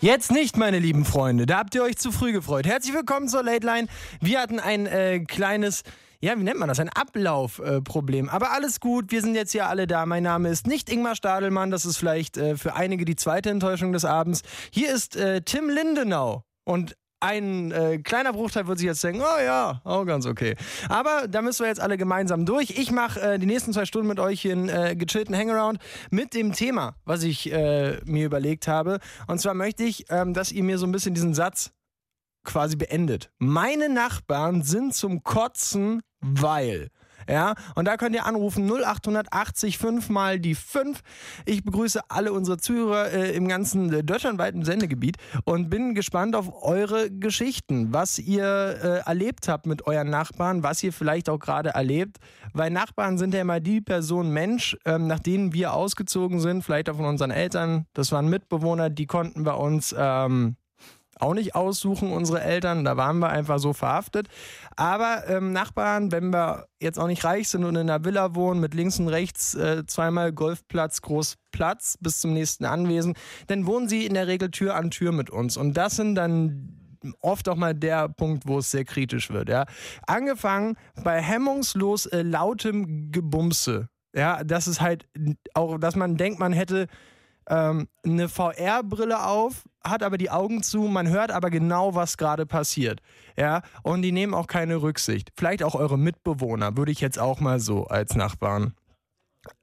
Jetzt 0.00 0.30
nicht, 0.30 0.56
meine 0.56 0.78
lieben 0.78 1.04
Freunde. 1.04 1.44
Da 1.44 1.58
habt 1.58 1.74
ihr 1.74 1.82
euch 1.82 1.96
zu 1.96 2.12
früh 2.12 2.30
gefreut. 2.30 2.68
Herzlich 2.68 2.94
willkommen 2.94 3.26
zur 3.26 3.42
Late 3.42 3.66
Line. 3.66 3.88
Wir 4.20 4.40
hatten 4.40 4.60
ein 4.60 4.86
äh, 4.86 5.18
kleines, 5.18 5.82
ja, 6.20 6.38
wie 6.38 6.44
nennt 6.44 6.60
man 6.60 6.68
das? 6.68 6.78
Ein 6.78 6.88
Ablaufproblem. 6.88 8.28
Äh, 8.28 8.30
Aber 8.30 8.52
alles 8.52 8.78
gut, 8.78 9.10
wir 9.10 9.22
sind 9.22 9.34
jetzt 9.34 9.50
hier 9.50 9.66
alle 9.66 9.88
da. 9.88 10.06
Mein 10.06 10.22
Name 10.22 10.50
ist 10.50 10.68
nicht 10.68 10.88
Ingmar 10.88 11.16
Stadelmann. 11.16 11.72
Das 11.72 11.84
ist 11.84 11.96
vielleicht 11.96 12.36
äh, 12.36 12.56
für 12.56 12.76
einige 12.76 13.04
die 13.04 13.16
zweite 13.16 13.50
Enttäuschung 13.50 13.92
des 13.92 14.04
Abends. 14.04 14.42
Hier 14.70 14.94
ist 14.94 15.16
äh, 15.16 15.40
Tim 15.42 15.68
Lindenau. 15.68 16.44
Und 16.62 16.94
ein 17.20 17.72
äh, 17.72 17.98
kleiner 17.98 18.32
Bruchteil 18.32 18.66
wird 18.66 18.78
sich 18.78 18.86
jetzt 18.86 19.02
denken, 19.02 19.22
oh 19.22 19.40
ja, 19.42 19.80
auch 19.84 20.04
ganz 20.04 20.26
okay. 20.26 20.54
Aber 20.88 21.26
da 21.28 21.42
müssen 21.42 21.60
wir 21.62 21.68
jetzt 21.68 21.80
alle 21.80 21.98
gemeinsam 21.98 22.46
durch. 22.46 22.70
Ich 22.70 22.90
mache 22.90 23.20
äh, 23.20 23.38
die 23.38 23.46
nächsten 23.46 23.72
zwei 23.72 23.84
Stunden 23.84 24.08
mit 24.08 24.20
euch 24.20 24.40
hier 24.40 24.52
einen 24.52 24.68
äh, 24.68 24.96
gechillten 24.96 25.36
Hangaround 25.36 25.78
mit 26.10 26.34
dem 26.34 26.52
Thema, 26.52 26.94
was 27.04 27.22
ich 27.22 27.52
äh, 27.52 28.00
mir 28.04 28.26
überlegt 28.26 28.68
habe. 28.68 29.00
Und 29.26 29.40
zwar 29.40 29.54
möchte 29.54 29.84
ich, 29.84 30.06
ähm, 30.10 30.34
dass 30.34 30.52
ihr 30.52 30.62
mir 30.62 30.78
so 30.78 30.86
ein 30.86 30.92
bisschen 30.92 31.14
diesen 31.14 31.34
Satz 31.34 31.72
quasi 32.44 32.76
beendet. 32.76 33.30
Meine 33.38 33.88
Nachbarn 33.88 34.62
sind 34.62 34.94
zum 34.94 35.22
Kotzen, 35.22 36.02
weil. 36.20 36.90
Ja, 37.28 37.54
und 37.74 37.84
da 37.84 37.96
könnt 37.98 38.14
ihr 38.14 38.24
anrufen 38.24 38.66
0880 38.66 39.76
5 39.76 40.08
mal 40.08 40.40
die 40.40 40.54
5. 40.54 41.00
Ich 41.44 41.62
begrüße 41.62 42.00
alle 42.08 42.32
unsere 42.32 42.56
Zuhörer 42.56 43.12
äh, 43.12 43.32
im 43.36 43.48
ganzen 43.48 43.92
äh, 43.92 44.02
deutschlandweiten 44.02 44.64
Sendegebiet 44.64 45.16
und 45.44 45.68
bin 45.68 45.94
gespannt 45.94 46.34
auf 46.34 46.62
eure 46.62 47.10
Geschichten, 47.10 47.92
was 47.92 48.18
ihr 48.18 48.44
äh, 48.44 49.08
erlebt 49.08 49.46
habt 49.48 49.66
mit 49.66 49.86
euren 49.86 50.08
Nachbarn, 50.08 50.62
was 50.62 50.82
ihr 50.82 50.92
vielleicht 50.92 51.28
auch 51.28 51.38
gerade 51.38 51.70
erlebt, 51.70 52.16
weil 52.54 52.70
Nachbarn 52.70 53.18
sind 53.18 53.34
ja 53.34 53.42
immer 53.42 53.60
die 53.60 53.82
Person 53.82 54.30
Mensch, 54.30 54.76
ähm, 54.86 55.06
nach 55.06 55.20
denen 55.20 55.52
wir 55.52 55.74
ausgezogen 55.74 56.40
sind, 56.40 56.62
vielleicht 56.62 56.88
auch 56.88 56.96
von 56.96 57.04
unseren 57.04 57.30
Eltern. 57.30 57.86
Das 57.92 58.10
waren 58.10 58.28
Mitbewohner, 58.28 58.88
die 58.88 59.06
konnten 59.06 59.44
bei 59.44 59.52
uns 59.52 59.94
ähm, 59.96 60.56
auch 61.20 61.34
nicht 61.34 61.54
aussuchen, 61.54 62.12
unsere 62.12 62.42
Eltern. 62.42 62.84
Da 62.84 62.96
waren 62.96 63.18
wir 63.18 63.28
einfach 63.28 63.58
so 63.58 63.72
verhaftet. 63.72 64.28
Aber 64.76 65.28
ähm, 65.28 65.52
Nachbarn, 65.52 66.12
wenn 66.12 66.30
wir 66.30 66.66
jetzt 66.80 66.98
auch 66.98 67.06
nicht 67.06 67.24
reich 67.24 67.48
sind 67.48 67.64
und 67.64 67.76
in 67.76 67.90
einer 67.90 68.04
Villa 68.04 68.34
wohnen, 68.34 68.60
mit 68.60 68.74
links 68.74 68.98
und 68.98 69.08
rechts 69.08 69.54
äh, 69.54 69.84
zweimal 69.86 70.32
Golfplatz, 70.32 71.02
Großplatz 71.02 71.98
bis 72.00 72.20
zum 72.20 72.32
nächsten 72.32 72.64
Anwesen, 72.64 73.14
dann 73.46 73.66
wohnen 73.66 73.88
sie 73.88 74.06
in 74.06 74.14
der 74.14 74.26
Regel 74.26 74.50
Tür 74.50 74.76
an 74.76 74.90
Tür 74.90 75.12
mit 75.12 75.30
uns. 75.30 75.56
Und 75.56 75.76
das 75.76 75.96
sind 75.96 76.14
dann 76.14 76.78
oft 77.20 77.48
auch 77.48 77.56
mal 77.56 77.74
der 77.74 78.08
Punkt, 78.08 78.46
wo 78.46 78.58
es 78.58 78.70
sehr 78.70 78.84
kritisch 78.84 79.30
wird. 79.30 79.48
Ja. 79.48 79.66
Angefangen 80.06 80.76
bei 81.02 81.20
hemmungslos 81.20 82.06
äh, 82.06 82.22
lautem 82.22 83.10
Gebumse. 83.12 83.88
Ja, 84.14 84.42
das 84.42 84.66
ist 84.66 84.80
halt 84.80 85.06
auch, 85.54 85.78
dass 85.78 85.94
man 85.94 86.16
denkt, 86.16 86.38
man 86.38 86.52
hätte 86.52 86.86
ähm, 87.48 87.88
eine 88.04 88.28
VR-Brille 88.28 89.24
auf, 89.24 89.64
hat 89.82 90.02
aber 90.02 90.18
die 90.18 90.30
Augen 90.30 90.62
zu, 90.62 90.82
man 90.82 91.08
hört 91.08 91.30
aber 91.30 91.50
genau, 91.50 91.94
was 91.94 92.16
gerade 92.16 92.46
passiert. 92.46 93.00
Ja, 93.36 93.62
und 93.82 94.02
die 94.02 94.12
nehmen 94.12 94.34
auch 94.34 94.46
keine 94.46 94.82
Rücksicht. 94.82 95.30
Vielleicht 95.36 95.62
auch 95.62 95.74
eure 95.74 95.98
Mitbewohner, 95.98 96.76
würde 96.76 96.92
ich 96.92 97.00
jetzt 97.00 97.18
auch 97.18 97.40
mal 97.40 97.60
so 97.60 97.86
als 97.86 98.14
Nachbarn 98.14 98.74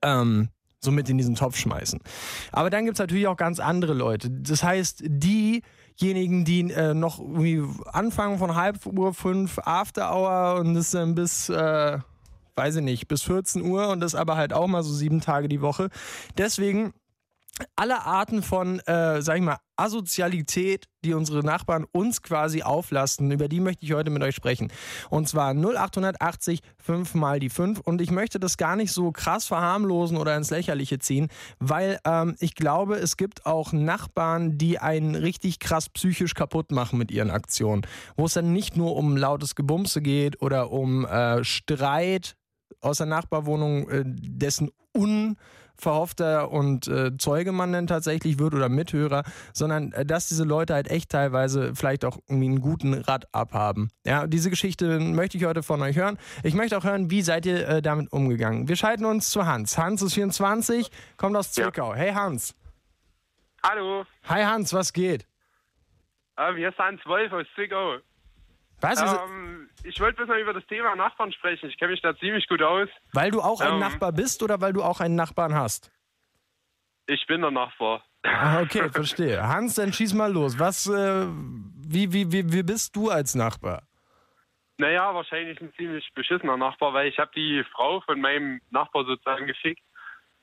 ähm, 0.01 0.49
so 0.79 0.91
mit 0.91 1.09
in 1.09 1.17
diesen 1.17 1.35
Topf 1.35 1.57
schmeißen. 1.57 1.99
Aber 2.51 2.69
dann 2.69 2.85
gibt 2.85 2.95
es 2.95 2.99
natürlich 2.99 3.27
auch 3.27 3.37
ganz 3.37 3.59
andere 3.59 3.93
Leute. 3.93 4.29
Das 4.29 4.63
heißt, 4.63 5.03
diejenigen, 5.05 6.45
die 6.45 6.71
äh, 6.71 6.93
noch 6.93 7.19
irgendwie 7.19 7.63
anfangen 7.91 8.37
von 8.37 8.55
halb 8.55 8.85
Uhr 8.85 9.13
fünf 9.13 9.59
After 9.59 10.15
Hour 10.15 10.59
und 10.59 10.75
das 10.75 10.91
dann 10.91 11.15
bis, 11.15 11.49
äh, 11.49 11.99
weiß 12.55 12.77
ich 12.77 12.83
nicht, 12.83 13.07
bis 13.07 13.23
14 13.23 13.63
Uhr 13.63 13.89
und 13.89 13.99
das 13.99 14.15
aber 14.15 14.37
halt 14.37 14.53
auch 14.53 14.67
mal 14.67 14.83
so 14.83 14.93
sieben 14.93 15.21
Tage 15.21 15.49
die 15.49 15.61
Woche. 15.61 15.89
Deswegen 16.37 16.93
alle 17.75 18.05
Arten 18.05 18.41
von, 18.43 18.79
äh, 18.81 19.21
sag 19.21 19.37
ich 19.37 19.41
mal, 19.41 19.57
Asozialität, 19.77 20.87
die 21.03 21.13
unsere 21.13 21.43
Nachbarn 21.43 21.85
uns 21.91 22.21
quasi 22.21 22.63
auflasten, 22.63 23.31
über 23.31 23.47
die 23.47 23.59
möchte 23.59 23.85
ich 23.85 23.93
heute 23.93 24.09
mit 24.09 24.23
euch 24.23 24.35
sprechen. 24.35 24.71
Und 25.09 25.27
zwar 25.27 25.53
0880 25.53 26.61
5 26.77 27.13
mal 27.15 27.39
die 27.39 27.49
5. 27.49 27.79
Und 27.79 28.01
ich 28.01 28.11
möchte 28.11 28.39
das 28.39 28.57
gar 28.57 28.75
nicht 28.75 28.91
so 28.91 29.11
krass 29.11 29.45
verharmlosen 29.45 30.17
oder 30.17 30.35
ins 30.35 30.49
Lächerliche 30.49 30.99
ziehen, 30.99 31.27
weil 31.59 31.99
ähm, 32.05 32.35
ich 32.39 32.55
glaube, 32.55 32.95
es 32.95 33.17
gibt 33.17 33.45
auch 33.45 33.73
Nachbarn, 33.73 34.57
die 34.57 34.79
einen 34.79 35.15
richtig 35.15 35.59
krass 35.59 35.89
psychisch 35.89 36.33
kaputt 36.33 36.71
machen 36.71 36.97
mit 36.99 37.11
ihren 37.11 37.31
Aktionen. 37.31 37.83
Wo 38.15 38.25
es 38.25 38.33
dann 38.33 38.53
nicht 38.53 38.77
nur 38.77 38.95
um 38.95 39.17
lautes 39.17 39.55
Gebumse 39.55 40.01
geht 40.01 40.41
oder 40.41 40.71
um 40.71 41.05
äh, 41.05 41.43
Streit 41.43 42.35
aus 42.81 42.97
der 42.97 43.07
Nachbarwohnung, 43.07 43.89
äh, 43.89 44.03
dessen 44.05 44.71
un 44.93 45.37
verhoffter 45.77 46.51
und 46.51 46.87
äh, 46.87 47.17
Zeuge 47.17 47.51
man 47.51 47.71
denn 47.73 47.87
tatsächlich 47.87 48.39
wird 48.39 48.53
oder 48.53 48.69
Mithörer, 48.69 49.23
sondern 49.53 49.91
äh, 49.91 50.05
dass 50.05 50.27
diese 50.27 50.43
Leute 50.43 50.73
halt 50.73 50.89
echt 50.89 51.11
teilweise 51.11 51.75
vielleicht 51.75 52.05
auch 52.05 52.17
irgendwie 52.27 52.47
einen 52.47 52.61
guten 52.61 52.93
Rad 52.93 53.33
abhaben. 53.33 53.89
Ja, 54.05 54.27
diese 54.27 54.49
Geschichte 54.49 54.99
möchte 54.99 55.37
ich 55.37 55.45
heute 55.45 55.63
von 55.63 55.81
euch 55.81 55.95
hören. 55.95 56.17
Ich 56.43 56.53
möchte 56.53 56.77
auch 56.77 56.83
hören, 56.83 57.11
wie 57.11 57.21
seid 57.21 57.45
ihr 57.45 57.67
äh, 57.67 57.81
damit 57.81 58.11
umgegangen. 58.11 58.67
Wir 58.67 58.75
schalten 58.75 59.05
uns 59.05 59.29
zu 59.29 59.45
Hans. 59.45 59.77
Hans 59.77 60.01
ist 60.01 60.13
24, 60.13 60.89
kommt 61.17 61.35
aus 61.35 61.51
Zwickau. 61.51 61.91
Ja. 61.91 61.95
Hey 61.95 62.13
Hans. 62.13 62.55
Hallo. 63.63 64.05
Hi 64.25 64.43
Hans, 64.43 64.73
was 64.73 64.93
geht? 64.93 65.25
Ähm, 66.37 66.57
hier 66.57 66.69
ist 66.69 66.77
Hans 66.77 67.01
Wolf 67.05 67.31
aus 67.31 67.45
Zwickau. 67.55 67.97
Was? 68.85 69.01
Ähm, 69.01 69.69
ich 69.83 69.99
wollte 69.99 70.25
mal 70.25 70.39
über 70.39 70.53
das 70.53 70.65
Thema 70.67 70.95
Nachbarn 70.95 71.31
sprechen. 71.33 71.69
Ich 71.69 71.77
kenne 71.77 71.91
mich 71.91 72.01
da 72.01 72.15
ziemlich 72.17 72.47
gut 72.47 72.61
aus. 72.61 72.89
Weil 73.13 73.31
du 73.31 73.41
auch 73.41 73.61
ein 73.61 73.73
Ähm. 73.73 73.79
Nachbar 73.79 74.11
bist 74.11 74.43
oder 74.43 74.61
weil 74.61 74.73
du 74.73 74.83
auch 74.83 74.99
einen 74.99 75.15
Nachbarn 75.15 75.53
hast? 75.53 75.91
Ich 77.07 77.25
bin 77.27 77.41
der 77.41 77.51
Nachbar. 77.51 78.03
Ah, 78.23 78.61
okay, 78.61 78.89
verstehe. 78.91 79.47
Hans, 79.47 79.75
dann 79.75 79.93
schieß 79.93 80.13
mal 80.13 80.31
los. 80.31 80.59
Was, 80.59 80.87
äh, 80.87 81.27
wie, 81.27 82.11
wie, 82.13 82.31
wie, 82.31 82.51
wie 82.51 82.63
bist 82.63 82.95
du 82.95 83.09
als 83.09 83.35
Nachbar? 83.35 83.83
Naja, 84.77 85.13
wahrscheinlich 85.13 85.61
ein 85.61 85.71
ziemlich 85.77 86.09
beschissener 86.13 86.57
Nachbar, 86.57 86.93
weil 86.93 87.07
ich 87.07 87.17
habe 87.17 87.31
die 87.35 87.63
Frau 87.71 88.01
von 88.01 88.19
meinem 88.19 88.59
Nachbar 88.71 89.05
sozusagen 89.05 89.47
gefickt. 89.47 89.81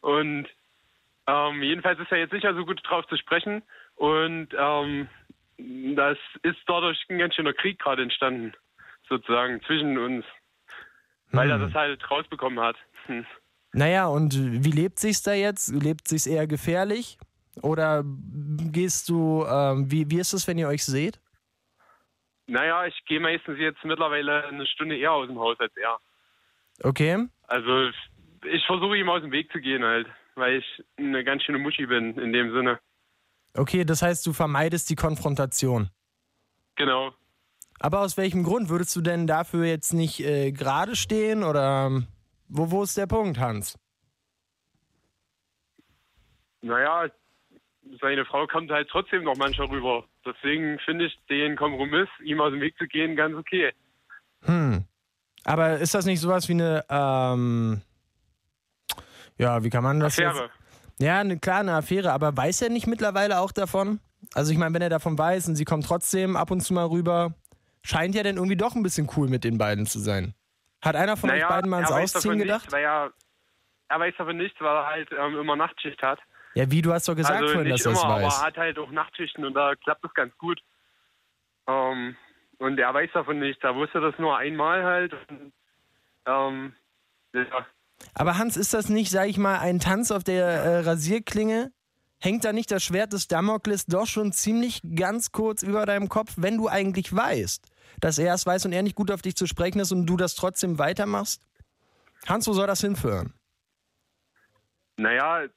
Und 0.01 0.49
ähm, 1.27 1.63
jedenfalls 1.63 2.01
ist 2.01 2.11
er 2.11 2.19
jetzt 2.19 2.33
sicher 2.33 2.55
so 2.55 2.65
gut 2.65 2.81
drauf 2.85 3.07
zu 3.09 3.17
sprechen. 3.17 3.63
Und 3.97 4.49
ähm, 4.59 5.09
das 5.95 6.19
ist 6.43 6.59
dadurch 6.67 6.99
ein 7.09 7.19
ganz 7.19 7.35
schöner 7.35 7.53
Krieg 7.53 7.79
gerade 7.79 8.03
entstanden, 8.03 8.53
sozusagen, 9.09 9.61
zwischen 9.63 9.99
uns. 9.99 10.25
Weil 11.31 11.51
er 11.51 11.59
das 11.59 11.73
halt 11.73 12.11
rausbekommen 12.11 12.61
hat. 12.61 12.77
Hm. 13.07 13.25
Naja, 13.73 14.07
und 14.07 14.35
wie 14.35 14.71
lebt 14.71 14.99
sich's 14.99 15.23
da 15.23 15.33
jetzt? 15.33 15.69
Lebt 15.69 16.07
sich's 16.07 16.27
eher 16.27 16.47
gefährlich? 16.47 17.19
Oder 17.63 18.05
gehst 18.05 19.09
du, 19.09 19.45
ähm, 19.47 19.91
wie, 19.91 20.11
wie 20.11 20.21
ist 20.21 20.33
es, 20.33 20.47
wenn 20.47 20.59
ihr 20.59 20.69
euch 20.69 20.85
seht? 20.85 21.21
Naja, 22.47 22.87
ich 22.87 23.05
gehe 23.07 23.21
meistens 23.21 23.59
jetzt 23.59 23.85
mittlerweile 23.85 24.47
eine 24.47 24.67
Stunde 24.67 24.97
eher 24.97 25.13
aus 25.13 25.27
dem 25.27 25.39
Haus 25.39 25.59
als 25.61 25.75
er. 25.77 25.99
Okay. 26.83 27.27
Also 27.47 27.91
ich 28.45 28.65
versuche 28.67 28.97
ihm 28.97 29.09
aus 29.09 29.23
dem 29.23 29.33
Weg 29.33 29.51
zu 29.53 29.61
gehen 29.61 29.85
halt, 29.85 30.07
weil 30.35 30.57
ich 30.57 30.85
eine 30.97 31.25
ganz 31.25 31.43
schöne 31.43 31.59
Muschi 31.59 31.87
bin 31.87 32.19
in 32.19 32.33
dem 32.33 32.53
Sinne. 32.53 32.81
Okay, 33.55 33.85
das 33.85 34.03
heißt, 34.03 34.27
du 34.27 34.33
vermeidest 34.33 34.89
die 34.91 34.97
Konfrontation. 34.97 35.91
Genau. 36.77 37.13
Aber 37.81 38.01
aus 38.01 38.17
welchem 38.17 38.45
Grund? 38.45 38.69
Würdest 38.69 38.95
du 38.97 39.01
denn 39.01 39.27
dafür 39.27 39.65
jetzt 39.65 39.93
nicht 39.93 40.21
äh, 40.21 40.53
gerade 40.53 40.97
stehen 40.97 41.43
oder 41.43 41.87
ähm, 41.87 42.07
wo, 42.49 42.71
wo 42.71 42.83
ist 42.83 42.97
der 42.97 43.07
Punkt, 43.07 43.39
Hans? 43.39 43.79
Naja, 46.63 47.11
seine 48.01 48.25
Frau 48.25 48.47
kommt 48.47 48.71
halt 48.71 48.89
trotzdem 48.89 49.25
noch 49.25 49.37
manchmal 49.37 49.67
rüber. 49.67 50.05
Deswegen 50.25 50.79
finde 50.85 51.07
ich 51.07 51.19
den 51.29 51.57
Kompromiss, 51.57 52.09
ihm 52.23 52.41
aus 52.41 52.53
dem 52.53 52.61
Weg 52.61 52.79
zu 52.79 52.87
gehen, 52.87 53.17
ganz 53.17 53.35
okay. 53.35 53.73
Hm. 54.43 54.85
Aber 55.45 55.79
ist 55.79 55.95
das 55.95 56.07
nicht 56.07 56.21
sowas 56.21 56.49
wie 56.49 56.53
eine, 56.53 56.85
ähm, 56.89 57.83
ja, 59.39 59.65
wie 59.65 59.71
kann 59.71 59.83
man 59.83 59.99
das 59.99 60.19
Affäre. 60.19 60.45
jetzt? 60.45 60.62
Ja, 61.03 61.19
eine 61.19 61.37
kleine 61.39 61.75
Affäre, 61.75 62.13
aber 62.13 62.37
weiß 62.37 62.63
er 62.63 62.71
nicht 62.71 62.87
mittlerweile 62.87 63.41
auch 63.41 63.51
davon? 63.51 63.99
Also 64.35 64.53
ich 64.53 64.59
meine, 64.59 64.73
wenn 64.73 64.83
er 64.83 64.89
davon 64.89 65.19
weiß 65.19 65.49
und 65.49 65.57
sie 65.57 65.65
kommt 65.65 65.85
trotzdem 65.85 66.37
ab 66.37 66.53
und 66.53 66.61
zu 66.61 66.73
mal 66.73 66.87
rüber, 66.87 67.35
scheint 67.83 68.15
ja 68.15 68.23
dann 68.23 68.37
irgendwie 68.37 68.57
doch 68.57 68.77
ein 68.77 68.85
bisschen 68.85 69.11
cool 69.17 69.29
mit 69.29 69.43
den 69.43 69.59
beiden 69.59 69.85
zu 69.85 69.99
sein. 69.99 70.35
Hat 70.81 70.95
einer 70.95 71.17
von 71.17 71.29
naja, 71.29 71.47
euch 71.47 71.53
beiden 71.53 71.71
mal 71.71 71.85
ans 71.85 71.91
Ausziehen 71.91 72.39
gedacht? 72.39 72.67
Nicht, 72.67 72.73
weil 72.73 72.85
er, 72.85 73.13
weiß 73.89 74.15
davon 74.17 74.37
nichts, 74.37 74.61
weil 74.61 74.77
er 74.77 74.87
halt 74.87 75.09
ähm, 75.13 75.41
immer 75.41 75.57
Nachtschicht 75.57 76.01
hat. 76.03 76.21
Ja, 76.55 76.71
wie, 76.71 76.83
du 76.83 76.93
hast 76.93 77.09
doch 77.09 77.17
gesagt 77.17 77.35
also 77.35 77.53
vorhin, 77.53 77.73
nicht 77.73 77.85
dass 77.85 77.87
er 77.87 77.93
es 77.93 78.05
aber 78.05 78.23
weiß. 78.23 78.39
er 78.39 78.47
hat 78.47 78.57
halt 78.57 78.79
auch 78.79 78.91
Nachtschichten 78.93 79.45
und 79.45 79.55
da 79.55 79.75
klappt 79.75 80.05
das 80.05 80.15
ganz 80.15 80.37
gut. 80.39 80.61
Ähm, 81.67 82.17
Und 82.59 82.79
er 82.79 82.95
weiß 82.95 83.11
davon 83.13 83.41
nicht. 83.41 83.63
Er 83.65 83.75
wusste 83.75 84.01
das 84.01 84.17
nur 84.19 84.39
einmal 84.39 84.85
halt. 84.85 85.15
Und, 85.29 85.53
ähm, 86.27 86.75
ja. 87.33 87.67
Aber 88.15 88.39
Hans, 88.39 88.57
ist 88.57 88.75
das 88.75 88.89
nicht, 88.89 89.11
sag 89.11 89.29
ich 89.29 89.39
mal, 89.39 89.59
ein 89.59 89.81
Tanz 89.81 90.11
auf 90.11 90.25
der 90.25 90.45
äh, 90.45 90.79
Rasierklinge? 90.81 91.73
Hängt 92.21 92.45
da 92.45 92.53
nicht 92.53 92.71
das 92.71 92.85
Schwert 92.85 93.13
des 93.13 93.27
Damokles 93.27 93.87
doch 93.87 94.07
schon 94.07 94.33
ziemlich 94.33 94.81
ganz 94.95 95.33
kurz 95.33 95.63
über 95.63 95.87
deinem 95.87 96.09
Kopf, 96.09 96.35
wenn 96.37 96.57
du 96.57 96.69
eigentlich 96.69 97.15
weißt, 97.15 97.67
dass 98.01 98.19
er 98.19 98.35
es 98.35 98.47
weiß 98.47 98.67
und 98.67 98.73
er 98.73 98.83
nicht 98.83 98.95
gut 98.95 99.11
auf 99.11 99.23
dich 99.23 99.35
zu 99.35 99.47
sprechen 99.47 99.81
ist 99.81 99.91
und 99.91 100.07
du 100.07 100.17
das 100.17 100.37
trotzdem 100.37 100.79
weitermachst? 100.79 101.43
Hans, 102.29 102.47
wo 102.47 102.53
soll 102.53 102.69
das 102.69 102.81
hinführen? 102.81 103.35
Naja, 104.97 105.49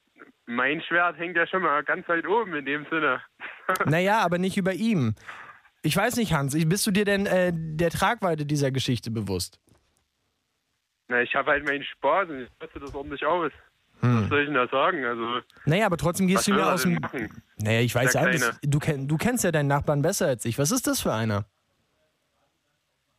mein 0.46 0.80
Schwert 0.82 1.18
hängt 1.18 1.36
ja 1.36 1.46
schon 1.46 1.62
mal 1.62 1.82
ganz 1.84 2.08
weit 2.08 2.26
oben 2.26 2.54
in 2.54 2.64
dem 2.64 2.86
Sinne. 2.90 3.20
Naja, 3.84 4.20
aber 4.20 4.38
nicht 4.38 4.56
über 4.56 4.74
ihm. 4.74 5.16
Ich 5.82 5.96
weiß 5.96 6.16
nicht, 6.16 6.32
Hans, 6.32 6.56
bist 6.68 6.86
du 6.86 6.92
dir 6.92 7.04
denn 7.04 7.26
äh, 7.26 7.52
der 7.52 7.90
Tragweite 7.90 8.46
dieser 8.46 8.70
Geschichte 8.70 9.10
bewusst? 9.10 9.60
Na, 11.08 11.22
ich 11.22 11.34
habe 11.34 11.50
halt 11.52 11.64
meinen 11.64 11.84
Spaß 11.84 12.28
und 12.28 12.42
ich 12.42 12.50
lasse 12.60 12.80
das 12.80 12.94
ordentlich 12.94 13.24
aus. 13.24 13.52
Was 14.00 14.28
soll 14.28 14.40
ich 14.40 14.46
denn 14.46 14.54
da 14.54 14.68
sagen? 14.68 15.04
Also, 15.04 15.40
Naja, 15.64 15.86
aber 15.86 15.96
trotzdem 15.96 16.26
gehst 16.26 16.46
du 16.46 16.52
mir 16.52 16.66
aus 16.70 16.82
dem. 16.82 16.96
machen? 16.96 17.42
Naja, 17.56 17.80
ich 17.80 17.94
weiß 17.94 18.12
ja. 18.14 18.26
Du, 18.62 18.78
kenn, 18.78 19.08
du 19.08 19.16
kennst 19.16 19.42
ja 19.42 19.50
deinen 19.52 19.68
Nachbarn 19.68 20.02
besser 20.02 20.26
als 20.26 20.44
ich. 20.44 20.58
Was 20.58 20.70
ist 20.70 20.86
das 20.86 21.00
für 21.00 21.12
einer? 21.14 21.46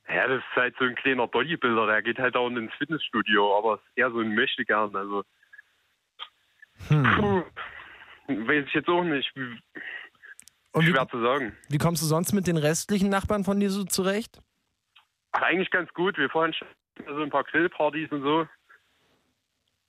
Ja, 0.07 0.27
das 0.27 0.37
ist 0.37 0.55
halt 0.55 0.75
so 0.77 0.85
ein 0.85 0.95
kleiner 0.95 1.27
Bodybuilder, 1.27 1.87
der 1.87 2.01
geht 2.01 2.19
halt 2.19 2.35
auch 2.37 2.47
ins 2.47 2.71
Fitnessstudio, 2.77 3.57
aber 3.57 3.75
ist 3.75 3.81
eher 3.97 4.11
so 4.11 4.19
ein 4.19 4.33
Möchtegern, 4.35 4.95
also. 4.95 5.23
Hm. 6.87 7.03
Puh, 7.17 7.43
weiß 8.47 8.65
ich 8.67 8.73
jetzt 8.73 8.87
auch 8.87 9.03
nicht. 9.03 9.29
Und 10.71 10.85
wie, 10.85 10.91
Schwer 10.91 11.07
zu 11.09 11.19
sagen. 11.21 11.57
wie 11.69 11.77
kommst 11.79 12.01
du 12.03 12.05
sonst 12.05 12.33
mit 12.33 12.45
den 12.47 12.57
restlichen 12.57 13.09
Nachbarn 13.09 13.43
von 13.43 13.59
dir 13.59 13.69
so 13.71 13.83
zurecht? 13.83 14.39
Ach, 15.31 15.41
eigentlich 15.41 15.71
ganz 15.71 15.91
gut. 15.93 16.17
Wir 16.17 16.29
fahren 16.29 16.53
schon 16.97 17.15
so 17.15 17.21
ein 17.21 17.29
paar 17.29 17.43
Grillpartys 17.43 18.11
und 18.11 18.21
so. 18.23 18.47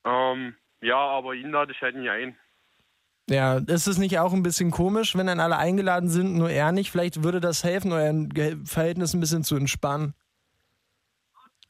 Ähm, 0.04 0.54
ja, 0.80 0.96
aber 0.96 1.34
ihn 1.34 1.50
lade 1.50 1.72
ich 1.72 1.80
halt 1.80 1.96
nie 1.96 2.08
ein. 2.08 2.36
Ja, 3.28 3.58
ist 3.58 3.86
es 3.86 3.98
nicht 3.98 4.18
auch 4.18 4.32
ein 4.32 4.42
bisschen 4.42 4.70
komisch, 4.70 5.14
wenn 5.14 5.26
dann 5.26 5.40
alle 5.40 5.58
eingeladen 5.58 6.08
sind, 6.08 6.36
nur 6.36 6.48
er 6.48 6.72
nicht? 6.72 6.90
Vielleicht 6.90 7.22
würde 7.22 7.40
das 7.40 7.62
helfen, 7.62 7.92
euer 7.92 8.14
Verhältnis 8.64 9.12
ein 9.12 9.20
bisschen 9.20 9.44
zu 9.44 9.56
entspannen. 9.56 10.14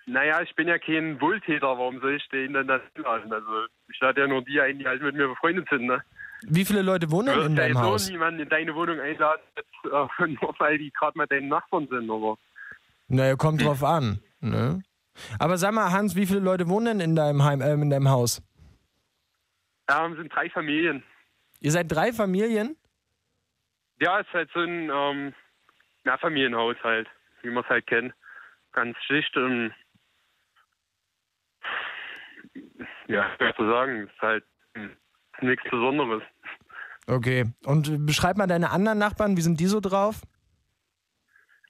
Naja, 0.07 0.41
ich 0.41 0.55
bin 0.55 0.69
ja 0.69 0.79
kein 0.79 1.21
Wohltäter, 1.21 1.67
warum 1.67 2.01
soll 2.01 2.15
ich 2.15 2.27
den 2.29 2.55
denn 2.55 2.69
da 2.69 2.81
einladen? 2.95 3.33
Also, 3.33 3.67
ich 3.93 4.01
lade 4.01 4.21
ja 4.21 4.27
nur 4.27 4.43
die 4.43 4.61
ein, 4.61 4.79
die 4.79 4.87
halt 4.87 5.03
mit 5.03 5.17
mir 5.17 5.29
befreundet 5.29 5.69
sind, 5.69 5.87
ne? 5.87 6.03
Wie 6.47 6.65
viele 6.65 6.83
Leute 6.83 7.11
wohnen 7.11 7.27
denn 7.27 7.41
in 7.41 7.57
ja 7.57 7.63
deinem 7.63 7.75
jetzt 7.75 7.83
Haus? 7.83 8.07
auch 8.07 8.13
niemanden 8.13 8.41
in 8.41 8.49
deine 8.49 8.75
Wohnung 8.75 9.01
einladen, 9.01 9.43
nur 10.41 10.55
weil 10.59 10.79
die 10.79 10.91
gerade 10.93 11.19
mal 11.19 11.27
deine 11.27 11.49
Nachbarn 11.49 11.89
sind, 11.89 12.09
aber. 12.09 12.39
Naja, 13.09 13.37
kommt 13.37 13.65
drauf 13.65 13.83
an. 13.83 14.21
Ne? 14.41 14.83
Aber 15.39 15.59
sag 15.59 15.73
mal, 15.73 15.93
Hans, 15.93 16.17
wie 16.17 16.27
viele 16.27 16.41
Leute 16.41 16.69
wohnen 16.69 16.99
denn 16.99 17.01
in 17.01 17.17
deinem, 17.17 17.45
Heim, 17.45 17.61
äh, 17.61 17.73
in 17.75 17.91
deinem 17.91 18.09
Haus? 18.09 18.43
Ähm, 19.91 20.17
sind 20.17 20.35
drei 20.35 20.51
Familien. 20.51 21.03
Ihr 21.61 21.73
seid 21.73 21.91
drei 21.91 22.13
Familien? 22.13 22.77
Ja, 24.01 24.21
ist 24.21 24.33
halt 24.33 24.51
so 24.55 24.61
ein 24.61 24.91
ähm, 24.93 25.35
na, 26.05 26.17
Familienhaushalt, 26.19 27.09
wie 27.43 27.51
man 27.51 27.65
es 27.65 27.71
halt 27.71 27.87
kennt. 27.87 28.15
Ganz 28.73 28.97
schlicht 29.07 29.37
und 29.37 29.73
ja, 33.09 33.35
schwer 33.37 33.55
zu 33.57 33.69
sagen, 33.69 34.07
ist 34.07 34.21
halt 34.21 34.45
nichts 35.41 35.65
Besonderes. 35.71 36.23
Okay. 37.07 37.47
Und 37.65 38.07
beschreib 38.07 38.37
mal 38.37 38.47
deine 38.47 38.71
anderen 38.71 38.99
Nachbarn, 38.99 39.37
wie 39.37 39.41
sind 39.41 39.59
die 39.59 39.67
so 39.67 39.81
drauf? 39.81 40.21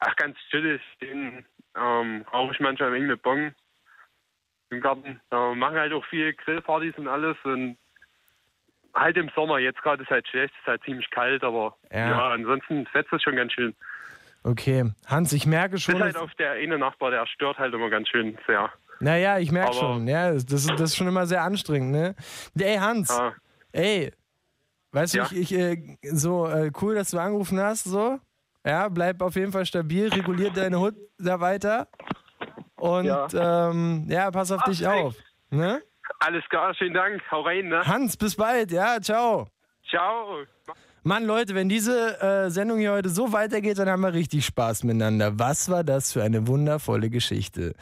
Ach, 0.00 0.14
ganz 0.16 0.36
chillig. 0.50 0.80
Den 1.00 1.44
ähm, 1.80 2.24
rauche 2.32 2.52
ich 2.54 2.60
manchmal 2.60 2.90
mit 2.90 3.22
Bon 3.22 3.54
im 4.70 4.80
Garten. 4.80 5.20
Äh, 5.30 5.54
machen 5.54 5.76
halt 5.78 5.92
auch 5.92 6.04
viel 6.06 6.32
Grillpartys 6.34 6.94
und 6.98 7.08
alles 7.08 7.36
und 7.44 7.76
halt 8.94 9.16
im 9.16 9.30
Sommer. 9.34 9.58
Jetzt 9.58 9.80
gerade 9.82 10.02
ist 10.02 10.10
halt 10.10 10.26
schlecht, 10.28 10.54
ist 10.60 10.66
halt 10.66 10.82
ziemlich 10.84 11.08
kalt, 11.10 11.42
aber 11.44 11.76
Ja. 11.90 12.10
ja, 12.10 12.28
ansonsten 12.30 12.86
fetzt 12.86 13.12
es 13.12 13.22
schon 13.22 13.36
ganz 13.36 13.52
schön. 13.52 13.74
Okay. 14.44 14.92
Hans, 15.06 15.32
ich 15.32 15.46
merke 15.46 15.78
schon. 15.78 16.00
halt 16.02 16.14
dass- 16.14 16.22
auf 16.22 16.34
der 16.34 16.52
eine 16.52 16.78
Nachbar, 16.78 17.10
der 17.10 17.26
stört 17.26 17.58
halt 17.58 17.74
immer 17.74 17.90
ganz 17.90 18.08
schön 18.08 18.38
sehr. 18.46 18.70
Naja, 19.00 19.38
ich 19.38 19.52
merke 19.52 19.74
schon. 19.74 20.08
Ja, 20.08 20.32
das, 20.32 20.44
ist- 20.44 20.70
das 20.70 20.80
ist 20.80 20.96
schon 20.96 21.08
immer 21.08 21.26
sehr 21.26 21.42
anstrengend, 21.42 21.92
ne? 21.92 22.14
Ey, 22.58 22.76
Hans, 22.76 23.08
Ja. 23.10 23.32
ey, 23.72 24.12
weißt 24.92 25.14
du, 25.14 25.18
Ja. 25.18 25.24
ich, 25.32 25.52
ich 25.52 25.54
äh, 25.54 25.96
so 26.02 26.46
äh, 26.48 26.70
cool, 26.80 26.94
dass 26.94 27.10
du 27.10 27.18
angerufen 27.18 27.60
hast, 27.60 27.84
so. 27.84 28.18
Ja, 28.68 28.90
bleib 28.90 29.22
auf 29.22 29.34
jeden 29.34 29.50
Fall 29.50 29.64
stabil, 29.64 30.08
reguliert 30.08 30.54
deine 30.54 30.78
Hut 30.78 30.94
da 31.18 31.40
weiter. 31.40 31.88
Und 32.76 33.06
ja, 33.06 33.70
ähm, 33.70 34.04
ja 34.08 34.30
pass 34.30 34.52
auf 34.52 34.62
dich 34.64 34.80
Perfekt. 34.80 35.04
auf. 35.04 35.14
Ne? 35.48 35.82
Alles 36.20 36.44
klar, 36.50 36.74
schönen 36.74 36.92
Dank. 36.92 37.22
Hau 37.30 37.40
rein, 37.40 37.68
ne? 37.68 37.82
Hans, 37.86 38.18
bis 38.18 38.36
bald, 38.36 38.70
ja, 38.70 39.00
ciao. 39.00 39.48
Ciao. 39.88 40.44
Mann, 41.02 41.24
Leute, 41.24 41.54
wenn 41.54 41.70
diese 41.70 42.20
äh, 42.20 42.50
Sendung 42.50 42.78
hier 42.78 42.92
heute 42.92 43.08
so 43.08 43.32
weitergeht, 43.32 43.78
dann 43.78 43.88
haben 43.88 44.02
wir 44.02 44.12
richtig 44.12 44.44
Spaß 44.44 44.84
miteinander. 44.84 45.38
Was 45.38 45.70
war 45.70 45.82
das 45.82 46.12
für 46.12 46.22
eine 46.22 46.46
wundervolle 46.46 47.08
Geschichte? 47.08 47.72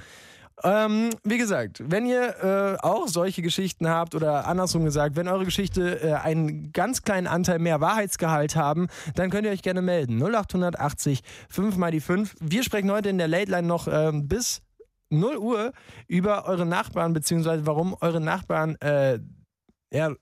Ähm, 0.64 1.11
wie 1.23 1.37
gesagt, 1.37 1.82
wenn 1.85 2.06
ihr 2.06 2.43
äh, 2.43 2.76
auch 2.82 3.08
solche 3.08 3.43
Geschichten 3.43 3.88
habt 3.88 4.14
oder 4.14 4.47
andersrum 4.47 4.85
gesagt, 4.85 5.14
wenn 5.14 5.29
eure 5.29 5.44
Geschichte 5.44 6.00
äh, 6.00 6.14
einen 6.14 6.73
ganz 6.73 7.03
kleinen 7.03 7.26
Anteil 7.26 7.58
mehr 7.58 7.81
Wahrheitsgehalt 7.82 8.56
haben, 8.56 8.88
dann 9.14 9.31
könnt 9.31 9.44
ihr 9.44 9.53
euch 9.53 9.62
gerne 9.62 9.82
melden. 9.82 10.23
0880 10.23 11.23
5 11.50 11.76
mal 11.76 11.91
die 11.91 12.00
5. 12.00 12.37
Wir 12.41 12.62
sprechen 12.62 12.91
heute 12.91 13.11
in 13.11 13.19
der 13.19 13.29
Late 13.29 13.50
Line 13.50 13.67
noch 13.67 13.87
ähm, 13.87 14.29
bis 14.29 14.62
0 15.11 15.37
Uhr 15.37 15.73
über 16.08 16.47
eure 16.47 16.67
Nachbarn, 16.67 17.12
beziehungsweise 17.12 17.67
warum 17.67 17.94
eure 18.00 18.20
Nachbarn 18.20 18.76
äh, 18.76 19.19
ja, 19.93 20.12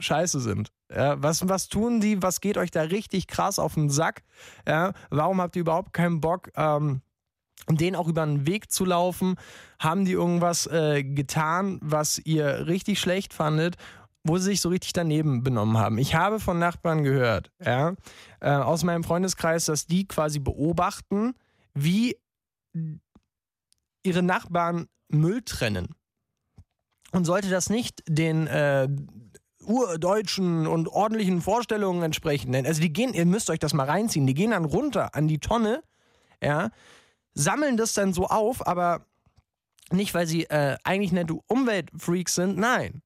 scheiße 0.00 0.40
sind. 0.40 0.70
Ja, 0.94 1.22
was, 1.22 1.48
was 1.48 1.68
tun 1.68 2.00
die? 2.00 2.22
Was 2.22 2.40
geht 2.40 2.56
euch 2.56 2.70
da 2.70 2.82
richtig 2.82 3.26
krass 3.26 3.58
auf 3.58 3.74
den 3.74 3.90
Sack? 3.90 4.22
Ja, 4.66 4.92
warum 5.10 5.40
habt 5.40 5.54
ihr 5.56 5.60
überhaupt 5.60 5.92
keinen 5.92 6.20
Bock, 6.20 6.50
ähm, 6.56 7.02
denen 7.68 7.96
auch 7.96 8.08
über 8.08 8.24
den 8.24 8.46
Weg 8.46 8.70
zu 8.70 8.84
laufen? 8.84 9.36
Haben 9.78 10.04
die 10.04 10.12
irgendwas 10.12 10.66
äh, 10.66 11.02
getan, 11.04 11.78
was 11.82 12.18
ihr 12.18 12.66
richtig 12.66 13.00
schlecht 13.00 13.34
fandet? 13.34 13.76
wo 14.24 14.36
sie 14.36 14.44
sich 14.44 14.60
so 14.60 14.68
richtig 14.68 14.92
daneben 14.92 15.42
benommen 15.42 15.78
haben. 15.78 15.98
Ich 15.98 16.14
habe 16.14 16.38
von 16.38 16.58
Nachbarn 16.58 17.02
gehört, 17.02 17.50
ja, 17.64 17.94
äh, 18.40 18.50
aus 18.50 18.84
meinem 18.84 19.02
Freundeskreis, 19.02 19.64
dass 19.66 19.86
die 19.86 20.06
quasi 20.06 20.38
beobachten, 20.38 21.34
wie 21.72 22.16
ihre 24.02 24.22
Nachbarn 24.22 24.88
Müll 25.08 25.42
trennen. 25.42 25.88
Und 27.12 27.24
sollte 27.24 27.48
das 27.48 27.70
nicht 27.70 28.02
den 28.06 28.46
äh, 28.46 28.88
urdeutschen 29.64 30.66
und 30.66 30.88
ordentlichen 30.88 31.40
Vorstellungen 31.40 32.02
entsprechen, 32.02 32.52
denn 32.52 32.66
also 32.66 32.80
die 32.80 32.92
gehen, 32.92 33.14
ihr 33.14 33.26
müsst 33.26 33.50
euch 33.50 33.58
das 33.58 33.72
mal 33.72 33.86
reinziehen, 33.86 34.26
die 34.26 34.34
gehen 34.34 34.50
dann 34.50 34.64
runter 34.64 35.14
an 35.14 35.26
die 35.26 35.38
Tonne, 35.38 35.82
ja, 36.42 36.70
sammeln 37.38 37.76
das 37.76 37.94
dann 37.94 38.12
so 38.12 38.26
auf, 38.26 38.66
aber 38.66 39.06
nicht, 39.90 40.12
weil 40.14 40.26
sie 40.26 40.44
äh, 40.44 40.76
eigentlich 40.84 41.12
nette 41.12 41.34
Umweltfreaks 41.46 42.34
sind, 42.34 42.58
nein. 42.58 43.02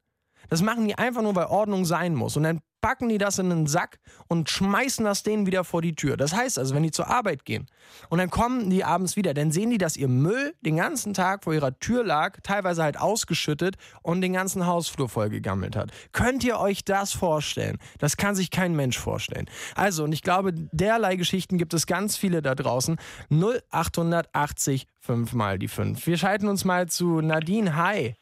Das 0.53 0.61
machen 0.61 0.87
die 0.87 0.99
einfach 0.99 1.23
nur, 1.23 1.35
weil 1.35 1.47
Ordnung 1.47 1.87
sein 1.87 2.15
muss. 2.15 2.37
Und 2.37 2.43
dann 2.43 2.61
packen 2.83 3.09
die 3.09 3.17
das 3.17 3.39
in 3.39 3.51
einen 3.51 3.67
Sack 3.67 3.99
und 4.29 4.51
schmeißen 4.51 5.03
das 5.03 5.23
denen 5.23 5.47
wieder 5.47 5.65
vor 5.65 5.81
die 5.81 5.95
Tür. 5.95 6.19
Das 6.19 6.35
heißt 6.35 6.59
also, 6.59 6.75
wenn 6.75 6.83
die 6.83 6.91
zur 6.91 7.09
Arbeit 7.09 7.47
gehen 7.47 7.69
und 8.11 8.19
dann 8.19 8.29
kommen 8.29 8.69
die 8.69 8.85
abends 8.85 9.17
wieder, 9.17 9.33
dann 9.33 9.51
sehen 9.51 9.71
die, 9.71 9.79
dass 9.79 9.97
ihr 9.97 10.09
Müll 10.09 10.53
den 10.61 10.77
ganzen 10.77 11.15
Tag 11.15 11.45
vor 11.45 11.55
ihrer 11.55 11.79
Tür 11.79 12.05
lag, 12.05 12.39
teilweise 12.43 12.83
halt 12.83 13.01
ausgeschüttet 13.01 13.77
und 14.03 14.21
den 14.21 14.35
ganzen 14.35 14.67
Hausflur 14.67 15.09
vollgegammelt 15.09 15.75
hat. 15.75 15.91
Könnt 16.13 16.45
ihr 16.45 16.61
euch 16.61 16.85
das 16.85 17.15
vorstellen? 17.15 17.79
Das 17.99 18.19
kann 18.19 18.35
sich 18.35 18.51
kein 18.51 18.77
Mensch 18.77 18.99
vorstellen. 18.99 19.49
Also, 19.75 20.05
und 20.05 20.13
ich 20.13 20.21
glaube, 20.21 20.53
derlei 20.53 21.17
Geschichten 21.17 21.57
gibt 21.57 21.73
es 21.73 21.87
ganz 21.87 22.19
viele 22.19 22.43
da 22.43 22.55
draußen. 22.55 22.99
0880 23.31 24.87
5 25.01 25.33
mal 25.33 25.59
die 25.59 25.69
5. 25.69 26.07
Wir 26.07 26.19
schalten 26.19 26.47
uns 26.47 26.67
mal 26.67 26.91
zu 26.91 27.23
Nadine. 27.23 27.75
Hi. 27.75 28.17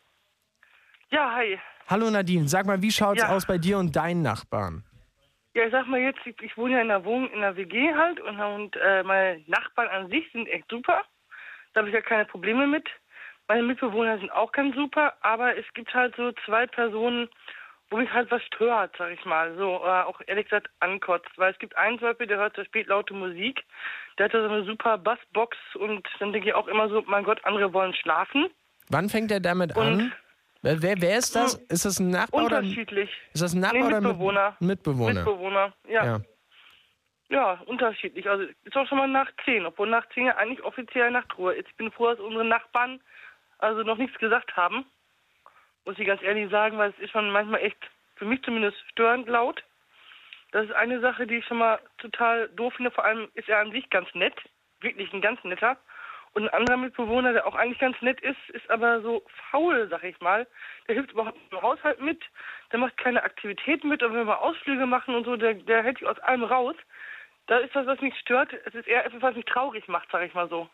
Ja, 1.10 1.34
hi. 1.34 1.58
Hallo 1.90 2.08
Nadine, 2.08 2.46
sag 2.48 2.66
mal, 2.66 2.80
wie 2.82 2.90
schaut's 2.92 3.20
Ja. 3.22 3.30
aus 3.30 3.46
bei 3.46 3.58
dir 3.58 3.76
und 3.78 3.96
deinen 3.96 4.22
Nachbarn? 4.22 4.84
Ja, 5.54 5.64
ich 5.64 5.72
sag 5.72 5.86
mal 5.88 5.98
jetzt, 6.00 6.20
ich, 6.24 6.40
ich 6.40 6.56
wohne 6.56 6.74
ja 6.74 6.80
in 6.82 6.88
der 6.88 7.04
Wohnung, 7.04 7.28
in 7.32 7.40
der 7.40 7.56
WG 7.56 7.92
halt 7.94 8.20
und, 8.20 8.38
und 8.40 8.76
äh, 8.76 9.02
meine 9.02 9.42
Nachbarn 9.48 9.88
an 9.88 10.08
sich 10.08 10.30
sind 10.32 10.46
echt 10.46 10.66
super. 10.70 11.02
Da 11.72 11.80
habe 11.80 11.88
ich 11.88 11.94
ja 11.94 12.00
keine 12.00 12.24
Probleme 12.26 12.66
mit. 12.68 12.88
Meine 13.48 13.64
Mitbewohner 13.64 14.18
sind 14.18 14.30
auch 14.30 14.52
ganz 14.52 14.76
super, 14.76 15.14
aber 15.22 15.56
es 15.56 15.64
gibt 15.74 15.92
halt 15.92 16.14
so 16.14 16.30
zwei 16.46 16.68
Personen, 16.68 17.28
wo 17.90 17.96
mich 17.96 18.12
halt 18.12 18.30
was 18.30 18.42
stört, 18.44 18.94
sag 18.96 19.10
ich 19.10 19.24
mal. 19.24 19.56
So, 19.56 19.78
äh, 19.84 20.02
auch 20.04 20.20
ehrlich 20.28 20.44
gesagt 20.44 20.68
ankotzt. 20.78 21.30
Weil 21.36 21.52
es 21.52 21.58
gibt 21.58 21.76
einen 21.76 21.98
zum 21.98 22.06
Beispiel, 22.08 22.28
der 22.28 22.38
hört 22.38 22.54
sehr 22.54 22.64
spät 22.66 22.86
laute 22.86 23.12
Musik. 23.14 23.64
Der 24.18 24.26
hat 24.26 24.34
da 24.34 24.42
so 24.46 24.54
eine 24.54 24.62
super 24.64 24.96
Bassbox 24.98 25.56
und 25.74 26.06
dann 26.20 26.32
denke 26.32 26.46
ich 26.50 26.54
auch 26.54 26.68
immer 26.68 26.88
so, 26.88 27.02
mein 27.08 27.24
Gott, 27.24 27.44
andere 27.44 27.72
wollen 27.72 27.94
schlafen. 27.94 28.46
Wann 28.88 29.08
fängt 29.08 29.32
er 29.32 29.40
damit 29.40 29.76
Und- 29.76 29.82
an? 29.84 30.12
Wer, 30.62 30.82
wer, 30.82 31.16
ist 31.18 31.34
das? 31.34 31.54
Ist 31.68 31.84
das 31.86 31.98
ein 32.00 32.10
Nachbar 32.10 32.44
oder 32.44 32.58
Unterschiedlich. 32.58 33.10
ist 33.32 33.42
das 33.42 33.54
ein 33.54 33.60
Nachbar 33.60 33.80
Nee, 33.80 33.86
oder 33.86 34.00
Mitbewohner. 34.00 34.56
Mit- 34.60 34.68
Mitbewohner? 34.68 35.14
Mitbewohner, 35.14 35.72
ja. 35.88 36.04
ja. 36.04 36.20
Ja, 37.30 37.52
unterschiedlich. 37.66 38.28
Also 38.28 38.44
ist 38.64 38.76
auch 38.76 38.86
schon 38.88 38.98
mal 38.98 39.06
nach 39.08 39.30
10, 39.44 39.64
obwohl 39.64 39.88
nach 39.88 40.06
10 40.10 40.26
ja 40.26 40.36
eigentlich 40.36 40.62
offiziell 40.64 41.10
Nachtruhe 41.12 41.54
ist. 41.54 41.68
Ich 41.68 41.76
bin 41.76 41.90
froh, 41.92 42.08
dass 42.08 42.18
unsere 42.18 42.44
Nachbarn 42.44 43.00
also 43.58 43.82
noch 43.82 43.96
nichts 43.98 44.18
gesagt 44.18 44.56
haben. 44.56 44.84
Muss 45.86 45.98
ich 45.98 46.06
ganz 46.06 46.22
ehrlich 46.22 46.50
sagen, 46.50 46.76
weil 46.76 46.90
es 46.90 46.98
ist 46.98 47.10
schon 47.12 47.30
manchmal 47.30 47.60
echt, 47.60 47.78
für 48.16 48.24
mich 48.24 48.42
zumindest, 48.42 48.76
störend 48.90 49.28
laut. 49.28 49.62
Das 50.52 50.64
ist 50.66 50.72
eine 50.72 51.00
Sache, 51.00 51.26
die 51.26 51.36
ich 51.36 51.46
schon 51.46 51.58
mal 51.58 51.78
total 51.98 52.48
doof 52.50 52.74
finde. 52.74 52.90
Vor 52.90 53.04
allem 53.04 53.28
ist 53.34 53.48
er 53.48 53.60
an 53.60 53.70
sich 53.70 53.88
ganz 53.90 54.12
nett. 54.14 54.34
Wirklich 54.80 55.12
ein 55.12 55.20
ganz 55.22 55.42
netter. 55.44 55.76
Und 56.32 56.44
ein 56.44 56.54
anderer 56.54 56.76
Mitbewohner, 56.76 57.32
der 57.32 57.46
auch 57.46 57.56
eigentlich 57.56 57.80
ganz 57.80 58.00
nett 58.02 58.20
ist, 58.20 58.38
ist 58.50 58.70
aber 58.70 59.00
so 59.02 59.24
faul, 59.50 59.88
sag 59.90 60.04
ich 60.04 60.18
mal. 60.20 60.46
Der 60.86 60.94
hilft 60.94 61.12
überhaupt 61.12 61.38
im 61.50 61.60
Haushalt 61.60 62.00
mit. 62.00 62.22
Der 62.70 62.78
macht 62.78 62.96
keine 62.98 63.22
Aktivitäten 63.24 63.88
mit. 63.88 64.02
Und 64.02 64.14
wenn 64.14 64.26
wir 64.26 64.40
Ausflüge 64.40 64.86
machen 64.86 65.14
und 65.14 65.24
so, 65.24 65.36
der, 65.36 65.54
der 65.54 65.82
hält 65.82 65.98
sich 65.98 66.06
aus 66.06 66.18
allem 66.20 66.44
raus. 66.44 66.76
Da 67.46 67.58
ist 67.58 67.74
das, 67.74 67.86
was 67.86 68.00
mich 68.00 68.16
stört. 68.20 68.52
Es 68.64 68.74
ist 68.74 68.86
eher 68.86 69.04
etwas, 69.04 69.22
was 69.22 69.34
mich 69.34 69.44
traurig 69.44 69.88
macht, 69.88 70.08
sag 70.12 70.22
ich 70.22 70.34
mal 70.34 70.48
so. 70.48 70.68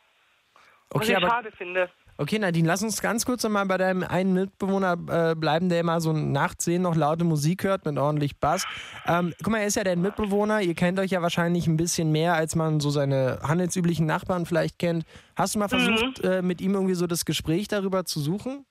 Was 0.91 1.03
Okay, 1.03 1.13
ich 1.13 1.17
aber 1.17 1.29
schade 1.29 1.53
finde. 1.53 1.91
Okay, 2.19 2.39
Nadine, 2.39 2.67
lass 2.67 2.83
uns 2.83 3.03
ganz 3.03 3.27
kurz 3.27 3.45
nochmal 3.45 3.67
bei 3.67 3.77
deinem 3.77 4.03
einen 4.03 4.33
Mitbewohner 4.33 4.97
äh, 5.11 5.35
bleiben, 5.35 5.69
der 5.69 5.81
immer 5.81 6.01
so 6.01 6.15
nachts 6.15 6.65
sehen 6.65 6.83
noch 6.83 6.97
laute 6.97 7.25
Musik 7.25 7.65
hört 7.65 7.85
mit 7.85 7.99
ordentlich 7.99 8.41
Bass. 8.41 8.67
Ähm, 9.07 9.35
guck 9.43 9.53
mal, 9.53 9.59
er 9.59 9.67
ist 9.67 9.77
ja 9.77 9.85
dein 9.85 10.01
Mitbewohner. 10.01 10.63
Ihr 10.63 10.75
kennt 10.75 10.99
euch 10.99 11.11
ja 11.11 11.21
wahrscheinlich 11.21 11.67
ein 11.67 11.77
bisschen 11.77 12.13
mehr, 12.13 12.33
als 12.33 12.57
man 12.57 12.81
so 12.81 12.89
seine 12.89 13.41
handelsüblichen 13.43 14.07
Nachbarn 14.07 14.47
vielleicht 14.47 14.79
kennt. 14.79 15.05
Hast 15.37 15.55
du 15.55 15.59
mal 15.59 15.69
versucht, 15.69 16.25
äh, 16.25 16.41
mit 16.41 16.63
ihm 16.63 16.73
irgendwie 16.73 16.95
so 16.95 17.07
das 17.07 17.27
Gespräch 17.27 17.69
darüber 17.69 18.07
zu 18.07 18.21
suchen? 18.21 18.65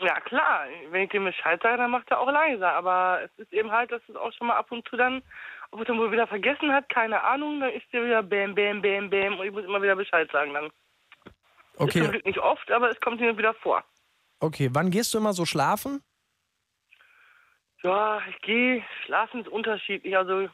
Ja, 0.00 0.18
klar. 0.20 0.64
Wenn 0.90 1.02
ich 1.02 1.10
dem 1.10 1.26
Bescheid 1.26 1.60
sage, 1.62 1.76
dann 1.76 1.92
macht 1.92 2.10
er 2.10 2.18
auch 2.18 2.30
leiser. 2.30 2.72
Aber 2.72 3.20
es 3.24 3.30
ist 3.38 3.52
eben 3.52 3.70
halt, 3.70 3.92
dass 3.92 4.02
es 4.08 4.16
auch 4.16 4.32
schon 4.32 4.48
mal 4.48 4.56
ab 4.56 4.72
und 4.72 4.88
zu 4.88 4.96
dann, 4.96 5.22
ob 5.70 5.80
er 5.80 5.84
dann 5.84 5.98
wohl 5.98 6.10
wieder 6.10 6.26
vergessen 6.26 6.72
hat, 6.72 6.88
keine 6.88 7.22
Ahnung, 7.22 7.60
dann 7.60 7.70
ist 7.70 7.84
der 7.92 8.04
wieder 8.04 8.22
bäm, 8.24 8.56
bäm, 8.56 8.82
bäm, 8.82 9.10
bäm 9.10 9.38
und 9.38 9.46
ich 9.46 9.52
muss 9.52 9.64
immer 9.64 9.80
wieder 9.80 9.94
Bescheid 9.94 10.28
sagen 10.32 10.54
dann. 10.54 10.70
Ist 11.80 11.96
Okay, 11.96 12.08
Glück 12.08 12.24
nicht 12.26 12.38
oft, 12.38 12.70
aber 12.70 12.90
es 12.90 13.00
kommt 13.00 13.20
mir 13.20 13.36
wieder 13.38 13.54
vor. 13.54 13.82
okay. 14.40 14.68
Wann 14.72 14.90
gehst 14.90 15.12
du 15.14 15.18
immer 15.18 15.32
so 15.32 15.44
schlafen? 15.46 16.02
Ja, 17.82 18.20
ich 18.28 18.40
gehe, 18.42 18.84
schlafen 19.06 19.40
ist 19.40 19.48
unterschiedlich. 19.48 20.16
Also 20.16 20.48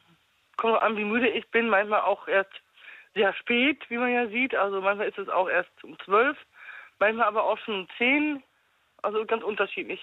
kommt 0.56 0.80
an, 0.80 0.96
wie 0.96 1.04
müde 1.04 1.28
ich 1.28 1.48
bin. 1.50 1.68
Manchmal 1.68 2.02
auch 2.02 2.28
erst 2.28 2.50
sehr 3.14 3.32
spät, 3.34 3.82
wie 3.88 3.98
man 3.98 4.12
ja 4.12 4.28
sieht. 4.28 4.54
Also 4.54 4.80
manchmal 4.80 5.08
ist 5.08 5.18
es 5.18 5.28
auch 5.28 5.48
erst 5.48 5.70
um 5.82 5.98
zwölf, 6.04 6.36
manchmal 6.98 7.26
aber 7.26 7.42
auch 7.44 7.58
schon 7.58 7.80
um 7.80 7.88
zehn. 7.98 8.42
Also 9.02 9.24
ganz 9.26 9.42
unterschiedlich. 9.42 10.00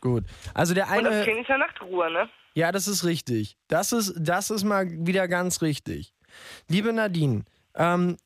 Gut. 0.00 0.24
Also 0.54 0.74
der 0.74 0.88
Und 0.90 1.04
das 1.04 1.14
eine. 1.14 1.24
kenne 1.24 1.40
ich 1.40 1.48
ja 1.48 1.56
Nachtruhe, 1.58 2.10
ne? 2.10 2.28
Ja, 2.54 2.72
das 2.72 2.86
ist 2.88 3.04
richtig. 3.04 3.56
Das 3.68 3.92
ist, 3.92 4.14
das 4.18 4.50
ist 4.50 4.64
mal 4.64 4.86
wieder 4.88 5.28
ganz 5.28 5.62
richtig. 5.62 6.12
Liebe 6.68 6.92
Nadine, 6.92 7.44
ähm, 7.74 8.16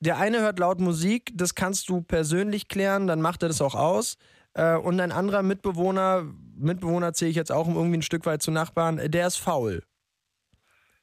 der 0.00 0.18
eine 0.18 0.40
hört 0.40 0.58
laut 0.58 0.80
Musik, 0.80 1.30
das 1.34 1.54
kannst 1.54 1.88
du 1.88 2.02
persönlich 2.02 2.68
klären, 2.68 3.06
dann 3.06 3.20
macht 3.20 3.42
er 3.42 3.48
das 3.48 3.60
auch 3.60 3.74
aus. 3.74 4.16
Äh, 4.54 4.76
und 4.76 4.98
ein 5.00 5.12
anderer 5.12 5.42
Mitbewohner, 5.42 6.24
Mitbewohner 6.56 7.12
zähle 7.12 7.30
ich 7.30 7.36
jetzt 7.36 7.52
auch 7.52 7.68
irgendwie 7.68 7.98
ein 7.98 8.02
Stück 8.02 8.26
weit 8.26 8.42
zu 8.42 8.50
Nachbarn, 8.50 8.96
der 9.10 9.26
ist 9.26 9.36
faul. 9.36 9.82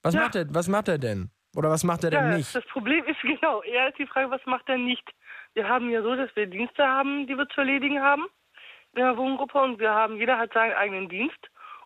Was, 0.03 0.13
Ja. 0.13 0.21
macht, 0.21 0.35
er, 0.35 0.53
was 0.53 0.67
macht 0.67 0.87
er 0.87 0.97
denn? 0.97 1.31
Oder 1.55 1.69
was 1.69 1.83
macht 1.83 2.03
er 2.03 2.09
denn 2.11 2.31
Ja, 2.31 2.37
nicht? 2.37 2.53
das 2.53 2.65
Problem 2.65 3.05
ist 3.05 3.19
genau, 3.21 3.61
eher 3.63 3.89
ist 3.89 3.97
die 3.97 4.07
Frage, 4.07 4.29
was 4.31 4.45
macht 4.45 4.67
er 4.67 4.77
nicht? 4.77 5.07
Wir 5.53 5.67
haben 5.67 5.89
ja 5.89 6.01
so, 6.01 6.15
dass 6.15 6.35
wir 6.35 6.45
Dienste 6.47 6.83
haben, 6.85 7.25
die 7.27 7.35
wir 7.35 7.47
zu 7.49 7.61
erledigen 7.61 8.01
haben 8.01 8.25
in 8.93 9.01
der 9.01 9.15
Wohngruppe 9.17 9.59
und 9.59 9.79
wir 9.79 9.91
haben, 9.91 10.17
jeder 10.17 10.37
hat 10.37 10.53
seinen 10.53 10.73
eigenen 10.73 11.09
Dienst 11.09 11.37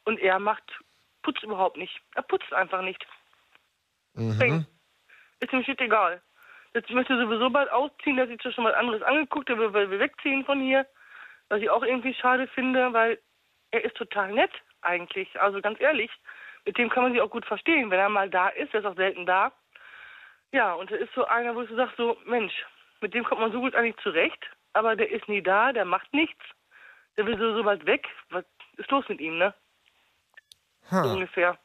und 0.05 0.19
er 0.19 0.39
macht, 0.39 0.63
putzt 1.23 1.43
überhaupt 1.43 1.77
nicht. 1.77 2.01
Er 2.15 2.23
putzt 2.23 2.51
einfach 2.53 2.81
nicht. 2.81 3.05
Mhm. 4.13 4.65
Ist 5.39 5.53
ihm 5.53 5.63
shit 5.63 5.79
egal. 5.79 6.21
Jetzt 6.73 6.89
möchte 6.89 7.17
sowieso 7.17 7.49
bald 7.49 7.69
ausziehen, 7.71 8.15
der 8.15 8.29
hat 8.29 8.41
sich 8.41 8.53
schon 8.53 8.63
was 8.63 8.75
anderes 8.75 9.01
angeguckt, 9.01 9.49
der 9.49 9.57
will, 9.57 9.73
will 9.73 9.99
wegziehen 9.99 10.45
von 10.45 10.61
hier, 10.61 10.85
was 11.49 11.61
ich 11.61 11.69
auch 11.69 11.83
irgendwie 11.83 12.13
schade 12.13 12.47
finde, 12.47 12.93
weil 12.93 13.19
er 13.71 13.83
ist 13.83 13.95
total 13.95 14.31
nett 14.31 14.51
eigentlich, 14.81 15.39
also 15.39 15.61
ganz 15.61 15.79
ehrlich. 15.81 16.11
Mit 16.65 16.77
dem 16.77 16.89
kann 16.89 17.03
man 17.03 17.11
sich 17.11 17.21
auch 17.21 17.29
gut 17.29 17.45
verstehen, 17.45 17.89
wenn 17.89 17.99
er 17.99 18.09
mal 18.09 18.29
da 18.29 18.49
ist, 18.49 18.73
er 18.73 18.81
ist 18.81 18.85
auch 18.85 18.95
selten 18.95 19.25
da. 19.25 19.51
Ja, 20.53 20.73
und 20.73 20.91
er 20.91 20.99
ist 20.99 21.13
so 21.13 21.25
einer, 21.25 21.55
wo 21.55 21.61
ich 21.61 21.69
so 21.69 21.75
sage, 21.75 21.91
so, 21.97 22.17
Mensch, 22.25 22.53
mit 23.01 23.13
dem 23.13 23.23
kommt 23.23 23.41
man 23.41 23.51
so 23.51 23.59
gut 23.59 23.75
eigentlich 23.75 23.97
zurecht, 24.03 24.49
aber 24.73 24.95
der 24.95 25.09
ist 25.09 25.27
nie 25.27 25.41
da, 25.41 25.73
der 25.73 25.85
macht 25.85 26.13
nichts, 26.13 26.43
der 27.17 27.25
will 27.25 27.37
so, 27.37 27.53
so 27.55 27.63
bald 27.63 27.85
weg. 27.85 28.07
Was 28.29 28.45
ist 28.77 28.91
los 28.91 29.07
mit 29.09 29.19
ihm, 29.19 29.37
ne? 29.37 29.53
So 30.89 30.97
Ha. 30.97 31.13
ungefähr. 31.13 31.57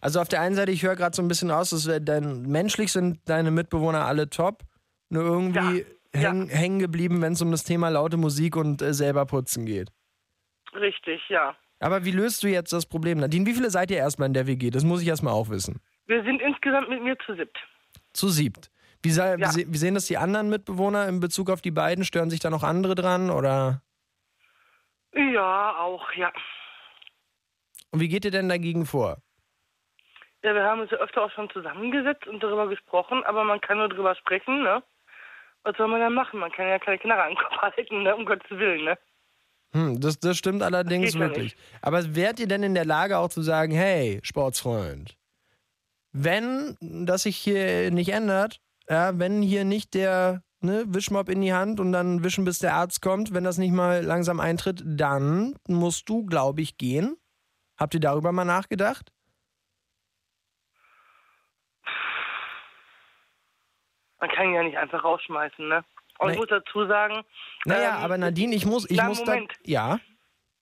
Also 0.00 0.20
auf 0.20 0.28
der 0.28 0.40
einen 0.40 0.54
Seite, 0.54 0.72
ich 0.72 0.82
höre 0.82 0.96
gerade 0.96 1.14
so 1.14 1.22
ein 1.22 1.28
bisschen 1.28 1.50
raus, 1.50 1.70
dass 1.70 1.88
dein, 2.02 2.42
menschlich 2.42 2.92
sind 2.92 3.20
deine 3.28 3.50
Mitbewohner 3.50 4.04
alle 4.06 4.30
top, 4.30 4.62
nur 5.08 5.22
irgendwie 5.24 5.84
Ja, 6.14 6.20
häng, 6.30 6.48
hängen 6.48 6.78
geblieben, 6.78 7.20
wenn 7.22 7.34
es 7.34 7.42
um 7.42 7.50
das 7.50 7.64
Thema 7.64 7.88
laute 7.88 8.16
Musik 8.16 8.56
und 8.56 8.82
äh, 8.82 8.94
selber 8.94 9.26
putzen 9.26 9.66
geht. 9.66 9.90
Richtig, 10.74 11.20
ja. 11.28 11.54
Aber 11.80 12.04
wie 12.04 12.10
löst 12.12 12.42
du 12.42 12.48
jetzt 12.48 12.72
das 12.72 12.86
Problem? 12.86 13.18
Nadine, 13.18 13.46
wie 13.46 13.54
viele 13.54 13.70
seid 13.70 13.90
ihr 13.90 13.96
erstmal 13.96 14.26
in 14.26 14.34
der 14.34 14.46
WG? 14.46 14.70
Das 14.70 14.84
muss 14.84 15.02
ich 15.02 15.08
erstmal 15.08 15.32
auch 15.34 15.48
wissen. 15.48 15.80
Wir 16.06 16.22
sind 16.24 16.40
insgesamt 16.42 16.88
mit 16.88 17.02
mir 17.02 17.16
zu 17.24 17.34
siebt. 17.34 17.56
Zu 18.12 18.28
siebt. 18.28 18.70
Wie, 19.02 19.08
Ja. 19.10 19.36
wie 19.38 19.76
sehen 19.78 19.94
das 19.94 20.06
die 20.06 20.18
anderen 20.18 20.50
Mitbewohner 20.50 21.08
in 21.08 21.20
Bezug 21.20 21.48
auf 21.48 21.62
die 21.62 21.70
beiden? 21.70 22.04
Stören 22.04 22.28
sich 22.28 22.40
da 22.40 22.50
noch 22.50 22.62
andere 22.64 22.94
dran? 22.94 23.30
Oder? 23.30 23.82
Ja, 25.14 25.76
auch, 25.78 26.12
ja. 26.12 26.30
Und 27.90 28.00
wie 28.00 28.08
geht 28.08 28.24
ihr 28.24 28.30
denn 28.30 28.48
dagegen 28.48 28.84
vor? 28.86 29.18
Ja, 30.42 30.54
wir 30.54 30.64
haben 30.64 30.80
uns 30.80 30.90
ja 30.90 30.98
öfter 30.98 31.22
auch 31.22 31.30
schon 31.32 31.50
zusammengesetzt 31.50 32.26
und 32.26 32.42
darüber 32.42 32.68
gesprochen, 32.68 33.22
aber 33.24 33.44
man 33.44 33.60
kann 33.60 33.78
nur 33.78 33.88
darüber 33.88 34.14
sprechen, 34.14 34.62
ne? 34.62 34.82
Was 35.62 35.76
soll 35.76 35.88
man 35.88 36.00
dann 36.00 36.14
machen? 36.14 36.40
Man 36.40 36.50
kann 36.50 36.68
ja 36.68 36.78
keine 36.78 36.98
Knarre 36.98 37.24
an 37.24 37.30
den 37.30 37.36
Kopf 37.36 37.56
halten, 37.58 38.02
ne? 38.02 38.16
Um 38.16 38.24
Gottes 38.24 38.50
Willen, 38.50 38.84
ne? 38.84 38.98
Hm, 39.72 40.00
das, 40.00 40.18
das 40.18 40.36
stimmt 40.36 40.62
allerdings 40.62 41.14
ja 41.14 41.20
wirklich. 41.20 41.56
Aber 41.82 42.14
wärt 42.14 42.40
ihr 42.40 42.48
denn 42.48 42.62
in 42.62 42.74
der 42.74 42.86
Lage 42.86 43.18
auch 43.18 43.28
zu 43.28 43.42
sagen, 43.42 43.72
hey, 43.72 44.20
Sportsfreund, 44.22 45.16
wenn 46.12 46.76
das 46.80 47.24
sich 47.24 47.36
hier 47.36 47.90
nicht 47.90 48.10
ändert, 48.10 48.60
ja, 48.88 49.16
wenn 49.18 49.42
hier 49.42 49.64
nicht 49.64 49.94
der 49.94 50.42
ne, 50.60 50.84
Wischmopp 50.88 51.28
in 51.28 51.40
die 51.40 51.52
Hand 51.52 51.78
und 51.78 51.92
dann 51.92 52.24
wischen, 52.24 52.44
bis 52.44 52.58
der 52.58 52.74
Arzt 52.74 53.02
kommt, 53.02 53.32
wenn 53.32 53.44
das 53.44 53.58
nicht 53.58 53.72
mal 53.72 54.02
langsam 54.02 54.40
eintritt, 54.40 54.82
dann 54.84 55.54
musst 55.68 56.08
du, 56.08 56.24
glaube 56.24 56.62
ich, 56.62 56.76
gehen. 56.76 57.16
Habt 57.78 57.94
ihr 57.94 58.00
darüber 58.00 58.32
mal 58.32 58.44
nachgedacht? 58.44 59.12
Man 64.20 64.30
kann 64.30 64.46
ihn 64.48 64.54
ja 64.54 64.62
nicht 64.62 64.76
einfach 64.78 65.02
rausschmeißen, 65.04 65.66
ne? 65.68 65.84
Und 66.18 66.26
Nee. 66.28 66.32
ich 66.34 66.38
muss 66.38 66.48
dazu 66.48 66.86
sagen. 66.86 67.24
Naja, 67.64 67.96
ähm, 67.98 68.04
aber 68.04 68.18
Nadine, 68.18 68.54
ich 68.54 68.66
muss, 68.66 68.88
ich 68.90 68.98
na, 68.98 69.08
muss 69.08 69.24
da. 69.24 69.32
Moment. 69.32 69.52
Ja. 69.64 69.98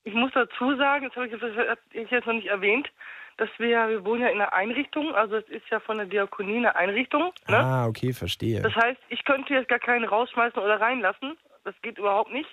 Ich 0.05 0.13
muss 0.13 0.31
dazu 0.33 0.75
sagen, 0.77 1.07
das 1.07 1.15
habe 1.17 1.27
ich 1.27 2.09
jetzt 2.11 2.25
noch 2.25 2.33
nicht 2.33 2.47
erwähnt, 2.47 2.89
dass 3.37 3.49
wir, 3.57 3.67
ja- 3.67 3.89
wir 3.89 4.05
wohnen 4.05 4.21
ja 4.21 4.29
in 4.29 4.39
einer 4.41 4.53
Einrichtung, 4.53 5.13
also 5.13 5.35
es 5.35 5.47
ist 5.49 5.67
ja 5.69 5.79
von 5.81 5.97
der 5.97 6.05
Diakonie 6.07 6.57
eine 6.57 6.75
Einrichtung, 6.75 7.33
ne? 7.47 7.57
Ah, 7.57 7.85
okay, 7.87 8.13
verstehe. 8.13 8.61
Das 8.61 8.73
heißt, 8.75 8.99
ich 9.09 9.23
könnte 9.25 9.53
jetzt 9.53 9.67
gar 9.69 9.79
keinen 9.79 10.05
rausschmeißen 10.05 10.61
oder 10.61 10.79
reinlassen. 10.79 11.37
Das 11.65 11.75
geht 11.81 11.97
überhaupt 11.97 12.31
nicht. 12.31 12.49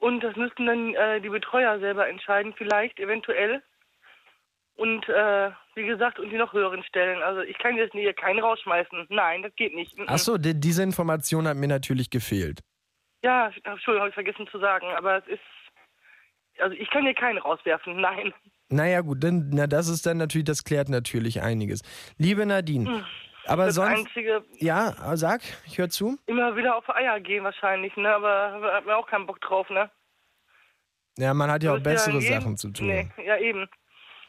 Und 0.00 0.20
das 0.24 0.34
müssten 0.34 0.66
dann 0.66 0.94
äh, 0.94 1.20
die 1.20 1.28
Betreuer 1.28 1.78
selber 1.78 2.08
entscheiden, 2.08 2.52
vielleicht, 2.56 2.98
eventuell. 2.98 3.62
Und 4.74 5.08
äh, 5.08 5.50
wie 5.74 5.86
gesagt, 5.86 6.18
und 6.18 6.30
die 6.30 6.36
noch 6.38 6.52
höheren 6.52 6.82
Stellen. 6.84 7.22
Also 7.22 7.42
ich 7.42 7.58
kann 7.58 7.76
jetzt 7.76 7.92
hier 7.92 8.12
keinen 8.14 8.40
rausschmeißen. 8.40 9.06
Nein, 9.10 9.42
das 9.42 9.54
geht 9.54 9.74
nicht. 9.74 9.96
Mhm. 9.98 10.08
Achso, 10.08 10.38
die, 10.38 10.58
diese 10.58 10.82
Information 10.82 11.46
hat 11.46 11.56
mir 11.56 11.68
natürlich 11.68 12.10
gefehlt. 12.10 12.60
Ja, 13.22 13.50
Entschuldigung, 13.64 14.00
habe 14.00 14.08
ich 14.08 14.14
vergessen 14.14 14.46
zu 14.50 14.58
sagen. 14.58 14.86
Aber 14.96 15.18
es 15.18 15.26
ist. 15.26 15.40
Also 16.58 16.74
ich 16.76 16.88
kann 16.90 17.02
hier 17.04 17.14
keinen 17.14 17.38
rauswerfen. 17.38 17.96
Nein. 18.00 18.32
Naja, 18.68 19.02
gut, 19.02 19.22
dann, 19.22 19.50
na, 19.52 19.66
das 19.66 19.88
ist 19.88 20.06
dann 20.06 20.16
natürlich, 20.16 20.46
das 20.46 20.64
klärt 20.64 20.88
natürlich 20.88 21.42
einiges. 21.42 21.82
Liebe 22.16 22.46
Nadine, 22.46 23.04
aber 23.46 23.64
Hm. 23.64 23.66
Das 23.68 23.74
sonst. 23.74 23.98
Einzige, 23.98 24.42
Ja, 24.58 25.14
sag, 25.16 25.42
ich 25.66 25.76
höre 25.76 25.90
zu. 25.90 26.16
immer 26.26 26.56
wieder 26.56 26.76
auf 26.76 26.88
Eier 26.88 27.20
gehen 27.20 27.44
wahrscheinlich, 27.44 27.94
ne? 27.96 28.14
Aber 28.14 28.58
da 28.62 28.74
hat 28.76 28.86
man 28.86 28.94
auch 28.94 29.06
keinen 29.06 29.26
Bock 29.26 29.40
drauf, 29.42 29.68
ne? 29.68 29.90
Ja, 31.18 31.34
man 31.34 31.50
hat 31.50 31.62
ja 31.62 31.74
auch 31.74 31.80
bessere 31.80 32.18
jedem- 32.18 32.40
Sachen 32.40 32.56
zu 32.56 32.70
tun. 32.70 32.86
Nee, 32.86 33.10
ja 33.26 33.36
eben. 33.36 33.68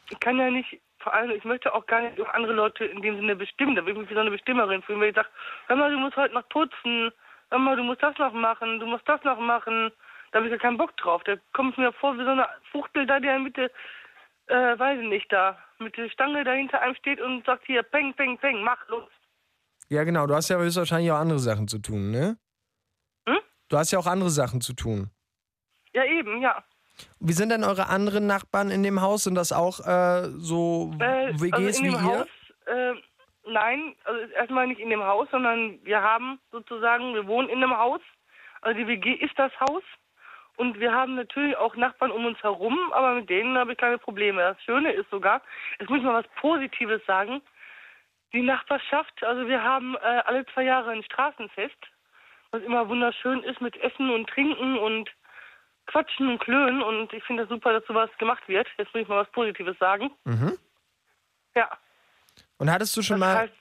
Ich 0.10 0.20
kann 0.20 0.38
ja 0.38 0.50
nicht, 0.50 0.80
vor 1.00 1.14
allem, 1.14 1.32
ich 1.32 1.44
möchte 1.44 1.74
auch 1.74 1.86
gar 1.86 2.02
nicht 2.02 2.20
andere 2.34 2.54
Leute 2.54 2.86
in 2.86 3.02
dem 3.02 3.16
Sinne 3.16 3.36
bestimmen. 3.36 3.76
Da 3.76 3.86
will 3.86 3.94
ich 3.94 4.00
mich 4.00 4.10
wie 4.10 4.14
so 4.14 4.20
eine 4.20 4.32
Bestimmerin 4.32 4.82
fühlen, 4.84 5.02
wenn 5.02 5.10
ich 5.10 5.16
sage, 5.16 5.30
hör 5.68 5.76
mal, 5.76 5.92
du 5.92 5.98
musst 5.98 6.18
heute 6.18 6.34
noch 6.34 6.48
putzen, 6.50 7.12
hör 7.50 7.60
mal, 7.60 7.76
du 7.76 7.84
musst 7.84 8.04
das 8.04 8.18
noch 8.18 8.34
machen, 8.34 8.80
du 8.80 8.86
musst 8.86 9.08
das 9.08 9.24
noch 9.24 9.40
machen. 9.40 9.92
Da 10.32 10.38
habe 10.38 10.48
ich 10.48 10.52
ja 10.52 10.58
keinen 10.58 10.78
Bock 10.78 10.96
drauf. 10.98 11.24
Da 11.24 11.36
kommt 11.54 11.78
mir 11.78 11.94
vor 11.94 12.18
wie 12.18 12.24
so 12.24 12.32
eine 12.32 12.48
Fuchtel 12.72 13.06
da, 13.06 13.20
die 13.20 13.28
in 13.28 13.34
der 13.34 13.40
Mitte, 13.40 13.72
äh, 14.48 14.80
weiß 14.80 15.00
ich 15.00 15.08
nicht, 15.08 15.32
da, 15.32 15.58
mit 15.80 15.96
der 15.96 16.10
Stange 16.10 16.44
da 16.44 16.52
hinter 16.52 16.82
einem 16.82 16.96
steht 16.96 17.22
und 17.22 17.46
sagt 17.46 17.66
hier, 17.66 17.84
peng, 17.84 18.14
peng, 18.14 18.38
peng, 18.38 18.64
mach 18.64 18.88
los. 18.88 19.10
Ja, 19.90 20.04
genau, 20.04 20.26
du 20.26 20.34
hast 20.34 20.50
ja 20.50 20.58
höchstwahrscheinlich 20.58 21.12
auch 21.12 21.18
andere 21.18 21.40
Sachen 21.40 21.68
zu 21.68 21.80
tun, 21.80 22.12
ne? 22.12 22.38
Hm? 23.28 23.40
Du 23.70 23.78
hast 23.78 23.92
ja 23.92 24.00
auch 24.00 24.08
andere 24.08 24.30
Sachen 24.30 24.62
zu 24.62 24.74
tun. 24.74 25.12
Ja, 25.94 26.04
eben, 26.06 26.42
ja. 26.42 26.64
Wie 27.20 27.34
sind 27.34 27.50
denn 27.50 27.64
eure 27.64 27.88
anderen 27.88 28.28
Nachbarn 28.28 28.70
in 28.70 28.84
dem 28.84 29.02
Haus? 29.02 29.24
Sind 29.24 29.36
das 29.36 29.52
auch 29.52 29.80
äh, 29.80 30.30
so 30.38 30.92
Äh, 31.00 31.34
WGs 31.40 31.54
also 31.54 31.84
in 31.84 31.86
wie 31.86 31.92
dem 31.92 31.94
ihr? 31.94 32.04
Haus 32.04 32.28
äh, 32.66 32.94
nein, 33.46 33.96
also 34.06 34.20
erstmal 34.34 34.68
nicht 34.68 34.80
in 34.80 34.90
dem 34.90 35.04
Haus, 35.04 35.28
sondern 35.32 35.80
wir 35.84 36.02
haben 36.02 36.40
sozusagen, 36.52 37.14
wir 37.14 37.28
wohnen 37.28 37.50
in 37.50 37.64
einem 37.64 37.78
Haus. 37.78 38.02
Also 38.62 38.78
die 38.78 38.88
WG 38.88 39.14
ist 39.14 39.38
das 39.38 39.52
Haus. 39.60 39.84
Und 40.56 40.80
wir 40.80 40.94
haben 40.94 41.16
natürlich 41.16 41.58
auch 41.58 41.76
Nachbarn 41.76 42.12
um 42.12 42.26
uns 42.26 42.42
herum, 42.44 42.78
aber 42.94 43.16
mit 43.16 43.30
denen 43.30 43.58
habe 43.58 43.72
ich 43.72 43.78
keine 43.78 43.98
Probleme. 43.98 44.40
Das 44.42 44.62
Schöne 44.64 44.92
ist 44.92 45.10
sogar, 45.10 45.42
jetzt 45.80 45.90
muss 45.90 45.98
ich 46.00 46.06
mal 46.06 46.24
was 46.24 46.32
Positives 46.40 47.04
sagen, 47.08 47.42
die 48.34 48.42
Nachbarschaft, 48.42 49.24
also 49.24 49.48
wir 49.48 49.64
haben 49.64 49.96
äh, 49.96 50.22
alle 50.26 50.46
zwei 50.48 50.64
Jahre 50.64 50.92
ein 50.92 51.04
Straßenfest, 51.04 51.78
was 52.52 52.62
immer 52.62 52.88
wunderschön 52.88 53.42
ist 53.44 53.62
mit 53.62 53.76
Essen 53.78 54.12
und 54.12 54.30
Trinken 54.30 54.78
und 54.78 55.10
Quatschen 55.88 56.30
und 56.30 56.40
Klönen 56.40 56.82
und 56.82 57.12
ich 57.14 57.24
finde 57.24 57.44
es 57.44 57.50
das 57.50 57.56
super, 57.56 57.74
dass 57.74 57.86
sowas 57.86 58.10
gemacht 58.18 58.48
wird. 58.48 58.68
Jetzt 58.78 58.94
muss 58.94 59.04
ich 59.04 59.08
mal 59.08 59.22
was 59.22 59.32
Positives 59.32 59.78
sagen. 59.80 60.12
Mhm. 60.26 60.58
Ja. 61.56 61.70
Und 62.58 62.72
hattest 62.72 62.96
du 62.98 63.02
schon 63.02 63.20
Das 63.20 63.28
mal, 63.28 63.38
heißt, 63.42 63.54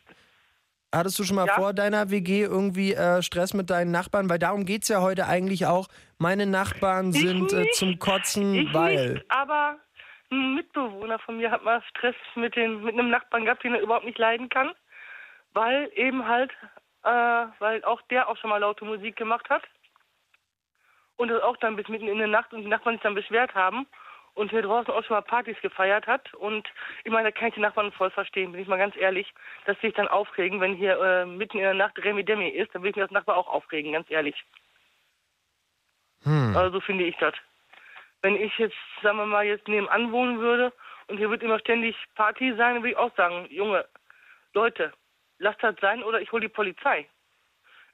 hattest 0.95 1.19
du 1.19 1.25
schon 1.25 1.37
mal 1.37 1.47
Ja. 1.47 1.55
vor 1.55 1.73
deiner 1.73 2.11
WG 2.11 2.43
irgendwie 2.43 2.95
äh, 2.95 3.23
Stress 3.23 3.55
mit 3.55 3.71
deinen 3.71 3.91
Nachbarn? 3.91 4.31
Weil 4.31 4.39
darum 4.39 4.65
geht 4.65 4.83
es 4.83 4.89
ja 4.89 5.01
heute 5.01 5.27
eigentlich 5.27 5.67
auch. 5.67 5.89
Meine 6.19 6.47
Nachbarn 6.47 7.13
sind 7.13 7.53
äh, 7.53 7.71
zum 7.73 7.99
Kotzen, 7.99 8.55
ich 8.55 8.73
weil. 8.75 9.15
nicht, 9.15 9.25
aber 9.31 9.77
ein 10.31 10.55
Mitbewohner 10.55 11.19
von 11.19 11.37
mir 11.37 11.51
hat 11.51 11.65
mal 11.65 11.83
Stress 11.91 12.15
mit, 12.37 12.57
den, 12.57 12.83
mit 12.85 12.95
einem 12.95 13.11
Nachbarn 13.11 13.45
gehabt, 13.45 13.65
den 13.65 13.75
er 13.75 13.81
überhaupt 13.83 14.07
nicht 14.07 14.19
leiden 14.19 14.49
kann, 14.49 14.73
weil 15.53 15.91
eben 15.95 16.27
halt, 16.27 16.51
äh, 17.03 17.09
weil 17.59 17.85
auch 17.85 18.01
der 18.03 18.29
auch 18.29 18.37
schon 18.39 18.49
mal 18.51 18.59
laute 18.59 18.85
Musik 18.85 19.17
gemacht 19.17 19.51
hat 19.51 19.63
und 21.17 21.29
das 21.29 21.43
auch 21.43 21.57
dann 21.59 21.77
bis 21.77 21.89
mitten 21.89 22.09
in 22.09 22.19
der 22.19 22.27
Nacht 22.27 22.53
und 22.53 22.63
die 22.63 22.69
Nachbarn 22.69 22.97
sich 22.97 23.03
dann 23.03 23.15
beschwert 23.15 23.55
haben 23.55 23.87
und 24.35 24.51
hier 24.51 24.63
draußen 24.63 24.93
auch 24.93 25.05
schon 25.05 25.15
mal 25.15 25.23
Partys 25.23 25.61
gefeiert 25.61 26.07
hat 26.07 26.33
und 26.35 26.69
ich 27.05 27.13
meine, 27.13 27.31
da 27.31 27.39
kann 27.39 27.49
ich 27.49 27.55
die 27.55 27.61
Nachbarn 27.61 27.93
voll 27.93 28.11
verstehen, 28.11 28.53
bin 28.53 28.61
ich 28.61 28.69
mal 28.69 28.79
ganz 28.79 28.97
ehrlich, 28.97 29.33
dass 29.67 29.77
sie 29.81 29.89
sich 29.89 29.97
dann 29.97 30.09
aufregen, 30.09 30.61
wenn 30.61 30.75
hier 30.75 30.99
äh, 31.01 31.27
mitten 31.27 31.59
in 31.59 31.65
der 31.65 31.75
Nacht 31.75 31.99
Remi 32.03 32.25
Demi 32.25 32.49
ist, 32.49 32.75
dann 32.75 32.83
will 32.83 32.91
ich 32.91 32.97
mir 32.97 33.03
das 33.03 33.11
Nachbar 33.11 33.37
auch 33.37 33.49
aufregen, 33.49 33.93
ganz 33.93 34.11
ehrlich. 34.11 34.43
Hm. 36.23 36.57
Also 36.57 36.79
so 36.79 36.81
finde 36.81 37.05
ich 37.05 37.17
das. 37.17 37.35
Wenn 38.23 38.37
ich 38.37 38.57
jetzt, 38.59 38.77
sagen 39.03 39.19
wir 39.19 39.27
mal, 39.27 39.45
jetzt 39.45 39.67
nebenan 39.67 40.13
wohnen 40.13 40.39
würde 40.39 40.73
und 41.09 41.19
hier 41.19 41.29
wird 41.31 41.43
immer 41.43 41.59
ständig 41.59 41.97
Party 42.15 42.55
sein, 42.57 42.75
dann 42.75 42.83
würde 42.83 42.91
ich 42.91 42.97
auch 42.97 43.15
sagen, 43.17 43.47
Junge, 43.51 43.85
Leute, 44.55 44.93
lasst 45.39 45.63
das 45.63 45.75
sein 45.81 46.03
oder 46.03 46.21
ich 46.21 46.31
hole 46.31 46.43
die 46.43 46.49
Polizei. 46.49 47.09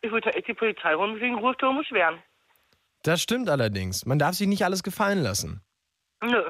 Ich 0.02 0.10
würde 0.10 0.30
dann 0.30 0.38
echt 0.38 0.48
die 0.48 0.54
Polizei 0.54 0.94
holen 0.94 1.10
und 1.10 1.14
mich 1.14 1.22
wegen 1.22 1.38
Ruhestörung 1.38 1.78
beschweren. 1.78 2.22
Das 3.02 3.22
stimmt 3.22 3.48
allerdings. 3.48 4.04
Man 4.06 4.18
darf 4.18 4.34
sich 4.34 4.46
nicht 4.48 4.64
alles 4.64 4.82
gefallen 4.82 5.22
lassen. 5.22 5.62
Nö, 6.22 6.42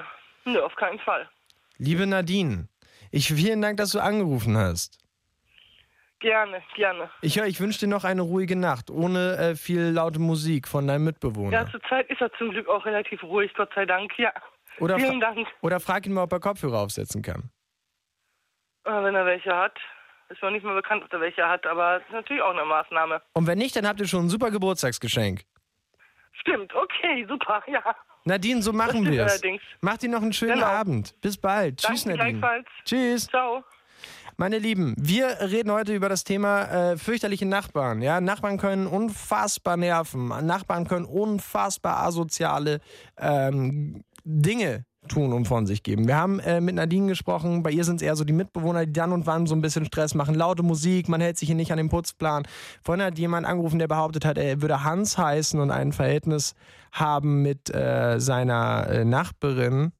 nö, 0.44 0.60
auf 0.60 0.74
keinen 0.76 0.98
Fall. 1.00 1.28
Liebe 1.76 2.06
Nadine, 2.06 2.68
ich 3.10 3.28
vielen 3.32 3.60
Dank, 3.62 3.76
dass 3.76 3.90
du 3.90 4.00
angerufen 4.00 4.56
hast. 4.56 4.98
Gerne, 6.20 6.62
gerne. 6.74 7.10
Ich 7.22 7.38
höre, 7.38 7.46
ich 7.46 7.60
wünsche 7.60 7.78
dir 7.80 7.86
noch 7.86 8.02
eine 8.04 8.22
ruhige 8.22 8.56
Nacht, 8.56 8.90
ohne 8.90 9.36
äh, 9.36 9.54
viel 9.56 9.82
laute 9.82 10.18
Musik 10.18 10.66
von 10.66 10.86
deinem 10.88 11.04
Mitbewohner. 11.04 11.52
Ja, 11.52 11.70
zurzeit 11.70 12.10
ist 12.10 12.20
er 12.20 12.32
zum 12.38 12.50
Glück 12.50 12.66
auch 12.68 12.84
relativ 12.86 13.22
ruhig, 13.22 13.52
Gott 13.54 13.70
sei 13.74 13.86
Dank, 13.86 14.18
ja. 14.18 14.32
Oder, 14.80 14.98
Vielen 14.98 15.20
Dank, 15.20 15.46
oder 15.60 15.78
frag 15.80 16.06
ihn 16.06 16.12
mal, 16.12 16.24
ob 16.24 16.32
er 16.32 16.40
Kopfhörer 16.40 16.78
aufsetzen 16.80 17.22
kann. 17.22 17.50
äh, 18.84 18.90
wenn 18.90 19.14
er 19.14 19.26
welche 19.26 19.54
hat. 19.54 19.78
Ist 20.28 20.42
noch 20.42 20.50
nicht 20.50 20.64
mal 20.64 20.74
bekannt, 20.74 21.04
ob 21.04 21.12
er 21.12 21.20
welche 21.20 21.48
hat, 21.48 21.66
aber 21.66 21.98
ist 21.98 22.10
natürlich 22.10 22.42
auch 22.42 22.50
eine 22.50 22.64
Maßnahme. 22.64 23.22
Und 23.32 23.46
wenn 23.46 23.58
nicht, 23.58 23.76
dann 23.76 23.86
habt 23.86 24.00
ihr 24.00 24.06
schon 24.08 24.26
ein 24.26 24.28
super 24.28 24.50
Geburtstagsgeschenk. 24.50 25.42
Stimmt, 26.48 26.74
okay, 26.74 27.26
super, 27.28 27.62
ja. 27.66 27.82
Nadine, 28.24 28.62
so 28.62 28.72
machen 28.72 29.10
wir 29.10 29.24
es. 29.26 29.40
Macht 29.80 30.02
dir 30.02 30.08
noch 30.10 30.22
einen 30.22 30.32
schönen 30.32 30.54
Genau. 30.54 30.66
Abend. 30.66 31.14
Bis 31.20 31.36
bald. 31.38 31.78
Tschüss, 31.78 32.04
Danke 32.04 32.18
Nadine. 32.18 32.38
gleichfalls. 32.40 32.66
Tschüss. 32.84 33.26
Ciao. 33.26 33.64
Meine 34.36 34.58
Lieben, 34.58 34.94
wir 34.96 35.26
reden 35.40 35.72
heute 35.72 35.94
über 35.94 36.08
das 36.08 36.22
Thema 36.24 36.92
äh, 36.92 36.96
fürchterliche 36.96 37.46
Nachbarn. 37.46 38.02
Ja, 38.02 38.20
Nachbarn 38.20 38.56
können 38.58 38.86
unfassbar 38.86 39.76
nerven. 39.76 40.28
Nachbarn 40.46 40.86
können 40.86 41.06
unfassbar 41.06 42.04
asoziale 42.04 42.80
ähm, 43.18 44.04
Dinge 44.24 44.84
tun 45.08 45.32
und 45.32 45.46
von 45.46 45.66
sich 45.66 45.82
geben. 45.82 46.06
Wir 46.06 46.16
haben 46.16 46.38
äh, 46.40 46.60
mit 46.60 46.74
Nadine 46.74 47.08
gesprochen, 47.08 47.62
bei 47.62 47.70
ihr 47.70 47.84
sind 47.84 47.96
es 47.96 48.02
eher 48.02 48.16
so 48.16 48.24
die 48.24 48.32
Mitbewohner, 48.32 48.86
die 48.86 48.92
dann 48.92 49.12
und 49.12 49.26
wann 49.26 49.46
so 49.46 49.54
ein 49.54 49.60
bisschen 49.60 49.84
Stress 49.84 50.14
machen. 50.14 50.34
Laute 50.34 50.62
Musik, 50.62 51.08
man 51.08 51.20
hält 51.20 51.38
sich 51.38 51.48
hier 51.48 51.56
nicht 51.56 51.72
an 51.72 51.78
den 51.78 51.88
Putzplan. 51.88 52.46
Vorhin 52.82 53.04
hat 53.04 53.18
jemand 53.18 53.46
angerufen, 53.46 53.78
der 53.78 53.88
behauptet 53.88 54.24
hat, 54.24 54.38
er 54.38 54.62
würde 54.62 54.84
Hans 54.84 55.18
heißen 55.18 55.58
und 55.58 55.70
ein 55.70 55.92
Verhältnis 55.92 56.54
haben 56.92 57.42
mit 57.42 57.74
äh, 57.74 58.20
seiner 58.20 58.86
äh, 58.88 59.04
Nachbarin. 59.04 59.92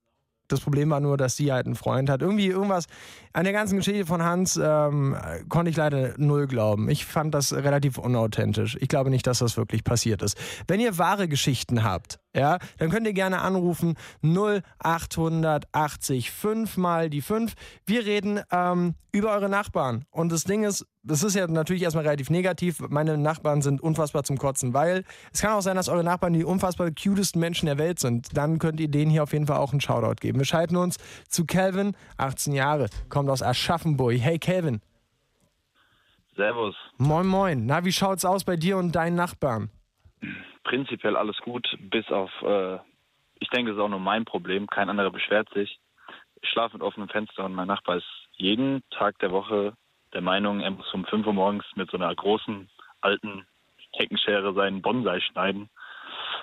Das 0.48 0.60
Problem 0.60 0.88
war 0.90 1.00
nur, 1.00 1.16
dass 1.16 1.36
sie 1.36 1.52
halt 1.52 1.66
einen 1.66 1.74
Freund 1.74 2.08
hat. 2.08 2.22
Irgendwie 2.22 2.46
irgendwas 2.46 2.86
an 3.32 3.44
der 3.44 3.52
ganzen 3.52 3.76
Geschichte 3.76 4.06
von 4.06 4.22
Hans 4.22 4.58
ähm, 4.62 5.16
konnte 5.48 5.70
ich 5.70 5.76
leider 5.76 6.14
null 6.16 6.46
glauben. 6.46 6.88
Ich 6.88 7.04
fand 7.04 7.34
das 7.34 7.52
relativ 7.52 7.98
unauthentisch. 7.98 8.76
Ich 8.80 8.88
glaube 8.88 9.10
nicht, 9.10 9.26
dass 9.26 9.38
das 9.38 9.56
wirklich 9.56 9.84
passiert 9.84 10.22
ist. 10.22 10.36
Wenn 10.66 10.80
ihr 10.80 10.98
wahre 10.98 11.28
Geschichten 11.28 11.84
habt, 11.84 12.18
ja, 12.34 12.58
dann 12.78 12.90
könnt 12.90 13.06
ihr 13.06 13.14
gerne 13.14 13.40
anrufen 13.40 13.94
0880 14.22 16.30
5 16.30 16.76
mal 16.76 17.10
die 17.10 17.22
5. 17.22 17.54
Wir 17.86 18.04
reden 18.04 18.40
ähm, 18.50 18.94
über 19.12 19.32
eure 19.32 19.48
Nachbarn. 19.48 20.04
Und 20.10 20.30
das 20.30 20.44
Ding 20.44 20.64
ist, 20.64 20.86
das 21.02 21.22
ist 21.22 21.34
ja 21.34 21.46
natürlich 21.46 21.82
erstmal 21.82 22.04
relativ 22.04 22.30
negativ. 22.30 22.80
Meine 22.88 23.16
Nachbarn 23.16 23.62
sind 23.62 23.80
unfassbar 23.80 24.24
zum 24.24 24.36
Kotzen, 24.36 24.74
weil 24.74 25.04
es 25.32 25.40
kann 25.40 25.52
auch 25.52 25.62
sein, 25.62 25.76
dass 25.76 25.88
eure 25.88 26.04
Nachbarn 26.04 26.34
die 26.34 26.44
unfassbar 26.44 26.90
cutesten 26.90 27.40
Menschen 27.40 27.66
der 27.66 27.78
Welt 27.78 27.98
sind. 27.98 28.36
Dann 28.36 28.58
könnt 28.58 28.78
ihr 28.78 28.88
denen 28.88 29.10
hier 29.10 29.22
auf 29.22 29.32
jeden 29.32 29.46
Fall 29.46 29.56
auch 29.56 29.72
einen 29.72 29.80
Shoutout 29.80 30.16
geben. 30.20 30.38
Wir 30.38 30.46
schalten 30.46 30.76
uns 30.76 30.96
zu 31.28 31.46
Calvin, 31.46 31.96
18 32.18 32.52
Jahre, 32.52 32.88
kommt 33.18 33.30
aus 33.30 33.42
Aschaffenburg. 33.42 34.16
Hey 34.20 34.38
Calvin. 34.38 34.80
Servus. 36.36 36.76
Moin 36.98 37.26
Moin. 37.26 37.66
Na, 37.66 37.84
wie 37.84 37.90
schaut's 37.90 38.24
aus 38.24 38.44
bei 38.44 38.54
dir 38.54 38.76
und 38.76 38.92
deinen 38.92 39.16
Nachbarn? 39.16 39.70
Prinzipiell 40.62 41.16
alles 41.16 41.36
gut, 41.38 41.66
bis 41.80 42.08
auf, 42.12 42.30
äh, 42.42 42.76
ich 43.40 43.48
denke, 43.48 43.72
es 43.72 43.76
ist 43.76 43.82
auch 43.82 43.88
nur 43.88 43.98
mein 43.98 44.24
Problem. 44.24 44.68
Kein 44.68 44.88
anderer 44.88 45.10
beschwert 45.10 45.48
sich. 45.52 45.80
Ich 46.42 46.48
schlafe 46.48 46.76
mit 46.76 46.82
offenem 46.82 47.08
Fenster 47.08 47.44
und 47.44 47.54
mein 47.54 47.66
Nachbar 47.66 47.96
ist 47.96 48.06
jeden 48.36 48.84
Tag 48.90 49.18
der 49.18 49.32
Woche 49.32 49.72
der 50.12 50.20
Meinung, 50.20 50.60
er 50.60 50.70
muss 50.70 50.94
um 50.94 51.04
5 51.04 51.26
Uhr 51.26 51.32
morgens 51.32 51.64
mit 51.74 51.90
so 51.90 51.96
einer 51.96 52.14
großen, 52.14 52.70
alten 53.00 53.48
Heckenschere 53.94 54.54
seinen 54.54 54.80
Bonsai 54.80 55.18
schneiden. 55.22 55.68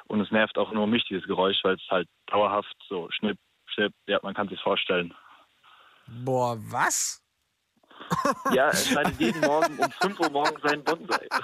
Und 0.08 0.20
es 0.20 0.30
nervt 0.30 0.58
auch 0.58 0.74
nur 0.74 0.88
mich, 0.88 1.06
dieses 1.06 1.26
Geräusch, 1.26 1.64
weil 1.64 1.76
es 1.76 1.90
halt 1.90 2.10
dauerhaft 2.28 2.76
so 2.90 3.08
schnipp, 3.12 3.38
schnipp, 3.68 3.94
ja, 4.08 4.20
man 4.24 4.34
kann 4.34 4.50
sich 4.50 4.60
vorstellen. 4.60 5.14
Boah, 6.08 6.58
was? 6.60 7.22
Ja, 8.54 8.68
er 8.68 8.76
schneidet 8.76 9.20
jeden 9.20 9.42
Morgen 9.42 9.78
um 9.80 9.90
5 9.92 10.20
Uhr 10.20 10.30
morgens 10.30 10.62
seinen 10.62 10.84
Bonsai. 10.84 11.28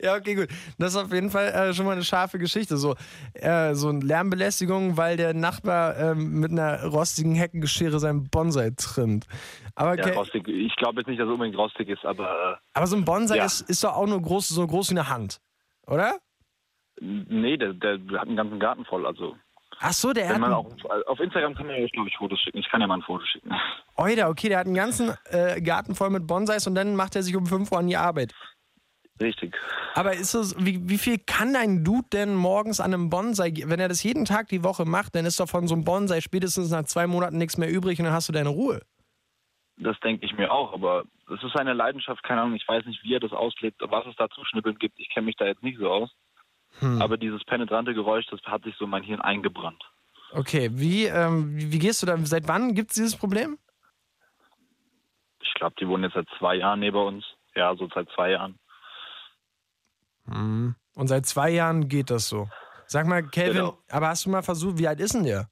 Ja, 0.00 0.16
okay, 0.16 0.34
gut. 0.36 0.48
Das 0.78 0.94
ist 0.94 0.96
auf 0.96 1.12
jeden 1.12 1.28
Fall 1.28 1.48
äh, 1.48 1.74
schon 1.74 1.84
mal 1.84 1.92
eine 1.92 2.02
scharfe 2.02 2.38
Geschichte. 2.38 2.78
So, 2.78 2.96
äh, 3.34 3.74
so 3.74 3.90
eine 3.90 4.00
Lärmbelästigung, 4.00 4.96
weil 4.96 5.18
der 5.18 5.34
Nachbar 5.34 5.98
ähm, 5.98 6.40
mit 6.40 6.50
einer 6.50 6.82
rostigen 6.86 7.34
Heckenschere 7.34 7.98
seinen 8.00 8.30
Bonsai 8.30 8.70
trimmt. 8.74 9.26
Aber, 9.74 9.98
Ja, 9.98 10.14
rostig. 10.14 10.48
Ich 10.48 10.74
glaube 10.76 11.00
jetzt 11.02 11.08
nicht, 11.08 11.20
dass 11.20 11.26
er 11.28 11.34
unbedingt 11.34 11.58
rostig 11.58 11.90
ist, 11.90 12.06
aber 12.06 12.54
äh, 12.54 12.56
aber 12.72 12.86
so 12.86 12.96
ein 12.96 13.04
Bonsai 13.04 13.36
Ja. 13.36 13.44
ist, 13.44 13.60
ist 13.68 13.84
doch 13.84 13.92
auch 13.96 14.06
nur 14.06 14.22
groß, 14.22 14.48
so 14.48 14.66
groß 14.66 14.88
wie 14.92 14.98
eine 14.98 15.10
Hand, 15.10 15.42
oder? 15.86 16.14
Nee, 17.02 17.58
der, 17.58 17.74
der 17.74 17.98
hat 18.18 18.28
einen 18.28 18.36
ganzen 18.36 18.60
Garten 18.60 18.86
voll. 18.86 19.04
Also, 19.06 19.36
Ach 19.82 19.92
so, 19.92 20.12
der 20.12 20.28
wenn 20.28 20.44
hat 20.44 20.52
auch, 20.52 20.66
auf 21.06 21.20
Instagram 21.20 21.54
kann 21.54 21.66
man 21.66 21.80
ja, 21.80 21.86
glaube 21.86 22.08
ich, 22.08 22.16
Fotos 22.16 22.38
schicken. 22.40 22.58
Ich 22.58 22.68
kann 22.68 22.82
ja 22.82 22.86
mal 22.86 22.98
ein 22.98 23.02
Foto 23.02 23.24
schicken. 23.24 23.50
Oida, 23.96 24.28
okay, 24.28 24.50
der 24.50 24.58
hat 24.58 24.66
einen 24.66 24.74
ganzen 24.74 25.14
äh, 25.30 25.60
Garten 25.62 25.94
voll 25.94 26.10
mit 26.10 26.26
Bonsais 26.26 26.66
und 26.66 26.74
dann 26.74 26.96
macht 26.96 27.16
er 27.16 27.22
sich 27.22 27.34
um 27.34 27.46
5 27.46 27.72
Uhr 27.72 27.78
an 27.78 27.86
die 27.86 27.96
Arbeit. 27.96 28.34
Richtig. 29.20 29.56
Aber 29.94 30.12
ist 30.12 30.34
das, 30.34 30.54
wie, 30.58 30.88
wie 30.88 30.98
viel 30.98 31.18
kann 31.18 31.54
dein 31.54 31.82
Dude 31.82 32.08
denn 32.12 32.34
morgens 32.34 32.80
an 32.80 32.92
einem 32.92 33.10
Bonsai, 33.10 33.52
wenn 33.66 33.80
er 33.80 33.88
das 33.88 34.02
jeden 34.02 34.24
Tag 34.26 34.48
die 34.48 34.64
Woche 34.64 34.84
macht, 34.84 35.14
dann 35.14 35.24
ist 35.24 35.40
doch 35.40 35.48
von 35.48 35.66
so 35.66 35.74
einem 35.74 35.84
Bonsai 35.84 36.20
spätestens 36.20 36.70
nach 36.70 36.84
zwei 36.84 37.06
Monaten 37.06 37.38
nichts 37.38 37.56
mehr 37.56 37.70
übrig 37.70 37.98
und 37.98 38.04
dann 38.04 38.14
hast 38.14 38.28
du 38.28 38.32
deine 38.32 38.50
Ruhe. 38.50 38.82
Das 39.78 39.98
denke 40.00 40.26
ich 40.26 40.36
mir 40.36 40.52
auch, 40.52 40.74
aber 40.74 41.04
es 41.34 41.42
ist 41.42 41.54
seine 41.54 41.72
Leidenschaft, 41.72 42.22
keine 42.22 42.42
Ahnung, 42.42 42.54
ich 42.54 42.68
weiß 42.68 42.84
nicht, 42.84 43.02
wie 43.02 43.14
er 43.14 43.20
das 43.20 43.32
auslebt, 43.32 43.80
was 43.80 44.06
es 44.06 44.16
da 44.16 44.28
zu 44.28 44.44
schnippeln 44.44 44.78
gibt. 44.78 44.98
Ich 44.98 45.08
kenne 45.08 45.26
mich 45.26 45.36
da 45.36 45.46
jetzt 45.46 45.62
nicht 45.62 45.78
so 45.78 45.90
aus. 45.90 46.10
Hm. 46.80 47.00
Aber 47.00 47.16
dieses 47.16 47.44
penetrante 47.44 47.94
Geräusch, 47.94 48.26
das 48.30 48.40
hat 48.42 48.64
sich 48.64 48.74
so 48.76 48.84
in 48.84 48.90
mein 48.90 49.02
Hirn 49.02 49.20
eingebrannt. 49.20 49.82
Okay, 50.32 50.70
wie, 50.72 51.06
ähm, 51.06 51.56
wie, 51.56 51.78
gehst 51.78 52.02
du 52.02 52.06
da, 52.06 52.16
seit 52.18 52.46
wann 52.48 52.74
gibt 52.74 52.90
es 52.90 52.96
dieses 52.96 53.16
Problem? 53.16 53.58
Ich 55.40 55.54
glaube, 55.54 55.74
die 55.80 55.88
wohnen 55.88 56.04
jetzt 56.04 56.14
seit 56.14 56.28
zwei 56.38 56.56
Jahren 56.56 56.80
neben 56.80 56.96
uns. 56.96 57.24
Ja, 57.54 57.74
so 57.76 57.88
seit 57.94 58.08
zwei 58.14 58.30
Jahren. 58.30 58.58
Und 60.26 61.08
seit 61.08 61.26
zwei 61.26 61.50
Jahren 61.50 61.88
geht 61.88 62.10
das 62.10 62.28
so. 62.28 62.48
Sag 62.86 63.06
mal, 63.06 63.22
Kelvin, 63.22 63.62
Genau. 63.62 63.78
aber 63.88 64.08
hast 64.08 64.26
du 64.26 64.30
mal 64.30 64.42
versucht, 64.42 64.78
wie 64.78 64.86
alt 64.86 65.00
ist 65.00 65.14
denn 65.14 65.24
der? 65.24 65.48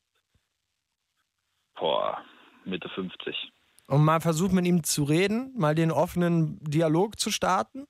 Boah, 1.74 2.18
Mitte 2.64 2.88
50. 2.88 3.52
Und 3.86 4.04
mal 4.04 4.20
versucht, 4.20 4.52
mit 4.52 4.66
ihm 4.66 4.84
zu 4.84 5.04
reden, 5.04 5.52
mal 5.56 5.74
den 5.74 5.90
offenen 5.90 6.58
Dialog 6.60 7.18
zu 7.18 7.30
starten? 7.30 7.86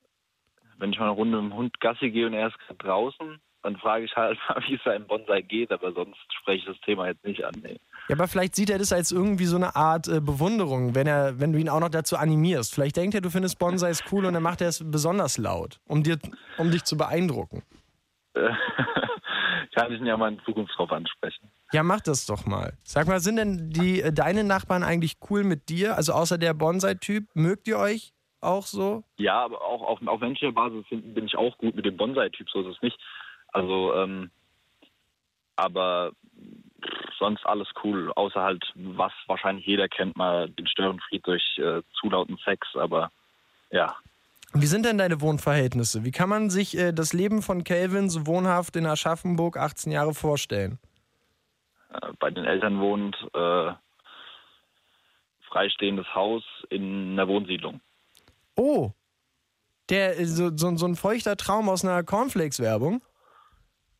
Wenn 0.79 0.93
ich 0.93 0.99
mal 0.99 1.07
eine 1.07 1.15
Runde 1.15 1.43
mit 1.43 1.53
dem 1.53 1.57
Hund 1.57 1.81
Gassi 1.81 2.11
gehe 2.11 2.27
und 2.27 2.35
er 2.35 2.49
ist 2.49 2.59
gerade 2.61 2.79
draußen, 2.79 3.41
dann 3.63 3.77
frage 3.77 4.05
ich 4.05 4.17
halt 4.17 4.39
mal, 4.49 4.63
wie 4.67 4.75
es 4.77 4.85
seinem 4.85 5.07
Bonsai 5.07 5.43
geht, 5.43 5.73
aber 5.73 5.93
sonst 5.93 6.19
spreche 6.41 6.59
ich 6.59 6.65
das 6.67 6.81
Thema 6.85 7.09
jetzt 7.09 7.25
nicht 7.25 7.45
an. 7.45 7.55
Nee. 7.63 7.79
Ja, 8.09 8.17
aber 8.17 8.29
vielleicht 8.29 8.55
sieht 8.55 8.71
er 8.71 8.79
das 8.79 8.93
als 8.93 9.13
irgendwie 9.13 9.45
so 9.45 9.57
eine 9.57 9.77
Art 9.77 10.09
äh, 10.09 10.21
Bewunderung, 10.21 10.95
wenn 10.95 11.07
er, 11.07 11.41
wenn 11.41 11.53
du 11.53 11.59
ihn 11.59 11.69
auch 11.69 11.81
noch 11.81 11.91
dazu 11.91 12.17
animierst. 12.17 12.75
Vielleicht 12.75 12.97
denkt 12.97 13.15
er, 13.15 13.21
du 13.21 13.31
findest 13.31 13.59
Bonsais 13.59 14.03
cool 14.13 14.25
und 14.25 14.35
dann 14.35 14.43
macht 14.43 14.61
er 14.61 14.69
es 14.69 14.83
besonders 14.89 15.37
laut, 15.37 15.81
um 15.87 16.03
dir, 16.03 16.19
um 16.57 16.71
dich 16.71 16.85
zu 16.85 16.97
beeindrucken. 16.97 17.63
Kann 19.75 19.93
ich 19.93 20.01
ihn 20.01 20.07
ja 20.07 20.17
mal 20.17 20.33
in 20.33 20.41
Zukunft 20.45 20.77
drauf 20.77 20.91
ansprechen. 20.91 21.51
Ja, 21.73 21.83
mach 21.83 22.01
das 22.01 22.27
doch 22.27 22.47
mal. 22.47 22.73
Sag 22.83 23.07
mal, 23.07 23.21
sind 23.21 23.37
denn 23.37 23.71
die 23.71 24.03
äh, 24.03 24.13
deine 24.13 24.45
Nachbarn 24.45 24.83
eigentlich 24.83 25.19
cool 25.31 25.45
mit 25.45 25.69
dir? 25.69 25.97
Also 25.97 26.13
außer 26.13 26.39
der 26.39 26.55
Bonsai-Typ, 26.55 27.25
mögt 27.35 27.69
ihr 27.69 27.79
euch 27.79 28.13
auch 28.41 28.65
so? 28.67 29.05
Ja, 29.17 29.45
aber 29.45 29.63
auch 29.63 29.83
auf, 29.83 30.07
auf 30.07 30.21
menschlicher 30.21 30.53
Basis 30.53 30.85
bin 30.91 31.27
ich 31.27 31.37
auch 31.37 31.57
gut 31.59 31.75
mit 31.75 31.85
dem 31.85 31.97
Bonsai-Typ, 31.97 32.49
so 32.51 32.61
ist 32.61 32.77
es 32.77 32.83
nicht. 32.83 32.99
Also, 33.53 33.95
ähm, 33.95 34.31
aber 35.57 36.13
sonst 37.19 37.45
alles 37.47 37.69
cool, 37.83 38.13
außer 38.15 38.41
halt, 38.41 38.65
was 38.75 39.13
wahrscheinlich 39.27 39.67
jeder 39.67 39.89
kennt, 39.89 40.17
mal 40.17 40.49
den 40.51 40.67
Störenfried 40.67 41.27
durch 41.27 41.59
äh, 41.59 41.83
zu 42.01 42.11
lauten 42.11 42.39
Sex, 42.45 42.69
aber 42.75 43.11
ja. 43.71 43.97
Wie 44.55 44.67
sind 44.67 44.87
denn 44.87 44.99
deine 44.99 45.21
Wohnverhältnisse? 45.21 46.05
Wie 46.05 46.11
kann 46.11 46.29
man 46.29 46.49
sich 46.49 46.77
äh, 46.77 46.93
das 46.93 47.13
Leben 47.13 47.43
von 47.43 47.65
Calvin 47.65 48.09
so 48.09 48.27
wohnhaft 48.27 48.77
in 48.77 48.87
Aschaffenburg 48.87 49.57
18 49.57 49.93
Jahre 49.93 50.15
vorstellen? 50.15 50.79
Äh, 51.93 52.13
bei 52.19 52.31
den 52.31 52.45
Eltern 52.45 52.81
wohnt, 52.81 53.17
äh, 53.35 53.73
freistehendes 55.49 56.07
Haus 56.15 56.45
in 56.71 57.13
einer 57.13 57.29
Wohnsiedlung. 57.29 57.81
Oh, 58.59 58.93
der 59.89 60.19
äh, 60.19 60.25
so, 60.27 60.51
so, 60.57 60.77
so 60.77 60.87
ein 60.87 60.97
feuchter 60.97 61.37
Traum 61.37 61.69
aus 61.69 61.85
einer 61.85 62.03
Cornflakes-Werbung. 62.03 63.03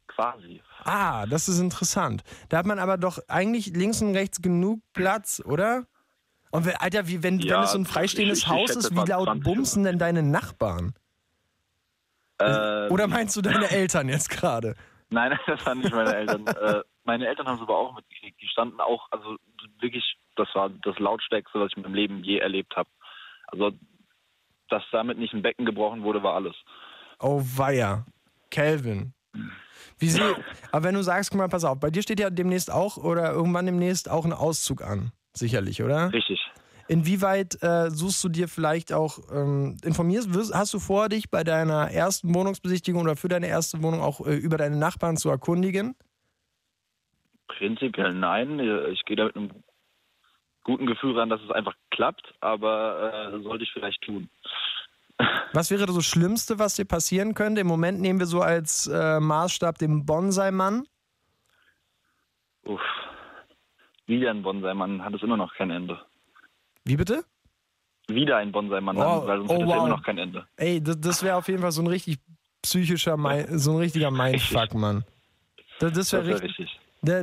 Quasi. 0.09 0.61
Ah, 0.85 1.27
das 1.27 1.49
ist 1.49 1.61
interessant. 1.61 2.25
Da 2.49 2.59
hat 2.59 2.67
man 2.67 2.79
aber 2.79 2.99
doch 2.99 3.19
eigentlich 3.29 3.69
links 3.69 4.03
und 4.03 4.15
rechts 4.17 4.43
genug 4.43 4.81
Platz, 4.93 5.41
oder? 5.45 5.87
Und 6.51 6.65
wenn, 6.67 6.75
Alter, 6.77 7.07
wie, 7.07 7.23
wenn, 7.23 7.39
Ja, 7.41 7.57
wenn 7.59 7.65
es 7.65 7.73
so 7.73 7.79
ein 7.79 7.85
freistehendes 7.87 8.39
ich- 8.39 8.45
ich 8.45 8.51
Haus 8.51 8.61
schätze 8.73 8.79
ist, 8.89 8.91
wie 8.93 9.09
laut 9.09 9.27
20 9.27 9.45
bumsen 9.45 9.85
denn 9.85 9.99
deine 9.99 10.23
Nachbarn? 10.23 10.95
Ähm, 12.41 12.91
Oder 12.91 13.07
meinst 13.07 13.37
du 13.37 13.43
deine 13.43 13.71
Eltern 13.71 14.09
jetzt 14.09 14.31
gerade? 14.31 14.75
Nein, 15.11 15.39
das 15.47 15.65
waren 15.67 15.79
nicht 15.79 15.93
meine 15.93 16.15
Eltern. 16.15 16.47
äh, 16.47 16.83
meine 17.05 17.27
Eltern 17.27 17.47
haben 17.47 17.57
es 17.57 17.63
aber 17.63 17.77
auch 17.77 17.95
mitgekriegt. 17.95 18.41
Die 18.41 18.49
standen 18.49 18.81
auch, 18.81 19.09
also 19.11 19.37
wirklich, 19.81 20.05
das 20.37 20.49
war 20.55 20.71
das 20.71 20.99
lautstärkste, 20.99 21.61
was 21.61 21.71
ich 21.73 21.77
in 21.77 21.83
meinem 21.83 21.95
Leben 21.95 22.25
je 22.25 22.39
erlebt 22.39 22.77
habe. 22.77 22.89
Also, 23.49 23.73
dass 24.69 24.83
damit 24.93 25.19
nicht 25.19 25.35
ein 25.35 25.43
Becken 25.43 25.67
gebrochen 25.67 26.03
wurde, 26.03 26.23
war 26.23 26.35
alles. 26.35 26.55
Oh 27.21 27.43
weia. 27.57 28.07
Calvin. 28.51 29.13
Wie 29.99 30.09
sie, 30.09 30.23
aber 30.73 30.85
wenn 30.85 30.95
du 30.95 31.03
sagst, 31.03 31.31
guck 31.31 31.39
mal, 31.39 31.49
pass 31.49 31.65
auf, 31.65 31.79
bei 31.79 31.91
dir 31.91 32.03
steht 32.03 32.21
ja 32.21 32.31
demnächst 32.31 32.73
auch 32.73 32.97
oder 32.97 33.33
irgendwann 33.33 33.67
demnächst 33.67 34.11
auch 34.11 34.25
ein 34.25 34.33
Auszug 34.33 34.83
an. 34.83 35.13
Sicherlich, 35.35 35.83
oder? 35.83 36.13
Richtig. 36.13 36.41
Inwieweit 36.89 37.63
äh, 37.63 37.91
suchst 37.91 38.25
du 38.25 38.31
dir 38.31 38.49
vielleicht 38.49 38.95
auch, 38.95 39.19
ähm, 39.31 39.77
informierst, 39.85 40.33
wirst, 40.33 40.55
hast 40.55 40.73
du 40.73 40.79
vor, 40.79 41.11
dich 41.11 41.31
bei 41.31 41.45
deiner 41.45 41.91
ersten 41.91 42.35
Wohnungsbesichtigung 42.35 43.03
oder 43.03 43.15
für 43.15 43.29
deine 43.29 43.47
erste 43.47 43.83
Wohnung 43.83 44.01
auch 44.01 44.27
äh, 44.27 44.35
über 44.35 44.57
deine 44.57 44.77
Nachbarn 44.77 45.19
zu 45.19 45.29
erkundigen? 45.29 45.95
Prinzipiell 47.47 48.15
nein. 48.15 48.59
Ich 48.93 49.05
gehe 49.05 49.17
da 49.17 49.25
mit 49.25 49.37
einem 49.37 49.51
guten 50.69 50.87
Gefühl 50.87 51.19
ran, 51.19 51.31
dass 51.31 51.41
es 51.41 51.51
einfach 51.51 51.75
klappt, 51.91 52.35
aber 52.41 53.33
äh, 53.33 53.43
sollte 53.43 53.65
ich 53.65 53.73
vielleicht 53.73 54.03
tun. 54.03 54.29
Was 55.55 55.71
wäre 55.71 55.87
das 55.87 56.05
Schlimmste, 56.05 56.59
was 56.59 56.77
dir 56.77 56.85
passieren 56.85 57.33
könnte? 57.35 57.63
Im 57.63 57.67
Moment 57.67 58.01
nehmen 58.01 58.19
wir 58.21 58.27
so 58.27 58.41
als 58.43 58.87
äh, 58.87 59.19
Maßstab 59.19 59.79
den 59.79 60.05
Bonsai-Mann. 60.07 60.87
Uff. 62.65 62.81
Wieder 64.07 64.31
ein 64.31 64.43
Bonsai-Mann 64.43 65.03
hat 65.05 65.15
es 65.15 65.23
immer 65.23 65.37
noch 65.37 65.53
kein 65.55 65.71
Ende. 65.71 65.99
Wie 66.85 66.97
bitte? 66.97 67.25
Wieder 68.09 68.37
ein 68.37 68.53
Bonsai-Mann, 68.53 68.97
Oh, 68.97 69.27
weil 69.27 69.39
sonst 69.39 69.51
oh, 69.51 69.55
hat 69.55 69.61
es 69.63 69.67
wow. 69.67 69.77
immer 69.79 69.89
noch 69.89 70.03
kein 70.03 70.19
Ende. 70.19 70.47
Ey, 70.57 70.81
das, 70.83 71.01
das 71.01 71.23
wäre 71.23 71.37
auf 71.37 71.49
jeden 71.49 71.61
Fall 71.63 71.73
so 71.73 71.83
ein 71.83 71.87
richtig 71.89 72.19
psychischer, 72.63 73.17
Mi- 73.17 73.47
so 73.59 73.73
ein 73.73 73.79
richtiger 73.79 74.11
Mindfuck, 74.23 74.75
Mann. 74.75 75.05
Das, 75.81 75.93
das 75.93 76.13
wäre 76.13 76.27
wäre 76.27 76.43
richtig, 76.43 76.59
richtig. 76.59 76.81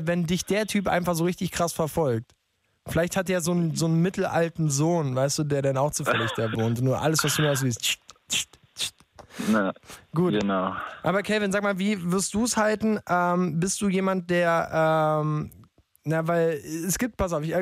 wenn 0.08 0.26
dich 0.26 0.46
der 0.46 0.66
Typ 0.68 0.88
einfach 0.88 1.14
so 1.16 1.24
richtig 1.24 1.52
krass 1.52 1.72
verfolgt. 1.74 2.35
Vielleicht 2.88 3.18
hat 3.18 3.30
er 3.30 3.42
so 3.42 3.52
einen, 3.52 3.76
so 3.76 3.86
einen 3.86 4.02
mittelalten 4.02 4.70
Sohn, 4.70 5.16
weißt 5.16 5.40
du, 5.40 5.44
der 5.44 5.62
dann 5.62 5.78
auch 5.78 5.92
zufällig 5.92 6.32
da 6.36 6.52
wohnt. 6.54 6.82
Nur 6.82 7.02
alles, 7.02 7.24
was 7.24 7.36
du 7.36 7.42
nur 7.42 7.56
siehst. 7.56 7.98
Na, 9.50 9.74
Gut. 10.14 10.40
Genau. 10.40 10.76
Aber 11.04 11.22
Kelvin, 11.24 11.52
sag 11.52 11.64
mal, 11.64 11.78
wie 11.78 12.12
wirst 12.12 12.34
du 12.34 12.46
es 12.46 12.56
halten? 12.56 13.00
Ähm, 13.10 13.60
bist 13.60 13.82
du 13.82 13.90
jemand, 13.90 14.30
der, 14.30 15.22
ähm, 15.22 15.52
na, 16.04 16.28
weil 16.28 16.62
es 16.64 16.98
gibt, 16.98 17.18
pass 17.18 17.34
auf, 17.34 17.44
ich, 17.44 17.54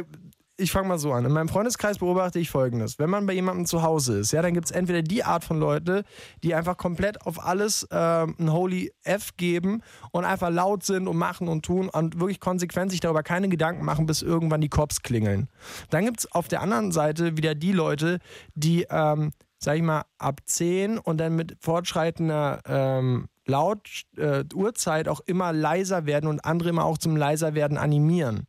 ich 0.64 0.72
fange 0.72 0.88
mal 0.88 0.98
so 0.98 1.12
an. 1.12 1.26
In 1.26 1.32
meinem 1.32 1.50
Freundeskreis 1.50 2.00
beobachte 2.00 2.40
ich 2.40 2.50
folgendes. 2.50 2.98
Wenn 2.98 3.10
man 3.10 3.26
bei 3.26 3.34
jemandem 3.34 3.66
zu 3.66 3.84
Hause 3.84 4.20
ist, 4.20 4.32
ja, 4.32 4.42
dann 4.42 4.54
gibt 4.54 4.66
es 4.66 4.72
entweder 4.72 5.02
die 5.02 5.24
Art 5.24 5.44
von 5.44 5.60
Leute, 5.60 6.04
die 6.44 6.56
einfach 6.56 6.78
komplett 6.78 7.22
auf 7.26 7.44
alles 7.46 7.88
ähm, 7.92 8.36
ein 8.40 8.52
Holy 8.52 8.92
F 9.04 9.36
geben 9.38 9.82
und 10.12 10.26
einfach 10.26 10.50
laut 10.50 10.84
sind 10.84 11.08
und 11.08 11.18
machen 11.18 11.48
und 11.48 11.64
tun 11.64 11.90
und 11.90 12.20
wirklich 12.20 12.40
konsequent 12.40 12.92
sich 12.92 13.02
darüber 13.02 13.24
keine 13.24 13.50
Gedanken 13.50 13.86
machen, 13.86 14.06
bis 14.06 14.22
irgendwann 14.22 14.62
die 14.62 14.70
Cops 14.70 15.02
klingeln. 15.02 15.50
Dann 15.90 16.06
gibt 16.06 16.20
es 16.20 16.32
auf 16.32 16.48
der 16.48 16.62
anderen 16.62 16.92
Seite 16.92 17.38
wieder 17.38 17.56
die 17.56 17.74
Leute, 17.74 18.20
die, 18.56 18.88
ähm, 18.90 19.32
sag 19.60 19.76
ich 19.76 19.84
mal, 19.84 20.04
ab 20.18 20.42
10 20.46 20.98
und 20.98 21.18
dann 21.18 21.36
mit 21.36 21.58
fortschreitender 21.60 22.62
ähm, 22.66 23.28
Laut 23.46 24.04
äh, 24.16 24.46
Uhrzeit 24.54 25.10
auch 25.10 25.20
immer 25.26 25.52
leiser 25.52 26.06
werden 26.06 26.28
und 26.28 26.46
andere 26.46 26.70
immer 26.70 26.86
auch 26.86 26.98
zum 26.98 27.18
leiser 27.18 27.56
werden 27.56 27.78
animieren. 27.78 28.48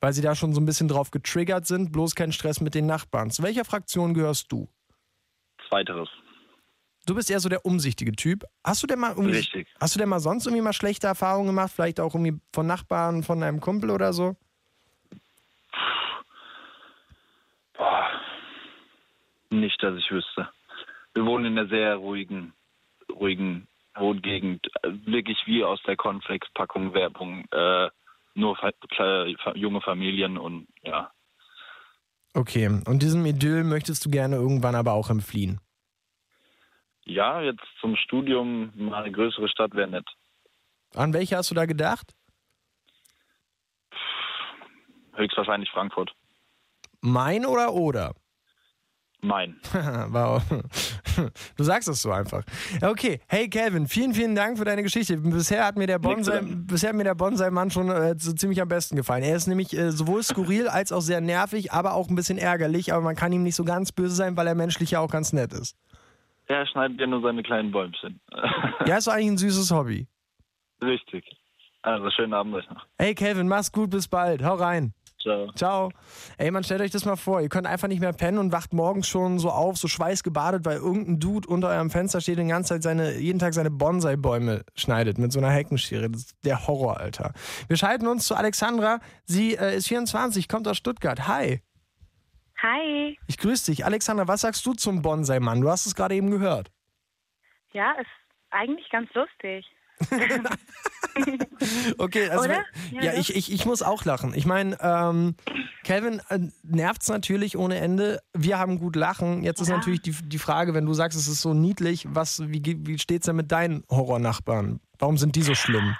Weil 0.00 0.12
sie 0.12 0.22
da 0.22 0.34
schon 0.34 0.54
so 0.54 0.60
ein 0.60 0.66
bisschen 0.66 0.88
drauf 0.88 1.10
getriggert 1.10 1.66
sind, 1.66 1.92
bloß 1.92 2.14
kein 2.14 2.32
Stress 2.32 2.60
mit 2.60 2.74
den 2.74 2.86
Nachbarn. 2.86 3.30
Zu 3.30 3.42
welcher 3.42 3.64
Fraktion 3.64 4.14
gehörst 4.14 4.50
du? 4.50 4.68
Zweiteres. 5.68 6.08
Du 7.06 7.14
bist 7.14 7.30
eher 7.30 7.40
so 7.40 7.48
der 7.48 7.64
umsichtige 7.64 8.12
Typ. 8.12 8.44
Hast 8.64 8.82
du 8.82 8.86
denn 8.86 8.98
mal 8.98 9.10
irgendwie, 9.10 9.38
Richtig. 9.38 9.68
hast 9.80 9.94
du 9.94 9.98
denn 9.98 10.08
mal 10.08 10.20
sonst 10.20 10.46
irgendwie 10.46 10.62
mal 10.62 10.72
schlechte 10.72 11.06
Erfahrungen 11.06 11.48
gemacht? 11.48 11.72
Vielleicht 11.74 12.00
auch 12.00 12.14
irgendwie 12.14 12.40
von 12.52 12.66
Nachbarn, 12.66 13.22
von 13.22 13.42
einem 13.42 13.60
Kumpel 13.60 13.90
oder 13.90 14.12
so? 14.12 14.36
Boah. 17.76 18.06
Nicht, 19.50 19.82
dass 19.82 19.98
ich 19.98 20.10
wüsste. 20.10 20.48
Wir 21.14 21.24
wohnen 21.24 21.46
in 21.46 21.58
einer 21.58 21.68
sehr 21.68 21.96
ruhigen, 21.96 22.52
ruhigen 23.10 23.66
Wohngegend. 23.94 24.66
Äh, 24.82 24.92
Wirklich 25.06 25.38
wie 25.46 25.64
aus 25.64 25.82
der 25.86 25.96
Cornflakes-Packung 25.96 26.94
Werbung. 26.94 27.44
Äh, 27.50 27.88
nur 28.40 28.58
junge 29.54 29.80
Familien 29.80 30.38
und 30.38 30.66
ja. 30.82 31.10
Okay, 32.34 32.66
und 32.86 33.02
diesem 33.02 33.24
Idyll 33.26 33.64
möchtest 33.64 34.04
du 34.04 34.10
gerne 34.10 34.36
irgendwann 34.36 34.74
aber 34.74 34.92
auch 34.92 35.10
entfliehen. 35.10 35.60
Ja, 37.04 37.40
jetzt 37.40 37.64
zum 37.80 37.96
Studium 37.96 38.72
mal 38.76 39.02
eine 39.02 39.12
größere 39.12 39.48
Stadt 39.48 39.74
wäre 39.74 39.88
nett. 39.88 40.08
An 40.94 41.12
welche 41.12 41.36
hast 41.36 41.50
du 41.50 41.54
da 41.54 41.66
gedacht? 41.66 42.14
Höchstwahrscheinlich 45.14 45.70
Frankfurt. 45.70 46.12
Mein 47.00 47.46
oder 47.46 47.72
oder? 47.72 48.14
Mein. 49.22 49.56
wow. 50.08 50.42
Du 51.56 51.64
sagst 51.64 51.88
es 51.88 52.00
so 52.00 52.10
einfach. 52.10 52.42
Okay, 52.80 53.20
hey 53.28 53.48
Calvin, 53.50 53.86
vielen, 53.86 54.14
vielen 54.14 54.34
Dank 54.34 54.56
für 54.56 54.64
deine 54.64 54.82
Geschichte. 54.82 55.16
Bisher 55.18 55.66
hat 55.66 55.76
mir 55.76 55.86
der 55.86 55.98
Bonsai, 55.98 56.40
Nichts 56.40 56.66
bisher 56.66 56.90
hat 56.90 56.96
mir 56.96 57.04
der 57.04 57.14
Bonsai-Mann 57.14 57.70
schon 57.70 57.90
äh, 57.90 58.14
so 58.18 58.32
ziemlich 58.32 58.62
am 58.62 58.68
besten 58.68 58.96
gefallen. 58.96 59.22
Er 59.22 59.36
ist 59.36 59.46
nämlich 59.46 59.76
äh, 59.76 59.90
sowohl 59.92 60.22
skurril 60.22 60.68
als 60.68 60.92
auch 60.92 61.02
sehr 61.02 61.20
nervig, 61.20 61.72
aber 61.72 61.94
auch 61.94 62.08
ein 62.08 62.14
bisschen 62.14 62.38
ärgerlich. 62.38 62.92
Aber 62.92 63.02
man 63.02 63.16
kann 63.16 63.32
ihm 63.32 63.42
nicht 63.42 63.56
so 63.56 63.64
ganz 63.64 63.92
böse 63.92 64.14
sein, 64.14 64.36
weil 64.36 64.46
er 64.46 64.54
menschlich 64.54 64.92
ja 64.92 65.00
auch 65.00 65.10
ganz 65.10 65.32
nett 65.32 65.52
ist. 65.52 65.76
Er 66.46 66.66
schneidet 66.66 66.98
ja 67.00 67.06
nur 67.06 67.20
seine 67.22 67.42
kleinen 67.42 67.70
Bäumchen. 67.70 68.20
Ja, 68.86 68.96
ist 68.96 69.06
doch 69.06 69.12
eigentlich 69.12 69.32
ein 69.32 69.38
süßes 69.38 69.70
Hobby. 69.72 70.08
Richtig. 70.82 71.24
Also 71.82 72.10
schönen 72.10 72.32
Abend 72.34 72.54
euch 72.54 72.68
noch. 72.70 72.86
Hey 72.98 73.14
Calvin, 73.14 73.46
mach's 73.46 73.70
gut, 73.70 73.90
bis 73.90 74.08
bald. 74.08 74.42
Hau 74.42 74.54
rein. 74.54 74.94
Ciao. 75.20 75.52
Ciao. 75.52 75.92
Ey, 76.38 76.50
man 76.50 76.64
stellt 76.64 76.80
euch 76.80 76.90
das 76.90 77.04
mal 77.04 77.16
vor. 77.16 77.42
Ihr 77.42 77.50
könnt 77.50 77.66
einfach 77.66 77.88
nicht 77.88 78.00
mehr 78.00 78.12
pennen 78.12 78.38
und 78.38 78.52
wacht 78.52 78.72
morgens 78.72 79.06
schon 79.06 79.38
so 79.38 79.50
auf, 79.50 79.76
so 79.76 79.86
schweißgebadet, 79.86 80.64
weil 80.64 80.78
irgendein 80.78 81.20
Dude 81.20 81.46
unter 81.46 81.68
eurem 81.68 81.90
Fenster 81.90 82.20
steht 82.20 82.38
und 82.38 82.44
die 82.44 82.50
ganze 82.50 82.74
Zeit 82.74 82.82
seine, 82.82 83.18
jeden 83.18 83.38
Tag 83.38 83.52
seine 83.52 83.70
Bonsai-Bäume 83.70 84.64
schneidet 84.74 85.18
mit 85.18 85.32
so 85.32 85.38
einer 85.38 85.50
Heckenschere. 85.50 86.10
Das 86.10 86.22
ist 86.22 86.36
der 86.44 86.66
Horror, 86.66 86.98
Alter. 86.98 87.32
Wir 87.68 87.76
schalten 87.76 88.06
uns 88.06 88.26
zu 88.26 88.34
Alexandra. 88.34 89.00
Sie 89.24 89.56
äh, 89.56 89.76
ist 89.76 89.88
24, 89.88 90.48
kommt 90.48 90.66
aus 90.66 90.78
Stuttgart. 90.78 91.28
Hi. 91.28 91.60
Hi. 92.62 93.18
Ich 93.26 93.36
grüße 93.38 93.70
dich. 93.70 93.84
Alexandra, 93.84 94.26
was 94.26 94.40
sagst 94.40 94.64
du 94.64 94.72
zum 94.72 95.02
Bonsai-Mann? 95.02 95.60
Du 95.60 95.68
hast 95.68 95.86
es 95.86 95.94
gerade 95.94 96.14
eben 96.14 96.30
gehört. 96.30 96.70
Ja, 97.72 97.92
ist 97.92 98.08
eigentlich 98.50 98.88
ganz 98.90 99.12
lustig. 99.14 99.66
Okay, 101.98 102.28
also 102.30 102.44
Oder? 102.44 102.64
Ja, 102.90 103.02
ja, 103.02 103.12
ich, 103.14 103.36
ich, 103.36 103.52
ich 103.52 103.66
muss 103.66 103.82
auch 103.82 104.04
lachen. 104.04 104.32
Ich 104.34 104.46
meine, 104.46 104.78
ähm, 104.80 105.36
Calvin 105.84 106.20
äh, 106.30 106.38
nervt's 106.62 107.08
natürlich 107.08 107.56
ohne 107.58 107.78
Ende. 107.78 108.20
Wir 108.32 108.58
haben 108.58 108.78
gut 108.78 108.96
lachen. 108.96 109.42
Jetzt 109.42 109.60
ist 109.60 109.68
Ja. 109.68 109.76
natürlich 109.76 110.00
die, 110.00 110.12
die 110.12 110.38
Frage, 110.38 110.72
wenn 110.74 110.86
du 110.86 110.94
sagst, 110.94 111.18
es 111.18 111.28
ist 111.28 111.42
so 111.42 111.52
niedlich, 111.52 112.06
was, 112.08 112.42
wie, 112.48 112.62
wie 112.86 112.98
steht's 112.98 113.26
denn 113.26 113.36
mit 113.36 113.52
deinen 113.52 113.84
Horrornachbarn? 113.90 114.80
Warum 114.98 115.18
sind 115.18 115.36
die 115.36 115.42
so 115.42 115.54
schlimm? 115.54 115.94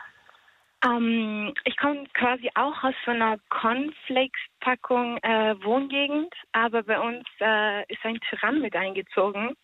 Ähm, 0.84 1.52
ich 1.64 1.76
komme 1.76 2.04
quasi 2.14 2.48
auch 2.54 2.82
aus 2.82 2.94
so 3.04 3.10
einer 3.10 3.36
Cornflakes-Packung 3.50 5.18
äh, 5.18 5.54
Wohngegend, 5.62 6.32
aber 6.52 6.82
bei 6.82 6.98
uns 6.98 7.24
äh, 7.40 7.82
ist 7.92 8.02
ein 8.02 8.18
Tyrann 8.30 8.62
mit 8.62 8.74
eingezogen. 8.74 9.54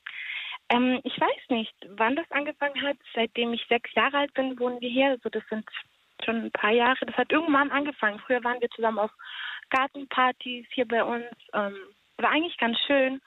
Ähm, 0.68 1.00
ich 1.04 1.20
weiß 1.20 1.48
nicht, 1.50 1.74
wann 1.90 2.16
das 2.16 2.30
angefangen 2.30 2.82
hat. 2.82 2.96
Seitdem 3.14 3.52
ich 3.52 3.64
sechs 3.68 3.92
Jahre 3.94 4.18
alt 4.18 4.34
bin, 4.34 4.58
wohnen 4.58 4.80
wir 4.80 4.90
hier. 4.90 5.10
Also 5.10 5.28
das 5.28 5.44
sind 5.48 5.64
schon 6.24 6.44
ein 6.44 6.50
paar 6.52 6.72
Jahre. 6.72 7.04
Das 7.06 7.16
hat 7.16 7.32
irgendwann 7.32 7.70
angefangen. 7.70 8.18
Früher 8.20 8.42
waren 8.42 8.60
wir 8.60 8.70
zusammen 8.70 8.98
auf 8.98 9.10
Gartenpartys 9.70 10.66
hier 10.72 10.86
bei 10.86 11.04
uns. 11.04 11.26
Ähm, 11.52 11.76
war 12.18 12.30
eigentlich 12.30 12.56
ganz 12.58 12.78
schön. 12.86 13.20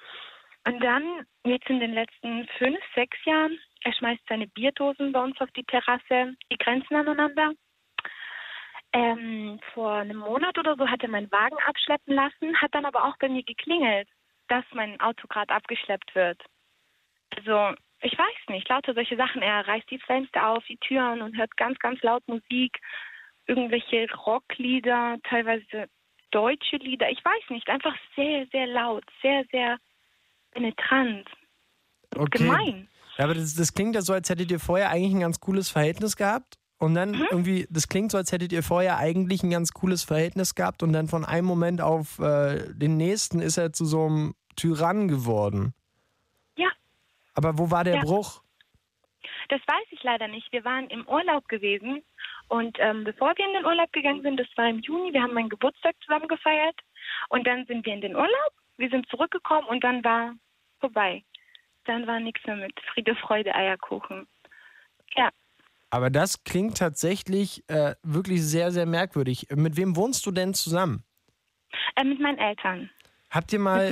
Und 0.65 0.84
dann, 0.84 1.25
jetzt 1.45 1.69
in 1.69 1.80
den 1.80 1.93
letzten 1.93 2.47
fünf, 2.58 2.80
sechs 2.93 3.17
Jahren, 3.25 3.58
er 3.84 3.93
schmeißt 3.93 4.21
seine 4.28 4.47
Bierdosen 4.47 5.12
bei 5.12 5.23
uns 5.23 5.39
auf 5.39 5.49
die 5.52 5.63
Terrasse, 5.63 6.36
die 6.52 6.58
grenzen 6.58 6.95
aneinander. 6.95 7.54
Ähm, 8.91 9.60
vor 9.73 9.93
einem 9.93 10.17
Monat 10.17 10.58
oder 10.58 10.75
so 10.75 10.88
hat 10.88 11.04
er 11.04 11.10
meinen 11.10 11.32
Wagen 11.32 11.58
abschleppen 11.65 12.15
lassen, 12.15 12.60
hat 12.60 12.73
dann 12.73 12.86
aber 12.86 13.06
auch 13.06 13.17
bei 13.19 13.30
mir 13.30 13.43
geklingelt, 13.43 14.10
dass 14.47 14.65
mein 14.71 14.99
Auto 14.99 15.28
gerade 15.28 15.54
abgeschleppt 15.54 16.13
wird. 16.15 16.41
Also, 17.38 17.76
ich 18.02 18.18
weiß 18.18 18.50
nicht, 18.50 18.68
lauter 18.70 18.94
solche 18.94 19.15
Sachen. 19.18 19.42
Er 19.42 19.68
reißt 19.68 19.89
die 19.89 20.00
Fenster 20.00 20.48
auf, 20.48 20.63
die 20.65 20.78
Türen 20.78 21.22
und 21.22 21.38
hört 21.38 21.56
ganz, 21.58 21.78
ganz 21.80 22.02
laut 22.02 22.28
Musik, 22.28 22.80
irgendwelche 23.48 24.08
Rocklieder, 24.13 25.18
teilweise 25.24 25.88
deutsche 26.32 26.78
Lieder. 26.78 27.10
Ich 27.10 27.24
weiß 27.24 27.50
nicht, 27.50 27.68
einfach 27.70 27.96
sehr, 28.15 28.46
sehr 28.52 28.68
laut, 28.68 29.04
sehr, 29.22 29.44
sehr 29.52 29.78
penetrant. 30.52 31.28
Okay. 32.15 32.38
Gemein. 32.38 32.88
Ja, 33.18 33.26
aber 33.26 33.34
das, 33.34 33.56
das 33.56 33.74
klingt 33.74 33.96
ja 33.96 34.02
so, 34.02 34.13
als 34.13 34.30
hättet 34.30 34.52
ihr 34.52 34.60
vorher 34.60 34.89
eigentlich 34.89 35.13
ein 35.13 35.20
ganz 35.20 35.39
cooles 35.39 35.70
Verhältnis 35.70 36.15
gehabt. 36.15 36.56
Und 36.78 36.96
dann 36.96 37.12
Mhm. 37.12 37.28
irgendwie, 37.30 37.68
das 37.70 37.89
klingt 37.89 38.12
so, 38.12 38.18
als 38.18 38.32
hättet 38.32 38.54
ihr 38.54 38.63
vorher 38.63 38.98
eigentlich 38.98 39.44
ein 39.44 39.50
ganz 39.50 39.74
cooles 39.74 40.06
Verhältnis 40.06 40.56
gehabt 40.56 40.82
und 40.82 40.94
dann 40.94 41.10
von 41.10 41.26
einem 41.26 41.46
Moment 41.46 41.82
auf 41.82 42.20
äh, 42.20 42.74
den 42.74 42.96
nächsten 42.96 43.42
ist 43.42 43.58
er 43.58 43.74
zu 43.74 43.84
so 43.84 44.06
einem 44.06 44.34
Tyrann 44.56 45.10
geworden. 45.10 45.74
Aber 47.39 47.58
wo 47.58 47.71
war 47.71 47.86
der 47.86 47.95
Ja. 47.95 48.02
Bruch? 48.02 48.41
Das 49.47 49.62
weiß 49.65 49.88
ich 49.91 50.04
leider 50.04 50.28
nicht. 50.28 50.52
Wir 50.52 50.63
waren 50.65 50.88
im 50.89 51.08
Urlaub 51.08 51.47
gewesen 51.47 52.04
und 52.49 52.78
ähm, 52.80 53.06
bevor 53.06 53.34
wir 53.38 53.45
in 53.47 53.54
den 53.54 53.65
Urlaub 53.65 53.91
gegangen 53.93 54.21
sind, 54.21 54.38
das 54.38 54.47
war 54.58 54.67
im 54.69 54.80
Juni, 54.80 55.13
wir 55.13 55.21
haben 55.23 55.34
meinen 55.34 55.47
Geburtstag 55.49 55.95
zusammen 56.04 56.28
gefeiert 56.28 56.75
und 57.30 57.47
dann 57.47 57.65
sind 57.65 57.86
wir 57.86 57.93
in 57.93 58.02
den 58.02 58.15
Urlaub, 58.15 58.52
wir 58.78 58.89
sind 58.89 59.08
zurückgekommen 59.10 59.67
und 59.67 59.84
dann 59.86 60.04
war 60.04 60.34
vorbei. 60.82 61.23
Dann 61.86 62.06
war 62.08 62.19
nichts 62.19 62.45
mehr 62.45 62.58
mit 62.58 62.73
Friede, 62.93 63.15
Freude, 63.15 63.56
Eierkuchen. 63.56 64.28
Ja, 65.15 65.30
Aber 65.91 66.10
das 66.10 66.43
klingt 66.43 66.78
tatsächlich 66.78 67.63
äh, 67.69 67.95
wirklich 68.04 68.43
sehr, 68.43 68.71
sehr 68.71 68.86
merkwürdig. 68.86 69.47
Mit 69.56 69.78
wem 69.78 69.95
wohnst 69.95 70.25
du 70.25 70.32
denn 70.32 70.54
zusammen? 70.54 71.04
äh, 71.95 72.04
mit 72.04 72.19
meinen 72.19 72.38
Eltern. 72.38 72.89
Habt 73.32 73.54
ihr 73.54 73.60
mal, 73.60 73.92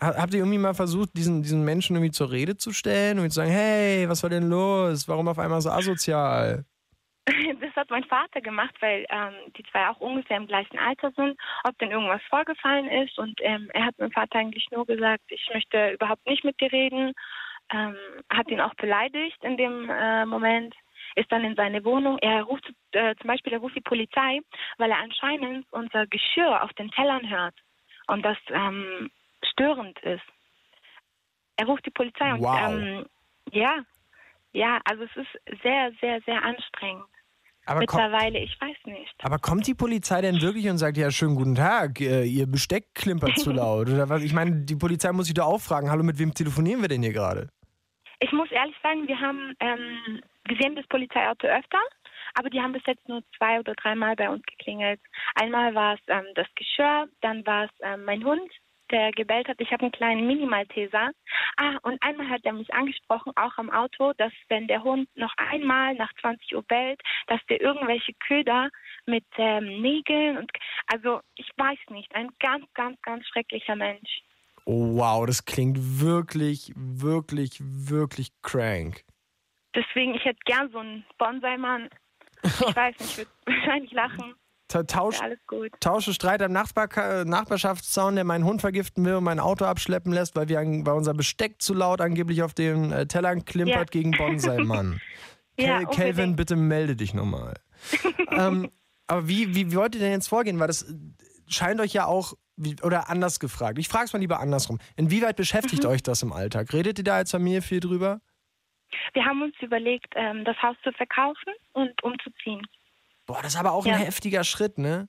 habt 0.00 0.34
ihr 0.34 0.40
irgendwie 0.40 0.58
mal 0.58 0.74
versucht, 0.74 1.16
diesen, 1.16 1.42
diesen 1.42 1.64
Menschen 1.64 1.94
irgendwie 1.94 2.10
zur 2.10 2.32
Rede 2.32 2.56
zu 2.56 2.72
stellen 2.72 3.20
und 3.20 3.30
zu 3.30 3.36
sagen, 3.36 3.50
hey, 3.50 4.08
was 4.08 4.22
war 4.24 4.30
denn 4.30 4.48
los? 4.48 5.08
Warum 5.08 5.28
auf 5.28 5.38
einmal 5.38 5.60
so 5.60 5.70
asozial? 5.70 6.64
Das 7.60 7.74
hat 7.76 7.90
mein 7.90 8.04
Vater 8.04 8.42
gemacht, 8.42 8.74
weil 8.80 9.06
ähm, 9.08 9.32
die 9.56 9.62
zwei 9.64 9.88
auch 9.88 9.98
ungefähr 9.98 10.36
im 10.36 10.46
gleichen 10.46 10.78
Alter 10.78 11.10
sind, 11.16 11.36
ob 11.64 11.76
denn 11.78 11.90
irgendwas 11.90 12.20
vorgefallen 12.28 12.86
ist. 12.86 13.18
Und 13.18 13.40
ähm, 13.42 13.70
er 13.72 13.86
hat 13.86 13.98
meinem 13.98 14.12
Vater 14.12 14.38
eigentlich 14.38 14.68
nur 14.70 14.84
gesagt, 14.84 15.22
ich 15.28 15.48
möchte 15.52 15.92
überhaupt 15.92 16.24
nicht 16.28 16.44
mit 16.44 16.60
dir 16.60 16.70
reden. 16.70 17.12
Ähm, 17.72 17.96
hat 18.30 18.48
ihn 18.50 18.60
auch 18.60 18.74
beleidigt 18.74 19.42
in 19.42 19.56
dem 19.56 19.88
äh, 19.88 20.26
Moment, 20.26 20.74
ist 21.16 21.32
dann 21.32 21.44
in 21.44 21.56
seine 21.56 21.82
Wohnung. 21.84 22.18
Er 22.20 22.42
ruft 22.42 22.70
äh, 22.92 23.14
zum 23.16 23.28
Beispiel, 23.28 23.54
er 23.54 23.60
ruft 23.60 23.74
die 23.74 23.80
Polizei, 23.80 24.40
weil 24.76 24.90
er 24.90 24.98
anscheinend 24.98 25.66
unser 25.70 26.06
Geschirr 26.06 26.62
auf 26.62 26.74
den 26.74 26.90
Tellern 26.90 27.28
hört 27.28 27.54
und 28.08 28.22
das 28.24 28.36
ähm, 28.50 29.10
störend 29.52 29.98
ist. 30.00 30.22
Er 31.56 31.66
ruft 31.66 31.86
die 31.86 31.90
Polizei 31.90 32.32
und 32.32 32.40
Wow. 32.40 32.72
ähm, 32.72 33.06
ja, 33.52 33.84
ja, 34.52 34.80
also 34.84 35.04
es 35.04 35.16
ist 35.16 35.62
sehr, 35.62 35.92
sehr, 36.00 36.20
sehr 36.22 36.42
anstrengend. 36.42 37.04
Aber, 37.66 37.80
Mittlerweile, 37.80 38.40
ich 38.40 38.60
weiß 38.60 38.76
nicht. 38.84 39.14
aber 39.22 39.38
kommt 39.38 39.66
die 39.66 39.74
Polizei 39.74 40.20
denn 40.20 40.40
wirklich 40.42 40.68
und 40.68 40.76
sagt, 40.76 40.98
ja, 40.98 41.10
schönen 41.10 41.34
guten 41.34 41.54
Tag, 41.54 41.98
äh, 42.00 42.24
ihr 42.24 42.46
Besteck 42.46 42.94
klimpert 42.94 43.38
zu 43.38 43.52
laut? 43.52 43.88
Oder 43.88 44.08
was? 44.10 44.22
Ich 44.22 44.34
meine, 44.34 44.64
die 44.66 44.76
Polizei 44.76 45.10
muss 45.12 45.26
sich 45.26 45.34
da 45.34 45.44
auch 45.44 45.60
fragen, 45.60 45.90
hallo, 45.90 46.02
mit 46.02 46.18
wem 46.18 46.34
telefonieren 46.34 46.82
wir 46.82 46.88
denn 46.88 47.02
hier 47.02 47.14
gerade? 47.14 47.48
Ich 48.20 48.30
muss 48.32 48.50
ehrlich 48.50 48.76
sagen, 48.82 49.08
wir 49.08 49.18
haben 49.18 49.54
ähm, 49.60 50.20
gesehen 50.44 50.76
das 50.76 50.86
Polizeiauto 50.88 51.46
öfter, 51.46 51.78
aber 52.34 52.50
die 52.50 52.60
haben 52.60 52.72
bis 52.72 52.86
jetzt 52.86 53.08
nur 53.08 53.22
zwei 53.36 53.58
oder 53.58 53.74
dreimal 53.74 54.16
bei 54.16 54.28
uns 54.28 54.42
geklingelt. 54.44 55.00
Einmal 55.34 55.74
war 55.74 55.94
es 55.94 56.00
ähm, 56.08 56.26
das 56.34 56.46
Geschirr, 56.54 57.08
dann 57.20 57.46
war 57.46 57.64
es 57.64 57.70
ähm, 57.82 58.04
mein 58.04 58.24
Hund, 58.24 58.50
der 58.90 59.12
gebellt 59.12 59.48
hat. 59.48 59.60
Ich 59.60 59.70
habe 59.72 59.82
einen 59.82 59.92
kleinen 59.92 60.26
Mini-Malteser. 60.26 61.10
Ah, 61.56 61.78
und 61.82 62.02
einmal 62.02 62.28
hat 62.28 62.44
er 62.44 62.52
mich 62.52 62.72
angesprochen, 62.74 63.32
auch 63.36 63.56
am 63.56 63.70
Auto, 63.70 64.12
dass 64.18 64.32
wenn 64.48 64.68
der 64.68 64.82
Hund 64.82 65.08
noch 65.16 65.32
einmal 65.36 65.94
nach 65.94 66.12
20 66.20 66.54
Uhr 66.54 66.62
bellt, 66.62 67.00
dass 67.26 67.40
der 67.48 67.60
irgendwelche 67.60 68.12
Köder 68.26 68.68
mit 69.06 69.24
ähm, 69.36 69.80
Nägeln 69.80 70.38
und 70.38 70.50
also 70.92 71.20
ich 71.36 71.50
weiß 71.56 71.78
nicht, 71.90 72.14
ein 72.14 72.28
ganz, 72.40 72.64
ganz, 72.74 73.00
ganz 73.02 73.26
schrecklicher 73.26 73.76
Mensch. 73.76 74.22
Oh, 74.66 74.96
wow, 74.96 75.26
das 75.26 75.44
klingt 75.44 75.76
wirklich, 76.00 76.72
wirklich, 76.74 77.58
wirklich 77.60 78.30
crank. 78.42 79.04
Deswegen, 79.74 80.14
ich 80.14 80.24
hätte 80.24 80.40
gern 80.44 80.70
so 80.70 80.78
einen 80.78 81.04
Bonsai-Mann. 81.18 81.90
Ich 82.44 82.76
weiß 82.76 82.94
nicht, 83.00 83.10
ich 83.10 83.18
würde 83.18 83.30
wahrscheinlich 83.46 83.92
lachen. 83.92 84.34
Ta- 84.68 84.82
Tausch, 84.84 85.16
Ja, 85.18 85.24
alles 85.24 85.38
gut. 85.46 85.70
tausche 85.80 86.14
Streit 86.14 86.40
am 86.42 86.52
Nachbar 86.52 86.88
Nachbarschaftszaun, 87.24 88.14
der 88.14 88.24
meinen 88.24 88.44
Hund 88.44 88.60
vergiften 88.62 89.04
will 89.04 89.14
und 89.16 89.24
mein 89.24 89.38
Auto 89.40 89.64
abschleppen 89.66 90.12
lässt, 90.12 90.36
weil, 90.36 90.48
wir, 90.48 90.58
an- 90.60 90.86
weil 90.86 90.94
unser 90.94 91.14
Besteck 91.14 91.60
zu 91.60 91.74
laut 91.74 92.00
angeblich 92.00 92.42
auf 92.42 92.54
den 92.54 92.90
äh, 92.92 93.06
Tellern 93.06 93.44
klimpert 93.44 93.76
Ja. 93.76 93.84
gegen 93.84 94.12
Bonsai-Mann. 94.12 95.00
Ja, 95.56 95.78
Kel- 95.78 95.86
Kelvin, 95.86 96.08
unbedingt. 96.30 96.36
bitte 96.36 96.56
melde 96.56 96.96
dich 96.96 97.14
nochmal. 97.14 97.54
ähm, 98.32 98.72
aber 99.06 99.28
wie, 99.28 99.54
wie 99.54 99.72
wollt 99.76 99.94
ihr 99.94 100.00
denn 100.00 100.10
jetzt 100.10 100.26
vorgehen? 100.26 100.58
Weil 100.58 100.66
das 100.66 100.82
äh, 100.82 100.94
scheint 101.46 101.80
euch 101.80 101.92
ja 101.92 102.06
auch, 102.06 102.34
wie, 102.56 102.74
oder 102.82 103.08
anders 103.08 103.38
gefragt. 103.38 103.78
Ich 103.78 103.86
frage 103.86 104.06
es 104.06 104.12
mal 104.12 104.18
lieber 104.18 104.40
andersrum. 104.40 104.80
Inwieweit 104.96 105.36
beschäftigt 105.36 105.84
Mhm. 105.84 105.90
euch 105.90 106.02
das 106.02 106.22
im 106.22 106.32
Alltag? 106.32 106.72
Redet 106.72 106.98
ihr 106.98 107.04
da 107.04 107.14
als 107.14 107.30
Familie 107.30 107.62
viel 107.62 107.78
drüber? 107.78 108.20
Wir 109.12 109.24
haben 109.24 109.42
uns 109.42 109.54
überlegt, 109.60 110.12
ähm, 110.16 110.44
das 110.44 110.60
Haus 110.62 110.76
zu 110.82 110.92
verkaufen 110.92 111.52
und 111.72 112.02
umzuziehen. 112.02 112.66
Boah, 113.26 113.40
das 113.42 113.54
ist 113.54 113.60
aber 113.60 113.72
auch 113.72 113.86
Ja. 113.86 113.94
ein 113.94 114.00
heftiger 114.04 114.44
Schritt, 114.44 114.78
ne? 114.78 115.08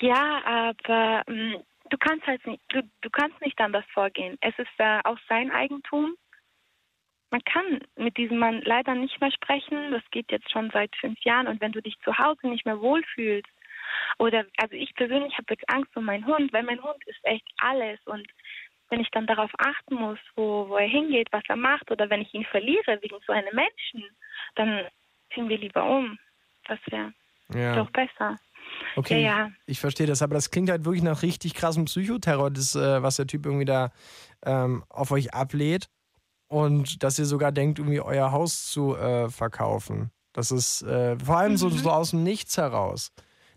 Ja, 0.00 0.42
aber 0.44 1.22
ähm, 1.28 1.62
du 1.90 1.96
kannst 1.98 2.26
halt 2.26 2.46
nicht, 2.46 2.62
du, 2.68 2.82
du 3.00 3.10
kannst 3.10 3.40
nicht 3.40 3.58
anders 3.60 3.84
vorgehen. 3.92 4.36
Es 4.40 4.58
ist 4.58 4.68
äh, 4.78 5.00
auch 5.04 5.18
sein 5.28 5.50
Eigentum. 5.50 6.14
Man 7.30 7.42
kann 7.44 7.80
mit 7.96 8.16
diesem 8.18 8.38
Mann 8.38 8.60
leider 8.62 8.94
nicht 8.94 9.20
mehr 9.20 9.30
sprechen. 9.32 9.90
Das 9.92 10.02
geht 10.10 10.30
jetzt 10.30 10.50
schon 10.50 10.70
seit 10.70 10.94
fünf 10.96 11.18
Jahren. 11.20 11.46
Und 11.46 11.60
wenn 11.60 11.72
du 11.72 11.80
dich 11.80 11.98
zu 12.00 12.18
Hause 12.18 12.48
nicht 12.48 12.66
mehr 12.66 12.80
wohlfühlst, 12.80 13.48
oder 14.18 14.44
also 14.56 14.74
ich 14.74 14.94
persönlich 14.94 15.32
habe 15.34 15.46
jetzt 15.50 15.68
Angst 15.68 15.94
um 15.96 16.04
meinen 16.04 16.26
Hund, 16.26 16.52
weil 16.52 16.62
mein 16.62 16.82
Hund 16.82 17.02
ist 17.06 17.20
echt 17.24 17.46
alles. 17.58 18.00
Und 18.06 18.26
wenn 18.92 19.00
ich 19.00 19.10
dann 19.10 19.26
darauf 19.26 19.50
achten 19.58 19.94
muss, 19.94 20.18
wo, 20.36 20.68
wo 20.68 20.76
er 20.76 20.86
hingeht, 20.86 21.28
was 21.32 21.42
er 21.48 21.56
macht, 21.56 21.90
oder 21.90 22.10
wenn 22.10 22.20
ich 22.20 22.32
ihn 22.34 22.44
verliere 22.44 22.98
wegen 23.00 23.16
so 23.26 23.32
einem 23.32 23.54
Menschen, 23.54 24.04
dann 24.54 24.82
ziehen 25.34 25.48
wir 25.48 25.56
lieber 25.58 25.82
um. 25.82 26.18
Das 26.68 26.78
wäre 26.90 27.12
Ja. 27.54 27.74
doch 27.74 27.90
besser. 27.90 28.38
Okay, 28.96 29.22
Ja, 29.24 29.38
ja. 29.38 29.50
ich 29.66 29.80
verstehe 29.80 30.06
das, 30.06 30.20
aber 30.22 30.34
das 30.34 30.50
klingt 30.50 30.70
halt 30.70 30.84
wirklich 30.84 31.02
nach 31.02 31.22
richtig 31.22 31.54
krassem 31.54 31.86
Psychoterror, 31.86 32.50
das, 32.50 32.74
äh, 32.74 33.02
was 33.02 33.16
der 33.16 33.26
Typ 33.26 33.46
irgendwie 33.46 33.64
da 33.64 33.90
ähm, 34.44 34.84
auf 34.90 35.10
euch 35.10 35.32
ablädt. 35.34 35.88
Und 36.48 37.02
dass 37.02 37.18
ihr 37.18 37.24
sogar 37.24 37.50
denkt, 37.50 37.78
irgendwie 37.78 38.02
euer 38.02 38.30
Haus 38.30 38.66
zu 38.66 38.94
äh, 38.94 39.30
verkaufen. 39.30 40.10
Das 40.34 40.50
ist 40.50 40.82
äh, 40.82 41.18
vor 41.18 41.38
allem 41.38 41.56
so, 41.56 41.70
so 41.70 41.90
aus 41.90 42.10
dem 42.10 42.24
Nichts 42.24 42.58
heraus. 42.58 43.10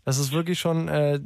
Das 0.06 0.17
ist 0.17 0.32
wirklich 0.32 0.60
schon, 0.60 0.88
äh, 0.88 1.19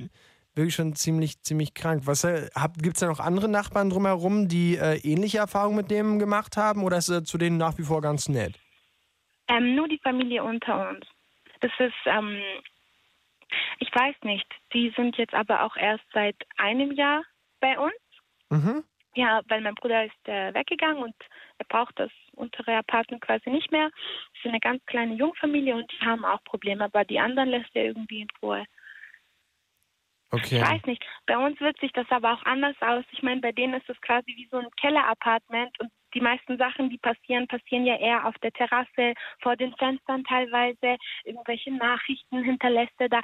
wirklich 0.59 0.75
schon 0.75 0.95
ziemlich, 0.95 1.41
ziemlich 1.41 1.73
krank. 1.73 2.03
Was 2.05 2.23
äh, 2.23 2.49
gibt 2.81 2.95
es 2.95 2.99
da 2.99 3.07
noch 3.07 3.19
andere 3.19 3.49
Nachbarn 3.49 3.89
drumherum, 3.89 4.47
die 4.47 4.77
äh, 4.77 4.97
ähnliche 5.03 5.39
Erfahrungen 5.39 5.77
mit 5.77 5.89
dem 5.89 6.19
gemacht 6.19 6.57
haben 6.57 6.83
oder 6.83 6.97
ist 6.97 7.09
er 7.09 7.23
zu 7.23 7.37
denen 7.37 7.57
nach 7.57 7.77
wie 7.77 7.83
vor 7.83 8.01
ganz 8.01 8.29
nett? 8.29 8.59
Ähm, 9.47 9.75
nur 9.75 9.87
die 9.87 9.99
Familie 10.03 10.43
unter 10.43 10.89
uns. 10.89 11.05
Das 11.61 11.71
ist, 11.79 11.95
ähm, 12.05 12.39
ich 13.79 13.89
weiß 13.93 14.15
nicht, 14.23 14.45
die 14.73 14.93
sind 14.95 15.17
jetzt 15.17 15.33
aber 15.33 15.63
auch 15.63 15.75
erst 15.75 16.05
seit 16.13 16.35
einem 16.57 16.91
Jahr 16.91 17.23
bei 17.59 17.77
uns. 17.79 17.93
Mhm. 18.49 18.83
Ja, 19.15 19.41
weil 19.47 19.61
mein 19.61 19.75
Bruder 19.75 20.05
ist 20.05 20.27
äh, 20.27 20.53
weggegangen 20.53 21.03
und 21.03 21.15
er 21.57 21.65
braucht 21.65 21.99
das 21.99 22.11
untere 22.33 22.77
Apartment 22.77 23.21
quasi 23.21 23.49
nicht 23.49 23.71
mehr. 23.71 23.89
Es 24.33 24.39
ist 24.39 24.49
eine 24.49 24.59
ganz 24.59 24.85
kleine 24.85 25.15
Jungfamilie 25.15 25.75
und 25.75 25.91
die 25.91 26.05
haben 26.05 26.23
auch 26.23 26.43
Probleme, 26.43 26.85
aber 26.85 27.03
die 27.03 27.19
anderen 27.19 27.49
lässt 27.49 27.75
er 27.75 27.85
irgendwie 27.85 28.21
in 28.21 28.27
Ruhe. 28.41 28.65
Okay. 30.31 30.57
Ich 30.57 30.61
weiß 30.61 30.85
nicht. 30.85 31.03
Bei 31.25 31.37
uns 31.37 31.59
wirkt 31.59 31.79
sich 31.79 31.91
das 31.93 32.05
aber 32.09 32.33
auch 32.33 32.43
anders 32.43 32.75
aus. 32.81 33.03
Ich 33.11 33.23
meine, 33.23 33.41
bei 33.41 33.51
denen 33.51 33.73
ist 33.73 33.89
es 33.89 33.99
quasi 34.01 34.27
wie 34.35 34.47
so 34.51 34.57
ein 34.57 34.69
Keller-Apartment 34.79 35.79
und 35.79 35.91
die 36.13 36.21
meisten 36.21 36.57
Sachen, 36.57 36.89
die 36.89 36.97
passieren, 36.97 37.47
passieren 37.47 37.85
ja 37.85 37.95
eher 37.97 38.25
auf 38.25 38.35
der 38.39 38.51
Terrasse, 38.51 39.13
vor 39.41 39.55
den 39.55 39.73
Fenstern 39.75 40.23
teilweise. 40.23 40.97
Irgendwelche 41.23 41.71
Nachrichten 41.71 42.43
hinterlässt 42.43 42.93
er 42.99 43.09
da. 43.09 43.21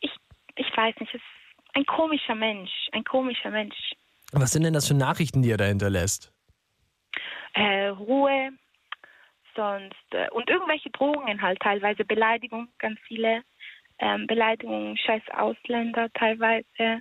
Ich, 0.00 0.12
ich 0.56 0.76
weiß 0.76 0.94
nicht, 1.00 1.14
es 1.14 1.20
ist 1.20 1.74
ein 1.74 1.86
komischer 1.86 2.34
Mensch, 2.34 2.70
ein 2.92 3.04
komischer 3.04 3.50
Mensch. 3.50 3.76
Was 4.32 4.52
sind 4.52 4.64
denn 4.64 4.74
das 4.74 4.88
für 4.88 4.94
Nachrichten, 4.94 5.42
die 5.42 5.50
er 5.50 5.56
da 5.56 5.64
hinterlässt? 5.64 6.32
Äh, 7.54 7.88
Ruhe, 7.88 8.50
sonst 9.54 9.94
äh, 10.10 10.28
und 10.30 10.48
irgendwelche 10.48 10.90
Drohungen 10.90 11.40
halt, 11.40 11.60
teilweise 11.60 12.04
Beleidigungen, 12.04 12.68
ganz 12.78 12.98
viele 13.06 13.42
ähm, 14.04 14.26
Beleidigungen, 14.26 14.96
scheiß 14.98 15.22
Ausländer 15.34 16.08
teilweise. 16.12 17.00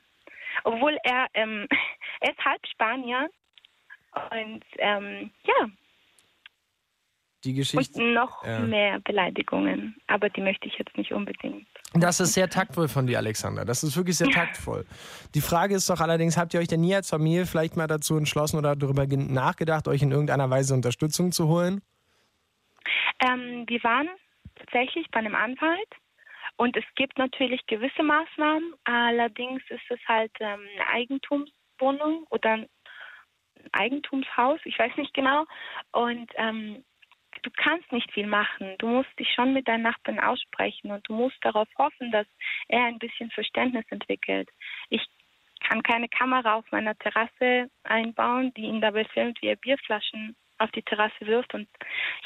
Obwohl 0.64 0.98
er, 1.04 1.28
ähm, 1.34 1.68
er 2.22 2.32
ist 2.32 2.46
halb 2.46 2.66
Spanier 2.68 3.30
und 4.32 4.64
ähm, 4.78 5.32
ja, 5.44 5.70
Die 7.44 7.54
Geschichte. 7.54 8.00
und 8.00 8.14
noch 8.14 8.46
ja. 8.46 8.60
mehr 8.60 9.00
Beleidigungen, 9.02 9.96
aber 10.08 10.30
die 10.30 10.42
möchte 10.42 10.68
ich 10.68 10.78
jetzt 10.78 10.96
nicht 10.96 11.12
unbedingt. 11.12 11.68
Das 11.96 12.20
ist 12.20 12.34
sehr 12.34 12.50
taktvoll 12.50 12.88
von 12.88 13.06
dir, 13.06 13.18
Alexander. 13.18 13.66
Das 13.66 13.84
ist 13.84 13.98
wirklich 13.98 14.18
sehr 14.18 14.30
taktvoll. 14.30 14.86
Die 15.36 15.42
Frage 15.42 15.76
ist 15.76 15.90
doch 15.90 16.00
allerdings, 16.00 16.38
habt 16.38 16.54
ihr 16.54 16.60
euch 16.60 16.68
denn 16.68 16.82
nie 16.82 16.96
als 16.96 17.10
Familie 17.10 17.46
vielleicht 17.46 17.76
mal 17.76 17.88
dazu 17.88 18.18
entschlossen 18.18 18.58
oder 18.58 18.76
darüber 18.76 19.06
nachgedacht, 19.08 19.88
euch 19.88 20.02
in 20.02 20.12
irgendeiner 20.12 20.50
Weise 20.50 20.74
Unterstützung 20.74 21.32
zu 21.32 21.48
holen? 21.48 21.82
Ähm, 23.20 23.66
wir 23.68 23.84
waren 23.84 24.10
tatsächlich 24.56 25.10
bei 25.12 25.20
einem 25.20 25.36
Anwalt 25.36 25.90
und 26.58 26.78
es 26.78 26.86
gibt 26.96 27.18
natürlich 27.18 27.66
gewisse 27.66 28.04
Maßnahmen, 28.04 28.74
allerdings 28.84 29.64
ist 29.70 29.90
es 29.90 30.00
halt 30.08 30.32
ähm, 30.40 30.68
eine 30.76 30.88
Eigentumswohnung 30.90 32.26
oder 32.30 32.52
ein 32.52 32.70
Eigentumshaus, 33.72 34.60
ich 34.66 34.78
weiß 34.78 34.96
nicht 34.98 35.14
genau. 35.14 35.46
Und 35.92 36.32
ähm, 36.36 36.84
du 37.42 37.50
kannst 37.56 37.92
nicht 37.92 38.12
viel 38.12 38.28
machen. 38.28 38.76
Du 38.78 38.88
musst 38.88 39.18
dich 39.20 39.32
schon 39.34 39.54
mit 39.54 39.68
deinen 39.68 39.84
Nachbarn 39.84 40.20
aussprechen 40.20 40.92
und 40.92 41.08
du 41.08 41.14
musst 41.14 41.38
darauf 41.42 41.68
hoffen, 41.78 42.12
dass 42.12 42.28
er 42.68 42.84
ein 42.86 43.00
bisschen 43.00 43.32
Verständnis 43.32 43.86
entwickelt. 43.90 44.50
Ich 44.90 45.06
kann 45.62 45.82
keine 45.82 46.10
Kamera 46.10 46.56
auf 46.56 46.72
meiner 46.72 46.98
Terrasse 46.98 47.70
einbauen, 47.84 48.54
die 48.56 48.64
ihn 48.64 48.82
dabei 48.82 49.06
filmt, 49.06 49.42
wie 49.42 49.48
er 49.48 49.56
Bierflaschen 49.56 50.36
auf 50.58 50.72
die 50.72 50.84
Terrasse 50.84 51.22
wirft. 51.22 51.54
Und 51.54 51.68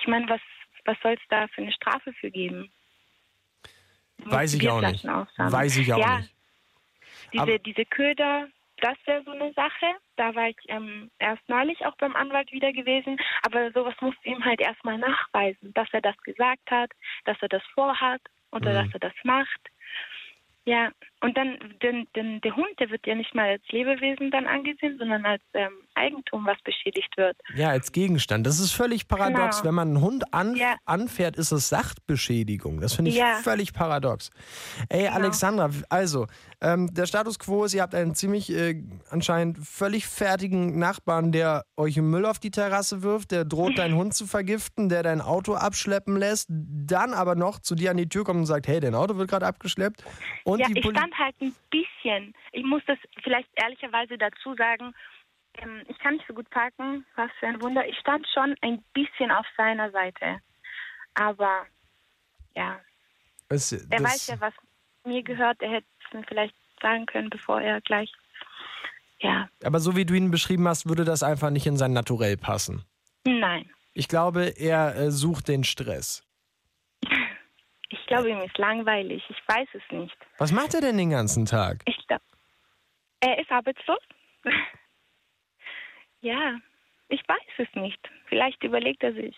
ich 0.01 0.07
meine, 0.07 0.27
was, 0.27 0.41
was 0.85 0.97
soll 1.01 1.13
es 1.13 1.27
da 1.29 1.47
für 1.47 1.61
eine 1.61 1.71
Strafe 1.71 2.13
für 2.13 2.31
geben? 2.31 2.71
Weiß 4.25 4.53
ich 4.55 4.69
auch 4.69 4.81
nicht. 4.81 5.07
Aufsammeln. 5.07 5.53
Weiß 5.53 5.77
ich 5.77 5.93
auch 5.93 5.97
ja, 5.99 6.17
nicht. 6.19 6.33
Diese, 7.33 7.43
Aber- 7.43 7.59
diese 7.59 7.85
Köder, 7.85 8.47
das 8.81 8.95
wäre 9.05 9.23
so 9.23 9.31
eine 9.31 9.53
Sache. 9.53 9.85
Da 10.17 10.33
war 10.35 10.49
ich 10.49 10.57
ähm, 10.67 11.09
erst 11.19 11.47
neulich 11.47 11.85
auch 11.85 11.95
beim 11.97 12.15
Anwalt 12.15 12.51
wieder 12.51 12.71
gewesen. 12.73 13.17
Aber 13.43 13.71
sowas 13.71 13.95
musst 14.01 14.17
du 14.23 14.29
ihm 14.29 14.43
halt 14.43 14.61
erstmal 14.61 14.97
nachweisen, 14.97 15.73
dass 15.73 15.87
er 15.91 16.01
das 16.01 16.17
gesagt 16.21 16.69
hat, 16.69 16.91
dass 17.25 17.37
er 17.41 17.49
das 17.49 17.63
vorhat 17.73 18.21
oder 18.51 18.71
Mhm. 18.71 18.85
dass 18.85 18.93
er 18.93 18.99
das 18.99 19.13
macht. 19.23 19.59
Ja, 20.65 20.91
und 21.21 21.35
dann 21.37 21.57
den, 21.81 22.07
den, 22.15 22.41
der 22.41 22.55
Hund, 22.55 22.67
der 22.79 22.89
wird 22.91 23.05
ja 23.07 23.15
nicht 23.15 23.33
mal 23.33 23.49
als 23.49 23.63
Lebewesen 23.69 24.29
dann 24.31 24.45
angesehen, 24.45 24.97
sondern 24.99 25.25
als 25.25 25.41
ähm, 25.53 25.71
Eigentum, 25.95 26.45
was 26.45 26.57
beschädigt 26.63 27.11
wird. 27.17 27.35
Ja, 27.55 27.69
als 27.69 27.91
Gegenstand. 27.91 28.45
Das 28.45 28.59
ist 28.59 28.71
völlig 28.73 29.07
paradox. 29.07 29.57
Genau. 29.57 29.67
Wenn 29.69 29.75
man 29.75 29.87
einen 29.89 30.01
Hund 30.01 30.33
an, 30.33 30.55
Ja. 30.55 30.75
anfährt, 30.85 31.35
ist 31.35 31.51
es 31.51 31.69
Sachbeschädigung. 31.69 32.79
Das 32.81 32.93
finde 32.93 33.11
ich 33.11 33.17
Ja. 33.17 33.31
Genau. 33.31 33.41
völlig 33.43 33.73
paradox. 33.73 34.29
Ey, 34.89 35.07
Alexandra, 35.07 35.69
also, 35.89 36.27
ähm, 36.61 36.93
der 36.93 37.05
Status 37.05 37.39
quo 37.39 37.65
ist, 37.65 37.73
ihr 37.73 37.81
habt 37.81 37.95
einen 37.95 38.15
ziemlich 38.15 38.51
äh, 38.51 38.81
anscheinend 39.09 39.57
völlig 39.59 40.07
fertigen 40.07 40.77
Nachbarn, 40.79 41.31
der 41.31 41.65
euch 41.77 41.97
Müll 41.97 42.25
auf 42.25 42.39
die 42.39 42.51
Terrasse 42.51 43.01
wirft, 43.03 43.31
der 43.31 43.45
droht, 43.45 43.77
deinen 43.77 43.95
Hund 43.97 44.13
zu 44.13 44.27
vergiften, 44.27 44.89
der 44.89 45.03
dein 45.03 45.21
Auto 45.21 45.55
abschleppen 45.55 46.15
lässt, 46.17 46.47
dann 46.49 47.13
aber 47.13 47.35
noch 47.35 47.59
zu 47.59 47.75
dir 47.75 47.91
an 47.91 47.97
die 47.97 48.09
Tür 48.09 48.23
kommt 48.23 48.39
und 48.39 48.45
sagt, 48.45 48.67
hey, 48.67 48.79
dein 48.79 48.95
Auto 48.95 49.17
wird 49.17 49.29
gerade 49.29 49.45
abgeschleppt. 49.45 50.03
Und 50.43 50.59
ja, 50.59 50.67
die 50.67 50.77
ich 50.79 50.83
Stand 51.07 51.17
halt 51.17 51.35
ein 51.41 51.55
bisschen. 51.69 52.33
Ich 52.51 52.63
muss 52.63 52.81
das 52.87 52.97
vielleicht 53.23 53.49
ehrlicherweise 53.55 54.17
dazu 54.17 54.55
sagen. 54.55 54.93
Ähm, 55.55 55.83
ich 55.87 55.97
kann 55.99 56.15
nicht 56.15 56.27
so 56.27 56.33
gut 56.33 56.49
parken, 56.49 57.05
was 57.15 57.31
für 57.39 57.47
ein 57.47 57.61
Wunder. 57.61 57.87
Ich 57.87 57.97
stand 57.97 58.27
schon 58.33 58.55
ein 58.61 58.83
bisschen 58.93 59.31
auf 59.31 59.45
seiner 59.55 59.91
Seite. 59.91 60.39
Aber 61.13 61.65
ja, 62.55 62.79
es, 63.49 63.71
er 63.71 64.03
weiß 64.03 64.27
ja, 64.27 64.39
was 64.39 64.53
mir 65.05 65.23
gehört. 65.23 65.61
Er 65.61 65.71
hätte 65.71 65.87
es 66.05 66.13
mir 66.13 66.23
vielleicht 66.27 66.55
sagen 66.81 67.05
können, 67.05 67.29
bevor 67.29 67.61
er 67.61 67.81
gleich. 67.81 68.11
Ja, 69.19 69.49
Aber 69.63 69.79
so 69.79 69.95
wie 69.95 70.05
du 70.05 70.13
ihn 70.13 70.29
beschrieben 70.29 70.67
hast, 70.67 70.87
würde 70.87 71.03
das 71.03 71.23
einfach 71.23 71.49
nicht 71.49 71.65
in 71.65 71.77
sein 71.77 71.93
Naturell 71.93 72.37
passen. 72.37 72.85
nein. 73.25 73.69
Ich 73.93 74.07
glaube, 74.07 74.53
er 74.59 74.95
äh, 74.95 75.09
sucht 75.09 75.47
den 75.47 75.63
Stress. 75.63 76.26
Ich 77.89 78.05
glaube, 78.07 78.29
ihm 78.29 78.41
ist 78.41 78.57
langweilig. 78.57 79.23
Ich 79.29 79.37
weiß 79.47 79.67
es 79.73 79.81
nicht. 79.91 80.15
Was 80.37 80.51
macht 80.51 80.73
er 80.73 80.81
denn 80.81 80.97
den 80.97 81.09
ganzen 81.09 81.45
Tag? 81.45 81.81
Ich 81.85 81.97
glaube, 82.07 82.23
er 83.21 83.39
ist 83.39 83.51
arbeitslos. 83.51 83.99
ja, 86.21 86.55
ich 87.09 87.21
weiß 87.27 87.67
es 87.67 87.67
nicht. 87.75 87.99
Vielleicht 88.27 88.63
überlegt 88.63 89.03
er 89.03 89.13
sich. 89.13 89.35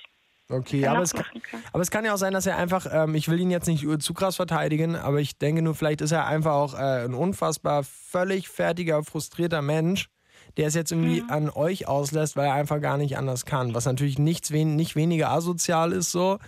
Okay, 0.51 0.81
er 0.81 0.93
aber 0.93 1.01
es, 1.03 1.13
kann. 1.13 1.25
aber 1.73 1.81
es 1.83 1.91
kann 1.91 2.05
ja 2.05 2.13
auch 2.13 2.17
sein, 2.17 2.33
dass 2.33 2.47
er 2.47 2.57
einfach, 2.57 2.88
ähm, 2.91 3.13
ich 3.13 3.27
will 3.27 3.39
ihn 3.39 3.51
jetzt 3.51 3.67
nicht 3.67 3.85
zu 4.01 4.13
krass 4.15 4.35
verteidigen, 4.35 4.95
aber 4.95 5.19
ich 5.19 5.38
denke 5.38 5.62
nur, 5.62 5.75
vielleicht 5.75 6.01
ist 6.01 6.12
er 6.12 6.25
einfach 6.25 6.53
auch 6.53 6.73
äh, 6.73 7.05
ein 7.05 7.13
unfassbar 7.13 7.83
völlig 7.83 8.49
fertiger, 8.49 9.03
frustrierter 9.03 9.62
Mensch, 9.62 10.09
der 10.57 10.65
es 10.65 10.73
jetzt 10.73 10.91
irgendwie 10.91 11.21
Mhm. 11.21 11.29
an 11.29 11.49
euch 11.51 11.88
auslässt, 11.88 12.35
weil 12.35 12.47
er 12.47 12.55
einfach 12.55 12.81
gar 12.81 12.97
nicht 12.97 13.15
anders 13.15 13.45
kann. 13.45 13.75
Was 13.75 13.85
natürlich 13.85 14.17
nichts 14.17 14.51
wen 14.51 14.75
nicht 14.75 14.95
weniger 14.95 15.29
asozial 15.29 15.91
ist 15.91 16.12
so. 16.12 16.39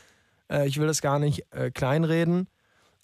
Äh, 0.52 0.68
ich 0.68 0.80
will 0.80 0.88
das 0.88 1.02
gar 1.02 1.20
nicht 1.20 1.46
äh, 1.52 1.72
kleinreden. 1.72 2.48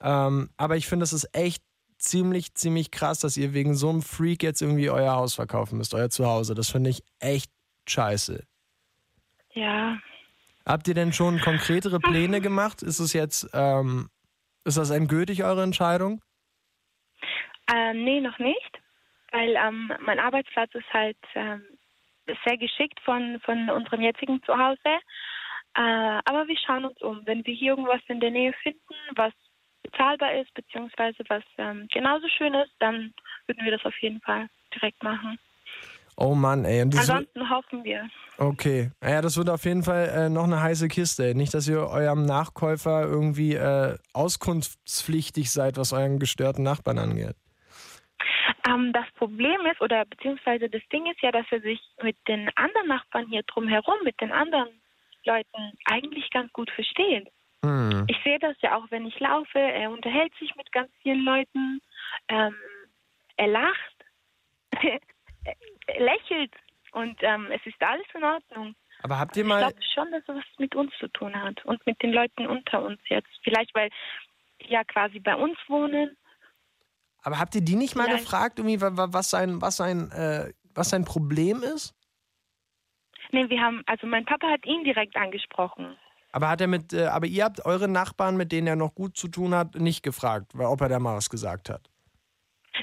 Ähm, 0.01 0.49
aber 0.57 0.75
ich 0.75 0.88
finde, 0.88 1.03
es 1.03 1.13
ist 1.13 1.29
echt 1.33 1.63
ziemlich, 1.97 2.53
ziemlich 2.53 2.91
krass, 2.91 3.19
dass 3.19 3.38
ihr 3.38 3.53
wegen 3.53 3.73
so 3.73 3.89
einem 3.89 4.01
Freak 4.03 4.43
jetzt 4.43 4.62
irgendwie 4.62 4.89
euer 4.89 5.13
Haus 5.13 5.33
verkaufen 5.33 5.77
müsst, 5.77 5.93
euer 5.93 6.10
Zuhause. 6.10 6.53
Das 6.53 6.69
finde 6.69 6.91
ich 6.91 7.03
echt 7.19 7.51
scheiße. 7.88 8.43
Ja, 9.53 9.97
Habt 10.67 10.89
ihr 10.89 10.93
denn 10.93 11.13
schon 11.13 11.39
konkretere 11.39 11.99
Pläne 11.99 12.41
gemacht? 12.41 12.83
Ist 12.83 12.99
es 12.99 13.13
jetzt, 13.13 13.49
ähm, 13.53 14.10
ist 14.65 14.77
das 14.77 14.89
endgültig 14.89 15.43
eure 15.43 15.63
Entscheidung? 15.63 16.21
Ähm, 17.73 18.03
nee, 18.03 18.19
noch 18.19 18.38
nicht. 18.38 18.71
Weil 19.31 19.55
ähm, 19.55 19.93
mein 20.01 20.19
Arbeitsplatz 20.19 20.75
ist 20.75 20.91
halt 20.91 21.17
ähm, 21.36 21.63
sehr 22.45 22.57
geschickt 22.57 22.99
von, 23.05 23.39
von 23.45 23.69
unserem 23.69 24.01
jetzigen 24.01 24.43
Zuhause. 24.43 24.99
Äh, 25.77 26.21
aber 26.25 26.47
wir 26.47 26.57
schauen 26.57 26.85
uns 26.85 26.99
um. 27.01 27.21
Wenn 27.25 27.45
wir 27.45 27.53
hier 27.53 27.71
irgendwas 27.71 28.01
in 28.07 28.19
der 28.19 28.31
Nähe 28.31 28.51
finden, 28.63 28.95
was 29.15 29.33
bezahlbar 29.83 30.33
ist, 30.33 30.51
beziehungsweise 30.55 31.23
was 31.29 31.43
ähm, 31.57 31.87
genauso 31.93 32.27
schön 32.29 32.53
ist, 32.55 32.73
dann 32.79 33.13
würden 33.45 33.63
wir 33.63 33.71
das 33.71 33.85
auf 33.85 33.97
jeden 34.01 34.19
Fall 34.21 34.47
direkt 34.73 35.01
machen. 35.03 35.37
Oh 36.19 36.33
Mann, 36.33 36.65
ey. 36.65 36.81
Ansonsten 36.81 37.47
hoffen 37.47 37.83
wir. 37.83 38.09
okay. 38.39 38.89
Ja, 39.03 39.21
das 39.21 39.37
wird 39.37 39.51
auf 39.51 39.63
jeden 39.65 39.83
Fall 39.83 40.09
äh, 40.09 40.29
noch 40.29 40.45
eine 40.45 40.61
heiße 40.63 40.87
Kiste. 40.87 41.25
Ey. 41.25 41.35
Nicht, 41.35 41.53
dass 41.53 41.67
ihr 41.67 41.79
eurem 41.87 42.25
Nachkäufer 42.25 43.03
irgendwie 43.03 43.53
äh, 43.53 43.97
auskunftspflichtig 44.13 45.51
seid, 45.51 45.77
was 45.77 45.93
euren 45.93 46.17
gestörten 46.17 46.63
Nachbarn 46.63 46.97
angeht. 46.97 47.35
Ähm, 48.67 48.93
das 48.93 49.05
Problem 49.15 49.61
ist, 49.71 49.79
oder 49.79 50.05
beziehungsweise 50.05 50.69
das 50.69 50.81
Ding 50.91 51.05
ist 51.05 51.21
ja, 51.21 51.31
dass 51.31 51.45
er 51.51 51.61
sich 51.61 51.79
mit 52.01 52.17
den 52.27 52.49
anderen 52.55 52.87
Nachbarn 52.87 53.27
hier 53.29 53.43
drumherum, 53.43 53.97
mit 54.03 54.19
den 54.19 54.31
anderen 54.31 54.69
Leuten 55.27 55.73
eigentlich 55.85 56.29
ganz 56.31 56.51
gut 56.53 56.69
versteht. 56.71 57.27
Hm. 57.63 58.05
Ich 58.07 58.17
sehe 58.23 58.39
das 58.39 58.55
ja 58.61 58.75
auch, 58.77 58.85
wenn 58.89 59.05
ich 59.05 59.19
laufe. 59.19 59.59
Er 59.59 59.91
unterhält 59.91 60.33
sich 60.39 60.55
mit 60.55 60.71
ganz 60.71 60.89
vielen 61.01 61.23
Leuten. 61.23 61.81
Ähm, 62.29 62.55
er 63.37 63.47
lacht. 63.47 63.95
er 65.45 65.99
lächelt. 65.99 66.53
Und 66.91 67.17
ähm, 67.21 67.47
es 67.51 67.61
ist 67.65 67.81
alles 67.81 68.05
in 68.13 68.23
Ordnung. 68.23 68.75
Aber 69.03 69.19
habt 69.19 69.35
ihr 69.37 69.43
Ich 69.43 69.49
mal, 69.49 69.59
glaube 69.59 69.79
schon, 69.93 70.11
dass 70.11 70.23
es 70.23 70.35
was 70.35 70.43
mit 70.57 70.73
uns 70.75 70.91
zu 70.99 71.07
tun 71.09 71.35
hat. 71.39 71.63
Und 71.65 71.85
mit 71.85 72.01
den 72.01 72.11
Leuten 72.13 72.47
unter 72.47 72.81
uns 72.83 72.99
jetzt. 73.09 73.29
Vielleicht, 73.43 73.73
weil 73.75 73.89
die 74.61 74.71
ja 74.71 74.83
quasi 74.83 75.19
bei 75.19 75.35
uns 75.35 75.57
wohnen. 75.67 76.17
aber 77.21 77.37
habt 77.39 77.53
ihr 77.55 77.61
die 77.61 77.75
nicht 77.75 77.95
mal 77.95 78.05
Vielleicht. 78.05 78.23
gefragt, 78.25 78.59
irgendwie, 78.59 78.81
wa- 78.81 78.95
wa- 78.97 79.09
was 79.11 79.29
sein, 79.29 79.61
was 79.61 79.77
sein, 79.77 80.09
äh, 80.11 80.51
was 80.73 80.89
sein 80.89 81.05
Problem 81.05 81.61
ist? 81.63 81.93
Nee, 83.32 83.49
wir 83.49 83.61
haben, 83.61 83.84
also 83.86 84.07
mein 84.07 84.25
Papa 84.25 84.47
hat 84.49 84.65
ihn 84.65 84.84
direkt 84.84 85.15
angesprochen. 85.15 85.97
Aber 86.32 86.49
hat 86.49 86.61
er 86.61 86.67
mit, 86.67 86.93
äh, 86.93 87.05
aber 87.07 87.25
ihr 87.25 87.43
habt 87.43 87.65
eure 87.65 87.88
Nachbarn, 87.88 88.38
mit 88.38 88.51
denen 88.51 88.67
er 88.67 88.75
noch 88.75 88.93
gut 88.93 89.17
zu 89.17 89.28
tun 89.28 89.53
hat, 89.55 89.75
nicht 89.75 90.03
gefragt, 90.03 90.53
ob 90.57 90.82
er 90.82 90.89
da 90.89 90.99
mal 90.99 91.15
was 91.15 91.30
gesagt 91.30 91.69
hat. 91.69 91.89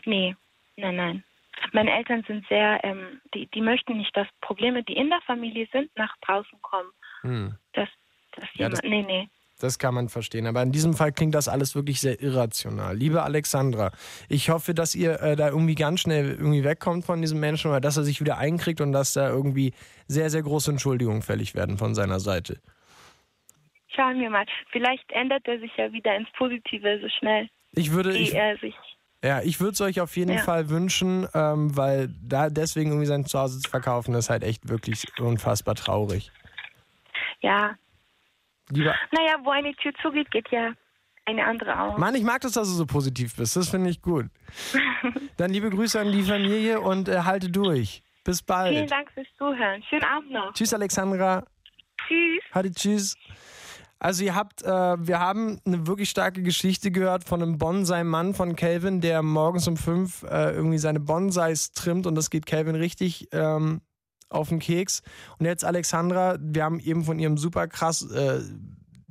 Nee, 0.05 0.34
nein, 0.76 0.97
nein. 0.97 1.24
Meine 1.72 1.92
Eltern 1.92 2.24
sind 2.26 2.47
sehr, 2.49 2.82
ähm, 2.84 3.20
die, 3.32 3.47
die 3.47 3.61
möchten 3.61 3.97
nicht, 3.97 4.14
dass 4.16 4.26
Probleme, 4.40 4.82
die 4.82 4.97
in 4.97 5.09
der 5.09 5.20
Familie 5.22 5.68
sind, 5.72 5.90
nach 5.97 6.14
draußen 6.22 6.61
kommen. 6.62 6.90
Hm. 7.22 7.55
Das, 7.74 7.88
das 8.34 8.45
Ja, 8.55 8.68
das- 8.68 8.82
jemand, 8.82 9.09
nee, 9.09 9.20
nee. 9.20 9.28
Das 9.61 9.78
kann 9.78 9.94
man 9.94 10.09
verstehen. 10.09 10.46
Aber 10.46 10.62
in 10.62 10.72
diesem 10.72 10.94
Fall 10.94 11.12
klingt 11.12 11.34
das 11.34 11.46
alles 11.48 11.74
wirklich 11.74 12.00
sehr 12.00 12.20
irrational. 12.20 12.96
Liebe 12.96 13.22
Alexandra, 13.22 13.92
ich 14.28 14.50
hoffe, 14.50 14.74
dass 14.74 14.94
ihr 14.96 15.20
äh, 15.22 15.36
da 15.36 15.48
irgendwie 15.48 15.76
ganz 15.76 16.00
schnell 16.00 16.30
irgendwie 16.32 16.64
wegkommt 16.64 17.05
von 17.05 17.20
diesem 17.20 17.38
Menschen 17.40 17.70
oder 17.70 17.80
dass 17.80 17.96
er 17.96 18.02
sich 18.02 18.20
wieder 18.20 18.36
einkriegt 18.38 18.80
und 18.80 18.92
dass 18.92 19.12
da 19.12 19.28
irgendwie 19.28 19.72
sehr, 20.09 20.28
sehr 20.30 20.42
große 20.42 20.72
Entschuldigungen 20.72 21.22
fällig 21.22 21.55
werden 21.55 21.78
von 21.78 21.94
seiner 21.94 22.18
Seite. 22.20 22.61
Schauen 23.94 24.18
wir 24.20 24.28
mal. 24.28 24.44
Vielleicht 24.72 25.11
ändert 25.12 25.46
er 25.46 25.61
sich 25.61 25.70
ja 25.76 25.92
wieder 25.92 26.16
ins 26.16 26.28
Positive 26.36 26.98
so 27.00 27.09
schnell, 27.20 27.48
Ich 27.72 27.92
würde, 27.92 28.12
wie 28.12 28.18
ich, 28.18 28.34
er 28.34 28.57
sich. 28.59 28.74
ja, 29.22 29.40
ich 29.42 29.61
würde 29.61 29.74
es 29.74 29.80
euch 29.80 30.00
auf 30.00 30.16
jeden 30.16 30.32
Ja. 30.32 30.38
Fall 30.42 30.68
wünschen, 30.68 31.28
ähm, 31.32 31.76
weil 31.76 32.09
da 32.20 32.50
deswegen 32.50 32.90
irgendwie 32.90 33.07
sein 33.07 33.24
Zuhause 33.24 33.61
zu 33.61 33.70
verkaufen, 33.70 34.14
ist 34.14 34.30
halt 34.30 34.42
echt 34.42 34.68
wirklich 34.68 35.05
unfassbar 35.20 35.76
traurig. 35.76 36.32
Ja. 37.40 37.76
Lieber, 38.71 38.95
Naja, 39.12 39.37
wo 39.43 39.51
eine 39.51 39.75
Tür 39.75 39.93
zugeht, 40.03 40.31
geht 40.31 40.49
ja 40.51 40.73
eine 41.27 41.45
andere 41.45 41.79
auf. 41.79 41.99
Mann, 41.99 42.15
ich 42.15 42.23
mag 42.23 42.41
das, 42.43 42.53
dass 42.53 42.69
du 42.69 42.75
so 42.75 42.87
positiv 42.87 43.37
bist. 43.37 43.57
Das 43.57 43.69
finde 43.69 43.91
ich 43.91 44.03
gut. 44.03 44.27
Dann 45.37 45.51
liebe 45.51 45.71
Grüße 45.71 45.99
an 45.99 46.12
die 46.12 46.23
Familie 46.23 46.81
und 46.81 47.09
äh, 47.09 47.21
halte 47.21 47.51
durch. 47.51 48.03
Bis 48.25 48.39
Vielen 48.41 48.47
bald. 48.47 48.91
Dank 48.91 49.11
fürs 49.12 49.27
Zuhören. 49.37 49.83
Schönen 49.89 50.05
Abend 50.05 50.31
noch. 50.31 50.53
Tschüss, 50.55 50.73
Alexandra. 50.73 51.45
Tschüss. 52.07 52.43
Hatte 52.53 52.73
tschüss. 52.73 53.17
Also 53.99 54.25
ihr 54.25 54.35
habt, 54.35 54.62
äh, 54.62 54.67
wir 54.67 55.19
haben 55.19 55.61
eine 55.65 55.87
wirklich 55.87 56.11
starke 56.11 56.43
Geschichte 56.43 56.91
gehört 56.91 57.25
von 57.25 57.43
einem 57.43 57.57
Bonsai-Mann 57.57 58.35
von 58.35 58.55
Calvin, 58.55 59.01
der 59.01 59.23
morgens 59.23 59.67
um 59.67 59.77
fünf 59.79 60.25
äh, 60.25 60.51
irgendwie 60.53 60.79
seine 60.79 61.01
Bonsais 61.01 61.73
trimmt 61.73 62.07
und 62.07 62.15
das 62.15 62.29
geht 62.29 62.45
Calvin 62.45 62.75
richtig 62.75 63.29
ähm, 63.33 63.81
auf 64.35 64.49
den 64.49 64.59
Keks. 64.59 65.03
Und 65.39 65.47
jetzt 65.47 65.64
Alexandra, 65.64 66.37
wir 66.41 66.64
haben 66.64 66.80
eben 66.80 67.05
von 67.05 67.18
ihrem 67.18 67.39
super 67.39 67.68
krass 67.68 68.03
äh, 68.11 68.41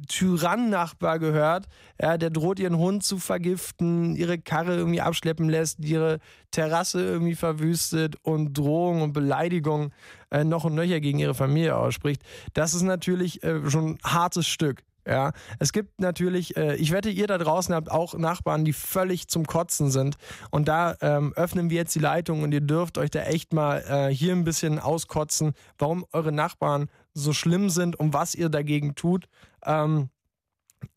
Tyrann-Nachbar 0.07 1.19
gehört, 1.19 1.67
ja, 2.01 2.17
der 2.17 2.30
droht 2.30 2.59
ihren 2.59 2.78
Hund 2.78 3.03
zu 3.03 3.17
vergiften, 3.19 4.15
ihre 4.15 4.38
Karre 4.38 4.76
irgendwie 4.76 5.01
abschleppen 5.01 5.49
lässt, 5.49 5.80
ihre 5.80 6.19
Terrasse 6.51 7.01
irgendwie 7.01 7.36
verwüstet 7.36 8.17
und 8.21 8.57
Drohung 8.57 9.01
und 9.01 9.13
Beleidigung 9.13 9.91
äh, 10.30 10.43
noch 10.43 10.65
und 10.65 10.76
nöcher 10.76 10.99
gegen 10.99 11.19
ihre 11.19 11.34
Familie 11.34 11.76
ausspricht. 11.78 12.21
Das 12.53 12.74
ist 12.74 12.84
natürlich 12.84 13.43
äh, 13.43 13.69
schon 13.69 13.91
ein 13.91 13.99
hartes 14.03 14.47
Stück. 14.47 14.84
Ja, 15.06 15.34
es 15.60 15.74
gibt 15.74 15.99
natürlich, 15.99 16.56
äh, 16.56 16.76
ich 16.76 16.91
wette, 16.91 17.10
ihr 17.10 17.28
da 17.28 17.38
draußen 17.38 17.76
habt 17.76 17.91
auch 17.91 18.14
Nachbarn, 18.18 18.64
die 18.64 18.74
völlig 18.74 19.28
zum 19.28 19.45
Kotzen 19.45 19.91
sind. 19.91 20.16
Und 20.49 20.68
da 20.68 20.95
ähm, 21.01 21.34
öffnen 21.36 21.70
wir 21.70 21.78
jetzt 21.78 21.95
die 21.95 21.99
Leitung 21.99 22.41
und 22.43 22.54
ihr 22.54 22.62
dürft 22.62 22.97
euch 22.97 23.12
da 23.12 23.24
echt 23.24 23.54
mal 23.54 23.84
äh, 23.88 24.14
hier 24.14 24.34
ein 24.34 24.45
bisschen 24.45 24.80
auskotzen, 24.80 25.54
warum 25.78 26.06
eure 26.14 26.32
Nachbarn 26.32 26.89
so 27.14 27.34
schlimm 27.34 27.70
sind 27.70 27.97
und 27.97 28.14
was 28.14 28.34
ihr 28.34 28.49
dagegen 28.49 28.95
tut, 28.95 29.28
ähm, 29.66 30.10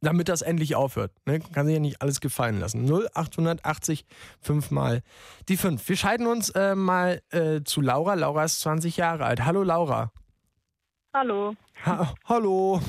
damit 0.01 0.29
das 0.29 0.43
endlich 0.43 0.77
aufhört. 0.77 1.13
Ne? 1.27 1.41
Kann 1.41 1.67
sich 1.67 1.75
ja 1.75 1.81
nicht 1.81 2.03
alles 2.03 2.21
gefallen 2.21 2.61
lassen. 2.61 2.87
0880 2.87 4.05
fünfmal 4.41 5.03
die 5.49 5.57
5. 5.57 5.89
Wir 5.89 5.97
scheiden 5.97 6.27
uns 6.27 6.51
äh, 6.51 6.75
mal 6.75 7.23
äh, 7.31 7.63
zu 7.65 7.81
Laura. 7.81 8.15
Laura 8.15 8.45
ist 8.45 8.61
20 8.61 8.97
Jahre 8.97 9.25
alt. 9.25 9.45
Hallo 9.45 9.63
Laura. 9.63 10.13
Hallo. 11.13 11.55
Ha 11.85 12.15
hallo. 12.25 12.81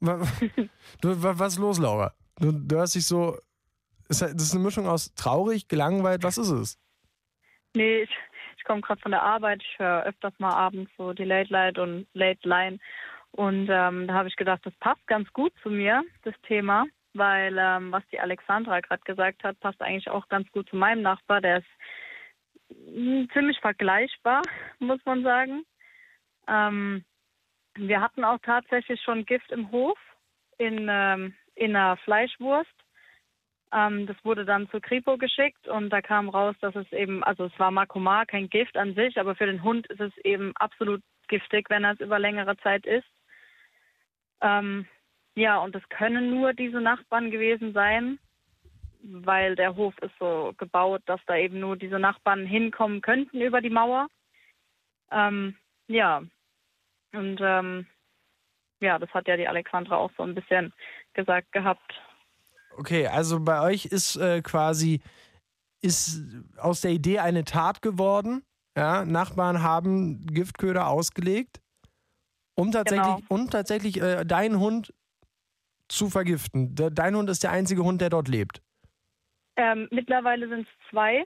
Du, 1.00 1.22
wa- 1.22 1.38
was 1.38 1.54
ist 1.54 1.58
los, 1.58 1.78
Laura? 1.78 2.12
Du, 2.38 2.52
du 2.52 2.76
hörst 2.76 2.94
dich 2.94 3.06
so. 3.06 3.38
Ist 4.08 4.22
das 4.22 4.32
ist 4.32 4.54
eine 4.54 4.62
Mischung 4.62 4.86
aus 4.86 5.12
traurig, 5.14 5.68
gelangweilt. 5.68 6.22
Was 6.22 6.38
ist 6.38 6.50
es? 6.50 6.78
Nee, 7.74 8.02
ich, 8.02 8.10
ich 8.56 8.64
komme 8.64 8.80
gerade 8.80 9.00
von 9.00 9.10
der 9.10 9.22
Arbeit. 9.22 9.62
Ich 9.62 9.78
höre 9.78 10.04
öfters 10.04 10.32
mal 10.38 10.52
abends 10.54 10.90
so 10.96 11.12
die 11.12 11.24
Late 11.24 11.52
Light 11.52 11.78
und 11.78 12.06
Late 12.14 12.48
Line. 12.48 12.78
Und 13.32 13.68
ähm, 13.70 14.06
da 14.06 14.14
habe 14.14 14.28
ich 14.28 14.36
gedacht, 14.36 14.60
das 14.64 14.74
passt 14.76 15.06
ganz 15.06 15.30
gut 15.32 15.52
zu 15.62 15.70
mir, 15.70 16.02
das 16.22 16.34
Thema. 16.46 16.86
Weil 17.14 17.56
ähm, 17.58 17.92
was 17.92 18.02
die 18.12 18.20
Alexandra 18.20 18.80
gerade 18.80 19.02
gesagt 19.04 19.42
hat, 19.42 19.58
passt 19.60 19.80
eigentlich 19.80 20.08
auch 20.10 20.28
ganz 20.28 20.50
gut 20.52 20.68
zu 20.68 20.76
meinem 20.76 21.02
Nachbar. 21.02 21.40
Der 21.40 21.58
ist 21.58 21.66
mm, 22.70 23.24
ziemlich 23.32 23.58
vergleichbar, 23.60 24.42
muss 24.78 25.00
man 25.04 25.22
sagen. 25.22 25.64
Ähm, 26.46 27.04
wir 27.76 28.00
hatten 28.00 28.24
auch 28.24 28.38
tatsächlich 28.42 29.00
schon 29.02 29.24
Gift 29.24 29.50
im 29.52 29.70
Hof 29.70 29.98
in, 30.58 30.88
ähm, 30.90 31.34
in 31.54 31.76
einer 31.76 31.96
Fleischwurst. 31.98 32.70
Ähm, 33.72 34.06
das 34.06 34.16
wurde 34.24 34.44
dann 34.44 34.68
zur 34.70 34.80
Kripo 34.80 35.18
geschickt 35.18 35.68
und 35.68 35.90
da 35.90 36.00
kam 36.00 36.28
raus, 36.28 36.54
dass 36.60 36.74
es 36.76 36.90
eben, 36.92 37.24
also 37.24 37.44
es 37.44 37.58
war 37.58 37.70
Makomar, 37.70 38.26
kein 38.26 38.48
Gift 38.48 38.76
an 38.76 38.94
sich, 38.94 39.18
aber 39.18 39.34
für 39.34 39.46
den 39.46 39.62
Hund 39.62 39.86
ist 39.88 40.00
es 40.00 40.16
eben 40.18 40.52
absolut 40.56 41.02
giftig, 41.28 41.68
wenn 41.68 41.84
er 41.84 41.92
es 41.92 42.00
über 42.00 42.18
längere 42.18 42.56
Zeit 42.58 42.86
isst. 42.86 43.10
Ähm, 44.40 44.86
ja, 45.34 45.58
und 45.58 45.74
es 45.74 45.86
können 45.88 46.30
nur 46.30 46.52
diese 46.52 46.80
Nachbarn 46.80 47.30
gewesen 47.30 47.72
sein, 47.72 48.18
weil 49.02 49.56
der 49.56 49.76
Hof 49.76 49.96
ist 49.98 50.14
so 50.18 50.54
gebaut, 50.56 51.02
dass 51.06 51.20
da 51.26 51.36
eben 51.36 51.60
nur 51.60 51.76
diese 51.76 51.98
Nachbarn 51.98 52.46
hinkommen 52.46 53.02
könnten 53.02 53.40
über 53.40 53.60
die 53.60 53.70
Mauer. 53.70 54.08
Ähm, 55.10 55.56
ja, 55.88 56.22
und 57.16 57.40
ähm, 57.42 57.86
ja, 58.80 58.98
das 58.98 59.10
hat 59.10 59.26
ja 59.26 59.36
die 59.36 59.48
Alexandra 59.48 59.96
auch 59.96 60.10
so 60.16 60.22
ein 60.22 60.34
bisschen 60.34 60.72
gesagt 61.14 61.50
gehabt. 61.52 61.94
Okay, 62.76 63.06
also 63.06 63.40
bei 63.40 63.62
euch 63.62 63.86
ist 63.86 64.16
äh, 64.16 64.42
quasi 64.42 65.00
ist 65.80 66.22
aus 66.58 66.80
der 66.82 66.90
Idee 66.90 67.20
eine 67.20 67.44
Tat 67.44 67.80
geworden. 67.82 68.42
Ja, 68.76 69.04
Nachbarn 69.04 69.62
haben 69.62 70.26
Giftköder 70.26 70.88
ausgelegt, 70.88 71.60
um 72.54 72.72
tatsächlich, 72.72 73.06
Genau. 73.06 73.26
um 73.28 73.48
tatsächlich 73.48 74.00
äh, 74.02 74.24
deinen 74.24 74.58
Hund 74.58 74.92
zu 75.88 76.10
vergiften. 76.10 76.74
De 76.74 76.90
dein 76.92 77.16
Hund 77.16 77.30
ist 77.30 77.42
der 77.42 77.52
einzige 77.52 77.82
Hund, 77.82 78.00
der 78.00 78.10
dort 78.10 78.28
lebt. 78.28 78.60
Ähm, 79.56 79.88
mittlerweile 79.90 80.48
sind 80.48 80.66
es 80.68 80.90
zwei, 80.90 81.24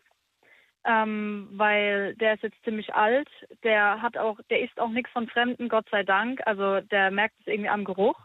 ähm, 0.85 1.49
weil 1.53 2.15
der 2.17 2.35
ist 2.35 2.43
jetzt 2.43 2.63
ziemlich 2.65 2.95
alt. 2.95 3.29
Der 3.63 4.01
hat 4.01 4.17
auch, 4.17 4.39
der 4.49 4.61
isst 4.61 4.79
auch 4.81 4.91
nichts 4.91 5.13
von 5.13 5.29
Fremden, 5.29 5.69
Gott 5.69 5.89
sei 5.91 6.03
Dank. 6.03 6.41
Also 6.47 6.81
der 6.81 7.11
merkt 7.11 7.37
es 7.41 7.47
irgendwie 7.47 7.69
am 7.69 7.85
Geruch. 7.85 8.19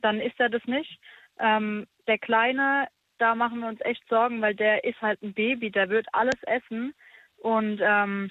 Dann 0.00 0.20
isst 0.20 0.40
er 0.40 0.48
das 0.48 0.64
nicht. 0.64 1.00
Ähm, 1.38 1.86
der 2.06 2.18
Kleine, 2.18 2.88
da 3.18 3.34
machen 3.34 3.60
wir 3.60 3.68
uns 3.68 3.80
echt 3.82 4.02
Sorgen, 4.08 4.40
weil 4.40 4.54
der 4.54 4.84
ist 4.84 5.00
halt 5.00 5.22
ein 5.22 5.34
Baby, 5.34 5.70
der 5.70 5.88
wird 5.88 6.06
alles 6.12 6.42
essen. 6.42 6.94
Und 7.38 7.80
ähm, 7.82 8.30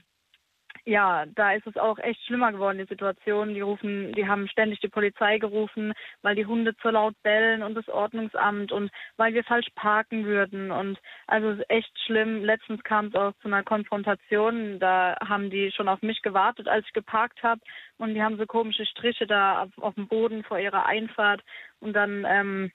ja, 0.86 1.26
da 1.36 1.54
ist 1.54 1.68
es 1.68 1.78
auch 1.78 2.00
echt 2.00 2.24
schlimmer 2.26 2.52
geworden, 2.52 2.78
die 2.78 2.86
Situation. 2.86 3.54
Die 3.54 3.62
rufen, 3.62 4.14
die 4.14 4.28
haben 4.28 4.48
ständig 4.48 4.80
die 4.80 4.88
Polizei 4.88 5.38
gerufen, 5.38 5.94
weil 6.22 6.36
die 6.36 6.46
Hunde 6.46 6.76
zu 6.78 6.90
laut 6.90 7.16
bellen 7.24 7.64
und 7.64 7.76
das 7.76 7.88
Ordnungsamt 7.90 8.72
und 8.72 8.92
weil 9.18 9.34
wir 9.34 9.44
falsch 9.44 9.68
parken 9.76 10.26
würden. 10.26 10.72
Und 10.72 11.00
also 11.28 11.50
es 11.50 11.60
ist 11.60 11.70
echt 11.70 12.00
schlimm. 12.06 12.44
Letztens 12.44 12.84
kam 12.84 13.08
es 13.08 13.16
auch 13.16 13.34
zu 13.42 13.48
einer 13.48 13.64
Konfrontation. 13.64 14.80
Da 14.80 15.16
haben 15.28 15.50
die 15.50 15.72
schon 15.72 15.88
auf 15.88 16.02
mich 16.02 16.22
gewartet, 16.22 16.68
als 16.68 16.86
ich 16.86 16.94
geparkt 16.94 17.44
habe. 17.44 17.62
Und 17.98 18.14
die 18.14 18.24
haben 18.24 18.38
so 18.38 18.46
komische 18.46 18.86
Striche 18.86 19.28
da 19.28 19.64
auf, 19.64 19.78
auf 19.78 19.96
dem 19.96 20.08
Boden 20.08 20.44
vor 20.44 20.60
ihrer 20.60 20.86
Einfahrt. 20.86 21.42
Und 21.80 21.94
dann, 21.94 22.26
ähm, 22.28 22.72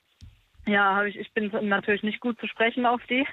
ja, 0.65 0.95
habe 0.95 1.09
ich, 1.09 1.17
ich 1.17 1.31
bin 1.33 1.51
natürlich 1.67 2.03
nicht 2.03 2.19
gut 2.19 2.39
zu 2.39 2.47
sprechen 2.47 2.85
auf 2.85 3.01
die. 3.07 3.25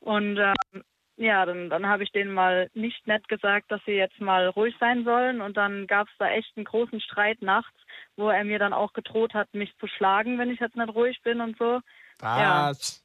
Und 0.00 0.38
ähm, 0.38 0.84
ja, 1.18 1.44
dann, 1.44 1.68
dann 1.68 1.86
habe 1.88 2.04
ich 2.04 2.12
denen 2.12 2.32
mal 2.32 2.70
nicht 2.74 3.06
nett 3.08 3.28
gesagt, 3.28 3.72
dass 3.72 3.80
sie 3.84 3.92
jetzt 3.92 4.20
mal 4.20 4.46
ruhig 4.48 4.74
sein 4.78 5.04
sollen. 5.04 5.40
Und 5.40 5.56
dann 5.56 5.88
gab 5.88 6.06
es 6.06 6.14
da 6.18 6.28
echt 6.28 6.56
einen 6.56 6.64
großen 6.64 7.00
Streit 7.00 7.42
nachts, 7.42 7.76
wo 8.16 8.30
er 8.30 8.44
mir 8.44 8.60
dann 8.60 8.72
auch 8.72 8.92
gedroht 8.92 9.34
hat, 9.34 9.52
mich 9.52 9.76
zu 9.78 9.88
schlagen, 9.88 10.38
wenn 10.38 10.50
ich 10.50 10.60
jetzt 10.60 10.76
nicht 10.76 10.94
ruhig 10.94 11.20
bin 11.22 11.40
und 11.40 11.58
so. 11.58 11.80
Ja. 12.22 12.70
Was? 12.70 13.04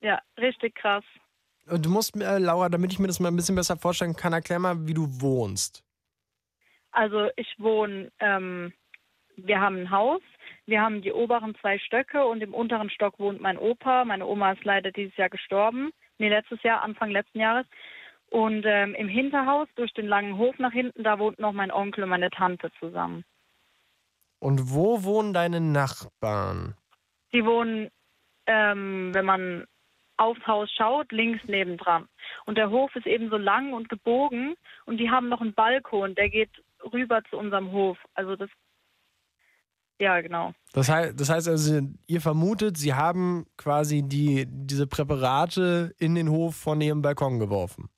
Ja, 0.00 0.20
richtig 0.38 0.76
krass. 0.76 1.04
Und 1.66 1.84
du 1.84 1.90
musst, 1.90 2.16
äh, 2.16 2.38
Laura, 2.38 2.68
damit 2.68 2.92
ich 2.92 3.00
mir 3.00 3.08
das 3.08 3.18
mal 3.18 3.28
ein 3.28 3.36
bisschen 3.36 3.56
besser 3.56 3.76
vorstellen 3.76 4.14
kann, 4.14 4.32
erklär 4.32 4.60
mal, 4.60 4.86
wie 4.86 4.94
du 4.94 5.06
wohnst. 5.20 5.84
Also 6.92 7.30
ich 7.36 7.52
wohne, 7.58 8.12
ähm, 8.20 8.72
wir 9.36 9.60
haben 9.60 9.76
ein 9.76 9.90
Haus, 9.90 10.22
wir 10.66 10.80
haben 10.80 11.02
die 11.02 11.12
oberen 11.12 11.56
zwei 11.60 11.78
Stöcke 11.80 12.24
und 12.26 12.42
im 12.42 12.54
unteren 12.54 12.90
Stock 12.90 13.18
wohnt 13.18 13.40
mein 13.40 13.58
Opa. 13.58 14.04
Meine 14.04 14.26
Oma 14.26 14.52
ist 14.52 14.64
leider 14.64 14.92
dieses 14.92 15.16
Jahr 15.16 15.30
gestorben. 15.30 15.92
Nee, 16.18 16.28
letztes 16.28 16.62
Jahr, 16.62 16.82
Anfang 16.82 17.10
letzten 17.10 17.40
Jahres. 17.40 17.66
Und 18.30 18.64
ähm, 18.64 18.94
im 18.94 19.08
Hinterhaus, 19.08 19.68
durch 19.74 19.92
den 19.92 20.06
langen 20.06 20.38
Hof 20.38 20.58
nach 20.58 20.72
hinten, 20.72 21.04
da 21.04 21.18
wohnt 21.18 21.38
noch 21.38 21.52
mein 21.52 21.70
Onkel 21.70 22.04
und 22.04 22.10
meine 22.10 22.30
Tante 22.30 22.70
zusammen. 22.78 23.24
Und 24.38 24.72
wo 24.72 25.04
wohnen 25.04 25.32
deine 25.34 25.60
Nachbarn? 25.60 26.74
Die 27.32 27.44
wohnen, 27.44 27.90
ähm, 28.46 29.10
wenn 29.12 29.24
man 29.24 29.66
aufs 30.16 30.46
Haus 30.46 30.70
schaut, 30.70 31.12
links 31.12 31.44
nebendran. 31.46 32.08
Und 32.46 32.56
der 32.56 32.70
Hof 32.70 32.94
ist 32.96 33.06
eben 33.06 33.28
so 33.28 33.36
lang 33.36 33.72
und 33.72 33.88
gebogen 33.88 34.54
und 34.86 34.98
die 34.98 35.10
haben 35.10 35.28
noch 35.28 35.40
einen 35.40 35.54
Balkon, 35.54 36.14
der 36.14 36.28
geht 36.28 36.50
rüber 36.92 37.22
zu 37.30 37.36
unserem 37.36 37.72
Hof. 37.72 37.98
Also 38.14 38.36
das, 38.36 38.50
ja 40.02 40.20
genau. 40.20 40.52
Das 40.72 40.88
heißt, 40.88 41.18
das 41.20 41.28
heißt 41.30 41.48
also, 41.48 41.80
ihr 42.06 42.20
vermutet, 42.20 42.76
sie 42.76 42.92
haben 42.94 43.46
quasi 43.56 44.02
die, 44.02 44.46
diese 44.48 44.86
Präparate 44.86 45.94
in 45.98 46.14
den 46.14 46.28
Hof 46.28 46.56
von 46.56 46.80
ihrem 46.80 47.02
Balkon 47.02 47.38
geworfen. 47.38 47.88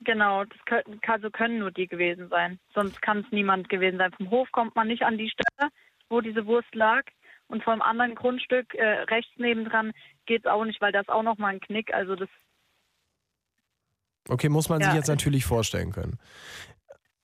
Genau, 0.00 0.44
das 0.44 0.58
können, 0.66 1.00
also 1.06 1.30
können 1.30 1.58
nur 1.58 1.72
die 1.72 1.88
gewesen 1.88 2.28
sein. 2.28 2.60
Sonst 2.72 3.02
kann 3.02 3.18
es 3.18 3.26
niemand 3.32 3.68
gewesen 3.68 3.98
sein. 3.98 4.12
Vom 4.16 4.30
Hof 4.30 4.48
kommt 4.52 4.76
man 4.76 4.86
nicht 4.86 5.02
an 5.02 5.18
die 5.18 5.28
Stelle, 5.30 5.70
wo 6.08 6.20
diese 6.20 6.46
Wurst 6.46 6.72
lag. 6.74 7.02
Und 7.48 7.64
vom 7.64 7.82
anderen 7.82 8.14
Grundstück 8.14 8.74
äh, 8.74 9.00
rechts 9.10 9.32
nebendran 9.38 9.92
geht's 10.26 10.46
auch 10.46 10.64
nicht, 10.64 10.80
weil 10.80 10.92
da 10.92 11.00
ist 11.00 11.08
auch 11.08 11.22
noch 11.22 11.38
mal 11.38 11.48
ein 11.54 11.60
Knick. 11.60 11.92
Also 11.92 12.14
das, 12.14 12.28
Okay, 14.28 14.48
muss 14.50 14.68
man 14.68 14.80
sich 14.82 14.90
Ja. 14.90 14.96
jetzt 14.96 15.08
natürlich 15.08 15.44
vorstellen 15.46 15.90
können. 15.92 16.18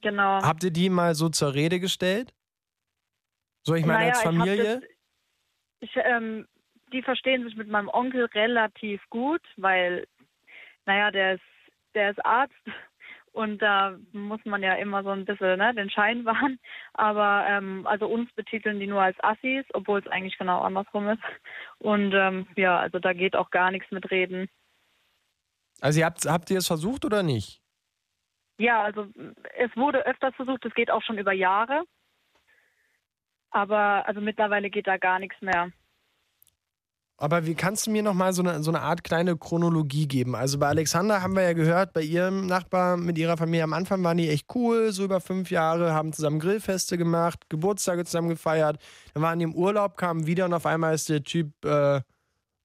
genau. 0.00 0.42
Habt 0.42 0.64
ihr 0.64 0.70
die 0.70 0.88
mal 0.90 1.14
so 1.14 1.28
zur 1.28 1.54
Rede 1.54 1.78
gestellt? 1.78 2.32
So, 3.64 3.74
ich 3.74 3.84
meine, 3.86 3.98
Naja, 4.00 4.10
als 4.12 4.18
ich 4.18 4.24
Familie? 4.24 4.80
das- 4.80 4.90
Ich, 5.80 5.96
ähm, 5.96 6.46
die 6.92 7.02
verstehen 7.02 7.44
sich 7.44 7.56
mit 7.56 7.68
meinem 7.68 7.88
Onkel 7.88 8.26
relativ 8.26 9.02
gut, 9.10 9.42
weil, 9.56 10.06
naja, 10.86 11.10
der 11.10 11.34
ist, 11.34 11.42
der 11.94 12.10
ist 12.10 12.24
Arzt 12.24 12.54
und 13.32 13.60
da 13.60 13.96
muss 14.12 14.40
man 14.44 14.62
ja 14.62 14.74
immer 14.74 15.02
so 15.02 15.10
ein 15.10 15.24
bisschen 15.24 15.58
ne, 15.58 15.74
den 15.74 15.90
Schein 15.90 16.24
wahren. 16.26 16.58
Aber 16.94 17.46
ähm, 17.48 17.86
also 17.86 18.06
uns 18.06 18.32
betiteln 18.34 18.80
die 18.80 18.86
nur 18.86 19.02
als 19.02 19.16
Assis, 19.24 19.64
obwohl 19.74 19.98
es 20.00 20.06
eigentlich 20.06 20.38
genau 20.38 20.60
andersrum 20.60 21.08
ist. 21.08 21.22
Und 21.78 22.12
ähm, 22.14 22.46
ja, 22.56 22.78
also 22.78 22.98
da 22.98 23.12
geht 23.12 23.34
auch 23.36 23.50
gar 23.50 23.70
nichts 23.70 23.90
mit 23.90 24.10
Reden. 24.10 24.48
Also 25.80 26.00
ihr 26.00 26.06
habt, 26.06 26.24
habt 26.26 26.50
ihr 26.50 26.58
es 26.58 26.66
versucht 26.66 27.04
oder 27.04 27.22
nicht? 27.22 27.60
Ja, 28.58 28.82
also 28.84 29.06
es 29.56 29.74
wurde 29.76 30.06
öfters 30.06 30.34
versucht, 30.36 30.64
es 30.64 30.74
geht 30.74 30.90
auch 30.90 31.02
schon 31.02 31.18
über 31.18 31.32
Jahre. 31.32 31.82
Aber 33.54 34.06
also 34.08 34.20
mittlerweile 34.20 34.68
geht 34.68 34.88
da 34.88 34.96
gar 34.96 35.20
nichts 35.20 35.40
mehr. 35.40 35.70
Aber 37.16 37.46
wie 37.46 37.54
kannst 37.54 37.86
du 37.86 37.92
mir 37.92 38.02
noch 38.02 38.12
mal 38.12 38.32
so 38.32 38.42
eine, 38.42 38.60
so 38.64 38.72
eine 38.72 38.80
Art 38.80 39.04
kleine 39.04 39.36
Chronologie 39.36 40.08
geben? 40.08 40.34
Also 40.34 40.58
bei 40.58 40.66
Alexander 40.66 41.22
haben 41.22 41.36
wir 41.36 41.44
ja 41.44 41.52
gehört, 41.52 41.92
bei 41.92 42.02
ihrem 42.02 42.48
Nachbar 42.48 42.96
mit 42.96 43.16
ihrer 43.16 43.36
Familie 43.36 43.62
am 43.62 43.72
Anfang 43.72 44.02
waren 44.02 44.16
die 44.16 44.28
echt 44.28 44.52
cool, 44.56 44.90
so 44.90 45.04
über 45.04 45.20
fünf 45.20 45.52
Jahre, 45.52 45.94
haben 45.94 46.12
zusammen 46.12 46.40
Grillfeste 46.40 46.98
gemacht, 46.98 47.48
Geburtstage 47.48 48.04
zusammen 48.04 48.30
gefeiert. 48.30 48.82
Dann 49.14 49.22
waren 49.22 49.38
die 49.38 49.44
im 49.44 49.54
Urlaub, 49.54 49.96
kamen 49.96 50.26
wieder 50.26 50.46
und 50.46 50.54
auf 50.54 50.66
einmal 50.66 50.92
ist 50.92 51.08
der 51.08 51.22
Typ 51.22 51.64
äh, 51.64 52.00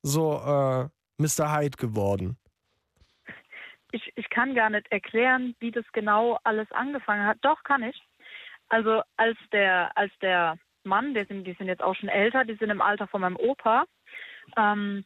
so 0.02 0.42
äh, 0.44 0.90
Mr. 1.22 1.56
Hyde 1.56 1.78
geworden. 1.78 2.36
ich, 3.92 4.12
ich 4.16 4.28
kann 4.32 4.56
gar 4.56 4.72
nicht 4.72 4.92
erklären, 4.92 5.56
wie 5.60 5.70
das 5.70 5.86
genau 5.94 6.40
alles 6.44 6.72
angefangen 6.72 7.28
hat. 7.28 7.38
Doch, 7.42 7.64
kann 7.64 7.84
ich. 7.84 8.02
Also 8.70 9.04
als 9.18 9.38
der, 9.52 9.96
als 9.96 10.12
der 10.24 10.58
Mann, 10.84 11.14
der 11.14 11.26
sind, 11.26 11.46
die 11.46 11.54
sind 11.54 11.68
jetzt 11.68 11.84
auch 11.84 11.96
schon 11.96 12.10
älter, 12.10 12.46
die 12.46 12.56
sind 12.56 12.70
im 12.70 12.82
Alter 12.82 13.08
von 13.08 13.22
meinem 13.22 13.36
Opa. 13.38 13.86
Ähm, 14.58 15.06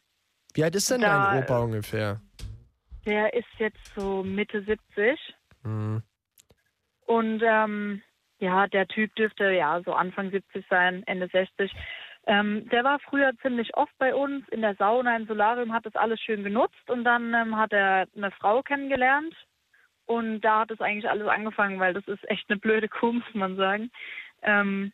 Wie 0.54 0.64
alt 0.64 0.74
ist 0.74 0.90
denn 0.90 1.00
Da- 1.00 1.32
dein 1.32 1.42
Opa 1.42 1.58
ungefähr? 1.60 2.20
der 3.06 3.34
ist 3.34 3.48
jetzt 3.58 3.94
so 3.94 4.22
Mitte 4.22 4.62
70 4.62 5.18
Hm. 5.62 6.02
und 7.06 7.42
ähm, 7.44 8.02
ja, 8.38 8.66
der 8.66 8.86
Typ 8.88 9.14
dürfte 9.14 9.50
ja 9.50 9.80
so 9.84 9.92
Anfang 9.94 10.30
70 10.30 10.64
sein, 10.68 11.02
Ende 11.06 11.28
60. 11.28 11.70
Ähm, 12.26 12.66
der 12.70 12.82
war 12.84 12.98
früher 13.00 13.32
ziemlich 13.42 13.74
oft 13.76 13.92
bei 13.98 14.14
uns 14.14 14.48
in 14.48 14.62
der 14.62 14.74
Sauna, 14.76 15.14
im 15.16 15.26
Solarium, 15.26 15.72
hat 15.74 15.84
das 15.86 15.94
alles 15.96 16.18
schön 16.20 16.42
genutzt 16.44 16.88
und 16.88 17.04
dann 17.04 17.34
ähm, 17.34 17.56
hat 17.56 17.72
er 17.72 18.06
eine 18.16 18.30
Frau 18.30 18.62
kennengelernt 18.62 19.34
und 20.06 20.40
da 20.40 20.60
hat 20.60 20.70
es 20.70 20.80
eigentlich 20.80 21.08
alles 21.08 21.28
angefangen, 21.28 21.78
weil 21.80 21.92
das 21.92 22.06
ist 22.08 22.26
echt 22.30 22.48
eine 22.48 22.58
blöde 22.58 22.88
Kuh, 22.88 23.12
muss 23.12 23.34
man 23.34 23.56
sagen. 23.56 23.90
Ähm, 24.42 24.92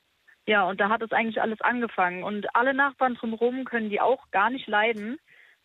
ja, 0.50 0.64
und 0.64 0.80
da 0.80 0.88
hat 0.88 1.00
es 1.00 1.12
eigentlich 1.12 1.40
alles 1.40 1.60
angefangen 1.60 2.24
und 2.24 2.44
alle 2.56 2.74
Nachbarn 2.74 3.14
drumherum 3.14 3.64
können 3.64 3.88
die 3.88 4.00
auch 4.00 4.32
gar 4.32 4.50
nicht 4.50 4.66
leiden. 4.66 5.16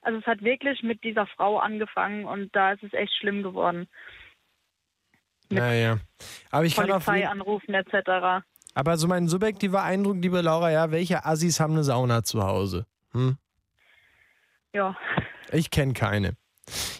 Also 0.01 0.19
es 0.19 0.27
hat 0.27 0.43
wirklich 0.43 0.83
mit 0.83 1.03
dieser 1.03 1.25
Frau 1.25 1.57
angefangen 1.57 2.25
und 2.25 2.55
da 2.55 2.73
ist 2.73 2.83
es 2.83 2.93
echt 2.93 3.11
schlimm 3.17 3.41
geworden. 3.41 3.87
Mit 5.49 5.57
Naja. 5.57 5.97
Aber 6.51 6.65
ich 6.65 6.75
kann 6.75 6.91
auf 6.91 7.03
Polizei 7.03 7.21
jeden, 7.21 7.31
anrufen 7.31 7.73
etc. 7.73 8.45
Aber 8.75 8.97
so 8.97 9.07
mein 9.07 9.27
subjektiver 9.27 9.81
Eindruck, 9.81 10.17
liebe 10.21 10.41
Laura, 10.41 10.69
ja, 10.69 10.91
welche 10.91 11.25
Assis 11.25 11.59
haben 11.59 11.73
eine 11.73 11.83
Sauna 11.83 12.23
zu 12.23 12.43
Hause? 12.43 12.85
Hm? 13.13 13.37
Ja. 14.71 14.95
Ich 15.51 15.71
kenne 15.71 15.93
keine. 15.93 16.37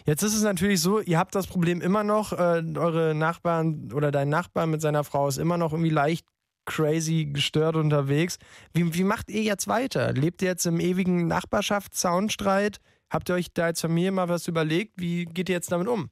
Jetzt 0.06 0.24
ist 0.24 0.34
es 0.34 0.42
natürlich 0.42 0.80
so, 0.80 1.00
ihr 1.00 1.20
habt 1.20 1.36
das 1.36 1.46
Problem 1.46 1.80
immer 1.80 2.02
noch, 2.02 2.32
äh, 2.32 2.64
eure 2.76 3.14
Nachbarn 3.14 3.92
oder 3.92 4.10
dein 4.10 4.28
Nachbar 4.28 4.66
mit 4.66 4.80
seiner 4.80 5.04
Frau 5.04 5.28
ist 5.28 5.38
immer 5.38 5.56
noch 5.56 5.72
irgendwie 5.72 5.90
leicht 5.90 6.26
crazy 6.66 7.30
gestört 7.32 7.76
unterwegs. 7.76 8.38
Wie, 8.74 8.94
wie 8.94 9.04
macht 9.04 9.30
ihr 9.30 9.42
jetzt 9.42 9.68
weiter? 9.68 10.12
Lebt 10.12 10.42
ihr 10.42 10.48
jetzt 10.48 10.66
im 10.66 10.80
ewigen 10.80 11.26
Nachbarschaftssoundstreit? 11.26 12.78
Habt 13.10 13.30
ihr 13.30 13.36
euch 13.36 13.52
da 13.54 13.66
als 13.66 13.80
Familie 13.80 14.12
mal 14.12 14.28
was 14.28 14.48
überlegt? 14.48 14.94
Wie 14.96 15.24
geht 15.24 15.48
ihr 15.48 15.54
jetzt 15.54 15.72
damit 15.72 15.88
um? 15.88 16.10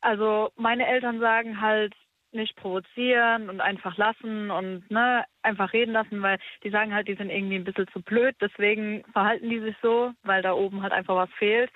Also 0.00 0.50
meine 0.56 0.86
Eltern 0.86 1.20
sagen 1.20 1.60
halt 1.60 1.94
nicht 2.32 2.56
provozieren 2.56 3.50
und 3.50 3.60
einfach 3.60 3.96
lassen 3.96 4.50
und 4.50 4.88
ne, 4.90 5.24
einfach 5.42 5.72
reden 5.72 5.92
lassen, 5.92 6.22
weil 6.22 6.38
die 6.62 6.70
sagen 6.70 6.94
halt, 6.94 7.08
die 7.08 7.16
sind 7.16 7.30
irgendwie 7.30 7.56
ein 7.56 7.64
bisschen 7.64 7.88
zu 7.88 8.00
blöd, 8.00 8.36
deswegen 8.40 9.04
verhalten 9.12 9.50
die 9.50 9.60
sich 9.60 9.76
so, 9.82 10.12
weil 10.22 10.42
da 10.42 10.52
oben 10.52 10.82
halt 10.82 10.92
einfach 10.92 11.16
was 11.16 11.30
fehlt. 11.38 11.70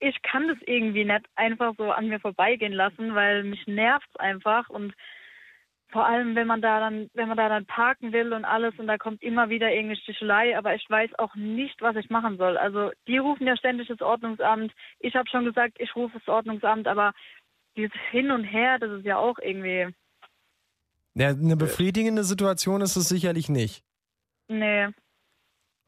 Ich 0.00 0.20
kann 0.22 0.48
das 0.48 0.58
irgendwie 0.66 1.04
nicht 1.04 1.24
einfach 1.36 1.74
so 1.76 1.90
an 1.90 2.08
mir 2.08 2.20
vorbeigehen 2.20 2.72
lassen, 2.72 3.14
weil 3.14 3.44
mich 3.44 3.66
nervt's 3.66 4.14
einfach 4.16 4.68
und 4.68 4.94
vor 5.90 6.06
allem, 6.06 6.34
wenn 6.36 6.46
man 6.46 6.60
da 6.60 6.80
dann, 6.80 7.10
wenn 7.14 7.28
man 7.28 7.36
da 7.36 7.48
dann 7.48 7.64
parken 7.66 8.12
will 8.12 8.32
und 8.32 8.44
alles 8.44 8.74
und 8.78 8.86
da 8.86 8.98
kommt 8.98 9.22
immer 9.22 9.48
wieder 9.48 9.70
irgendeine 9.70 9.96
Stichelei, 9.96 10.56
aber 10.56 10.74
ich 10.74 10.88
weiß 10.88 11.18
auch 11.18 11.34
nicht, 11.34 11.80
was 11.80 11.96
ich 11.96 12.10
machen 12.10 12.36
soll. 12.36 12.58
Also 12.58 12.90
die 13.06 13.18
rufen 13.18 13.46
ja 13.46 13.56
ständig 13.56 13.88
das 13.88 14.02
Ordnungsamt. 14.02 14.72
Ich 15.00 15.14
habe 15.14 15.28
schon 15.30 15.44
gesagt, 15.46 15.76
ich 15.78 15.94
rufe 15.96 16.18
das 16.18 16.28
Ordnungsamt, 16.28 16.86
aber 16.86 17.12
dieses 17.76 17.98
Hin 18.10 18.30
und 18.30 18.44
Her, 18.44 18.78
das 18.78 18.90
ist 18.90 19.04
ja 19.06 19.16
auch 19.16 19.38
irgendwie, 19.38 19.88
Ja, 21.14 21.28
eine 21.28 21.56
befriedigende 21.56 22.24
Situation 22.24 22.80
ist 22.82 22.96
es 22.96 23.08
sicherlich 23.08 23.48
nicht. 23.48 23.82
nee. 24.48 24.88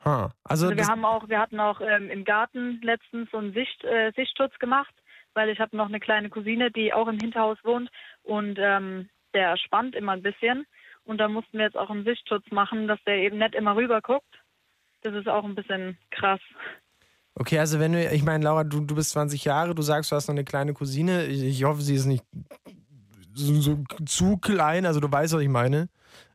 Ha. 0.03 0.33
Also, 0.45 0.69
Also 0.69 0.77
wir 0.77 0.87
haben 0.87 1.05
auch, 1.05 1.29
wir 1.29 1.39
hatten 1.39 1.61
auch 1.61 1.83
ähm, 1.83 2.09
im 2.11 2.25
Garten 2.25 2.81
letztens 2.83 3.31
so 3.31 3.37
einen 3.37 3.53
Sicht, 3.53 3.85
äh, 3.85 4.13
Sichtschutz 4.17 4.59
gemacht, 4.59 4.95
weil 5.35 5.51
ich 5.51 5.61
habe 5.61 5.77
noch 5.77 5.89
eine 5.89 6.01
kleine 6.01 6.31
Cousine, 6.31 6.71
die 6.71 6.95
auch 6.95 7.07
im 7.07 7.19
Hinterhaus 7.19 7.59
wohnt 7.65 7.91
und 8.23 8.59
ähm, 8.59 9.11
der 9.35 9.57
spannt 9.57 9.95
immer 9.95 10.13
ein 10.13 10.23
bisschen 10.23 10.67
und 11.05 11.19
da 11.19 11.29
mussten 11.29 11.59
wir 11.59 11.65
jetzt 11.67 11.77
auch 11.77 11.91
einen 11.91 12.05
Sichtschutz 12.05 12.45
machen, 12.51 12.89
dass 12.89 12.99
der 13.07 13.17
eben 13.17 13.39
nicht 13.39 13.55
immer 13.55 13.77
rüber 13.77 14.01
guckt. 14.01 14.27
Das 15.03 15.15
ist 15.15 15.29
auch 15.29 15.45
ein 15.45 15.55
bisschen 15.55 15.97
krass. 16.11 16.41
okay, 17.35 17.59
also 17.59 17.81
wenn 17.81 17.93
du, 17.93 18.11
ich 18.13 18.23
meine, 18.23 18.45
Laura, 18.45 18.65
du, 18.65 18.81
du 18.81 18.95
bist 18.95 19.11
20 19.11 19.45
Jahre, 19.45 19.75
du 19.75 19.83
sagst, 19.83 20.13
du 20.13 20.17
hast 20.17 20.29
noch 20.29 20.35
eine 20.35 20.45
kleine 20.45 20.75
Cousine. 20.75 21.25
Ich, 21.27 21.43
ich 21.43 21.65
hoffe, 21.65 21.81
sie 21.83 21.95
ist 21.95 22.05
nicht 22.07 22.25
so, 23.35 23.55
so 23.61 23.79
zu 24.05 24.37
klein, 24.39 24.85
also 24.87 25.01
du 25.01 25.11
weißt, 25.11 25.33
was 25.35 25.41
ich 25.43 25.49
meine. 25.49 25.89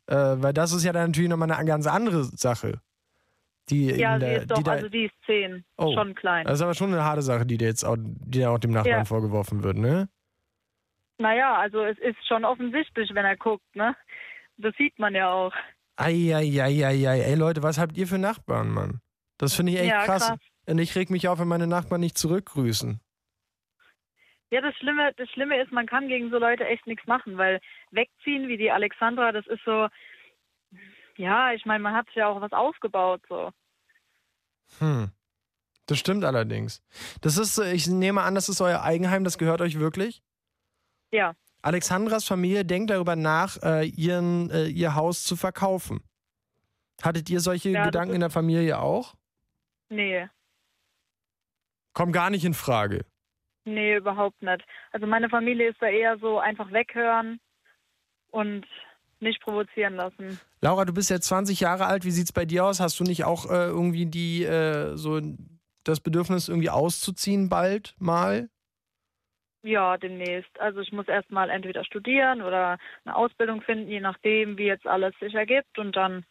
Äh, 0.07 0.15
weil 0.15 0.53
das 0.53 0.71
ist 0.71 0.83
ja 0.83 0.93
dann 0.93 1.07
natürlich 1.09 1.29
nochmal 1.29 1.51
eine 1.51 1.65
ganz 1.65 1.87
andere 1.87 2.23
Sache. 2.23 2.79
Die 3.69 3.87
Ja, 3.91 4.15
sie 4.15 4.19
der, 4.19 4.41
ist 4.43 4.51
doch, 4.51 4.57
die 4.57 4.63
da, 4.63 4.71
also 4.73 4.89
die 4.89 5.05
ist 5.05 5.15
zehn, 5.25 5.65
Oh. 5.77 5.93
schon 5.93 6.13
klein. 6.13 6.45
Das 6.45 6.55
ist 6.55 6.61
aber 6.61 6.75
schon 6.75 6.93
eine 6.93 7.03
harte 7.03 7.21
Sache, 7.23 7.45
die 7.45 7.57
dir 7.57 7.67
jetzt 7.67 7.83
auch, 7.83 7.97
die 7.99 8.39
da 8.39 8.49
auch 8.51 8.59
dem 8.59 8.71
Nachbarn 8.71 8.99
Ja. 8.99 9.05
vorgeworfen 9.05 9.63
wird, 9.63 9.77
ne? 9.77 10.07
Naja, 11.18 11.55
also 11.55 11.84
es 11.84 11.97
ist 11.99 12.18
schon 12.28 12.43
offensichtlich, 12.45 13.13
wenn 13.13 13.26
er 13.26 13.38
guckt, 13.38 13.76
ne? 13.76 13.95
Das 14.57 14.76
sieht 14.78 14.97
man 14.99 15.16
ja 15.16 15.32
auch. 15.32 15.53
Eieieiei, 15.97 17.22
ey 17.22 17.36
Leute, 17.36 17.63
was 17.63 17.78
habt 17.78 17.97
ihr 17.97 18.07
für 18.07 18.18
Nachbarn, 18.18 18.70
Mann? 18.70 19.01
Das 19.38 19.55
finde 19.55 19.74
ich 19.74 19.80
echt 19.80 19.89
Ja, 19.89 20.05
krass. 20.05 20.28
krass. 20.28 20.39
Und 20.68 20.80
ich 20.80 20.95
reg 20.95 21.09
mich 21.09 21.28
auf, 21.28 21.39
wenn 21.39 21.47
meine 21.47 21.68
Nachbarn 21.68 22.01
nicht 22.01 22.18
zurückgrüßen. 22.18 22.99
Ja, 24.51 24.61
das 24.61 24.76
Schlimme, 24.76 25.11
das 25.18 25.30
Schlimme 25.30 25.61
ist, 25.61 25.72
man 25.72 25.88
kann 25.88 26.07
gegen 26.07 26.30
so 26.30 26.38
Leute 26.38 26.66
echt 26.66 26.86
nichts 26.88 27.05
machen, 27.07 27.38
weil 27.38 27.59
wegziehen 27.91 28.47
wie 28.47 28.57
die 28.57 28.72
Alexandra, 28.72 29.32
das 29.32 29.45
ist 29.47 29.63
so, 29.66 29.88
ja, 31.18 31.53
ich 31.53 31.66
meine, 31.66 31.84
man 31.84 31.93
hat 31.93 32.05
sich 32.07 32.16
ja 32.16 32.28
auch 32.28 32.41
was 32.41 32.51
aufgebaut, 32.51 33.22
so. 33.28 33.51
Hm. 34.80 35.11
Das 35.88 35.99
stimmt 35.99 36.24
allerdings. 36.24 36.82
Das 37.22 37.38
ist, 37.38 37.57
ich 37.59 37.88
nehme 37.88 38.22
an, 38.22 38.36
das 38.36 38.49
ist 38.49 38.61
euer 38.61 38.82
Eigenheim, 38.82 39.24
das 39.24 39.38
gehört 39.38 39.61
euch 39.61 39.80
wirklich? 39.80 40.24
Ja, 41.11 41.33
Alexandras 41.61 42.25
Familie 42.25 42.63
denkt 42.63 42.91
darüber 42.91 43.15
nach, 43.15 43.57
äh, 43.63 43.87
ihren, 43.87 44.51
äh, 44.51 44.65
ihr 44.67 44.93
Haus 44.95 45.23
zu 45.23 45.35
verkaufen. 45.35 46.01
Hattet 47.01 47.29
ihr 47.29 47.39
solche 47.39 47.69
Ja, 47.69 47.85
Gedanken 47.85 48.13
in 48.13 48.19
der 48.21 48.29
Familie 48.29 48.79
auch? 48.79 49.15
nee, 49.89 50.27
Kommt 51.93 52.13
gar 52.13 52.29
nicht 52.29 52.43
in 52.45 52.53
Frage. 52.53 53.05
nee, 53.63 53.95
überhaupt 53.95 54.41
nicht. 54.43 54.63
Also 54.91 55.07
meine 55.07 55.29
Familie 55.29 55.69
ist 55.69 55.81
da 55.81 55.87
eher 55.87 56.17
so 56.19 56.39
einfach 56.39 56.71
weghören 56.71 57.39
und 58.29 58.65
nicht 59.21 59.41
provozieren 59.41 59.95
lassen. 59.95 60.39
Laura, 60.61 60.85
du 60.85 60.93
bist 60.93 61.09
jetzt 61.09 61.27
20 61.27 61.61
Jahre 61.61 61.85
alt. 61.85 62.03
Wie 62.05 62.11
sieht's 62.11 62.33
bei 62.33 62.45
dir 62.45 62.65
aus? 62.65 62.79
Hast 62.79 62.99
du 62.99 63.03
nicht 63.05 63.23
auch 63.23 63.49
äh, 63.49 63.65
irgendwie 63.67 64.05
die 64.05 64.43
äh, 64.43 64.95
so 64.97 65.19
das 65.83 65.99
Bedürfnis 66.01 66.47
irgendwie 66.49 66.69
auszuziehen 66.69 67.49
bald 67.49 67.95
mal? 67.97 68.49
Ja, 69.66 69.97
demnächst. 69.97 70.59
Also 70.59 70.80
ich 70.80 70.91
muss 70.91 71.07
erstmal 71.07 71.49
entweder 71.49 71.84
studieren 71.84 72.43
oder 72.43 72.78
eine 73.03 73.16
Ausbildung 73.16 73.63
finden, 73.63 73.89
je 73.89 73.99
nachdem, 73.99 74.59
wie 74.59 74.66
jetzt 74.66 74.86
alles 74.86 75.16
sich 75.20 75.34
ergibt. 75.34 75.80
Und 75.80 75.95
dann, 75.95 76.24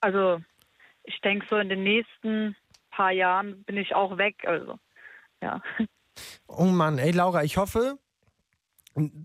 also 0.00 0.40
ich 1.04 1.20
denke 1.20 1.46
so 1.48 1.56
in 1.56 1.68
den 1.68 1.84
nächsten 1.84 2.56
paar 2.90 3.12
Jahren 3.12 3.62
bin 3.62 3.76
ich 3.76 3.94
auch 3.94 4.18
weg. 4.18 4.42
Also 4.44 4.80
ja. 5.40 5.62
Oh 6.48 6.64
Mann, 6.64 6.98
ey 6.98 7.12
Laura, 7.12 7.44
ich 7.44 7.56
hoffe, 7.56 8.00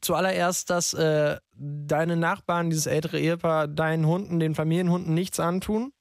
zuallererst, 0.01 0.69
dass 0.69 0.93
äh, 0.93 1.37
deine 1.53 2.17
Nachbarn, 2.17 2.69
dieses 2.69 2.85
ältere 2.85 3.19
Ehepaar, 3.19 3.67
deinen 3.67 4.05
Hunden, 4.05 4.39
den 4.39 4.53
Familienhunden 4.53 5.15
nichts 5.15 5.39
antun. 5.39 5.91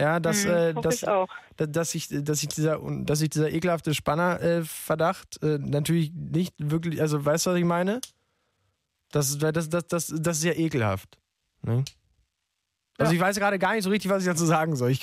Ja, 0.00 0.20
dass, 0.20 0.44
Mhm, 0.44 0.50
äh, 0.50 0.74
dass, 0.74 1.02
ich 1.02 1.08
auch. 1.08 1.28
da- 1.56 1.66
dass 1.66 1.90
sich 1.90 2.08
dass 2.08 2.42
ich 2.42 2.48
dieser 2.48 2.78
dass 3.02 3.18
sich 3.18 3.30
dieser 3.30 3.50
ekelhafte 3.50 3.94
Spannerverdacht 3.94 5.42
äh, 5.42 5.58
natürlich 5.58 6.12
nicht 6.12 6.54
wirklich, 6.58 7.00
also 7.00 7.24
weißt 7.24 7.46
du, 7.46 7.50
was 7.50 7.56
ich 7.58 7.64
meine? 7.64 8.00
Das, 9.10 9.38
das, 9.38 9.68
das, 9.68 9.86
das, 9.88 10.14
das 10.16 10.38
ist 10.38 10.44
ja 10.44 10.52
ekelhaft. 10.52 11.18
Ne? 11.62 11.84
Also 12.98 13.12
ich 13.12 13.20
weiß 13.20 13.36
gerade 13.38 13.58
gar 13.58 13.74
nicht 13.74 13.84
so 13.84 13.90
richtig, 13.90 14.10
was 14.10 14.22
ich 14.22 14.28
dazu 14.28 14.44
sagen 14.44 14.76
soll. 14.76 14.90
Ich, 14.90 15.00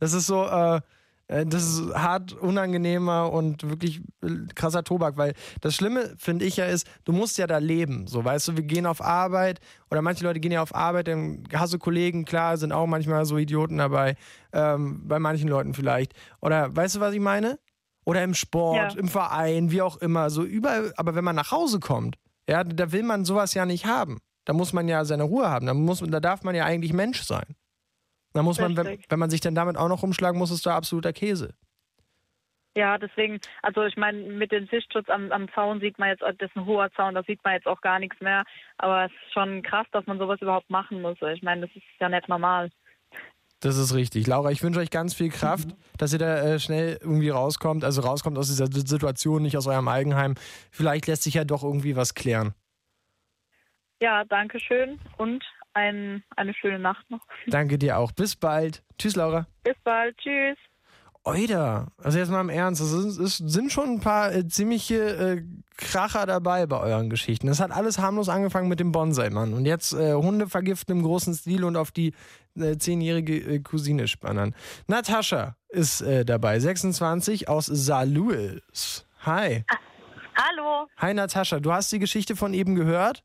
das 0.00 0.12
ist 0.12 0.26
so, 0.26 0.44
äh, 0.44 0.76
äh, 0.76 0.80
das 1.26 1.64
ist 1.64 1.94
hart 1.94 2.32
unangenehmer 2.34 3.32
und 3.32 3.68
wirklich 3.68 4.02
äh, 4.22 4.28
krasser 4.54 4.84
Tobak, 4.84 5.16
weil 5.16 5.32
das 5.60 5.74
Schlimme, 5.74 6.14
finde 6.18 6.44
ich 6.44 6.56
ja, 6.58 6.66
ist, 6.66 6.86
du 7.04 7.12
musst 7.12 7.38
ja 7.38 7.46
da 7.46 7.58
leben. 7.58 8.06
So, 8.06 8.24
weißt 8.24 8.48
du, 8.48 8.56
wir 8.56 8.64
gehen 8.64 8.84
auf 8.86 9.00
Arbeit 9.02 9.60
oder 9.90 10.02
manche 10.02 10.24
Leute 10.24 10.40
gehen 10.40 10.52
ja 10.52 10.62
auf 10.62 10.74
Arbeit, 10.74 11.08
dann 11.08 11.44
hast 11.52 11.72
du 11.72 11.78
Kollegen, 11.78 12.24
klar, 12.24 12.56
sind 12.58 12.72
auch 12.72 12.86
manchmal 12.86 13.24
so 13.24 13.38
Idioten 13.38 13.78
dabei, 13.78 14.16
ähm, 14.52 15.02
bei 15.08 15.18
manchen 15.18 15.48
Leuten 15.48 15.72
vielleicht. 15.74 16.12
Oder 16.42 16.74
weißt 16.76 16.96
du, 16.96 17.00
was 17.00 17.14
ich 17.14 17.20
meine? 17.20 17.58
Oder 18.04 18.22
im 18.22 18.34
Sport, 18.34 18.94
Ja. 18.94 18.98
im 19.00 19.08
Verein, 19.08 19.70
wie 19.70 19.80
auch 19.80 19.96
immer, 19.96 20.28
so 20.28 20.42
überall. 20.44 20.92
Aber 20.96 21.14
wenn 21.14 21.24
man 21.24 21.36
nach 21.36 21.50
Hause 21.52 21.80
kommt, 21.80 22.16
ja, 22.46 22.62
da 22.64 22.92
will 22.92 23.02
man 23.02 23.24
sowas 23.24 23.54
ja 23.54 23.64
nicht 23.64 23.86
haben. 23.86 24.18
Da 24.44 24.52
muss 24.52 24.74
man 24.74 24.88
ja 24.88 25.06
seine 25.06 25.22
Ruhe 25.22 25.48
haben. 25.48 25.64
Da, 25.64 25.72
muss, 25.72 26.00
da 26.06 26.20
darf 26.20 26.42
man 26.42 26.54
ja 26.54 26.66
eigentlich 26.66 26.92
Mensch 26.92 27.22
sein. 27.22 27.56
Da 28.34 28.42
muss 28.42 28.60
man, 28.60 28.76
wenn, 28.76 28.98
wenn 29.08 29.18
man 29.18 29.30
sich 29.30 29.40
dann 29.40 29.54
damit 29.54 29.76
auch 29.76 29.88
noch 29.88 30.02
rumschlagen 30.02 30.38
muss, 30.38 30.50
ist 30.50 30.66
da 30.66 30.76
absoluter 30.76 31.12
Käse. 31.12 31.54
Ja, 32.76 32.98
deswegen, 32.98 33.38
also 33.62 33.84
ich 33.84 33.96
meine, 33.96 34.18
mit 34.18 34.50
dem 34.50 34.66
Sichtschutz 34.66 35.08
am, 35.08 35.30
am 35.30 35.48
Zaun 35.52 35.78
sieht 35.78 35.96
man 36.00 36.08
jetzt, 36.08 36.22
das 36.22 36.34
ist 36.40 36.56
ein 36.56 36.66
hoher 36.66 36.90
Zaun, 36.96 37.14
da 37.14 37.22
sieht 37.22 37.42
man 37.44 37.54
jetzt 37.54 37.68
auch 37.68 37.80
gar 37.80 38.00
nichts 38.00 38.20
mehr. 38.20 38.42
Aber 38.78 39.04
es 39.04 39.12
ist 39.12 39.32
schon 39.32 39.62
krass, 39.62 39.86
dass 39.92 40.04
man 40.06 40.18
sowas 40.18 40.40
überhaupt 40.40 40.68
machen 40.68 41.00
muss. 41.00 41.16
Ich 41.32 41.42
meine, 41.42 41.62
das 41.62 41.76
ist 41.76 41.84
ja 42.00 42.08
nicht 42.08 42.28
normal. 42.28 42.70
Das 43.60 43.78
ist 43.78 43.94
richtig. 43.94 44.26
Laura, 44.26 44.50
ich 44.50 44.62
wünsche 44.64 44.80
euch 44.80 44.90
ganz 44.90 45.14
viel 45.14 45.30
Kraft, 45.30 45.68
dass 45.96 46.12
ihr 46.12 46.18
da 46.18 46.42
äh, 46.42 46.58
schnell 46.58 46.98
irgendwie 47.00 47.30
rauskommt. 47.30 47.84
Also 47.84 48.02
rauskommt 48.02 48.36
aus 48.36 48.48
dieser 48.48 48.66
Situation, 48.66 49.42
nicht 49.42 49.56
aus 49.56 49.68
eurem 49.68 49.86
Eigenheim. 49.86 50.34
Vielleicht 50.72 51.06
lässt 51.06 51.22
sich 51.22 51.34
ja 51.34 51.44
doch 51.44 51.62
irgendwie 51.62 51.94
was 51.94 52.14
klären. 52.14 52.54
Ja, 54.02 54.24
danke 54.24 54.58
schön 54.58 54.98
und 55.16 55.44
ein, 55.74 56.22
eine 56.36 56.54
schöne 56.54 56.78
Nacht 56.78 57.08
noch. 57.10 57.20
Danke 57.46 57.78
dir 57.78 57.98
auch. 57.98 58.12
Bis 58.12 58.36
bald. 58.36 58.82
Tschüss, 58.98 59.16
Laura. 59.16 59.46
Bis 59.62 59.76
bald. 59.84 60.16
Tschüss. 60.18 60.56
Oida, 61.26 61.88
also 61.96 62.18
jetzt 62.18 62.30
mal 62.30 62.42
im 62.42 62.50
Ernst, 62.50 62.82
es 62.82 62.90
sind, 62.90 63.18
es 63.18 63.38
sind 63.38 63.72
schon 63.72 63.94
ein 63.94 64.00
paar 64.00 64.30
äh, 64.30 64.46
ziemliche 64.46 64.96
äh, 64.96 65.42
Kracher 65.78 66.26
dabei 66.26 66.66
bei 66.66 66.78
euren 66.78 67.08
Geschichten. 67.08 67.46
Das 67.46 67.60
hat 67.60 67.70
alles 67.70 67.98
harmlos 67.98 68.28
angefangen 68.28 68.68
mit 68.68 68.78
dem 68.78 68.92
Bonsai-Mann 68.92 69.54
und 69.54 69.64
jetzt 69.64 69.94
äh, 69.94 70.12
Hunde 70.12 70.48
vergiften 70.48 70.98
im 70.98 71.02
großen 71.02 71.32
Stil 71.32 71.64
und 71.64 71.76
auf 71.76 71.92
die 71.92 72.12
äh, 72.56 72.76
zehnjährige 72.76 73.38
äh, 73.38 73.58
Cousine 73.60 74.06
spannern. 74.06 74.54
Natascha 74.86 75.56
ist 75.70 76.02
äh, 76.02 76.26
dabei, 76.26 76.60
26 76.60 77.48
aus 77.48 77.66
Saarlouis. 77.66 79.06
Hi. 79.24 79.64
Hallo. 80.36 80.88
Hi 80.98 81.14
Natascha, 81.14 81.58
du 81.58 81.72
hast 81.72 81.90
die 81.90 82.00
Geschichte 82.00 82.36
von 82.36 82.52
eben 82.52 82.74
gehört? 82.74 83.24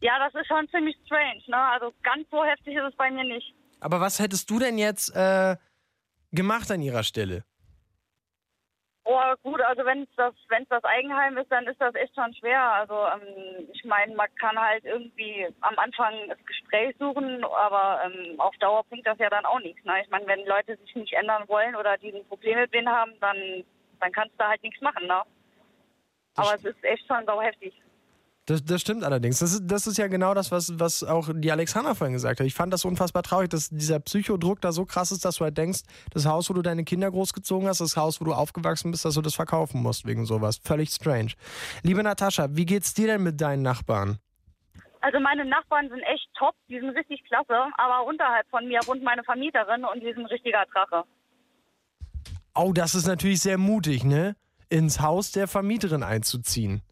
Ja, 0.00 0.18
das 0.18 0.34
ist 0.34 0.48
schon 0.48 0.68
ziemlich 0.68 0.96
strange, 1.06 1.42
ne? 1.46 1.56
Also 1.56 1.92
ganz 2.02 2.28
so 2.30 2.44
heftig 2.44 2.76
ist 2.76 2.88
es 2.88 2.96
bei 2.96 3.10
mir 3.10 3.24
nicht. 3.24 3.54
Aber 3.80 4.00
was 4.00 4.18
hättest 4.18 4.50
du 4.50 4.58
denn 4.58 4.78
jetzt 4.78 5.14
äh, 5.14 5.56
gemacht 6.32 6.70
an 6.70 6.82
ihrer 6.82 7.02
Stelle? 7.02 7.44
Oh, 9.06 9.34
gut, 9.42 9.60
also 9.60 9.84
wenn 9.84 10.04
es 10.04 10.08
das, 10.16 10.34
wenn's 10.48 10.68
das 10.70 10.82
Eigenheim 10.82 11.36
ist, 11.36 11.52
dann 11.52 11.66
ist 11.66 11.78
das 11.78 11.94
echt 11.94 12.14
schon 12.14 12.32
schwer. 12.34 12.72
Also 12.72 12.94
ähm, 12.94 13.68
ich 13.70 13.84
meine, 13.84 14.14
man 14.14 14.34
kann 14.36 14.58
halt 14.58 14.82
irgendwie 14.84 15.46
am 15.60 15.78
Anfang 15.78 16.14
das 16.28 16.38
Gespräch 16.46 16.96
suchen, 16.98 17.44
aber 17.44 18.00
ähm, 18.06 18.40
auf 18.40 18.56
Dauer 18.60 18.82
bringt 18.84 19.06
das 19.06 19.18
ja 19.18 19.28
dann 19.28 19.44
auch 19.44 19.60
nichts. 19.60 19.84
Ne? 19.84 20.00
Ich 20.02 20.08
meine, 20.08 20.26
wenn 20.26 20.46
Leute 20.46 20.78
sich 20.78 20.94
nicht 20.94 21.12
ändern 21.12 21.46
wollen 21.48 21.76
oder 21.76 21.98
die 21.98 22.14
ein 22.14 22.26
Problem 22.28 22.58
mit 22.58 22.72
denen 22.72 22.88
haben, 22.88 23.12
dann, 23.20 23.36
dann 24.00 24.12
kannst 24.12 24.40
du 24.40 24.48
halt 24.48 24.62
nichts 24.62 24.80
machen. 24.80 25.06
Ne? 25.06 25.20
Aber 26.36 26.54
es 26.54 26.64
ist 26.64 26.82
echt 26.82 27.06
schon 27.06 27.26
sau 27.26 27.42
heftig. 27.42 27.74
Das, 28.46 28.62
das 28.62 28.82
stimmt 28.82 29.04
allerdings. 29.04 29.38
Das 29.38 29.52
ist, 29.52 29.62
das 29.64 29.86
ist 29.86 29.96
ja 29.96 30.06
genau 30.06 30.34
das, 30.34 30.50
was, 30.52 30.78
was 30.78 31.02
auch 31.02 31.30
die 31.34 31.50
Alexander 31.50 31.94
vorhin 31.94 32.12
gesagt 32.12 32.40
hat. 32.40 32.46
Ich 32.46 32.52
fand 32.52 32.72
das 32.74 32.84
unfassbar 32.84 33.22
traurig, 33.22 33.48
dass 33.48 33.70
dieser 33.70 34.00
Psychodruck 34.00 34.60
da 34.60 34.70
so 34.70 34.84
krass 34.84 35.12
ist, 35.12 35.24
dass 35.24 35.36
du 35.36 35.44
halt 35.44 35.56
denkst, 35.56 35.80
das 36.12 36.26
Haus, 36.26 36.50
wo 36.50 36.54
du 36.54 36.60
deine 36.60 36.84
Kinder 36.84 37.10
großgezogen 37.10 37.66
hast, 37.66 37.80
das 37.80 37.96
Haus, 37.96 38.20
wo 38.20 38.26
du 38.26 38.34
aufgewachsen 38.34 38.90
bist, 38.90 39.06
dass 39.06 39.14
du 39.14 39.22
das 39.22 39.34
verkaufen 39.34 39.82
musst 39.82 40.06
wegen 40.06 40.26
sowas. 40.26 40.60
Völlig 40.62 40.90
strange. 40.90 41.32
Liebe 41.82 42.02
Natascha, 42.02 42.48
wie 42.50 42.66
geht's 42.66 42.92
dir 42.92 43.06
denn 43.06 43.22
mit 43.22 43.40
deinen 43.40 43.62
Nachbarn? 43.62 44.18
Also 45.00 45.20
meine 45.20 45.46
Nachbarn 45.46 45.88
sind 45.88 46.02
echt 46.02 46.28
top, 46.34 46.54
die 46.68 46.80
sind 46.80 46.90
richtig 46.90 47.24
klasse, 47.24 47.54
aber 47.76 48.06
unterhalb 48.06 48.46
von 48.50 48.66
mir 48.68 48.80
wohnt 48.86 49.02
meine 49.02 49.24
Vermieterin 49.24 49.84
und 49.84 50.02
die 50.02 50.08
ist 50.08 50.18
ein 50.18 50.26
richtiger 50.26 50.64
Drache. 50.72 51.04
Oh, 52.54 52.72
das 52.72 52.94
ist 52.94 53.06
natürlich 53.06 53.40
sehr 53.40 53.58
mutig, 53.58 54.04
ne? 54.04 54.36
Ins 54.68 55.00
Haus 55.00 55.32
der 55.32 55.48
Vermieterin 55.48 56.02
einzuziehen. 56.02 56.82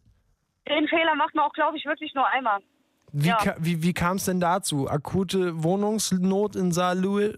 Den 0.67 0.87
Fehler 0.87 1.15
macht 1.15 1.35
man 1.35 1.45
auch, 1.45 1.53
glaube 1.53 1.77
ich, 1.77 1.85
wirklich 1.85 2.13
nur 2.13 2.27
einmal. 2.27 2.59
Wie, 3.11 3.27
Ja. 3.27 3.37
ka 3.37 3.55
wie, 3.59 3.83
wie 3.83 3.93
kam 3.93 4.15
es 4.17 4.25
denn 4.25 4.39
dazu? 4.39 4.89
Akute 4.89 5.63
Wohnungsnot 5.63 6.55
in 6.55 6.71
Saarlouis? 6.71 7.35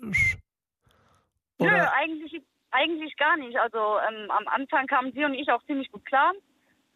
Nö, 1.59 1.67
Oder? 1.67 1.93
eigentlich, 1.93 2.41
eigentlich 2.71 3.15
gar 3.17 3.37
nicht. 3.37 3.57
Also 3.57 3.77
ähm, 4.07 4.29
am 4.31 4.47
Anfang 4.47 4.87
kamen 4.87 5.11
sie 5.13 5.25
und 5.25 5.33
ich 5.33 5.49
auch 5.51 5.63
ziemlich 5.63 5.91
gut 5.91 6.05
klar. 6.05 6.33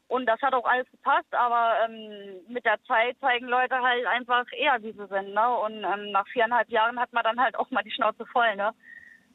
Und 0.07 0.25
das 0.25 0.41
hat 0.41 0.53
auch 0.55 0.65
alles 0.65 0.89
gepasst, 0.89 1.31
aber 1.33 1.73
ähm, 1.85 2.41
mit 2.47 2.65
der 2.65 2.81
Zeit 2.85 3.15
zeigen 3.19 3.47
Leute 3.47 3.75
halt 3.79 4.05
einfach 4.07 4.45
eher, 4.57 4.81
wie 4.81 4.91
sie 4.91 5.07
sind. 5.07 5.33
Ne? 5.35 5.57
Und 5.59 5.83
ähm, 5.83 6.11
nach 6.11 6.27
viereinhalb 6.29 6.67
Jahren 6.69 6.99
hat 6.99 7.13
man 7.13 7.23
dann 7.23 7.39
halt 7.39 7.55
auch 7.55 7.69
mal 7.69 7.83
die 7.83 7.91
Schnauze 7.91 8.25
voll. 8.25 8.55
Ne? 8.55 8.71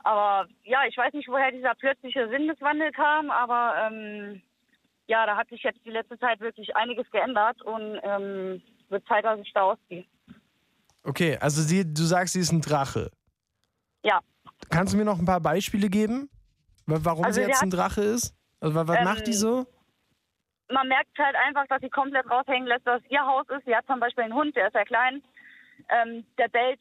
Aber 0.02 0.48
ja, 0.64 0.80
ich 0.88 0.96
weiß 0.96 1.12
nicht, 1.12 1.28
woher 1.28 1.52
dieser 1.52 1.74
plötzliche 1.76 2.28
Sinneswandel 2.28 2.90
kam, 2.90 3.30
aber 3.30 3.74
ähm, 3.86 4.42
ja, 5.06 5.26
da 5.26 5.36
hat 5.36 5.48
sich 5.48 5.62
jetzt 5.62 5.84
die 5.84 5.90
letzte 5.90 6.18
Zeit 6.18 6.40
wirklich 6.40 6.74
einiges 6.76 7.10
geändert 7.10 7.60
und 7.62 7.98
ähm, 8.02 8.62
wird 8.88 9.06
Zeit, 9.06 9.24
dass 9.24 9.38
ich 9.40 9.52
da 9.52 9.62
ausziehe. 9.62 10.04
Okay, 11.02 11.36
also 11.40 11.60
sie, 11.62 11.84
du 11.84 12.02
sagst, 12.02 12.32
sie 12.34 12.40
ist 12.40 12.52
ein 12.52 12.60
Drache. 12.62 13.10
Ja. 14.02 14.20
Kannst 14.70 14.94
du 14.94 14.98
mir 14.98 15.04
noch 15.04 15.18
ein 15.18 15.26
paar 15.26 15.40
Beispiele 15.40 15.88
geben, 15.88 16.30
wa- 16.86 16.98
warum 17.02 17.24
Also 17.24 17.40
sie 17.40 17.46
jetzt 17.46 17.56
hat- 17.56 17.64
ein 17.64 17.70
Drache 17.70 18.00
ist? 18.02 18.34
Also 18.60 18.74
wa- 18.74 18.86
was 18.88 18.98
Ähm, 18.98 19.04
macht 19.04 19.26
die 19.26 19.32
so? 19.34 19.66
man 20.72 20.88
merkt 20.88 21.16
halt 21.18 21.36
einfach, 21.36 21.66
dass 21.68 21.80
sie 21.82 21.90
komplett 21.90 22.28
raushängen 22.30 22.66
lässt, 22.66 22.86
dass 22.86 23.02
ihr 23.10 23.20
Haus 23.24 23.46
ist. 23.50 23.64
Sie 23.66 23.76
hat 23.76 23.86
zum 23.86 24.00
Beispiel 24.00 24.24
einen 24.24 24.34
Hund, 24.34 24.56
der 24.56 24.68
ist 24.68 24.72
sehr 24.72 24.86
klein. 24.86 25.22
Ähm, 25.90 26.24
der 26.38 26.48
bellt 26.48 26.80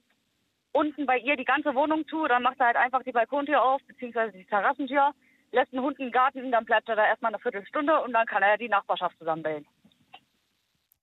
unten 0.71 1.05
bei 1.05 1.17
ihr 1.17 1.35
die 1.35 1.43
ganze 1.45 1.75
Wohnung 1.75 2.07
zu. 2.07 2.25
Dann 2.27 2.43
macht 2.43 2.59
er 2.59 2.67
halt 2.67 2.77
einfach 2.77 3.03
die 3.03 3.11
Balkontür 3.11 3.61
auf, 3.61 3.81
beziehungsweise 3.85 4.31
die 4.37 4.45
Terrassentür, 4.45 5.11
lässt 5.53 5.71
einen 5.71 5.83
Hund 5.83 5.99
im 5.99 6.11
Garten, 6.11 6.51
dann 6.51 6.65
bleibt 6.65 6.89
er 6.89 6.95
da 6.95 7.05
erstmal 7.05 7.33
eine 7.33 7.41
Viertelstunde 7.41 8.01
und 8.01 8.11
dann 8.13 8.25
kann 8.25 8.43
er 8.43 8.57
die 8.57 8.69
Nachbarschaft 8.69 9.17
zusammenbellen. 9.17 9.65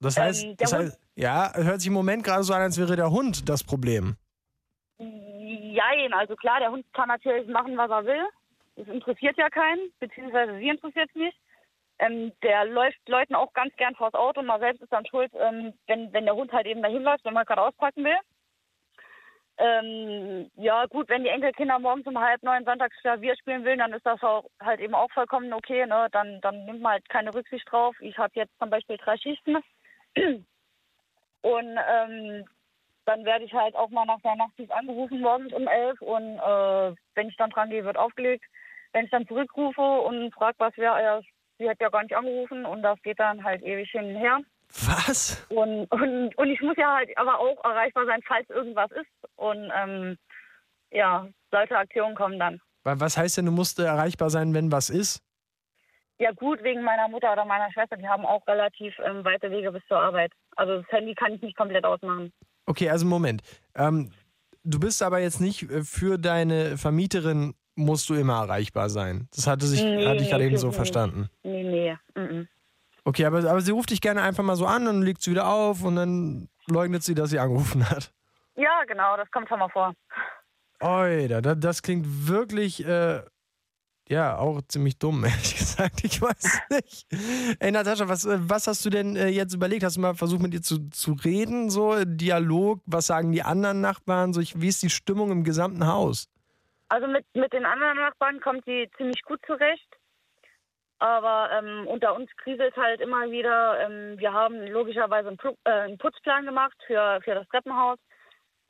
Das 0.01 0.19
heißt, 0.19 0.45
ähm, 0.45 0.57
das 0.57 0.73
heißt, 0.73 1.01
ja, 1.15 1.53
hört 1.55 1.81
sich 1.81 1.89
im 1.89 1.95
Moment 1.95 2.25
gerade 2.25 2.43
so 2.43 2.53
an, 2.53 2.63
als 2.63 2.79
wäre 2.79 2.97
der 2.97 3.11
Hund 3.11 3.49
das 3.49 3.63
Problem. 3.63 4.17
Jein, 4.99 6.13
also 6.13 6.37
klar, 6.37 6.59
der 6.61 6.71
Hund 6.71 6.85
kann 6.93 7.09
natürlich 7.09 7.49
machen, 7.49 7.77
was 7.77 7.91
er 7.91 8.05
will. 8.05 8.27
Das 8.77 8.89
interessiert 8.89 9.37
ja 9.37 9.49
keinen, 9.51 9.93
beziehungsweise 9.99 10.59
sie 10.59 10.69
interessiert 10.69 11.09
es 11.11 11.15
nicht. 11.15 11.39
Ähm, 11.99 12.33
der 12.43 12.65
läuft 12.65 12.97
Leuten 13.09 13.35
auch 13.35 13.53
ganz 13.53 13.77
gern 13.77 13.95
vors 13.95 14.15
Auto. 14.15 14.43
Man 14.43 14.61
selbst 14.61 14.83
ist 14.83 14.93
dann 14.93 15.07
schuld, 15.07 15.31
ähm, 15.35 15.75
wenn, 15.87 16.13
wenn 16.13 16.25
der 16.25 16.35
Hund 16.35 16.51
halt 16.53 16.67
eben 16.67 16.83
dahin 16.83 17.03
läuft, 17.03 17.25
wenn 17.25 17.35
man 17.35 17.45
gerade 17.45 17.63
auspacken 17.63 18.05
will. 18.05 18.17
Ähm, 19.63 20.51
ja, 20.57 20.87
gut, 20.87 21.11
wenn 21.11 21.23
die 21.23 21.29
Enkelkinder 21.29 21.79
morgens 21.79 22.07
um 22.07 22.19
halb 22.19 22.43
neun 22.43 22.65
sonntags 22.65 22.97
Klavier 23.03 23.37
spielen 23.37 23.63
will, 23.65 23.77
dann 23.77 23.93
ist 23.93 24.07
das 24.07 24.23
auch 24.23 24.47
halt 24.59 24.81
eben 24.81 24.95
auch 24.95 25.11
vollkommen 25.13 25.53
okay. 25.53 25.85
Ne? 25.85 26.09
Dann, 26.13 26.41
dann 26.41 26.65
nimmt 26.65 26.81
man 26.81 26.93
halt 26.93 27.09
keine 27.11 27.35
Rücksicht 27.35 27.71
drauf. 27.71 27.95
Ich 28.01 28.17
habe 28.17 28.33
jetzt 28.37 28.59
zum 28.59 28.71
Beispiel 28.71 28.97
drei 28.97 29.19
Schichten. 29.19 29.59
Und 31.43 31.79
ähm, 31.89 32.45
dann 33.05 33.25
werde 33.25 33.45
ich 33.45 33.53
halt 33.53 33.75
auch 33.75 33.91
mal 33.91 34.07
nach 34.07 34.21
der 34.23 34.37
Nachtdienst 34.37 34.73
angerufen 34.73 35.21
morgens 35.21 35.53
um 35.53 35.67
elf 35.67 36.01
und 36.01 36.39
äh, 36.39 36.95
wenn 37.15 37.29
ich 37.29 37.37
dann 37.37 37.51
dran 37.51 37.71
gehe, 37.71 37.85
wird 37.85 37.97
aufgelegt. 37.97 38.45
Wenn 38.93 39.05
ich 39.05 39.11
dann 39.11 39.27
zurückrufe 39.27 39.81
und 39.81 40.33
frage, 40.35 40.57
was 40.59 40.77
wäre, 40.77 41.03
ja, 41.03 41.21
sie 41.59 41.69
hat 41.69 41.81
ja 41.81 41.89
gar 41.89 42.03
nicht 42.03 42.15
angerufen 42.15 42.65
und 42.65 42.83
das 42.83 43.01
geht 43.03 43.21
dann 43.21 43.45
halt 43.45 43.63
ewig 43.63 43.91
hin 43.91 44.15
und 44.15 44.17
her. 44.17 44.41
Was? 44.73 45.45
Und, 45.49 45.87
und, 45.91 46.37
und 46.37 46.49
ich 46.49 46.61
muss 46.61 46.77
ja 46.77 46.95
halt 46.97 47.11
aber 47.17 47.39
auch 47.39 47.63
erreichbar 47.65 48.07
sein, 48.07 48.21
falls 48.27 48.49
irgendwas 48.51 48.91
ist. 48.93 49.11
Und 49.37 49.71
ähm, 49.75 50.17
ja, 50.91 51.27
solche 51.51 51.77
Aktionen 51.77 52.15
kommen 52.15 52.39
dann. 52.39 52.61
Wa- 52.85 52.95
Was 52.99 53.17
heißt 53.17 53.39
denn, 53.39 53.47
du 53.47 53.53
musst 53.53 53.79
erreichbar 53.79 54.31
sein, 54.31 54.55
wenn 54.55 54.71
was 54.73 54.91
ist? 54.91 55.23
Ja 56.19 56.33
gut, 56.33 56.63
wegen 56.63 56.83
meiner 56.83 57.09
Mutter 57.09 57.33
oder 57.33 57.45
meiner 57.47 57.73
Schwester, 57.73 57.97
die 57.97 58.07
haben 58.07 58.27
auch 58.27 58.47
relativ 58.47 58.95
ähm, 59.05 59.25
weite 59.25 59.51
Wege 59.51 59.73
bis 59.73 59.83
zur 59.89 59.99
Arbeit. 59.99 60.33
Also 60.57 60.83
das 60.83 60.91
Handy 60.93 61.15
kann 61.15 61.33
ich 61.33 61.41
nicht 61.43 61.57
komplett 61.57 61.85
ausmachen. 61.85 62.33
Okay, 62.67 62.91
also 62.91 63.07
Moment. 63.07 63.43
Ähm, 63.75 64.11
du 64.63 64.79
bist 64.79 65.03
aber 65.03 65.19
jetzt 65.19 65.41
nicht 65.41 65.63
äh, 65.71 65.83
für 65.83 66.19
deine 66.19 66.77
Vermieterin 66.77 67.55
musst 67.75 68.11
du 68.11 68.15
immer 68.15 68.35
erreichbar 68.43 68.91
sein. 68.91 69.29
Das 69.35 69.47
hatte 69.47 69.65
sich 69.67 69.83
Nee, 69.83 70.07
hatte 70.07 70.23
ich 70.23 70.29
gerade 70.29 70.43
nee, 70.45 70.51
eben 70.51 70.59
so 70.59 70.69
für- 70.71 70.77
verstanden. 70.77 71.31
Nee, 71.43 71.63
nee. 71.65 71.97
Mm 72.15 72.21
-mm. 72.27 72.49
Okay, 73.05 73.25
aber, 73.25 73.39
aber 73.39 73.61
sie 73.61 73.73
ruft 73.73 73.91
dich 73.91 74.01
gerne 74.01 74.23
einfach 74.23 74.43
mal 74.43 74.57
so 74.57 74.67
an 74.67 74.87
und 74.87 75.03
legt 75.03 75.23
sie 75.23 75.31
wieder 75.31 75.49
auf 75.49 75.83
und 75.83 75.97
dann 75.97 76.49
leugnet 76.67 77.03
sie, 77.03 77.15
dass 77.15 77.31
sie 77.31 77.39
angerufen 77.39 77.89
hat. 77.89 78.13
Ja, 78.57 78.85
genau, 78.87 79.17
das 79.17 79.31
kommt 79.31 79.49
schon 79.49 79.59
mal 79.59 79.69
vor. 79.69 79.95
Oida, 80.81 81.41
das, 81.41 81.59
das 81.59 81.83
klingt 81.83 82.29
wirklich, 82.29 82.87
äh, 82.87 83.23
ja, 84.09 84.37
auch 84.37 84.61
ziemlich 84.69 84.99
dumm, 84.99 85.25
ehrlich 85.25 85.57
gesagt. 85.57 86.05
Ich 86.05 86.21
weiß 86.21 86.63
nicht. 86.71 87.07
Ey, 87.61 87.71
Natascha, 87.71 88.09
was, 88.09 88.25
äh, 88.25 88.39
was 88.41 88.67
hast 88.67 88.85
du 88.85 88.91
denn 88.91 89.17
äh, 89.17 89.29
jetzt 89.29 89.55
überlegt? 89.55 89.85
Hast 89.85 89.97
du 89.97 90.01
mal 90.01 90.15
versucht, 90.15 90.43
mit 90.43 90.53
ihr 90.53 90.63
zu, 90.63 90.91
zu 90.91 91.13
reden, 91.13 91.71
so 91.71 92.05
Dialog? 92.05 92.81
Was 92.87 93.07
sagen 93.07 93.33
die 93.33 93.43
anderen 93.43 93.81
Nachbarn? 93.81 94.33
So, 94.33 94.41
ich, 94.41 94.61
wie 94.61 94.69
ist 94.69 94.83
die 94.83 94.91
Stimmung 94.91 95.31
im 95.31 95.45
gesamten 95.45 95.87
Haus? 95.87 96.29
Also 96.89 97.07
mit, 97.07 97.25
mit 97.35 97.53
den 97.53 97.65
anderen 97.65 97.99
Nachbarn 97.99 98.41
kommt 98.41 98.65
sie 98.65 98.91
ziemlich 98.97 99.23
gut 99.23 99.41
zurecht. 99.47 99.97
Aber 101.01 101.51
ähm, 101.53 101.87
unter 101.87 102.15
uns 102.15 102.31
kriselt 102.37 102.77
halt 102.77 103.01
immer 103.01 103.31
wieder. 103.31 103.81
Ähm, 103.81 104.19
wir 104.19 104.33
haben 104.33 104.67
logischerweise 104.67 105.29
einen, 105.29 105.39
Plu 105.39 105.55
äh, 105.65 105.71
einen 105.71 105.99
Putzplan 105.99 106.45
gemacht 106.45 106.77
für, 106.87 107.21
für 107.25 107.35
das 107.35 107.49
Treppenhaus. 107.49 107.99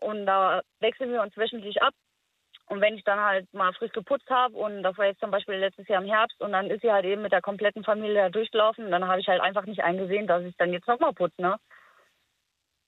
Und 0.01 0.26
da 0.26 0.62
wechseln 0.78 1.12
wir 1.12 1.22
uns 1.22 1.37
wöchentlich 1.37 1.83
ab. 1.83 1.93
Und 2.68 2.81
wenn 2.81 2.95
ich 2.95 3.03
dann 3.03 3.18
halt 3.18 3.53
mal 3.53 3.72
frisch 3.72 3.91
geputzt 3.91 4.31
habe 4.31 4.57
und 4.57 4.85
das 4.85 4.97
war 4.97 5.07
jetzt 5.07 5.18
zum 5.18 5.33
Beispiel 5.33 5.57
letztes 5.57 5.89
Jahr 5.89 6.01
im 6.01 6.09
Herbst 6.09 6.41
und 6.41 6.53
dann 6.53 6.70
ist 6.70 6.83
sie 6.83 6.93
halt 6.93 7.05
eben 7.05 7.20
mit 7.20 7.33
der 7.33 7.43
kompletten 7.43 7.83
Familie 7.83 8.22
da 8.22 8.28
durchgelaufen, 8.28 8.93
dann 8.93 9.09
habe 9.09 9.20
ich 9.20 9.26
halt 9.26 9.41
einfach 9.41 9.66
nicht 9.66 9.83
eingesehen, 9.83 10.28
dass 10.28 10.45
ich 10.45 10.57
dann 10.57 10.72
jetzt 10.72 10.87
nochmal 10.87 11.12
putze, 11.12 11.43
ne? 11.43 11.57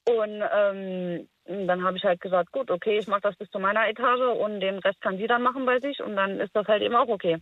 Und 0.05 0.41
ähm, 0.53 1.27
dann 1.45 1.83
habe 1.83 1.97
ich 1.97 2.03
halt 2.05 2.21
gesagt, 2.21 2.53
gut, 2.53 2.71
okay, 2.71 2.97
ich 2.97 3.07
mache 3.07 3.21
das 3.21 3.35
bis 3.35 3.49
zu 3.49 3.59
meiner 3.59 3.87
Etage 3.89 4.37
und 4.37 4.61
den 4.61 4.79
Rest 4.79 5.01
kann 5.01 5.17
sie 5.17 5.27
dann 5.27 5.43
machen 5.43 5.65
bei 5.65 5.79
sich 5.79 6.01
und 6.01 6.15
dann 6.15 6.39
ist 6.39 6.55
das 6.55 6.67
halt 6.67 6.81
eben 6.81 6.95
auch 6.95 7.09
okay. 7.09 7.41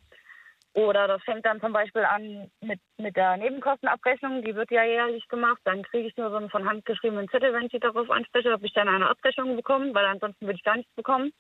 Oder 0.73 1.07
das 1.07 1.21
fängt 1.23 1.45
dann 1.45 1.59
zum 1.59 1.73
Beispiel 1.73 2.03
an 2.03 2.49
mit, 2.61 2.79
mit 2.97 3.17
der 3.17 3.35
Nebenkostenabrechnung, 3.37 4.41
die 4.41 4.55
wird 4.55 4.71
ja 4.71 4.83
jährlich 4.83 5.27
gemacht. 5.27 5.59
Dann 5.65 5.83
kriege 5.83 6.07
ich 6.07 6.15
nur 6.15 6.29
so 6.29 6.37
einen 6.37 6.49
von 6.49 6.67
Hand 6.67 6.85
geschriebenen 6.85 7.27
Zettel, 7.29 7.53
wenn 7.53 7.65
ich 7.65 7.71
sie 7.71 7.79
darauf 7.79 8.09
anspreche, 8.09 8.53
ob 8.53 8.63
ich 8.63 8.73
dann 8.73 8.87
eine 8.87 9.09
Abrechnung 9.09 9.57
bekomme, 9.57 9.93
weil 9.93 10.05
ansonsten 10.05 10.45
würde 10.45 10.57
ich 10.57 10.63
gar 10.63 10.77
nichts 10.77 10.93
bekommen. 10.95 11.33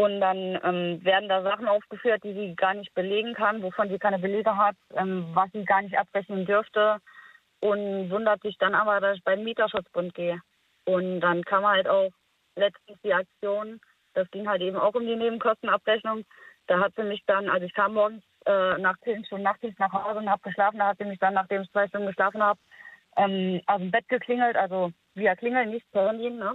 Und 0.00 0.20
dann 0.20 0.58
ähm, 0.62 1.04
werden 1.04 1.28
da 1.28 1.42
Sachen 1.42 1.66
aufgeführt, 1.66 2.22
die 2.22 2.32
sie 2.32 2.54
gar 2.54 2.72
nicht 2.72 2.94
belegen 2.94 3.34
kann, 3.34 3.62
wovon 3.62 3.88
sie 3.88 3.98
keine 3.98 4.20
Belege 4.20 4.56
hat, 4.56 4.76
ähm, 4.94 5.26
was 5.34 5.50
sie 5.52 5.64
gar 5.64 5.82
nicht 5.82 5.98
abrechnen 5.98 6.46
dürfte. 6.46 6.98
Und 7.60 8.08
wundert 8.10 8.40
sich 8.42 8.56
dann 8.58 8.76
aber, 8.76 9.00
dass 9.00 9.16
ich 9.16 9.24
beim 9.24 9.42
Mieterschutzbund 9.42 10.14
gehe. 10.14 10.40
Und 10.84 11.20
dann 11.20 11.44
kam 11.44 11.66
halt 11.66 11.88
auch 11.88 12.10
letztens 12.54 12.98
die 13.02 13.12
Aktion, 13.12 13.80
das 14.14 14.30
ging 14.30 14.48
halt 14.48 14.62
eben 14.62 14.76
auch 14.76 14.94
um 14.94 15.06
die 15.06 15.16
Nebenkostenabrechnung. 15.16 16.24
Da 16.68 16.78
hat 16.80 16.92
sie 16.96 17.02
mich 17.02 17.22
dann, 17.26 17.48
also 17.48 17.66
ich 17.66 17.74
kam 17.74 17.94
morgens 17.94 18.22
äh, 18.46 18.78
nach 18.78 18.96
zehn 19.00 19.24
Stunden 19.24 19.44
Nachtdienst 19.44 19.78
nach 19.78 19.92
Hause 19.92 20.20
und 20.20 20.30
habe 20.30 20.42
geschlafen. 20.42 20.78
Da 20.78 20.88
hat 20.88 20.98
sie 20.98 21.04
mich 21.04 21.18
dann, 21.18 21.34
nachdem 21.34 21.62
ich 21.62 21.70
zwei 21.72 21.88
Stunden 21.88 22.06
geschlafen 22.06 22.42
habe, 22.42 22.60
ähm, 23.16 23.60
aus 23.66 23.78
dem 23.78 23.90
Bett 23.90 24.06
geklingelt, 24.08 24.56
also 24.56 24.92
via 25.14 25.34
Klingeln, 25.34 25.70
nicht 25.70 25.90
per 25.90 26.08
Handy, 26.08 26.30
ne? 26.30 26.54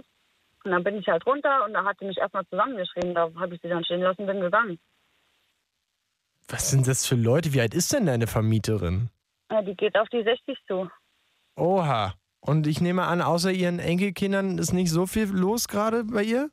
Und 0.64 0.70
dann 0.70 0.84
bin 0.84 0.96
ich 0.96 1.06
halt 1.08 1.26
runter 1.26 1.64
und 1.66 1.74
da 1.74 1.84
hat 1.84 1.98
sie 1.98 2.06
mich 2.06 2.16
erstmal 2.16 2.46
zusammengeschrieben. 2.46 3.14
Da 3.14 3.30
habe 3.36 3.54
ich 3.54 3.60
sie 3.60 3.68
dann 3.68 3.84
stehen 3.84 4.00
lassen 4.00 4.22
und 4.22 4.28
bin 4.28 4.40
gegangen. 4.40 4.78
Was 6.48 6.70
sind 6.70 6.86
das 6.86 7.06
für 7.06 7.16
Leute? 7.16 7.52
Wie 7.52 7.60
alt 7.60 7.74
ist 7.74 7.92
denn 7.92 8.06
deine 8.06 8.26
Vermieterin? 8.26 9.10
Ja, 9.50 9.62
die 9.62 9.74
geht 9.74 9.96
auf 9.98 10.08
die 10.08 10.22
60 10.22 10.58
zu. 10.66 10.88
Oha. 11.56 12.14
Und 12.40 12.66
ich 12.66 12.80
nehme 12.80 13.04
an, 13.04 13.20
außer 13.20 13.50
ihren 13.50 13.78
Enkelkindern 13.78 14.58
ist 14.58 14.72
nicht 14.72 14.90
so 14.90 15.06
viel 15.06 15.28
los 15.28 15.68
gerade 15.68 16.04
bei 16.04 16.22
ihr? 16.22 16.50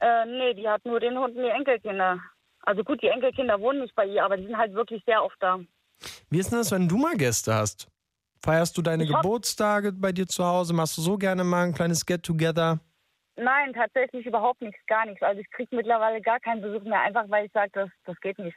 Äh, 0.00 0.26
nee, 0.26 0.54
die 0.54 0.68
hat 0.68 0.84
nur 0.84 1.00
den 1.00 1.18
Hund 1.18 1.36
und 1.36 1.42
die 1.42 1.48
Enkelkinder. 1.48 2.20
Also 2.66 2.82
gut, 2.82 3.02
die 3.02 3.08
Enkelkinder 3.08 3.60
wohnen 3.60 3.80
nicht 3.80 3.94
bei 3.94 4.06
ihr, 4.06 4.24
aber 4.24 4.36
die 4.36 4.46
sind 4.46 4.56
halt 4.56 4.74
wirklich 4.74 5.02
sehr 5.04 5.22
oft 5.22 5.36
da. 5.40 5.60
Wie 6.30 6.38
ist 6.38 6.50
denn 6.50 6.58
das, 6.58 6.70
wenn 6.72 6.88
du 6.88 6.96
mal 6.96 7.16
Gäste 7.16 7.54
hast? 7.54 7.88
Feierst 8.42 8.76
du 8.76 8.82
deine 8.82 9.06
hab- 9.08 9.22
Geburtstage 9.22 9.92
bei 9.92 10.12
dir 10.12 10.26
zu 10.26 10.44
Hause? 10.44 10.74
Machst 10.74 10.96
du 10.98 11.02
so 11.02 11.16
gerne 11.16 11.44
mal 11.44 11.64
ein 11.64 11.74
kleines 11.74 12.04
Get-Together? 12.04 12.80
Nein, 13.36 13.72
tatsächlich 13.72 14.26
überhaupt 14.26 14.62
nichts, 14.62 14.78
gar 14.86 15.06
nichts. 15.06 15.22
Also 15.22 15.40
ich 15.40 15.50
kriege 15.50 15.74
mittlerweile 15.74 16.20
gar 16.20 16.38
keinen 16.40 16.62
Besuch 16.62 16.82
mehr, 16.84 17.00
einfach 17.00 17.24
weil 17.28 17.46
ich 17.46 17.52
sage, 17.52 17.70
das, 17.72 17.90
das 18.04 18.18
geht 18.20 18.38
nicht. 18.38 18.56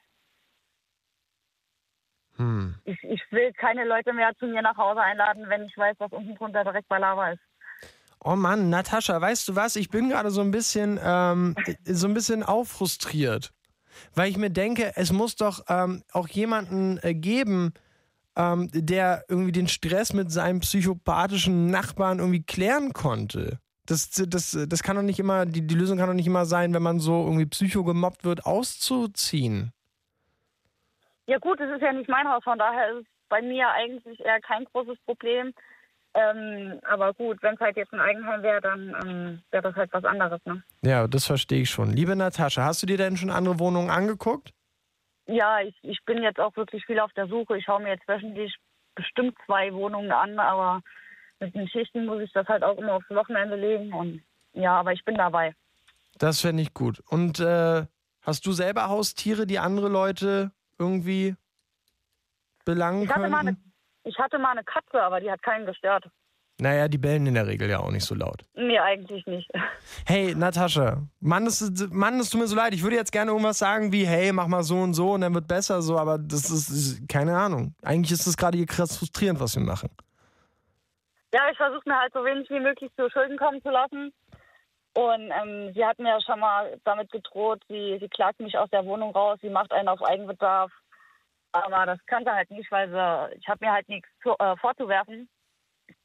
Hm. 2.36 2.76
Ich, 2.84 3.02
ich 3.04 3.22
will 3.32 3.52
keine 3.54 3.86
Leute 3.86 4.14
mehr 4.14 4.32
zu 4.38 4.46
mir 4.46 4.62
nach 4.62 4.78
Hause 4.78 5.02
einladen, 5.02 5.50
wenn 5.50 5.64
ich 5.64 5.76
weiß, 5.76 5.96
was 6.00 6.12
unten 6.12 6.36
drunter 6.36 6.64
direkt 6.64 6.88
bei 6.88 7.00
Lava 7.00 7.32
ist. 7.32 7.42
Oh 8.24 8.36
Mann, 8.36 8.70
Natascha, 8.70 9.20
weißt 9.20 9.48
du 9.48 9.56
was? 9.56 9.76
Ich 9.76 9.90
bin 9.90 10.10
gerade 10.10 10.30
so 10.32 10.42
ein 10.42 10.52
bisschen, 10.52 11.00
ähm, 11.02 11.56
so 11.86 12.08
ein 12.08 12.14
bisschen 12.14 12.44
auffrustriert. 12.44 13.54
Weil 14.16 14.30
ich 14.30 14.38
mir 14.38 14.50
denke, 14.50 14.94
es 14.96 15.12
muss 15.12 15.36
doch 15.36 15.62
ähm, 15.70 16.04
auch 16.12 16.28
jemanden 16.28 17.00
äh, 17.02 17.14
geben, 17.14 17.74
ähm, 18.36 18.70
der 18.74 19.26
irgendwie 19.28 19.52
den 19.52 19.68
Stress 19.68 20.14
mit 20.14 20.32
seinem 20.32 20.60
psychopathischen 20.60 21.72
Nachbarn 21.72 22.20
irgendwie 22.20 22.44
klären 22.44 22.94
konnte. 22.94 23.60
Das, 23.86 24.10
das, 24.12 24.58
das 24.68 24.84
kann 24.84 24.98
doch 24.98 25.02
nicht 25.02 25.20
immer, 25.20 25.46
die, 25.46 25.66
die 25.66 25.76
Lösung 25.76 25.98
kann 25.98 26.08
doch 26.08 26.14
nicht 26.14 26.28
immer 26.28 26.46
sein, 26.46 26.74
wenn 26.74 26.84
man 26.84 27.00
so 27.00 27.24
irgendwie 27.24 27.46
psycho 27.46 27.84
gemobbt 27.84 28.26
wird, 28.26 28.46
auszuziehen. 28.46 29.72
Ja 31.26 31.38
gut, 31.40 31.60
es 31.60 31.70
ist 31.70 31.82
ja 31.82 31.94
nicht 31.94 32.10
mein 32.10 32.28
Haus, 32.28 32.44
von 32.44 32.60
daher 32.60 32.92
ist 32.92 33.02
es 33.02 33.08
bei 33.30 33.42
mir 33.42 33.70
eigentlich 33.70 34.20
eher 34.20 34.40
kein 34.42 34.66
großes 34.66 34.98
Problem. 35.06 35.54
Ähm, 36.20 36.80
aber 36.84 37.14
gut, 37.14 37.38
wenn 37.44 37.54
es 37.54 37.60
halt 37.60 37.78
jetzt 37.78 37.94
ein 37.94 38.00
Eigenheim 38.00 38.42
wäre, 38.42 38.60
dann 38.60 38.96
ähm, 39.06 39.42
wäre 39.52 39.62
das 39.62 39.76
halt 39.76 39.94
was 39.94 40.04
anderes. 40.04 40.44
Ne? 40.46 40.64
Ja, 40.82 41.08
das 41.08 41.28
verstehe 41.28 41.62
ich 41.62 41.70
schon. 41.70 41.92
Liebe 41.92 42.16
Natascha, 42.16 42.64
hast 42.64 42.82
du 42.82 42.88
dir 42.88 42.98
denn 42.98 43.18
schon 43.18 43.30
andere 43.30 43.60
Wohnungen 43.60 43.92
angeguckt? 43.92 44.52
Ja, 45.28 45.60
ich, 45.62 45.76
ich 45.84 46.04
bin 46.06 46.24
jetzt 46.24 46.40
auch 46.40 46.56
wirklich 46.56 46.84
viel 46.86 47.00
auf 47.00 47.14
der 47.14 47.28
Suche. 47.28 47.58
Ich 47.58 47.66
schaue 47.66 47.84
mir 47.84 47.90
jetzt 47.90 48.08
wöchentlich 48.08 48.56
bestimmt 48.96 49.38
zwei 49.46 49.72
Wohnungen 49.74 50.12
an, 50.12 50.40
aber 50.40 50.82
mit 51.40 51.54
den 51.54 51.68
Schichten 51.68 52.08
muss 52.08 52.22
ich 52.22 52.32
das 52.34 52.48
halt 52.48 52.64
auch 52.64 52.80
immer 52.80 52.94
aufs 52.94 53.10
Wochenende 53.12 53.56
legen. 53.56 53.94
Und 53.94 54.24
ja, 54.54 54.80
aber 54.80 54.94
ich 54.94 55.06
bin 55.06 55.16
dabei. 55.16 55.54
Das 56.18 56.42
fände 56.42 56.64
ich 56.64 56.74
gut. 56.74 57.00
Und 57.12 57.40
äh, 57.40 57.86
hast 58.24 58.48
du 58.48 58.54
selber 58.54 58.90
Haustiere, 58.90 59.46
die 59.46 59.60
andere 59.60 59.88
Leute 59.88 60.52
irgendwie 60.80 61.36
belangen 62.66 63.04
Ich 63.04 63.10
hatte, 63.10 63.20
können? 63.22 63.32
mal 63.32 63.40
eine, 63.42 63.58
ich 64.08 64.18
hatte 64.18 64.40
mal 64.40 64.52
eine 64.52 64.64
Katze, 64.64 65.02
aber 65.02 65.20
die 65.20 65.30
hat 65.30 65.42
keinen 65.44 65.66
gestört. 65.66 66.06
Naja, 66.60 66.88
die 66.88 66.98
bellen 66.98 67.28
in 67.28 67.36
der 67.36 67.46
Regel 67.46 67.70
ja 67.70 67.80
auch 67.80 67.92
nicht 67.92 68.06
so 68.06 68.16
laut. 68.16 68.44
Nee, 68.56 68.80
eigentlich 68.80 69.26
nicht. 69.28 69.50
Hey, 70.08 70.34
Natascha, 70.34 71.04
Mann, 71.20 71.46
es, 71.46 71.60
tut 71.60 71.92
mir 71.92 72.48
so 72.48 72.56
leid. 72.56 72.74
Ich 72.74 72.82
würde 72.82 72.96
jetzt 72.96 73.12
gerne 73.12 73.32
irgendwas 73.32 73.60
sagen 73.60 73.92
wie, 73.92 74.08
hey, 74.08 74.32
mach 74.32 74.48
mal 74.48 74.64
so 74.64 74.78
und 74.78 74.94
so 74.94 75.12
und 75.12 75.22
dann 75.22 75.36
wird 75.36 75.48
besser 75.48 75.82
so, 75.82 75.98
aber 75.98 76.18
das 76.18 76.50
ist, 76.50 76.70
ist 76.70 77.10
keine 77.10 77.38
Ahnung. 77.38 77.76
Eigentlich 77.84 78.12
ist 78.12 78.26
das 78.26 78.38
gerade 78.38 78.58
hier 78.58 78.66
krass 78.66 78.98
frustrierend, 78.98 79.40
was 79.40 79.56
wir 79.56 79.64
machen. 79.64 79.90
Ja, 81.34 81.42
ich 81.52 81.58
versuche 81.58 81.84
mir 81.86 82.00
halt 82.00 82.14
so 82.14 82.24
wenig 82.26 82.50
wie 82.50 82.60
möglich 82.60 82.90
zu 82.96 83.10
Schulden 83.10 83.38
kommen 83.38 83.62
zu 83.62 83.70
lassen. 83.70 84.12
Und 84.96 85.32
ähm, 85.32 85.74
sie 85.76 85.86
hat 85.86 86.00
mir 86.00 86.10
ja 86.10 86.22
schon 86.22 86.40
mal 86.40 86.80
damit 86.84 87.12
gedroht, 87.12 87.62
sie, 87.68 87.98
sie 88.00 88.10
klagt 88.10 88.40
mich 88.40 88.58
aus 88.58 88.70
der 88.72 88.84
Wohnung 88.84 89.12
raus, 89.12 89.38
sie 89.44 89.50
macht 89.50 89.72
einen 89.72 89.90
auf 89.90 90.02
Eigenbedarf. 90.02 90.72
Aber 91.66 91.86
das 91.86 92.00
kann 92.06 92.24
sie 92.24 92.32
halt 92.32 92.50
nicht, 92.52 92.72
weil 92.72 92.90
sie, 92.90 93.38
ich 93.38 93.48
habe 93.48 93.66
mir 93.66 93.72
halt 93.72 93.88
nichts 93.90 94.08
zu, 94.24 94.32
äh, 94.40 94.56
vorzuwerfen. 94.58 95.30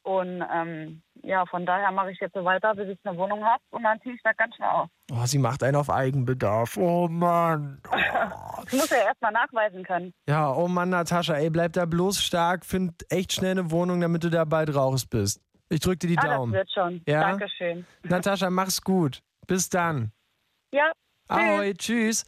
Und 0.03 0.41
ähm, 0.53 1.01
ja, 1.23 1.45
von 1.45 1.65
daher 1.65 1.91
mache 1.91 2.11
ich 2.11 2.19
jetzt 2.19 2.33
so 2.33 2.43
weiter, 2.45 2.73
bis 2.75 2.87
ich 2.89 2.99
eine 3.03 3.17
Wohnung 3.17 3.43
habe 3.43 3.61
und 3.71 3.83
dann 3.83 3.99
ziehe 4.01 4.15
ich 4.15 4.21
das 4.23 4.35
ganz 4.37 4.55
schnell 4.55 4.69
aus. 4.69 4.87
Oh, 5.11 5.25
sie 5.25 5.37
macht 5.39 5.61
einen 5.63 5.75
auf 5.75 5.89
Eigenbedarf. 5.89 6.77
Oh 6.77 7.07
Mann. 7.07 7.81
Ich 8.67 8.71
muss 8.79 8.89
ja 8.91 8.97
erstmal 8.97 9.33
nachweisen 9.33 9.83
können. 9.83 10.13
Ja, 10.27 10.49
oh 10.53 10.69
Mann, 10.69 10.89
Natascha, 10.89 11.33
ey, 11.35 11.49
bleib 11.49 11.73
da 11.73 11.85
bloß 11.85 12.23
stark, 12.23 12.65
find 12.65 12.93
echt 13.09 13.33
schnell 13.33 13.51
eine 13.51 13.71
Wohnung, 13.71 13.99
damit 13.99 14.23
du 14.23 14.29
da 14.29 14.45
bald 14.45 14.73
raus 14.73 15.05
bist. 15.05 15.41
Ich 15.69 15.81
drück 15.81 15.99
dir 15.99 16.07
die 16.07 16.17
Ah, 16.17 16.21
das 16.21 16.31
Daumen. 16.31 16.53
wird 16.53 16.71
schon. 16.71 17.01
Ja? 17.05 17.21
Dankeschön. 17.21 17.85
Natascha, 18.03 18.49
mach's 18.49 18.81
gut. 18.81 19.21
Bis 19.47 19.69
dann. 19.69 20.11
Ja, 20.71 20.91
Ahoi, 21.33 21.73
tschüss. 21.73 22.25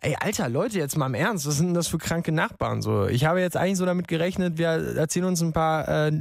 Ey, 0.00 0.16
Alter, 0.20 0.48
Leute, 0.48 0.78
jetzt 0.78 0.96
mal 0.96 1.06
im 1.06 1.14
Ernst, 1.14 1.46
was 1.46 1.56
sind 1.56 1.68
denn 1.68 1.74
das 1.74 1.88
für 1.88 1.98
kranke 1.98 2.30
Nachbarn? 2.30 2.82
So, 2.82 3.06
ich 3.06 3.24
habe 3.24 3.40
jetzt 3.40 3.56
eigentlich 3.56 3.78
so 3.78 3.86
damit 3.86 4.06
gerechnet, 4.06 4.58
wir 4.58 4.68
erzählen 4.68 5.26
uns 5.26 5.40
ein 5.42 5.52
paar 5.52 5.88
äh, 5.88 6.12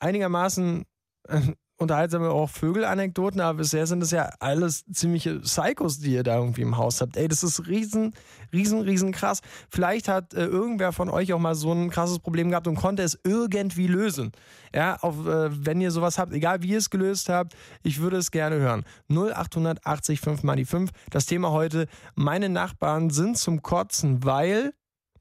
einigermaßen 0.00 0.84
äh, 1.28 1.40
unterhaltsame 1.82 2.30
auch 2.30 2.48
Vögelanekdoten, 2.48 3.40
aber 3.40 3.58
bisher 3.58 3.86
sind 3.86 4.00
das 4.00 4.10
ja 4.10 4.30
alles 4.40 4.84
ziemliche 4.92 5.40
Psychos, 5.40 5.98
die 5.98 6.12
ihr 6.12 6.22
da 6.22 6.36
irgendwie 6.36 6.62
im 6.62 6.76
Haus 6.76 7.00
habt. 7.00 7.16
Ey, 7.16 7.28
das 7.28 7.42
ist 7.42 7.66
riesen, 7.66 8.14
riesen, 8.52 8.80
riesen 8.80 9.12
krass. 9.12 9.40
Vielleicht 9.68 10.08
hat 10.08 10.34
äh, 10.34 10.44
irgendwer 10.44 10.92
von 10.92 11.08
euch 11.08 11.32
auch 11.32 11.38
mal 11.38 11.54
so 11.54 11.72
ein 11.72 11.90
krasses 11.90 12.18
Problem 12.18 12.50
gehabt 12.50 12.66
und 12.66 12.76
konnte 12.76 13.02
es 13.02 13.18
irgendwie 13.24 13.86
lösen. 13.86 14.32
Ja, 14.74 14.96
auf, 15.00 15.26
äh, 15.26 15.50
wenn 15.66 15.80
ihr 15.80 15.90
sowas 15.90 16.18
habt, 16.18 16.32
egal 16.32 16.62
wie 16.62 16.68
ihr 16.68 16.78
es 16.78 16.90
gelöst 16.90 17.28
habt, 17.28 17.54
ich 17.82 18.00
würde 18.00 18.16
es 18.16 18.30
gerne 18.30 18.56
hören. 18.56 18.84
0880 19.08 20.20
5 20.20 20.42
mal 20.42 20.56
die 20.56 20.64
5. 20.64 20.90
Das 21.10 21.26
Thema 21.26 21.50
heute, 21.50 21.86
meine 22.14 22.48
Nachbarn 22.48 23.10
sind 23.10 23.36
zum 23.36 23.62
Kotzen, 23.62 24.24
weil 24.24 24.72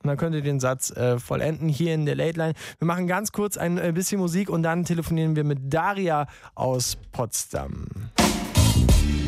und 0.03 0.07
dann 0.07 0.17
könnt 0.17 0.35
ihr 0.35 0.41
den 0.41 0.59
Satz 0.59 0.91
äh, 0.91 1.19
vollenden 1.19 1.69
hier 1.69 1.93
in 1.93 2.05
der 2.05 2.15
Late 2.15 2.37
Line. 2.37 2.53
Wir 2.79 2.85
machen 2.85 3.07
ganz 3.07 3.31
kurz 3.31 3.57
ein 3.57 3.77
äh, 3.77 3.91
bisschen 3.93 4.19
Musik 4.19 4.49
und 4.49 4.63
dann 4.63 4.85
telefonieren 4.85 5.35
wir 5.35 5.43
mit 5.43 5.73
Daria 5.73 6.27
aus 6.55 6.97
Potsdam. 7.11 7.85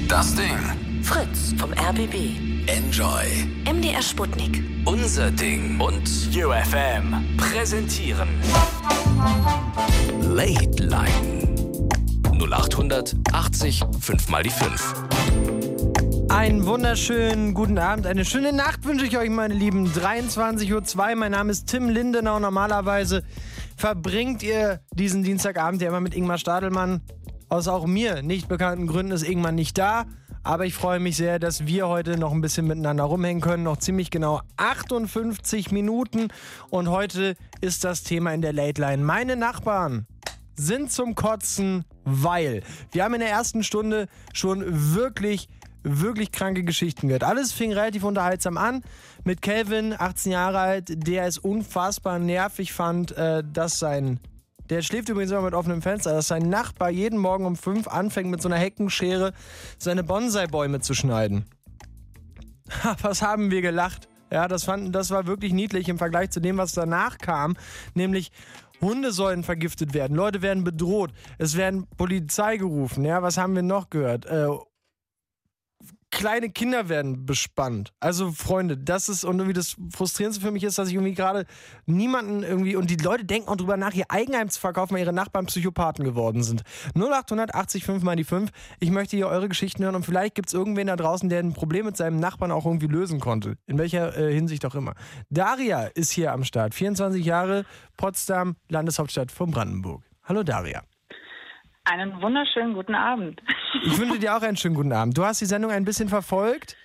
Das 0.08 0.36
Ding. 0.36 1.02
Fritz 1.02 1.54
vom 1.58 1.72
RBB. 1.74 2.68
Enjoy. 2.68 3.26
MDR 3.72 4.02
Sputnik. 4.02 4.64
Unser 4.86 5.32
Ding. 5.32 5.80
Und 5.80 6.10
UFM. 6.36 7.38
Präsentieren. 7.38 8.30
Late 10.22 10.84
Line. 10.84 11.44
0800 12.32 13.16
80 13.32 13.84
5 14.00 14.30
mal 14.30 14.44
die 14.44 14.50
5. 14.50 15.53
Einen 16.34 16.66
wunderschönen 16.66 17.54
guten 17.54 17.78
Abend, 17.78 18.08
eine 18.08 18.26
schöne 18.26 18.54
Nacht 18.54 18.86
wünsche 18.86 19.06
ich 19.06 19.20
euch, 19.20 19.30
meine 19.30 19.54
Lieben. 19.54 19.86
23.02 19.86 20.98
Uhr, 20.98 21.16
mein 21.16 21.32
Name 21.32 21.52
ist 21.52 21.68
Tim 21.68 21.90
Lindenau. 21.90 22.40
Normalerweise 22.40 23.22
verbringt 23.78 24.42
ihr 24.42 24.82
diesen 24.96 25.22
Dienstagabend 25.22 25.80
ja 25.84 25.90
immer 25.90 26.02
mit 26.02 26.16
Ingmar 26.16 26.40
Stadelmann. 26.40 27.02
Aus 27.50 27.68
auch 27.68 27.86
mir 27.86 28.24
nicht 28.24 28.48
bekannten 28.48 28.88
Gründen 28.88 29.12
ist 29.12 29.22
Ingmar 29.22 29.52
nicht 29.52 29.78
da. 29.78 30.06
Aber 30.42 30.66
ich 30.66 30.74
freue 30.74 31.00
mich 31.00 31.18
sehr, 31.18 31.38
dass 31.38 31.68
wir 31.68 31.88
heute 31.88 32.18
noch 32.18 32.32
ein 32.32 32.42
bisschen 32.42 32.66
miteinander 32.66 33.04
rumhängen 33.04 33.40
können. 33.40 33.62
Noch 33.62 33.78
ziemlich 33.78 34.10
genau 34.10 34.42
58 34.58 35.72
Minuten. 35.72 36.30
Und 36.72 36.90
heute 36.90 37.36
ist 37.62 37.84
das 37.84 38.02
Thema 38.02 38.34
in 38.34 38.42
der 38.42 38.54
Late 38.54 38.82
Line. 38.82 39.04
Meine 39.04 39.36
Nachbarn 39.36 40.08
sind 40.56 40.92
zum 40.92 41.14
Kotzen, 41.14 41.86
weil 42.06 42.64
wir 42.92 43.04
haben 43.04 43.14
in 43.14 43.20
der 43.20 43.30
ersten 43.30 43.64
Stunde 43.64 44.08
schon 44.34 44.64
wirklich 44.96 45.48
wirklich 45.84 46.32
kranke 46.32 46.64
Geschichten 46.64 47.08
gehört. 47.08 47.24
Alles 47.24 47.52
fing 47.52 47.72
relativ 47.72 48.04
unterhaltsam 48.04 48.58
an 48.58 48.84
mit 49.24 49.42
Calvin, 49.42 49.96
18 49.98 50.32
Jahre 50.32 50.60
alt, 50.60 51.08
der 51.08 51.26
es 51.26 51.38
unfassbar 51.38 52.20
nervig 52.20 52.74
fand, 52.74 53.12
äh, 53.18 53.44
dass 53.44 53.80
sein 53.80 54.20
der 54.70 54.82
schläft 54.82 55.10
übrigens 55.10 55.32
immer 55.32 55.42
mit 55.42 55.54
offenem 55.54 55.82
Fenster, 55.82 56.14
dass 56.14 56.30
sein 56.30 56.50
Nachbar 56.50 56.90
jeden 56.90 57.20
Morgen 57.20 57.46
um 57.46 57.58
5 57.58 57.88
anfängt 57.88 58.30
mit 58.30 58.42
so 58.42 58.48
einer 58.48 58.58
Heckenschere 58.58 59.34
seine 59.78 60.04
Bonsai-Bäume 60.04 60.80
zu 60.80 60.94
schneiden. 60.94 61.46
Was 63.02 63.22
haben 63.22 63.52
wir 63.52 63.62
gelacht? 63.62 64.08
Ja, 64.32 64.48
das, 64.48 64.64
fanden, 64.64 64.92
das 64.92 65.12
war 65.12 65.28
wirklich 65.28 65.54
niedlich 65.54 65.90
im 65.90 65.98
Vergleich 65.98 66.32
zu 66.32 66.40
dem, 66.40 66.58
was 66.58 66.72
danach 66.72 67.18
kam, 67.20 67.56
nämlich 67.94 68.32
Hunde 68.82 69.12
sollen 69.12 69.44
vergiftet 69.44 69.94
werden, 69.94 70.16
Leute 70.16 70.42
werden 70.42 70.64
bedroht, 70.64 71.12
es 71.38 71.56
werden 71.56 71.88
Polizei 71.98 72.58
gerufen. 72.58 73.06
Ja, 73.06 73.22
was 73.22 73.38
haben 73.38 73.56
wir 73.56 73.62
noch 73.62 73.90
gehört? 73.90 74.26
Äh, 74.26 74.48
kleine 76.14 76.50
Kinder 76.50 76.90
werden 76.90 77.26
bespannt. 77.26 77.92
Also 78.00 78.32
Freunde, 78.32 78.78
das 78.78 79.10
ist 79.10 79.24
und 79.24 79.40
irgendwie 79.40 79.54
das 79.54 79.76
frustrierendste 79.92 80.46
für 80.46 80.52
mich 80.52 80.64
ist, 80.64 80.78
dass 80.78 80.88
ich 80.88 80.94
irgendwie 80.94 81.16
gerade 81.16 81.46
niemanden 81.86 82.44
irgendwie 82.44 82.76
und 82.76 82.90
die 82.90 82.96
Leute 82.96 83.26
denken 83.26 83.50
auch 83.50 83.56
drüber 83.56 83.78
nach, 83.78 83.94
ihr 83.94 84.06
Eigenheim 84.10 84.50
zu 84.50 84.60
verkaufen, 84.60 84.94
weil 84.94 85.02
ihre 85.02 85.14
Nachbarn 85.14 85.48
Psychopathen 85.48 86.06
geworden 86.06 86.44
sind. 86.44 86.62
0880 86.96 87.84
5 87.84 88.04
mal 88.04 88.16
die 88.16 88.24
5. 88.24 88.52
Ich 88.80 88.92
möchte 88.92 89.18
hier 89.18 89.28
eure 89.28 89.50
Geschichten 89.50 89.84
hören 89.84 89.96
und 89.96 90.06
vielleicht 90.06 90.36
gibt 90.36 90.50
es 90.50 90.54
irgendwen 90.54 90.88
da 90.88 90.96
draußen, 90.96 91.30
der 91.30 91.40
ein 91.40 91.54
Problem 91.54 91.86
mit 91.86 91.98
seinem 91.98 92.20
Nachbarn 92.20 92.52
auch 92.52 92.66
irgendwie 92.66 92.88
lösen 92.88 93.20
konnte. 93.20 93.58
In 93.66 93.78
welcher 93.78 94.16
äh, 94.16 94.34
Hinsicht 94.34 94.66
auch 94.66 94.76
immer. 94.76 94.94
Daria 95.30 95.86
ist 95.86 96.12
hier 96.12 96.32
am 96.32 96.44
Start. 96.44 96.76
24 96.76 97.26
Jahre, 97.26 97.66
Potsdam, 97.98 98.56
Landeshauptstadt 98.70 99.32
von 99.32 99.52
Brandenburg. 99.52 100.04
Hallo 100.24 100.44
Daria. 100.44 100.84
Einen 101.86 102.22
wunderschönen 102.22 102.74
guten 102.74 102.96
Abend. 102.96 103.42
Ich 103.86 103.98
wünsche 104.00 104.20
dir 104.20 104.38
auch 104.38 104.42
einen 104.44 104.56
schönen 104.56 104.76
guten 104.76 104.94
Abend. 104.94 105.18
Du 105.18 105.26
hast 105.26 105.42
die 105.42 105.46
Sendung 105.46 105.72
ein 105.72 105.84
bisschen 105.84 106.08
verfolgt. 106.08 106.78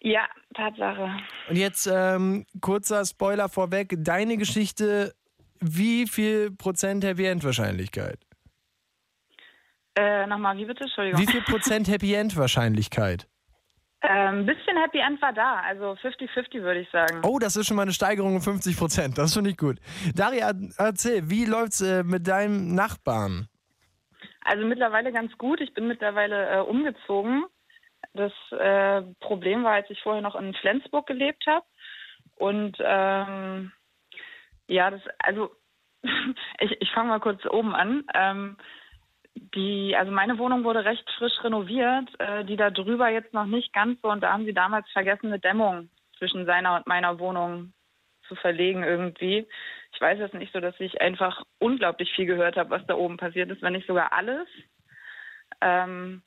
Ja, 0.00 0.26
Tatsache. 0.54 1.10
Und 1.50 1.56
jetzt 1.56 1.90
ähm, 1.92 2.46
kurzer 2.60 3.04
Spoiler 3.04 3.48
vorweg. 3.48 3.94
Deine 3.98 4.36
Geschichte, 4.36 5.12
wie 5.60 6.06
viel 6.06 6.52
Prozent 6.52 7.04
Happy 7.04 7.24
End 7.24 7.42
Wahrscheinlichkeit? 7.42 8.20
Äh, 9.96 10.26
nochmal, 10.28 10.56
wie 10.56 10.64
bitte? 10.64 10.84
Entschuldigung. 10.84 11.20
Wie 11.20 11.26
viel 11.26 11.42
Prozent 11.42 11.88
Happy 11.88 12.14
End 12.14 12.36
Wahrscheinlichkeit? 12.36 13.26
Ein 14.00 14.40
ähm, 14.40 14.46
bisschen 14.46 14.76
Happy 14.80 14.98
End 14.98 15.20
war 15.20 15.32
da, 15.32 15.62
also 15.66 15.96
50-50 16.00 16.62
würde 16.62 16.80
ich 16.80 16.90
sagen. 16.90 17.22
Oh, 17.24 17.38
das 17.38 17.56
ist 17.56 17.66
schon 17.66 17.76
mal 17.76 17.82
eine 17.82 17.92
Steigerung 17.92 18.36
um 18.36 18.40
50 18.40 18.76
Prozent. 18.76 19.18
Das 19.18 19.34
finde 19.34 19.50
ich 19.50 19.56
gut. 19.56 19.78
Daria, 20.14 20.52
erzähl, 20.78 21.28
wie 21.28 21.44
läuft's 21.44 21.80
äh, 21.80 22.04
mit 22.04 22.28
deinem 22.28 22.74
Nachbarn? 22.74 23.48
Also 24.44 24.64
mittlerweile 24.66 25.12
ganz 25.12 25.36
gut. 25.38 25.60
Ich 25.60 25.74
bin 25.74 25.88
mittlerweile 25.88 26.48
äh, 26.50 26.60
umgezogen. 26.60 27.44
Das 28.12 28.32
äh, 28.52 29.02
Problem 29.20 29.64
war, 29.64 29.72
als 29.72 29.90
ich 29.90 30.00
vorher 30.02 30.22
noch 30.22 30.36
in 30.36 30.54
Flensburg 30.54 31.06
gelebt 31.06 31.44
habe. 31.46 31.64
Und 32.36 32.76
ähm, 32.80 33.72
ja, 34.68 34.90
das, 34.90 35.00
also 35.18 35.50
ich, 36.60 36.76
ich 36.80 36.90
fange 36.92 37.08
mal 37.08 37.20
kurz 37.20 37.44
oben 37.46 37.74
an. 37.74 38.04
Ähm, 38.14 38.56
die, 39.34 39.96
also 39.96 40.12
meine 40.12 40.38
Wohnung 40.38 40.64
wurde 40.64 40.84
recht 40.84 41.08
frisch 41.18 41.42
renoviert, 41.42 42.08
äh, 42.20 42.44
die 42.44 42.56
da 42.56 42.70
drüber 42.70 43.08
jetzt 43.08 43.34
noch 43.34 43.46
nicht 43.46 43.72
ganz 43.72 44.00
so 44.00 44.10
und 44.10 44.20
da 44.20 44.32
haben 44.32 44.44
sie 44.44 44.54
damals 44.54 44.88
vergessen, 44.92 45.26
eine 45.26 45.40
Dämmung 45.40 45.90
zwischen 46.18 46.46
seiner 46.46 46.76
und 46.76 46.86
meiner 46.86 47.18
Wohnung 47.18 47.72
zu 48.28 48.34
verlegen 48.34 48.82
irgendwie 48.82 49.46
ich 49.94 50.00
weiß 50.00 50.18
es 50.20 50.32
nicht 50.32 50.52
so, 50.52 50.60
dass 50.60 50.78
ich 50.80 51.00
einfach 51.00 51.44
unglaublich 51.58 52.12
viel 52.14 52.26
gehört 52.26 52.56
habe, 52.56 52.70
was 52.70 52.86
da 52.86 52.94
oben 52.94 53.16
passiert 53.16 53.50
ist, 53.50 53.62
wenn 53.62 53.74
nicht 53.74 53.86
sogar 53.86 54.12
alles. 54.12 54.48
Ähm, 55.60 56.22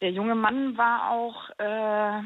der 0.00 0.10
junge 0.10 0.34
Mann 0.34 0.76
war 0.76 1.10
auch, 1.10 1.50
äh, 1.58 2.22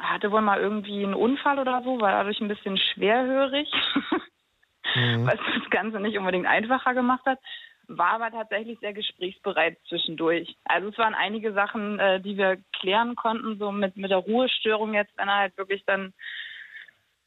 hatte 0.00 0.30
wohl 0.30 0.42
mal 0.42 0.60
irgendwie 0.60 1.02
einen 1.02 1.14
Unfall 1.14 1.58
oder 1.58 1.82
so, 1.82 2.00
war 2.00 2.12
dadurch 2.12 2.40
ein 2.40 2.48
bisschen 2.48 2.76
schwerhörig, 2.76 3.70
mhm. 4.94 5.26
was 5.26 5.38
das 5.54 5.70
Ganze 5.70 5.98
nicht 5.98 6.18
unbedingt 6.18 6.46
einfacher 6.46 6.94
gemacht 6.94 7.24
hat, 7.24 7.38
war 7.88 8.12
aber 8.12 8.30
tatsächlich 8.30 8.78
sehr 8.80 8.92
gesprächsbereit 8.92 9.78
zwischendurch. 9.88 10.56
Also 10.64 10.88
es 10.88 10.98
waren 10.98 11.14
einige 11.14 11.52
Sachen, 11.54 11.98
äh, 11.98 12.20
die 12.20 12.36
wir 12.36 12.58
klären 12.78 13.16
konnten, 13.16 13.58
so 13.58 13.72
mit, 13.72 13.96
mit 13.96 14.10
der 14.10 14.18
Ruhestörung 14.18 14.94
jetzt, 14.94 15.16
wenn 15.16 15.28
er 15.28 15.38
halt 15.38 15.56
wirklich 15.56 15.84
dann 15.86 16.12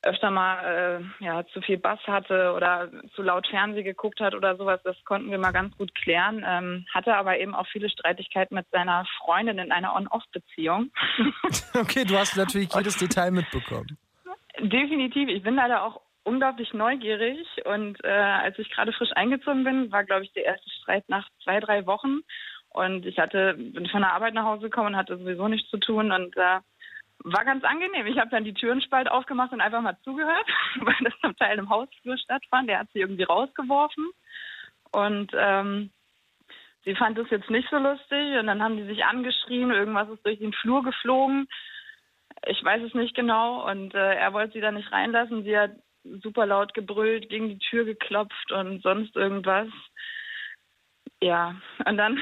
öfter 0.04 0.32
mal 0.32 1.02
äh, 1.20 1.24
ja, 1.24 1.46
zu 1.48 1.62
viel 1.62 1.78
Bass 1.78 2.00
hatte 2.06 2.54
oder 2.54 2.90
zu 3.16 3.22
laut 3.22 3.48
Fernsehen 3.48 3.86
geguckt 3.86 4.20
hat 4.20 4.36
oder 4.36 4.56
sowas. 4.58 4.80
Das 4.84 4.98
konnten 5.06 5.32
wir 5.32 5.38
mal 5.38 5.52
ganz 5.52 5.76
gut 5.78 5.96
klären. 5.96 6.46
Ähm, 6.48 6.86
hatte 6.94 7.16
aber 7.16 7.40
eben 7.40 7.56
auch 7.56 7.68
viele 7.68 7.90
Streitigkeiten 7.90 8.56
mit 8.56 8.68
seiner 8.72 9.06
Freundin 9.20 9.60
in 9.60 9.72
einer 9.72 9.96
On-Off-Beziehung. 9.96 10.92
okay, 11.74 12.04
du 12.06 12.18
hast 12.18 12.38
natürlich 12.38 12.74
jedes 12.74 12.98
Detail 12.98 13.32
mitbekommen. 13.32 13.98
Definitiv. 14.60 15.30
Ich 15.30 15.44
bin 15.44 15.56
leider 15.56 15.84
auch 15.84 16.02
unglaublich 16.24 16.74
neugierig 16.74 17.48
und 17.66 18.04
äh, 18.04 18.10
als 18.10 18.58
ich 18.60 18.70
gerade 18.70 18.94
frisch 18.94 19.12
eingezogen 19.16 19.64
bin, 19.64 19.92
war 19.92 20.04
glaube 20.04 20.24
ich 20.24 20.34
der 20.34 20.46
erste 20.46 20.70
Streit 20.70 21.04
nach 21.10 21.28
zwei, 21.44 21.60
drei 21.60 21.86
Wochen 21.86 22.22
und 22.70 23.06
ich 23.06 23.20
hatte 23.20 23.56
bin 23.56 23.88
von 23.88 24.02
der 24.02 24.14
Arbeit 24.14 24.34
nach 24.34 24.46
Hause 24.46 24.64
gekommen 24.64 24.88
und 24.88 24.96
hatte 24.96 25.18
sowieso 25.18 25.48
nichts 25.48 25.70
zu 25.70 25.78
tun 25.78 26.12
und 26.12 26.38
äh, 26.38 26.60
war 27.24 27.46
ganz 27.46 27.64
angenehm. 27.64 28.06
Ich 28.08 28.18
habe 28.20 28.30
dann 28.30 28.44
die 28.44 28.54
Türenspalt 28.54 29.10
aufgemacht 29.10 29.52
und 29.54 29.62
einfach 29.62 29.82
mal 29.82 29.98
zugehört, 30.04 30.48
weil 30.82 30.96
das 31.04 31.14
zum 31.22 31.36
Teil 31.38 31.58
im 31.58 31.70
Hausflur 31.70 32.18
stattfand. 32.18 32.70
Der 32.70 32.80
hat 32.80 32.90
sie 32.94 33.00
irgendwie 33.00 33.24
rausgeworfen. 33.24 34.10
Und 34.92 35.32
ähm, 35.34 35.92
sie 36.86 36.96
fand 36.96 37.18
es 37.18 37.30
jetzt 37.30 37.50
nicht 37.50 37.70
so 37.70 37.78
lustig. 37.78 38.38
Und 38.38 38.48
dann 38.48 38.62
haben 38.62 38.78
die 38.78 38.86
sich 38.86 39.06
angeschrien, 39.06 39.72
irgendwas 39.72 40.10
ist 40.10 40.26
durch 40.26 40.40
den 40.40 40.54
Flur 40.54 40.84
geflogen. 40.84 41.48
Ich 42.46 42.64
weiß 42.64 42.84
es 42.84 42.94
nicht 42.94 43.16
genau. 43.16 43.70
Und 43.70 43.96
äh, 43.96 44.16
er 44.16 44.34
wollte 44.34 44.54
sie 44.54 44.62
da 44.62 44.72
nicht 44.72 44.92
reinlassen. 44.92 45.44
Sie 45.44 45.58
hat 45.58 45.72
super 46.04 46.46
laut 46.46 46.74
gebrüllt, 46.74 47.30
gegen 47.30 47.48
die 47.48 47.60
Tür 47.60 47.86
geklopft 47.86 48.52
und 48.52 48.84
sonst 48.84 49.16
irgendwas. 49.16 49.70
Ja, 51.24 51.56
und 51.86 51.96
dann 51.96 52.22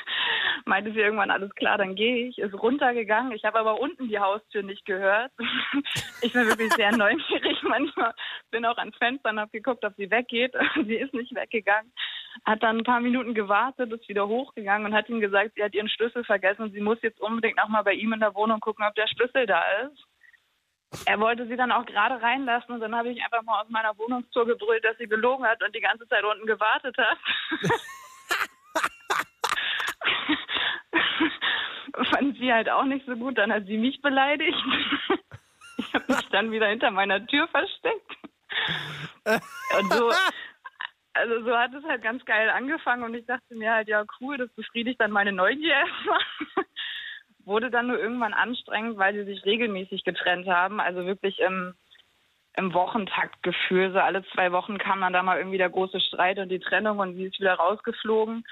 meinte 0.64 0.92
sie 0.92 1.00
irgendwann, 1.00 1.30
alles 1.30 1.54
klar, 1.56 1.76
dann 1.76 1.94
gehe 1.94 2.28
ich. 2.28 2.38
Ist 2.38 2.54
runtergegangen. 2.54 3.32
Ich 3.32 3.44
habe 3.44 3.58
aber 3.58 3.78
unten 3.78 4.08
die 4.08 4.18
Haustür 4.18 4.62
nicht 4.62 4.86
gehört. 4.86 5.30
ich 6.22 6.32
bin 6.32 6.46
wirklich 6.46 6.72
sehr 6.72 6.96
neugierig 6.96 7.58
manchmal. 7.62 8.14
Bin 8.50 8.64
auch 8.64 8.78
ans 8.78 8.96
Fenster 8.96 9.28
und 9.28 9.40
habe 9.40 9.50
geguckt, 9.50 9.84
ob 9.84 9.94
sie 9.96 10.10
weggeht. 10.10 10.54
sie 10.86 10.94
ist 10.94 11.12
nicht 11.12 11.34
weggegangen. 11.34 11.92
Hat 12.46 12.62
dann 12.62 12.78
ein 12.78 12.84
paar 12.84 13.00
Minuten 13.00 13.34
gewartet, 13.34 13.92
ist 13.92 14.08
wieder 14.08 14.26
hochgegangen 14.26 14.86
und 14.86 14.94
hat 14.94 15.10
ihm 15.10 15.20
gesagt, 15.20 15.52
sie 15.54 15.62
hat 15.62 15.74
ihren 15.74 15.90
Schlüssel 15.90 16.24
vergessen 16.24 16.62
und 16.62 16.72
sie 16.72 16.80
muss 16.80 17.02
jetzt 17.02 17.20
unbedingt 17.20 17.58
nochmal 17.58 17.84
bei 17.84 17.92
ihm 17.92 18.14
in 18.14 18.20
der 18.20 18.34
Wohnung 18.34 18.60
gucken, 18.60 18.86
ob 18.88 18.94
der 18.94 19.08
Schlüssel 19.08 19.44
da 19.44 19.62
ist. 19.82 20.02
Er 21.06 21.20
wollte 21.20 21.46
sie 21.46 21.56
dann 21.56 21.72
auch 21.72 21.84
gerade 21.84 22.22
reinlassen 22.22 22.74
und 22.74 22.80
dann 22.80 22.96
habe 22.96 23.10
ich 23.10 23.22
einfach 23.22 23.42
mal 23.42 23.60
aus 23.60 23.68
meiner 23.68 23.96
Wohnungstour 23.98 24.46
gebrüllt, 24.46 24.82
dass 24.84 24.96
sie 24.96 25.06
gelogen 25.06 25.44
hat 25.44 25.62
und 25.62 25.74
die 25.74 25.80
ganze 25.80 26.08
Zeit 26.08 26.24
unten 26.24 26.46
gewartet 26.46 26.96
hat. 26.96 27.18
Fand 32.10 32.29
sie 32.40 32.52
halt 32.52 32.68
auch 32.68 32.84
nicht 32.84 33.06
so 33.06 33.14
gut, 33.14 33.38
dann 33.38 33.52
hat 33.52 33.66
sie 33.66 33.78
mich 33.78 34.02
beleidigt. 34.02 34.58
ich 35.78 35.94
habe 35.94 36.04
mich 36.08 36.28
dann 36.30 36.50
wieder 36.50 36.66
hinter 36.68 36.90
meiner 36.90 37.24
Tür 37.26 37.46
versteckt. 37.48 38.16
Und 39.78 39.92
so, 39.92 40.10
also 41.14 41.44
so 41.44 41.56
hat 41.56 41.74
es 41.74 41.84
halt 41.84 42.02
ganz 42.02 42.24
geil 42.24 42.50
angefangen 42.50 43.02
und 43.02 43.14
ich 43.14 43.26
dachte 43.26 43.54
mir 43.54 43.72
halt, 43.72 43.88
ja 43.88 44.04
cool, 44.20 44.38
das 44.38 44.50
befriedigt 44.50 45.00
dann 45.00 45.10
meine 45.10 45.32
Neugier 45.32 45.74
erstmal. 45.74 46.20
Wurde 47.44 47.70
dann 47.70 47.88
nur 47.88 47.98
irgendwann 47.98 48.34
anstrengend, 48.34 48.98
weil 48.98 49.14
sie 49.14 49.24
sich 49.24 49.44
regelmäßig 49.44 50.04
getrennt 50.04 50.46
haben, 50.46 50.80
also 50.80 51.04
wirklich 51.06 51.38
im, 51.40 51.74
im 52.56 52.72
Wochentaktgefühl. 52.74 53.92
So 53.92 53.98
alle 53.98 54.24
zwei 54.32 54.52
Wochen 54.52 54.78
kam 54.78 55.00
dann 55.00 55.12
da 55.12 55.22
mal 55.22 55.38
irgendwie 55.38 55.58
der 55.58 55.70
große 55.70 56.00
Streit 56.00 56.38
und 56.38 56.48
die 56.48 56.60
Trennung 56.60 56.98
und 56.98 57.16
sie 57.16 57.24
ist 57.24 57.40
wieder 57.40 57.54
rausgeflogen. 57.54 58.44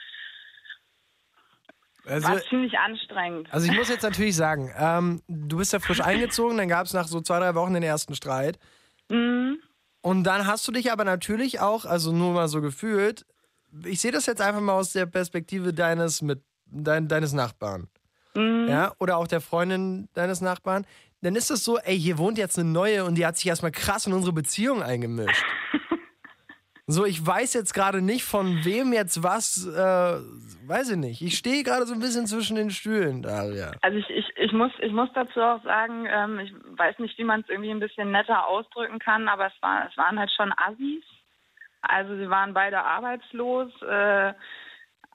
Also- 2.09 2.28
war 2.28 2.42
ziemlich 2.42 2.78
anstrengend. 2.78 3.52
Also 3.52 3.70
ich 3.70 3.76
muss 3.76 3.88
jetzt 3.88 4.02
natürlich 4.02 4.36
sagen, 4.36 4.72
ähm, 4.78 5.22
du 5.28 5.59
bist 5.59 5.72
ja 5.72 5.78
frisch 5.80 6.00
eingezogen, 6.04 6.56
dann 6.56 6.68
gab 6.68 6.86
es 6.86 6.92
nach 6.92 7.06
so 7.06 7.20
zwei, 7.20 7.38
drei 7.38 7.54
Wochen 7.54 7.74
den 7.74 7.82
ersten 7.82 8.14
Streit. 8.14 8.59
Mhm. 9.09 9.59
Und 10.00 10.24
dann 10.24 10.46
hast 10.46 10.66
du 10.66 10.72
dich 10.72 10.92
aber 10.92 11.04
natürlich 11.04 11.61
auch, 11.61 11.84
also 11.84 12.12
nur 12.12 12.32
mal 12.32 12.48
so 12.48 12.61
gefühlt, 12.61 13.26
ich 13.84 14.00
sehe 14.00 14.12
das 14.12 14.26
jetzt 14.26 14.40
einfach 14.40 14.61
mal 14.61 14.72
aus 14.72 14.92
der 14.92 15.06
Perspektive 15.06 15.74
deines 15.74 16.22
mit 16.22 16.42
dein, 16.66 17.09
deines 17.09 17.32
Nachbarn. 17.32 17.88
Mhm. 18.34 18.66
Ja, 18.68 18.92
oder 18.98 19.16
auch 19.16 19.26
der 19.26 19.40
Freundin 19.40 20.09
deines 20.14 20.40
Nachbarn. 20.40 20.86
Dann 21.20 21.34
ist 21.34 21.50
es 21.50 21.64
so, 21.64 21.78
ey, 21.78 21.98
hier 21.98 22.16
wohnt 22.16 22.38
jetzt 22.38 22.59
eine 22.59 22.68
neue 22.68 23.04
und 23.04 23.16
die 23.16 23.26
hat 23.26 23.36
sich 23.36 23.46
erstmal 23.46 23.72
krass 23.72 24.06
in 24.06 24.12
unsere 24.12 24.32
Beziehung 24.32 24.82
eingemischt. 24.82 25.44
so, 26.91 27.05
ich 27.05 27.24
weiß 27.24 27.53
jetzt 27.53 27.74
gerade 27.74 28.01
nicht, 28.01 28.24
von 28.24 28.64
wem 28.64 28.95
jetzt 28.95 29.22
was, 29.22 29.66
äh, 29.66 30.20
weiß 30.66 30.93
ich 30.93 30.97
nicht. 30.97 31.20
Ich 31.20 31.36
stehe 31.36 31.62
gerade 31.62 31.84
so 31.84 31.93
ein 31.93 32.01
bisschen 32.01 32.26
zwischen 32.26 32.57
den 32.57 32.70
Stühlen, 32.70 33.20
Daria. 33.20 33.72
Also 33.82 33.99
ich, 33.99 34.09
ich, 34.09 34.24
ich, 34.36 34.53
muss, 34.53 34.72
ich 34.80 34.91
muss 34.91 35.11
dazu 35.14 35.39
auch 35.39 35.62
sagen, 35.64 36.07
ähm, 36.11 36.39
ich 36.41 36.51
weiß 36.78 36.99
nicht, 37.01 37.18
wie 37.18 37.24
man 37.24 37.43
es 37.43 37.49
irgendwie 37.51 37.72
ein 37.72 37.78
bisschen 37.80 38.11
netter 38.11 38.49
ausdrücken 38.49 38.99
kann, 39.01 39.28
aber 39.28 39.49
es, 39.49 39.53
war, 39.61 39.86
es 39.86 39.99
waren 39.99 40.18
halt 40.18 40.32
schon 40.32 40.51
Assis. 40.57 41.05
Also 41.82 42.16
sie 42.16 42.30
waren 42.30 42.55
beide 42.55 42.82
arbeitslos, 42.82 43.70
äh, 43.82 44.32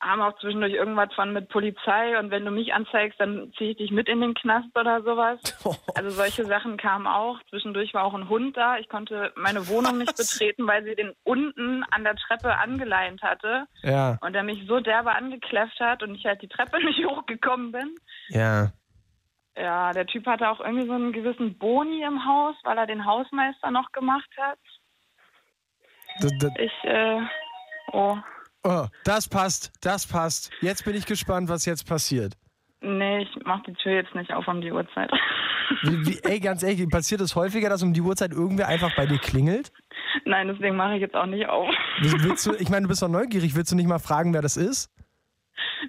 haben 0.03 0.21
auch 0.21 0.37
zwischendurch 0.39 0.73
irgendwas 0.73 1.13
von 1.13 1.33
mit 1.33 1.49
Polizei 1.49 2.19
und 2.19 2.29
wenn 2.29 2.45
du 2.45 2.51
mich 2.51 2.73
anzeigst, 2.73 3.19
dann 3.19 3.53
ziehe 3.57 3.71
ich 3.71 3.77
dich 3.77 3.91
mit 3.91 4.09
in 4.09 4.21
den 4.21 4.33
Knast 4.33 4.67
oder 4.77 5.01
sowas. 5.01 5.39
Also 5.95 6.09
solche 6.09 6.45
Sachen 6.45 6.77
kamen 6.77 7.07
auch. 7.07 7.39
Zwischendurch 7.49 7.93
war 7.93 8.03
auch 8.03 8.13
ein 8.13 8.27
Hund 8.27 8.57
da. 8.57 8.77
Ich 8.77 8.89
konnte 8.89 9.31
meine 9.35 9.67
Wohnung 9.67 9.99
nicht 9.99 10.15
betreten, 10.17 10.67
weil 10.67 10.83
sie 10.83 10.95
den 10.95 11.13
unten 11.23 11.83
an 11.91 12.03
der 12.03 12.15
Treppe 12.15 12.57
angeleint 12.57 13.21
hatte. 13.21 13.67
Ja. 13.83 14.17
Und 14.21 14.33
der 14.33 14.43
mich 14.43 14.65
so 14.67 14.79
derbe 14.79 15.11
angekläfft 15.11 15.79
hat 15.79 16.03
und 16.03 16.15
ich 16.15 16.25
halt 16.25 16.41
die 16.41 16.47
Treppe 16.47 16.79
nicht 16.83 17.05
hochgekommen 17.05 17.71
bin. 17.71 17.95
Ja. 18.29 18.71
Ja, 19.55 19.91
der 19.91 20.07
Typ 20.07 20.25
hatte 20.25 20.49
auch 20.49 20.59
irgendwie 20.59 20.87
so 20.87 20.93
einen 20.93 21.13
gewissen 21.13 21.57
Boni 21.57 22.01
im 22.03 22.25
Haus, 22.25 22.55
weil 22.63 22.77
er 22.77 22.87
den 22.87 23.05
Hausmeister 23.05 23.69
noch 23.69 23.91
gemacht 23.91 24.29
hat. 24.37 24.59
Das, 26.19 26.31
das, 26.39 26.51
Ich, 26.57 26.83
äh, 26.83 27.21
oh, 27.91 28.17
oh, 28.64 28.86
das 29.03 29.28
passt, 29.28 29.72
das 29.82 30.07
passt. 30.07 30.51
Jetzt 30.61 30.86
bin 30.86 30.95
ich 30.95 31.05
gespannt, 31.05 31.49
was 31.49 31.66
jetzt 31.66 31.88
passiert. 31.88 32.34
nee, 32.82 33.24
ich 33.24 33.30
mach 33.45 33.64
die 33.64 33.74
Tür 33.74 33.93
jetzt 33.93 34.14
nicht 34.16 34.32
auf 34.34 34.47
um 34.47 34.61
die 34.61 34.72
Uhrzeit. 34.72 35.11
Wie, 35.84 36.05
wie, 36.05 36.20
ey, 36.24 36.39
ganz 36.39 36.64
ehrlich, 36.64 36.88
passiert 36.89 37.22
es 37.22 37.36
häufiger, 37.36 37.70
dass 37.70 37.82
um 37.84 37.93
die 37.93 38.01
Uhrzeit 38.01 38.32
irgendwer 38.32 38.68
einfach 38.68 38.95
bei 38.95 39.05
dir 39.05 39.18
klingelt? 39.18 39.72
Nein, 40.26 40.47
deswegen 40.47 40.76
mache 40.76 40.95
ich 40.95 41.01
jetzt 41.01 41.16
auch 41.16 41.26
nicht 41.26 41.47
auf. 41.47 41.74
Willst, 42.01 42.45
du, 42.45 42.53
ich 42.55 42.70
meine, 42.70 42.84
du 42.84 42.89
bist 42.89 43.01
doch 43.01 43.07
neugierig. 43.07 43.55
Willst 43.55 43.72
du 43.72 43.76
nicht 43.76 43.88
mal 43.88 43.99
fragen, 43.99 44.34
wer 44.34 44.41
das 44.41 44.57
ist? 44.57 44.91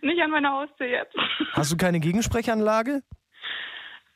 Nicht 0.03 0.20
an 0.22 0.31
meine 0.31 0.51
Haustür 0.51 0.87
jetzt. 0.87 1.14
Hast 1.53 1.72
du 1.72 1.77
keine 1.77 2.01
Gegensprechanlage? 2.01 3.03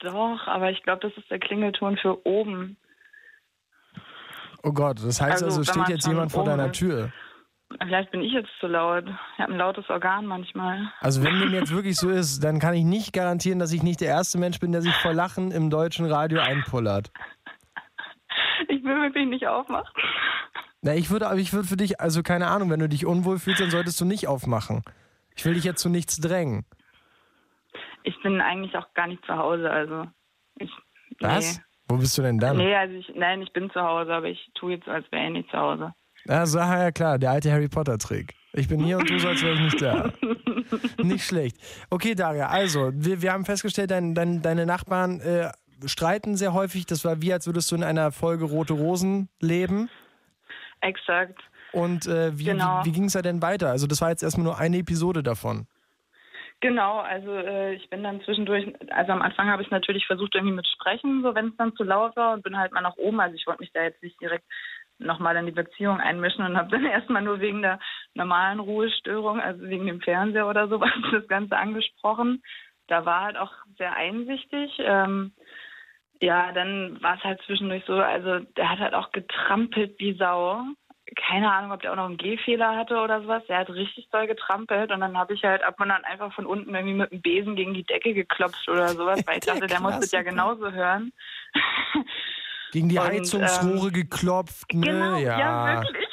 Doch, 0.01 0.47
aber 0.47 0.71
ich 0.71 0.83
glaube, 0.83 1.01
das 1.07 1.17
ist 1.17 1.31
der 1.31 1.39
Klingelton 1.39 1.97
für 1.99 2.25
oben. 2.27 2.77
Oh 4.63 4.73
Gott, 4.73 4.99
das 5.03 5.21
heißt 5.21 5.43
Also, 5.43 5.61
also, 5.61 5.73
steht 5.73 5.89
jetzt 5.89 6.07
jemand 6.07 6.33
vor 6.33 6.45
deiner 6.45 6.67
ist. 6.67 6.79
Tür. 6.79 7.13
Vielleicht 7.81 8.11
bin 8.11 8.23
ich 8.23 8.33
jetzt 8.33 8.49
zu 8.61 8.67
laut. 8.67 9.05
Ich 9.07 9.41
habe 9.41 9.53
ein 9.53 9.59
lautes 9.59 9.89
Organ 9.91 10.25
manchmal. 10.25 10.91
Also 11.01 11.23
wenn 11.23 11.39
dem 11.39 11.53
jetzt 11.53 11.73
wirklich 11.73 11.97
so 11.97 12.09
ist, 12.09 12.43
dann 12.43 12.61
kann 12.61 12.75
ich 12.75 12.85
nicht 12.85 13.13
garantieren, 13.13 13.59
dass 13.59 13.73
ich 13.73 13.83
nicht 13.83 14.01
der 14.01 14.09
erste 14.09 14.39
Mensch 14.39 14.59
bin, 14.59 14.73
der 14.73 14.81
sich 14.81 14.95
vor 14.95 15.13
Lachen 15.13 15.51
im 15.51 15.69
deutschen 15.69 16.07
Radio 16.07 16.41
einpullert. 16.41 17.11
Ich 18.69 18.83
will 18.83 19.03
wirklich 19.03 19.29
nicht 19.29 19.47
aufmachen. 19.47 19.93
Na, 20.81 20.95
ich 20.95 21.11
würde, 21.11 21.29
aber 21.29 21.39
ich 21.39 21.53
würde 21.53 21.69
für 21.69 21.77
dich, 21.77 22.01
also 22.01 22.23
keine 22.23 22.49
Ahnung, 22.49 22.71
wenn 22.71 22.81
du 22.81 22.89
dich 22.89 23.05
unwohl 23.05 23.39
fühlst, 23.39 23.61
dann 23.61 23.71
solltest 23.71 24.01
du 24.01 24.05
nicht 24.05 24.29
aufmachen. 24.29 24.83
Ich 25.37 25.45
will 25.45 25.55
dich 25.55 25.65
jetzt 25.65 25.83
zu 25.83 25.89
nichts 25.89 26.21
drängen. 26.21 26.65
Ich 28.03 28.21
bin 28.23 28.41
eigentlich 28.41 28.77
auch 28.77 28.93
gar 28.95 29.07
nicht 29.07 29.25
zu 29.27 29.37
Hause, 29.37 29.71
also. 29.71 30.07
Ich, 30.57 30.71
Was? 31.21 31.59
Nee. 31.59 31.65
Wo 31.89 31.97
bist 31.97 32.17
du 32.19 32.23
denn 32.23 32.39
dann? 32.39 32.57
Nee, 32.57 32.75
also 32.75 32.95
ich, 32.95 33.11
nein, 33.15 33.43
ich 33.43 33.53
bin 33.53 33.71
zu 33.71 33.81
Hause, 33.81 34.13
aber 34.13 34.27
ich 34.27 34.51
tue 34.55 34.73
jetzt, 34.73 34.89
als 34.89 35.11
wäre 35.11 35.27
ich 35.27 35.33
nicht 35.33 35.51
zu 35.51 35.59
Hause. 35.59 35.95
Ah, 36.29 36.45
ja 36.45 36.91
klar, 36.93 37.19
der 37.19 37.31
alte 37.31 37.51
Harry 37.51 37.69
Potter 37.69 37.99
Trick. 37.99 38.35
Ich 38.53 38.69
bin 38.69 38.81
hier 38.81 38.99
und 38.99 39.09
du 39.09 39.19
so, 39.19 39.29
als 39.29 39.43
wäre 39.43 39.55
ich 39.55 39.61
nicht 39.61 39.83
da. 39.83 40.13
nicht 41.03 41.25
schlecht. 41.25 41.57
Okay, 41.91 42.15
Daria, 42.15 42.49
also, 42.49 42.91
wir, 42.95 43.23
wir 43.23 43.33
haben 43.33 43.45
festgestellt, 43.45 43.91
dein, 43.91 44.15
dein, 44.15 44.43
deine 44.43 44.67
Nachbarn 44.67 45.21
äh, 45.21 45.51
streiten 45.87 46.37
sehr 46.37 46.53
häufig. 46.53 46.87
Das 46.87 47.05
war 47.05 47.23
wie, 47.23 47.33
als 47.33 47.47
würdest 47.47 47.71
du 47.71 47.77
in 47.77 47.85
einer 47.85 48.13
Folge 48.13 48.45
Rote 48.45 48.75
Rosen 48.75 49.29
leben. 49.41 49.89
Exakt. 50.81 51.41
Und 51.73 52.07
äh, 52.07 52.39
wie, 52.39 52.45
Genau. 52.45 52.81
wie, 52.83 52.87
wie 52.89 52.93
ging 52.93 53.05
es 53.05 53.13
da 53.13 53.23
denn 53.23 53.43
weiter? 53.43 53.71
Also, 53.71 53.87
das 53.87 54.01
war 54.01 54.11
jetzt 54.11 54.23
erstmal 54.23 54.45
nur 54.45 54.59
eine 54.59 54.79
Episode 54.79 55.23
davon. 55.23 55.67
Genau, 56.61 56.99
also 56.99 57.33
äh, 57.37 57.75
ich 57.75 57.89
bin 57.89 58.03
dann 58.03 58.21
zwischendurch, 58.23 58.67
also 58.91 59.13
am 59.13 59.23
Anfang 59.23 59.49
habe 59.49 59.63
ich 59.63 59.71
natürlich 59.71 60.05
versucht 60.07 60.35
irgendwie 60.35 60.57
mit 60.57 60.67
Sprechen, 60.67 61.23
so 61.23 61.33
wenn 61.37 61.49
es 61.51 61.57
dann 61.57 61.73
zu 61.77 61.85
laut 61.85 62.17
war 62.17 62.33
und 62.35 62.43
bin 62.43 62.59
halt 62.59 62.73
mal 62.73 62.81
nach 62.81 62.97
oben. 62.97 63.21
Also 63.21 63.37
ich 63.37 63.47
wollte 63.47 63.63
mich 63.63 63.71
da 63.73 63.83
jetzt 63.85 64.03
nicht 64.03 64.21
direkt 64.21 64.45
nochmal 64.99 65.37
in 65.37 65.47
die 65.47 65.53
Beziehung 65.53 66.01
einmischen 66.01 66.45
und 66.45 66.57
habe 66.57 66.71
dann 66.71 66.85
erstmal 66.87 67.23
nur 67.23 67.41
wegen 67.41 67.63
der 67.63 67.79
normalen 68.15 68.61
Ruhestörung, 68.61 69.41
also 69.41 69.63
wegen 69.69 69.87
dem 69.87 70.01
Fernseher 70.01 70.49
oder 70.49 70.69
sowas, 70.69 70.91
das 71.13 71.27
Ganze 71.29 71.57
angesprochen. 71.57 72.43
Da 72.87 73.05
war 73.05 73.23
halt 73.23 73.37
auch 73.37 73.53
sehr 73.77 73.95
einsichtig. 73.97 74.73
Ähm, 74.79 75.33
ja, 76.21 76.53
dann 76.53 77.01
war 77.03 77.17
es 77.17 77.25
halt 77.25 77.41
zwischendurch 77.43 77.85
so, 77.87 77.95
also 77.95 78.41
der 78.57 78.71
hat 78.71 78.79
halt 78.81 78.95
auch 78.95 79.13
getrampelt 79.13 79.95
wie 79.99 80.15
Sau. 80.15 80.63
Keine 81.17 81.51
Ahnung, 81.51 81.73
ob 81.73 81.81
der 81.81 81.93
auch 81.93 81.97
noch 81.97 82.07
einen 82.07 82.19
Gehfehler 82.19 82.77
hatte 82.77 82.99
oder 82.99 83.23
sowas. 83.23 83.43
Der 83.49 83.59
hat 83.59 83.71
richtig 83.71 84.09
doll 84.11 84.27
getrampelt 84.27 84.91
und 84.91 85.01
dann 85.01 85.17
habe 85.17 85.33
ich 85.33 85.43
halt 85.43 85.63
ab 85.63 85.81
und 85.81 85.91
an 85.91 86.05
einfach 86.05 86.33
von 86.35 86.45
unten 86.45 86.75
irgendwie 86.75 86.97
mit 86.97 87.13
dem 87.13 87.23
Besen 87.23 87.57
gegen 87.57 87.73
die 87.73 87.85
Decke 87.85 88.13
geklopft 88.13 88.69
oder 88.69 88.89
sowas, 88.89 89.27
weil 89.27 89.39
ich 89.39 89.45
Der 89.45 89.55
dachte, 89.55 89.69
der 89.69 89.81
muss 89.81 90.01
das 90.01 90.13
ja 90.13 90.23
genauso 90.23 90.71
hören. 90.71 91.13
Gegen 92.73 92.89
die 92.89 92.99
Und, 92.99 93.07
Heizungsrohre 93.07 93.89
ähm, 93.89 93.93
geklopft, 93.93 94.75
ne? 94.75 94.87
Genau, 94.87 95.17
ja, 95.17 95.39
ja. 95.39 95.83
wirklich. 95.83 96.09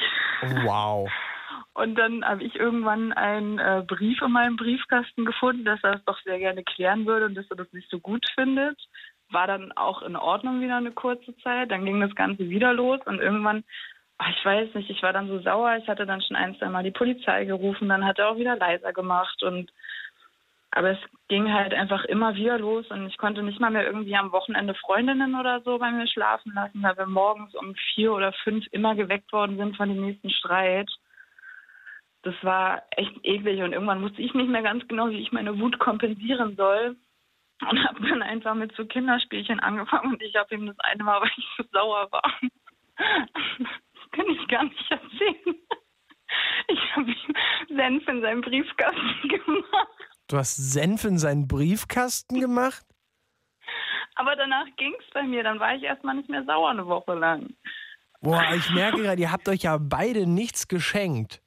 Wow. 0.63 1.09
Und 1.75 1.95
dann 1.95 2.23
habe 2.23 2.43
ich 2.43 2.55
irgendwann 2.55 3.11
einen 3.11 3.59
äh, 3.59 3.83
Brief 3.85 4.21
in 4.21 4.31
meinem 4.31 4.55
Briefkasten 4.55 5.25
gefunden, 5.25 5.65
dass 5.65 5.83
er 5.83 5.95
es 5.95 6.05
doch 6.05 6.17
sehr 6.21 6.39
gerne 6.39 6.63
klären 6.63 7.05
würde 7.05 7.25
und 7.25 7.35
dass 7.35 7.49
er 7.49 7.57
das 7.57 7.71
nicht 7.73 7.89
so 7.89 7.99
gut 7.99 8.25
findet. 8.33 8.79
War 9.29 9.45
dann 9.47 9.73
auch 9.73 10.01
in 10.01 10.15
Ordnung 10.15 10.61
wieder 10.61 10.77
eine 10.77 10.91
kurze 10.91 11.35
Zeit. 11.39 11.71
Dann 11.71 11.83
ging 11.83 11.99
das 11.99 12.15
Ganze 12.15 12.49
wieder 12.49 12.71
los 12.71 13.01
und 13.05 13.19
irgendwann, 13.19 13.65
ach, 14.17 14.29
ich 14.29 14.45
weiß 14.45 14.73
nicht, 14.75 14.89
ich 14.89 15.03
war 15.03 15.11
dann 15.11 15.27
so 15.27 15.41
sauer. 15.41 15.75
Ich 15.75 15.89
hatte 15.89 16.05
dann 16.05 16.21
schon 16.21 16.37
ein, 16.37 16.55
zwei 16.57 16.69
Mal 16.69 16.83
die 16.83 16.91
Polizei 16.91 17.43
gerufen. 17.43 17.89
Dann 17.89 18.05
hat 18.05 18.19
er 18.19 18.29
auch 18.29 18.37
wieder 18.37 18.55
leiser 18.55 18.93
gemacht 18.93 19.43
und 19.43 19.69
aber 20.75 20.91
es 20.91 20.99
ging 21.29 21.51
halt 21.53 21.73
einfach 21.73 22.03
immer 22.03 22.35
wieder 22.35 22.59
los 22.59 22.85
und 22.91 23.07
ich 23.07 23.17
konnte 23.17 23.41
nicht 23.41 23.61
mal 23.61 23.71
mehr 23.71 23.85
irgendwie 23.85 24.15
am 24.17 24.33
Wochenende 24.33 24.75
Freundinnen 24.75 25.33
oder 25.35 25.61
so 25.61 25.79
bei 25.79 25.89
mir 25.89 26.05
schlafen 26.05 26.51
lassen, 26.53 26.83
weil 26.83 26.97
wir 26.97 27.05
morgens 27.05 27.55
um 27.55 27.73
vier 27.93 28.11
oder 28.11 28.33
fünf 28.43 28.65
immer 28.71 28.93
geweckt 28.93 29.31
worden 29.31 29.55
sind 29.55 29.77
von 29.77 29.87
dem 29.87 30.01
nächsten 30.01 30.29
Streit. 30.29 30.91
Das 32.23 32.35
war 32.41 32.83
echt 32.91 33.13
eklig 33.23 33.61
und 33.63 33.71
irgendwann 33.71 34.01
wusste 34.01 34.21
ich 34.21 34.33
nicht 34.33 34.49
mehr 34.49 34.63
ganz 34.63 34.85
genau, 34.89 35.09
wie 35.09 35.21
ich 35.21 35.31
meine 35.31 35.57
Wut 35.57 35.79
kompensieren 35.79 36.57
soll 36.57 36.97
und 37.69 37.87
habe 37.87 38.09
dann 38.09 38.21
einfach 38.21 38.53
mit 38.53 38.75
so 38.75 38.85
Kinderspielchen 38.85 39.61
angefangen 39.61 40.11
und 40.11 40.21
ich 40.21 40.35
habe 40.35 40.53
ihm 40.55 40.65
das 40.65 40.79
eine 40.79 41.05
Mal, 41.05 41.21
weil 41.21 41.31
ich 41.37 41.47
so 41.57 41.63
sauer 41.71 42.11
war. 42.11 42.33
Das 42.97 44.11
kann 44.11 44.25
ich 44.27 44.47
gar 44.49 44.65
nicht 44.65 44.91
erzählen. 44.91 45.55
Ich 46.67 46.95
habe 46.95 47.11
ihm 47.11 47.77
Senf 47.77 48.07
in 48.09 48.21
seinen 48.21 48.41
Briefkasten 48.41 49.29
gemacht. 49.29 50.14
Du 50.27 50.37
hast 50.37 50.55
Senf 50.55 51.03
in 51.03 51.17
seinen 51.17 51.47
Briefkasten 51.47 52.39
gemacht? 52.39 52.85
Aber 54.15 54.35
danach 54.35 54.65
ging's 54.77 55.03
bei 55.13 55.23
mir. 55.23 55.43
Dann 55.43 55.59
war 55.59 55.75
ich 55.75 55.83
erstmal 55.83 56.15
nicht 56.15 56.29
mehr 56.29 56.43
sauer 56.45 56.69
eine 56.69 56.87
Woche 56.87 57.13
lang. 57.13 57.53
Boah, 58.21 58.43
ich 58.55 58.69
merke 58.71 59.03
gerade, 59.03 59.21
ihr 59.21 59.31
habt 59.31 59.47
euch 59.47 59.63
ja 59.63 59.77
beide 59.77 60.25
nichts 60.27 60.67
geschenkt. 60.67 61.41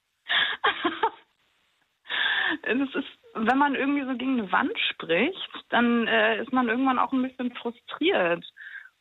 Es 2.62 2.95
ist, 2.95 3.09
wenn 3.35 3.57
man 3.57 3.74
irgendwie 3.74 4.05
so 4.05 4.14
gegen 4.16 4.41
eine 4.41 4.53
Wand 4.53 4.79
spricht, 4.91 5.51
dann 5.70 6.07
äh, 6.07 6.43
ist 6.43 6.53
man 6.53 6.68
irgendwann 6.68 6.99
auch 6.99 7.12
ein 7.12 7.22
bisschen 7.22 7.55
frustriert. 7.55 8.45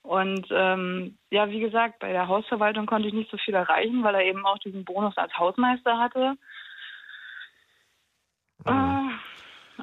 Und 0.03 0.47
ähm, 0.51 1.17
ja, 1.31 1.49
wie 1.49 1.59
gesagt, 1.59 1.99
bei 1.99 2.13
der 2.13 2.29
Hausverwaltung 2.29 2.85
konnte 2.85 3.09
ich 3.09 3.13
nicht 3.13 3.29
so 3.29 3.37
viel 3.37 3.55
erreichen, 3.55 4.03
weil 4.03 4.15
er 4.15 4.23
eben 4.23 4.45
auch 4.45 4.57
diesen 4.59 4.85
Bonus 4.85 5.17
als 5.17 5.37
Hausmeister 5.37 5.97
hatte. 5.99 6.37
Äh, 8.65 9.06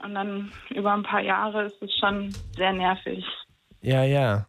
und 0.05 0.15
dann 0.15 0.53
über 0.71 0.93
ein 0.93 1.03
paar 1.03 1.21
Jahre 1.23 1.65
ist 1.65 1.83
es 1.83 1.95
schon 1.99 2.31
sehr 2.57 2.73
nervig. 2.73 3.25
Ja, 3.81 4.05
ja. 4.05 4.47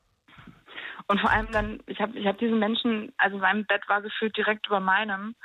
Und 1.08 1.20
vor 1.20 1.30
allem 1.30 1.52
dann, 1.52 1.80
ich 1.88 2.00
habe 2.00 2.18
ich 2.18 2.26
hab 2.26 2.38
diesen 2.40 2.60
Menschen, 2.60 3.14
also 3.18 3.40
sein 3.40 3.66
Bett 3.66 3.88
war 3.88 4.02
gefühlt 4.02 4.36
direkt 4.36 4.68
über 4.68 4.80
meinem. 4.80 5.36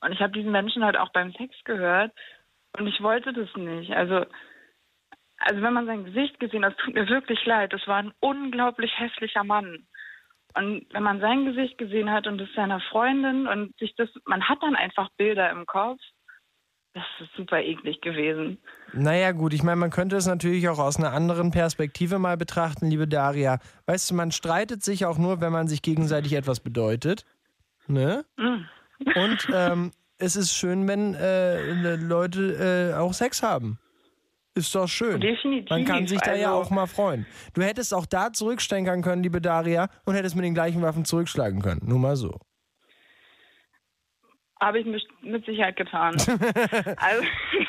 Und 0.00 0.12
ich 0.12 0.20
habe 0.20 0.32
diesen 0.32 0.52
Menschen 0.52 0.84
halt 0.84 0.96
auch 0.96 1.10
beim 1.12 1.32
Sex 1.32 1.54
gehört. 1.64 2.12
Und 2.78 2.86
ich 2.86 3.00
wollte 3.02 3.32
das 3.32 3.48
nicht. 3.56 3.92
Also, 3.92 4.26
also 5.38 5.62
wenn 5.62 5.72
man 5.72 5.86
sein 5.86 6.04
Gesicht 6.04 6.38
gesehen 6.38 6.64
hat, 6.64 6.72
es 6.78 6.84
tut 6.84 6.94
mir 6.94 7.08
wirklich 7.08 7.44
leid. 7.46 7.72
Das 7.72 7.86
war 7.86 7.96
ein 7.96 8.12
unglaublich 8.20 8.92
hässlicher 8.98 9.44
Mann. 9.44 9.86
Und 10.54 10.86
wenn 10.92 11.02
man 11.02 11.20
sein 11.20 11.44
Gesicht 11.44 11.78
gesehen 11.78 12.10
hat 12.10 12.26
und 12.26 12.38
das 12.38 12.48
seiner 12.54 12.80
Freundin 12.80 13.46
und 13.46 13.76
sich 13.78 13.94
das, 13.96 14.08
man 14.26 14.48
hat 14.48 14.62
dann 14.62 14.76
einfach 14.76 15.08
Bilder 15.16 15.50
im 15.50 15.66
Kopf. 15.66 16.00
Das 16.96 17.04
ist 17.20 17.36
super 17.36 17.60
eklig 17.62 18.00
gewesen. 18.00 18.56
Naja, 18.94 19.32
gut, 19.32 19.52
ich 19.52 19.62
meine, 19.62 19.76
man 19.76 19.90
könnte 19.90 20.16
es 20.16 20.26
natürlich 20.26 20.66
auch 20.70 20.78
aus 20.78 20.96
einer 20.96 21.12
anderen 21.12 21.50
Perspektive 21.50 22.18
mal 22.18 22.38
betrachten, 22.38 22.86
liebe 22.88 23.06
Daria. 23.06 23.58
Weißt 23.84 24.10
du, 24.10 24.14
man 24.14 24.32
streitet 24.32 24.82
sich 24.82 25.04
auch 25.04 25.18
nur, 25.18 25.42
wenn 25.42 25.52
man 25.52 25.68
sich 25.68 25.82
gegenseitig 25.82 26.32
etwas 26.32 26.60
bedeutet. 26.60 27.26
Ne? 27.86 28.24
Mhm. 28.38 28.64
Und 29.14 29.46
ähm, 29.52 29.90
es 30.16 30.36
ist 30.36 30.52
schön, 30.54 30.88
wenn 30.88 31.14
äh, 31.14 31.96
Leute 31.96 32.92
äh, 32.94 32.98
auch 32.98 33.12
Sex 33.12 33.42
haben. 33.42 33.78
Ist 34.54 34.74
doch 34.74 34.88
schön. 34.88 35.20
Definitiv. 35.20 35.68
Man 35.68 35.84
kann 35.84 36.06
sich 36.06 36.18
da 36.20 36.34
ja 36.34 36.48
Also- 36.48 36.62
auch 36.62 36.70
mal 36.70 36.86
freuen. 36.86 37.26
Du 37.52 37.60
hättest 37.62 37.92
auch 37.92 38.06
da 38.06 38.32
zurückstenkern 38.32 39.02
können, 39.02 39.22
liebe 39.22 39.42
Daria, 39.42 39.88
und 40.06 40.14
hättest 40.14 40.34
mit 40.34 40.46
den 40.46 40.54
gleichen 40.54 40.80
Waffen 40.80 41.04
zurückschlagen 41.04 41.60
können. 41.60 41.82
Nur 41.84 41.98
mal 41.98 42.16
so. 42.16 42.40
Habe 44.60 44.78
ich 44.80 44.86
mit, 44.86 45.02
mit 45.22 45.44
Sicherheit 45.44 45.76
getan. 45.76 46.14
also, 46.96 47.22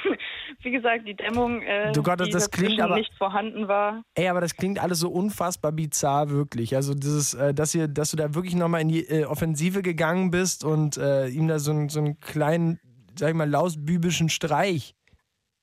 wie 0.62 0.72
gesagt, 0.72 1.06
die 1.08 1.16
Dämmung, 1.16 1.62
äh, 1.62 1.92
Du 1.92 2.02
Gott, 2.02 2.26
die 2.26 2.30
das 2.32 2.50
klingt 2.50 2.80
aber- 2.82 2.96
nicht 2.96 3.14
vorhanden 3.18 3.68
war. 3.68 4.04
Ey, 4.16 4.30
aber 4.30 4.40
das 4.42 4.56
klingt 4.56 4.80
alles 4.80 5.00
so 5.00 5.10
unfassbar 5.10 5.74
bizarr, 5.74 6.30
wirklich. 6.30 6.76
Also 6.76 6.94
dieses, 6.94 7.34
äh, 7.34 7.54
dass, 7.54 7.76
ihr, 7.76 7.88
dass 7.90 8.12
du 8.12 8.18
da 8.18 8.34
wirklich 8.36 8.56
nochmal 8.56 8.82
in 8.82 8.88
die 8.90 9.04
äh, 9.06 9.26
Offensive 9.26 9.82
gegangen 9.82 10.32
bist 10.32 10.64
und 10.64 10.96
äh, 10.98 11.28
ihm 11.28 11.48
da 11.50 11.60
so, 11.60 11.72
einen- 11.72 11.90
so 11.90 12.00
einen 12.00 12.20
kleinen, 12.22 12.80
sag 13.16 13.30
ich 13.30 13.36
mal, 13.36 13.50
lausbübischen 13.50 14.30
Streich 14.30 14.96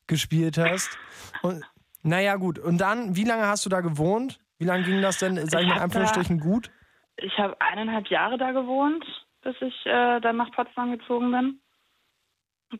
gespielt 0.07 0.59
hast. 0.59 0.99
Und 1.43 1.65
naja, 2.03 2.37
gut. 2.37 2.59
Und 2.59 2.79
dann, 2.83 3.17
wie 3.17 3.25
lange 3.25 3.47
hast 3.47 3.65
du 3.65 3.71
da 3.71 3.81
gewohnt? 3.81 4.41
Wie 4.59 4.67
lange 4.67 4.85
ging 4.85 5.01
das 5.01 5.19
denn, 5.19 5.37
sag 5.49 5.61
ich 5.61 5.67
Ich 5.67 5.69
mal, 5.71 5.77
in 5.77 5.83
Anführungsstrichen 5.85 6.39
gut? 6.39 6.71
Ich 7.17 7.39
habe 7.39 7.57
eineinhalb 7.61 8.09
Jahre 8.09 8.37
da 8.37 8.53
gewohnt, 8.53 9.05
bis 9.45 9.55
ich 9.61 9.87
äh, 9.87 10.21
dann 10.21 10.37
nach 10.37 10.51
Potsdam 10.53 10.99
gezogen 10.99 11.31
bin. 11.31 11.61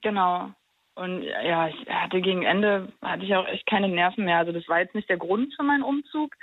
Genau. 0.03 0.53
Und 0.97 1.23
ja, 1.23 1.69
ich 1.69 1.89
hatte 1.89 2.21
gegen 2.21 2.43
Ende 2.43 2.93
hatte 3.03 3.25
ich 3.25 3.35
auch 3.35 3.47
echt 3.47 3.67
keine 3.67 3.89
Nerven 3.89 4.25
mehr. 4.25 4.39
Also 4.39 4.53
das 4.53 4.67
war 4.69 4.81
jetzt 4.81 4.95
nicht 4.95 5.09
der 5.09 5.17
Grund 5.17 5.53
für 5.55 5.65
meinen 5.65 5.83
Umzug, 5.83 6.35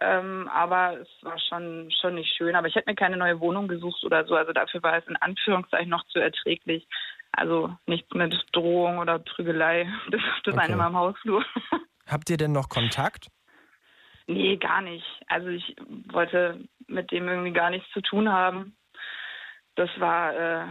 ähm, 0.00 0.48
aber 0.52 1.00
es 1.00 1.08
war 1.22 1.38
schon 1.38 1.90
schon 2.00 2.14
nicht 2.14 2.32
schön. 2.36 2.54
Aber 2.54 2.68
ich 2.68 2.74
hätte 2.74 2.88
mir 2.88 2.96
keine 2.96 3.16
neue 3.16 3.40
Wohnung 3.40 3.66
gesucht 3.68 4.04
oder 4.04 4.24
so. 4.24 4.34
Also 4.36 4.52
dafür 4.52 4.82
war 4.82 4.96
es 4.96 5.06
in 5.08 5.16
Anführungszeichen 5.16 5.90
noch 5.90 6.06
zu 6.06 6.20
erträglich. 6.20 6.86
Also 7.32 7.76
nichts 7.86 8.12
mit 8.14 8.34
Drohung 8.52 8.98
oder 8.98 9.18
Prügelei. 9.18 9.86
Das, 10.10 10.20
das 10.44 10.54
Okay. 10.54 10.64
eine 10.64 10.76
Mal 10.76 10.88
im 10.88 10.96
Hausflur. 10.96 11.44
Habt 12.06 12.30
ihr 12.30 12.36
denn 12.36 12.52
noch 12.52 12.68
Kontakt? 12.68 13.28
Nee, 14.26 14.56
gar 14.58 14.80
nicht. 14.82 15.06
Also 15.26 15.48
ich 15.48 15.74
wollte 16.10 16.68
mit 16.86 17.10
dem 17.10 17.28
irgendwie 17.28 17.52
gar 17.52 17.70
nichts 17.70 17.90
zu 17.92 18.00
tun 18.00 18.30
haben. 18.30 18.76
Das 19.78 19.88
war 19.98 20.34
äh, 20.34 20.64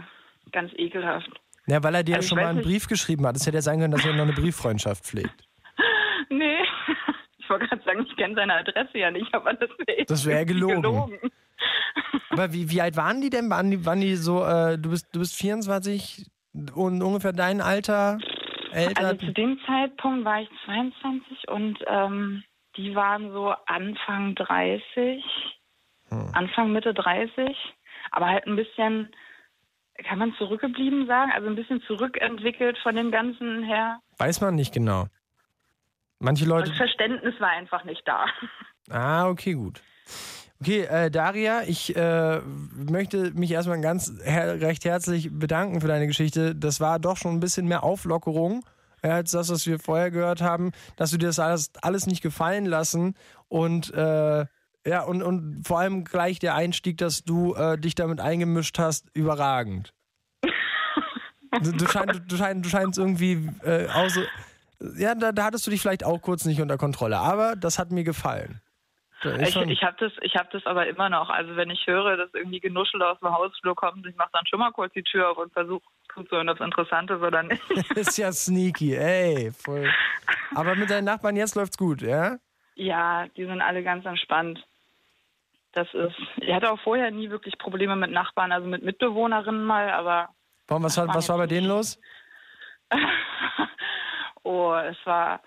ganz 0.52 0.70
ekelhaft. 0.76 1.30
Ja, 1.66 1.82
weil 1.82 1.94
er 1.94 2.02
dir 2.02 2.16
Also 2.16 2.26
ja 2.26 2.28
schon 2.28 2.38
mal 2.44 2.50
einen 2.50 2.62
Brief 2.62 2.86
geschrieben 2.88 3.26
hat. 3.26 3.36
Es 3.36 3.46
hätte 3.46 3.56
ja 3.56 3.62
sein 3.62 3.80
können, 3.80 3.92
dass 3.92 4.04
er 4.04 4.12
noch 4.12 4.24
eine 4.24 4.32
Brieffreundschaft 4.34 5.04
pflegt. 5.04 5.44
Nee, 6.30 6.58
ich 7.38 7.48
wollte 7.48 7.66
gerade 7.68 7.82
sagen, 7.84 8.04
ich 8.06 8.14
kenne 8.18 8.34
seine 8.34 8.52
Adresse 8.56 8.98
ja 8.98 9.10
nicht, 9.10 9.32
aber 9.32 9.54
das 9.54 9.70
wäre 9.86 10.04
Das 10.06 10.26
wäre 10.26 10.44
gelogen. 10.44 11.18
Aber 12.30 12.52
wie, 12.52 12.70
wie 12.70 12.82
alt 12.82 12.96
waren 12.98 13.22
die 13.22 13.30
denn? 13.30 13.48
Waren 13.48 13.70
die, 13.70 13.86
waren 13.86 14.02
die 14.02 14.14
so, 14.14 14.44
äh, 14.44 14.76
du, 14.78 14.90
bist, 14.90 15.06
du 15.14 15.20
bist 15.20 15.34
24 15.36 16.26
und 16.74 17.02
ungefähr 17.02 17.32
dein 17.32 17.62
Alter? 17.62 18.18
Älter? 18.72 19.06
Also 19.06 19.26
zu 19.26 19.32
dem 19.32 19.58
Zeitpunkt 19.66 20.26
war 20.26 20.42
ich 20.42 20.50
22 20.66 21.48
und 21.48 21.78
ähm, 21.86 22.44
die 22.76 22.94
waren 22.94 23.32
so 23.32 23.54
Anfang 23.66 24.34
30, 24.34 25.24
Hm. 26.10 26.30
Anfang 26.34 26.72
Mitte 26.72 26.92
30, 26.94 27.56
aber 28.10 28.26
halt 28.26 28.46
ein 28.46 28.56
bisschen, 28.56 29.10
kann 30.04 30.18
man 30.18 30.34
zurückgeblieben 30.34 31.06
sagen, 31.06 31.32
also 31.32 31.48
ein 31.48 31.56
bisschen 31.56 31.82
zurückentwickelt 31.82 32.78
von 32.78 32.94
dem 32.94 33.10
Ganzen 33.10 33.62
her. 33.62 34.00
Weiß 34.18 34.40
man 34.40 34.54
nicht 34.54 34.72
genau. 34.72 35.06
Manche 36.18 36.44
Leute. 36.44 36.70
Das 36.70 36.78
Verständnis 36.78 37.34
war 37.40 37.50
einfach 37.50 37.84
nicht 37.84 38.06
da. 38.06 38.26
Ah, 38.90 39.28
okay, 39.28 39.52
gut. 39.52 39.82
Okay, 40.60 40.80
äh, 40.84 41.10
Daria, 41.10 41.62
ich 41.62 41.94
äh, 41.94 42.40
möchte 42.74 43.32
mich 43.32 43.52
erstmal 43.52 43.80
ganz 43.80 44.12
her 44.24 44.60
recht 44.60 44.84
herzlich 44.84 45.30
bedanken 45.30 45.80
für 45.80 45.86
deine 45.86 46.06
Geschichte. 46.06 46.56
Das 46.56 46.80
war 46.80 46.98
doch 46.98 47.16
schon 47.16 47.34
ein 47.34 47.40
bisschen 47.40 47.68
mehr 47.68 47.84
Auflockerung 47.84 48.64
ja, 49.04 49.10
als 49.16 49.30
das, 49.30 49.50
was 49.50 49.66
wir 49.66 49.78
vorher 49.78 50.10
gehört 50.10 50.40
haben, 50.40 50.72
dass 50.96 51.10
du 51.10 51.18
dir 51.18 51.26
das 51.26 51.38
alles, 51.38 51.70
alles 51.82 52.06
nicht 52.06 52.22
gefallen 52.22 52.66
lassen 52.66 53.14
und 53.48 53.92
äh, 53.94 54.46
ja, 54.88 55.02
und, 55.02 55.22
und 55.22 55.62
vor 55.66 55.80
allem 55.80 56.04
gleich 56.04 56.38
der 56.38 56.54
Einstieg, 56.54 56.96
dass 56.98 57.22
du 57.22 57.54
äh, 57.54 57.78
dich 57.78 57.94
damit 57.94 58.20
eingemischt 58.20 58.78
hast, 58.78 59.06
überragend. 59.14 59.92
Du, 61.62 61.72
du, 61.72 61.88
schein, 61.88 62.24
du, 62.28 62.36
schein, 62.36 62.62
du 62.62 62.68
scheinst 62.68 62.98
irgendwie 62.98 63.48
äh, 63.64 63.88
auch 63.88 64.10
so. 64.10 64.20
Ja, 64.98 65.14
da, 65.14 65.32
da 65.32 65.44
hattest 65.44 65.66
du 65.66 65.70
dich 65.70 65.80
vielleicht 65.80 66.04
auch 66.04 66.20
kurz 66.20 66.44
nicht 66.44 66.60
unter 66.60 66.76
Kontrolle, 66.76 67.16
aber 67.16 67.56
das 67.56 67.78
hat 67.78 67.90
mir 67.90 68.04
gefallen. 68.04 68.60
Da 69.22 69.34
Ich, 69.36 69.56
ich 69.56 69.82
habe 69.82 69.96
das, 69.98 70.12
ich 70.20 70.36
hab 70.36 70.50
das 70.50 70.64
aber 70.66 70.86
immer 70.86 71.08
noch. 71.08 71.30
Also 71.30 71.56
wenn 71.56 71.70
ich 71.70 71.86
höre, 71.86 72.18
dass 72.18 72.32
irgendwie 72.34 72.60
Genuschel 72.60 73.02
aus 73.02 73.18
dem 73.20 73.30
Hausflur 73.30 73.74
kommt, 73.74 74.06
ich 74.06 74.14
mache 74.16 74.28
dann 74.34 74.46
schon 74.46 74.60
mal 74.60 74.70
kurz 74.72 74.92
die 74.92 75.02
Tür 75.02 75.30
auf 75.30 75.38
und 75.38 75.52
versuche 75.52 75.82
zuzuhören, 76.14 76.50
ob 76.50 76.60
es 76.60 76.64
interessant 76.64 77.10
ist 77.10 77.22
oder 77.22 77.42
nicht. 77.42 77.62
ist 77.96 78.18
ja 78.18 78.30
sneaky, 78.30 78.94
ey. 78.94 79.50
Voll. 79.52 79.90
Aber 80.54 80.76
mit 80.76 80.90
deinen 80.90 81.06
Nachbarn 81.06 81.34
jetzt 81.34 81.56
läuft's 81.56 81.78
gut, 81.78 82.02
ja? 82.02 82.36
Ja, 82.76 83.26
die 83.36 83.44
sind 83.44 83.60
alle 83.60 83.82
ganz 83.82 84.04
entspannt. 84.04 84.64
Das 85.72 85.92
ist. 85.92 86.16
Ich 86.36 86.52
hatte 86.52 86.72
auch 86.72 86.80
vorher 86.80 87.10
nie 87.10 87.30
wirklich 87.30 87.58
Probleme 87.58 87.94
mit 87.94 88.10
Nachbarn, 88.10 88.52
also 88.52 88.66
mit 88.66 88.82
Mitbewohnerinnen 88.82 89.64
mal, 89.64 89.90
aber 89.90 90.30
Warum, 90.68 90.82
was, 90.82 90.98
war, 90.98 91.08
was 91.08 91.28
war 91.30 91.38
bei 91.38 91.46
denen 91.46 91.66
los? 91.66 91.98
oh, 94.42 94.74
es 94.74 94.98
war, 95.04 95.40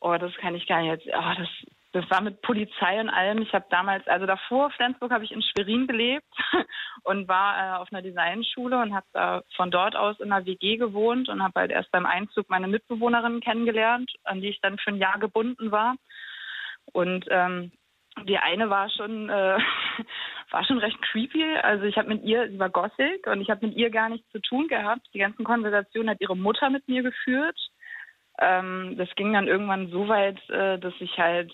oh, 0.00 0.16
das 0.18 0.34
kann 0.36 0.56
ich 0.56 0.66
gar 0.66 0.82
nicht 0.82 0.90
jetzt. 0.90 1.16
Oh, 1.16 1.32
das, 1.38 1.48
das 1.92 2.10
war 2.10 2.20
mit 2.20 2.42
Polizei 2.42 3.00
und 3.00 3.08
allem. 3.08 3.40
Ich 3.40 3.52
habe 3.52 3.66
damals, 3.70 4.06
also 4.08 4.26
davor 4.26 4.70
Flensburg 4.72 5.12
habe 5.12 5.24
ich 5.24 5.30
in 5.30 5.42
Schwerin 5.42 5.86
gelebt 5.86 6.26
und 7.04 7.28
war 7.28 7.56
äh, 7.56 7.76
auf 7.78 7.92
einer 7.92 8.02
Designschule 8.02 8.82
und 8.82 8.94
habe 8.94 9.06
da 9.12 9.42
von 9.54 9.70
dort 9.70 9.94
aus 9.94 10.18
in 10.18 10.32
einer 10.32 10.44
WG 10.44 10.76
gewohnt 10.76 11.28
und 11.28 11.40
habe 11.40 11.60
halt 11.60 11.70
erst 11.70 11.92
beim 11.92 12.04
Einzug 12.04 12.50
meine 12.50 12.66
Mitbewohnerin 12.66 13.40
kennengelernt, 13.40 14.10
an 14.24 14.40
die 14.40 14.48
ich 14.48 14.60
dann 14.60 14.78
für 14.78 14.90
ein 14.90 14.98
Jahr 14.98 15.20
gebunden 15.20 15.70
war. 15.70 15.94
Und 16.92 17.26
ähm, 17.30 17.70
die 18.22 18.38
eine 18.38 18.70
war 18.70 18.88
schon 18.90 19.28
äh, 19.28 19.58
war 20.50 20.64
schon 20.64 20.78
recht 20.78 21.00
creepy. 21.02 21.56
Also 21.62 21.84
ich 21.84 21.96
habe 21.96 22.08
mit 22.08 22.22
ihr, 22.22 22.48
sie 22.48 22.58
war 22.58 22.70
Gothic 22.70 23.26
und 23.26 23.40
ich 23.40 23.50
habe 23.50 23.66
mit 23.66 23.76
ihr 23.76 23.90
gar 23.90 24.08
nichts 24.08 24.30
zu 24.30 24.40
tun 24.40 24.68
gehabt. 24.68 25.06
Die 25.12 25.18
ganzen 25.18 25.44
Konversationen 25.44 26.10
hat 26.10 26.20
ihre 26.20 26.36
Mutter 26.36 26.70
mit 26.70 26.86
mir 26.88 27.02
geführt. 27.02 27.58
Ähm, 28.38 28.94
das 28.96 29.08
ging 29.16 29.32
dann 29.32 29.48
irgendwann 29.48 29.88
so 29.88 30.08
weit, 30.08 30.38
äh, 30.50 30.78
dass 30.78 30.94
ich 31.00 31.18
halt, 31.18 31.52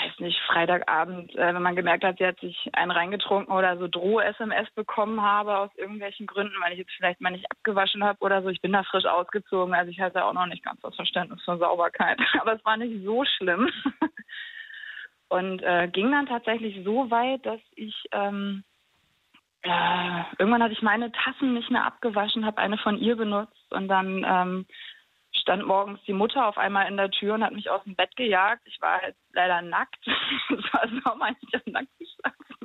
weiß 0.00 0.20
nicht, 0.20 0.38
Freitagabend, 0.46 1.34
äh, 1.36 1.54
wenn 1.54 1.62
man 1.62 1.76
gemerkt 1.76 2.04
hat, 2.04 2.18
sie 2.18 2.26
hat 2.26 2.38
sich 2.40 2.68
einen 2.72 2.90
reingetrunken 2.90 3.54
oder 3.54 3.76
so 3.78 3.88
Droh-SMS 3.88 4.70
bekommen 4.74 5.22
habe 5.22 5.56
aus 5.58 5.70
irgendwelchen 5.76 6.26
Gründen, 6.26 6.54
weil 6.62 6.72
ich 6.72 6.78
jetzt 6.80 6.92
vielleicht 6.96 7.20
mal 7.20 7.30
nicht 7.30 7.50
abgewaschen 7.50 8.04
habe 8.04 8.18
oder 8.20 8.42
so. 8.42 8.48
Ich 8.48 8.60
bin 8.60 8.72
da 8.72 8.82
frisch 8.82 9.06
ausgezogen, 9.06 9.74
also 9.74 9.90
ich 9.90 10.00
hatte 10.00 10.24
auch 10.24 10.34
noch 10.34 10.46
nicht 10.46 10.64
ganz 10.64 10.80
das 10.80 10.94
Verständnis 10.96 11.42
für 11.44 11.58
Sauberkeit. 11.58 12.18
Aber 12.40 12.54
es 12.54 12.64
war 12.64 12.76
nicht 12.76 13.04
so 13.04 13.24
schlimm. 13.24 13.70
Und 15.30 15.62
äh, 15.62 15.88
ging 15.88 16.10
dann 16.10 16.26
tatsächlich 16.26 16.84
so 16.84 17.08
weit, 17.10 17.46
dass 17.46 17.60
ich 17.76 17.94
ähm, 18.10 18.64
äh, 19.62 20.22
irgendwann 20.38 20.62
hatte 20.62 20.72
ich 20.72 20.82
meine 20.82 21.12
Tassen 21.12 21.54
nicht 21.54 21.70
mehr 21.70 21.84
abgewaschen, 21.84 22.44
habe 22.44 22.58
eine 22.58 22.78
von 22.78 22.98
ihr 22.98 23.14
benutzt 23.14 23.72
und 23.72 23.86
dann 23.86 24.26
ähm, 24.28 24.66
stand 25.32 25.64
morgens 25.64 26.00
die 26.04 26.14
Mutter 26.14 26.48
auf 26.48 26.58
einmal 26.58 26.88
in 26.88 26.96
der 26.96 27.12
Tür 27.12 27.34
und 27.34 27.44
hat 27.44 27.52
mich 27.52 27.70
aus 27.70 27.84
dem 27.84 27.94
Bett 27.94 28.14
gejagt. 28.16 28.62
Ich 28.64 28.80
war 28.80 29.00
halt 29.00 29.14
leider 29.32 29.62
nackt. 29.62 30.04
Es 30.50 30.72
war 30.72 30.88
Sommer, 31.04 31.28
ich 31.40 31.54
habe 31.54 31.70
nackt 31.70 31.96
geschlafen. 31.96 32.56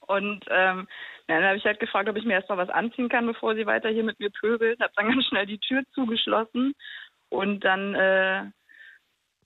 Und 0.00 0.44
ähm, 0.50 0.86
dann 1.26 1.44
habe 1.44 1.56
ich 1.56 1.64
halt 1.64 1.80
gefragt, 1.80 2.08
ob 2.08 2.16
ich 2.16 2.24
mir 2.24 2.34
erst 2.34 2.48
mal 2.48 2.58
was 2.58 2.70
anziehen 2.70 3.08
kann, 3.08 3.26
bevor 3.26 3.56
sie 3.56 3.66
weiter 3.66 3.88
hier 3.88 4.04
mit 4.04 4.20
mir 4.20 4.30
pöbelt. 4.30 4.80
Habe 4.80 4.92
dann 4.94 5.08
ganz 5.08 5.26
schnell 5.26 5.46
die 5.46 5.58
Tür 5.58 5.82
zugeschlossen 5.94 6.74
und 7.28 7.64
dann 7.64 7.94
äh, 7.94 8.44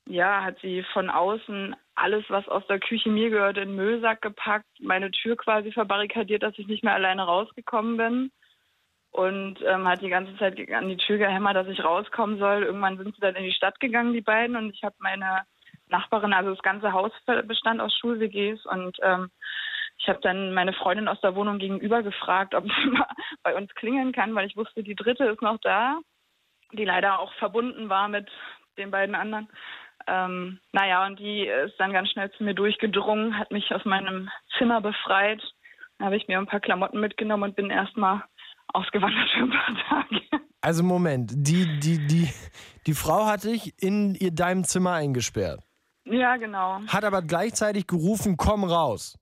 ja, 0.06 0.44
hat 0.44 0.58
sie 0.60 0.84
von 0.92 1.10
außen 1.10 1.74
alles, 1.94 2.24
was 2.28 2.46
aus 2.48 2.66
der 2.66 2.78
Küche 2.78 3.08
mir 3.08 3.30
gehört, 3.30 3.56
in 3.56 3.70
den 3.70 3.76
Müllsack 3.76 4.22
gepackt, 4.22 4.66
meine 4.80 5.10
Tür 5.10 5.36
quasi 5.36 5.72
verbarrikadiert, 5.72 6.42
dass 6.42 6.58
ich 6.58 6.66
nicht 6.66 6.84
mehr 6.84 6.94
alleine 6.94 7.22
rausgekommen 7.22 7.96
bin. 7.96 8.32
Und 9.10 9.62
ähm, 9.62 9.88
hat 9.88 10.02
die 10.02 10.10
ganze 10.10 10.36
Zeit 10.36 10.58
an 10.72 10.90
die 10.90 10.98
Tür 10.98 11.16
gehämmert, 11.16 11.56
dass 11.56 11.68
ich 11.68 11.82
rauskommen 11.82 12.38
soll. 12.38 12.64
Irgendwann 12.64 12.98
sind 12.98 13.14
sie 13.14 13.20
dann 13.20 13.34
in 13.34 13.44
die 13.44 13.52
Stadt 13.52 13.80
gegangen, 13.80 14.12
die 14.12 14.20
beiden. 14.20 14.56
Und 14.56 14.74
ich 14.74 14.84
habe 14.84 14.94
meine 14.98 15.44
Nachbarin, 15.88 16.34
also 16.34 16.50
das 16.50 16.62
ganze 16.62 16.92
Haus 16.92 17.12
bestand 17.46 17.80
aus 17.80 17.96
Schul-WGs. 17.96 18.66
Und 18.66 18.98
ähm, 19.02 19.30
ich 19.98 20.08
habe 20.08 20.20
dann 20.20 20.52
meine 20.52 20.74
Freundin 20.74 21.08
aus 21.08 21.20
der 21.22 21.34
Wohnung 21.34 21.58
gegenüber 21.58 22.02
gefragt, 22.02 22.54
ob 22.54 22.64
sie 22.82 22.90
mal 22.90 23.08
bei 23.42 23.56
uns 23.56 23.74
klingeln 23.74 24.12
kann, 24.12 24.34
weil 24.34 24.46
ich 24.46 24.56
wusste, 24.56 24.82
die 24.82 24.94
dritte 24.94 25.24
ist 25.24 25.40
noch 25.40 25.58
da, 25.62 25.98
die 26.72 26.84
leider 26.84 27.18
auch 27.18 27.32
verbunden 27.34 27.88
war 27.88 28.08
mit 28.08 28.30
den 28.76 28.90
beiden 28.90 29.14
anderen. 29.14 29.48
Ähm, 30.06 30.60
naja, 30.72 31.06
und 31.06 31.18
die 31.18 31.46
ist 31.46 31.78
dann 31.78 31.92
ganz 31.92 32.10
schnell 32.10 32.30
zu 32.32 32.44
mir 32.44 32.54
durchgedrungen, 32.54 33.38
hat 33.38 33.50
mich 33.50 33.72
aus 33.74 33.84
meinem 33.84 34.30
Zimmer 34.56 34.80
befreit. 34.80 35.42
Dann 35.98 36.06
habe 36.06 36.16
ich 36.16 36.28
mir 36.28 36.38
ein 36.38 36.46
paar 36.46 36.60
Klamotten 36.60 37.00
mitgenommen 37.00 37.44
und 37.44 37.56
bin 37.56 37.70
erstmal 37.70 38.22
ausgewandert 38.72 39.28
für 39.30 39.44
ein 39.44 39.50
paar 39.50 39.76
Tage. 39.88 40.22
Also 40.60 40.82
Moment, 40.82 41.30
die, 41.34 41.78
die, 41.80 42.06
die, 42.06 42.28
die 42.86 42.94
Frau 42.94 43.26
hat 43.26 43.44
dich 43.44 43.74
in 43.80 44.14
ihr, 44.14 44.32
deinem 44.32 44.64
Zimmer 44.64 44.94
eingesperrt. 44.94 45.60
Ja, 46.04 46.36
genau. 46.36 46.80
Hat 46.88 47.04
aber 47.04 47.22
gleichzeitig 47.22 47.86
gerufen, 47.86 48.36
komm 48.36 48.64
raus. 48.64 49.18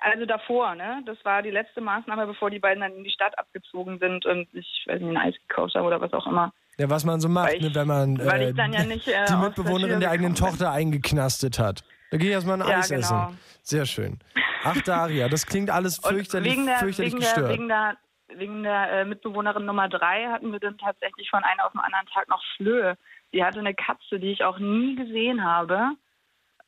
Also 0.00 0.26
davor, 0.26 0.74
ne? 0.74 1.02
Das 1.06 1.22
war 1.24 1.42
die 1.42 1.50
letzte 1.50 1.80
Maßnahme, 1.80 2.26
bevor 2.26 2.50
die 2.50 2.58
beiden 2.58 2.80
dann 2.80 2.96
in 2.96 3.04
die 3.04 3.10
Stadt 3.10 3.38
abgezogen 3.38 3.98
sind 3.98 4.26
und 4.26 4.48
ich 4.52 4.84
weiß 4.86 5.00
nicht, 5.00 5.10
ein 5.10 5.16
Eis 5.16 5.34
gekauft 5.46 5.74
haben 5.74 5.86
oder 5.86 6.00
was 6.00 6.12
auch 6.12 6.26
immer. 6.26 6.52
Ja, 6.78 6.90
was 6.90 7.04
man 7.04 7.20
so 7.20 7.28
macht, 7.28 7.48
Weil 7.48 7.56
ich- 7.56 7.62
ne, 7.62 7.74
wenn 7.74 7.86
man 7.86 8.16
äh, 8.18 8.50
ja 8.50 8.84
nicht, 8.84 9.06
äh, 9.08 9.24
die 9.24 9.30
der 9.32 9.38
Mitbewohnerin 9.38 10.00
der 10.00 10.10
eigenen. 10.10 10.34
Tochter 10.34 10.72
eingeknastet 10.72 11.58
hat. 11.58 11.82
Da 12.10 12.16
gehe 12.18 12.28
ich 12.28 12.34
erstmal 12.34 12.60
ein 12.60 12.68
Ja, 12.68 12.78
Eis 12.78 12.88
genau. 12.88 12.98
essen. 13.00 13.38
Sehr 13.62 13.86
schön. 13.86 14.18
Ach, 14.64 14.80
Daria, 14.82 15.28
das 15.28 15.46
klingt 15.46 15.70
alles 15.70 15.98
fürchterlich, 15.98 16.52
wegen 16.52 16.66
der, 16.66 16.78
fürchterlich 16.78 17.12
wegen 17.12 17.20
der, 17.22 17.30
gestört. 17.32 17.52
wegen 17.52 17.68
der, 17.68 17.96
wegen 18.36 18.62
der 18.62 18.90
äh, 18.92 19.04
Mitbewohnerin 19.04 19.64
Nummer 19.66 19.88
drei 19.88 20.26
hatten 20.26 20.50
wir 20.52 20.58
dann 20.60 20.78
tatsächlich 20.78 21.28
von 21.30 21.44
einem 21.44 21.60
auf 21.60 21.72
den 21.72 21.80
anderen 21.80 22.06
Tag 22.06 22.28
noch 22.28 22.42
Flöhe. 22.56 22.96
Die 23.32 23.44
hatte 23.44 23.58
eine 23.60 23.74
Katze, 23.74 24.18
die 24.18 24.32
ich 24.32 24.42
auch 24.44 24.58
nie 24.58 24.96
gesehen 24.96 25.44
habe. 25.44 25.90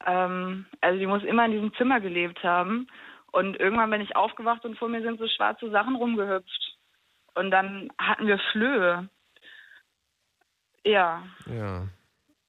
Ähm, 0.04 0.66
also 0.80 0.98
die 0.98 1.06
muss 1.06 1.22
immer 1.24 1.46
in 1.46 1.52
diesem 1.52 1.74
Zimmer 1.74 2.00
gelebt 2.00 2.42
haben. 2.44 2.86
Und 3.32 3.56
irgendwann 3.58 3.90
bin 3.90 4.00
ich 4.00 4.14
aufgewacht 4.16 4.64
und 4.64 4.78
vor 4.78 4.88
mir 4.88 5.02
sind 5.02 5.18
so 5.18 5.26
schwarze 5.28 5.70
Sachen 5.70 5.96
rumgehüpft. 5.96 6.76
Und 7.34 7.50
dann 7.50 7.90
hatten 7.98 8.26
wir 8.26 8.38
Flöhe. 8.52 9.08
Ja, 10.86 11.24
ja. 11.46 11.88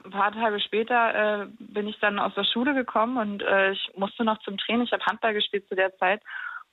ein 0.06 0.12
paar 0.12 0.32
Tage 0.32 0.60
später 0.60 1.42
äh, 1.42 1.48
bin 1.60 1.88
ich 1.88 2.00
dann 2.00 2.20
aus 2.20 2.36
der 2.36 2.44
Schule 2.44 2.76
gekommen 2.76 3.18
und 3.18 3.42
äh, 3.42 3.72
ich 3.72 3.92
musste 3.96 4.24
noch 4.24 4.40
zum 4.44 4.58
Training. 4.58 4.86
Ich 4.86 4.92
habe 4.92 5.06
Handball 5.06 5.34
gespielt 5.34 5.68
zu 5.68 5.76
der 5.76 5.96
Zeit 5.98 6.22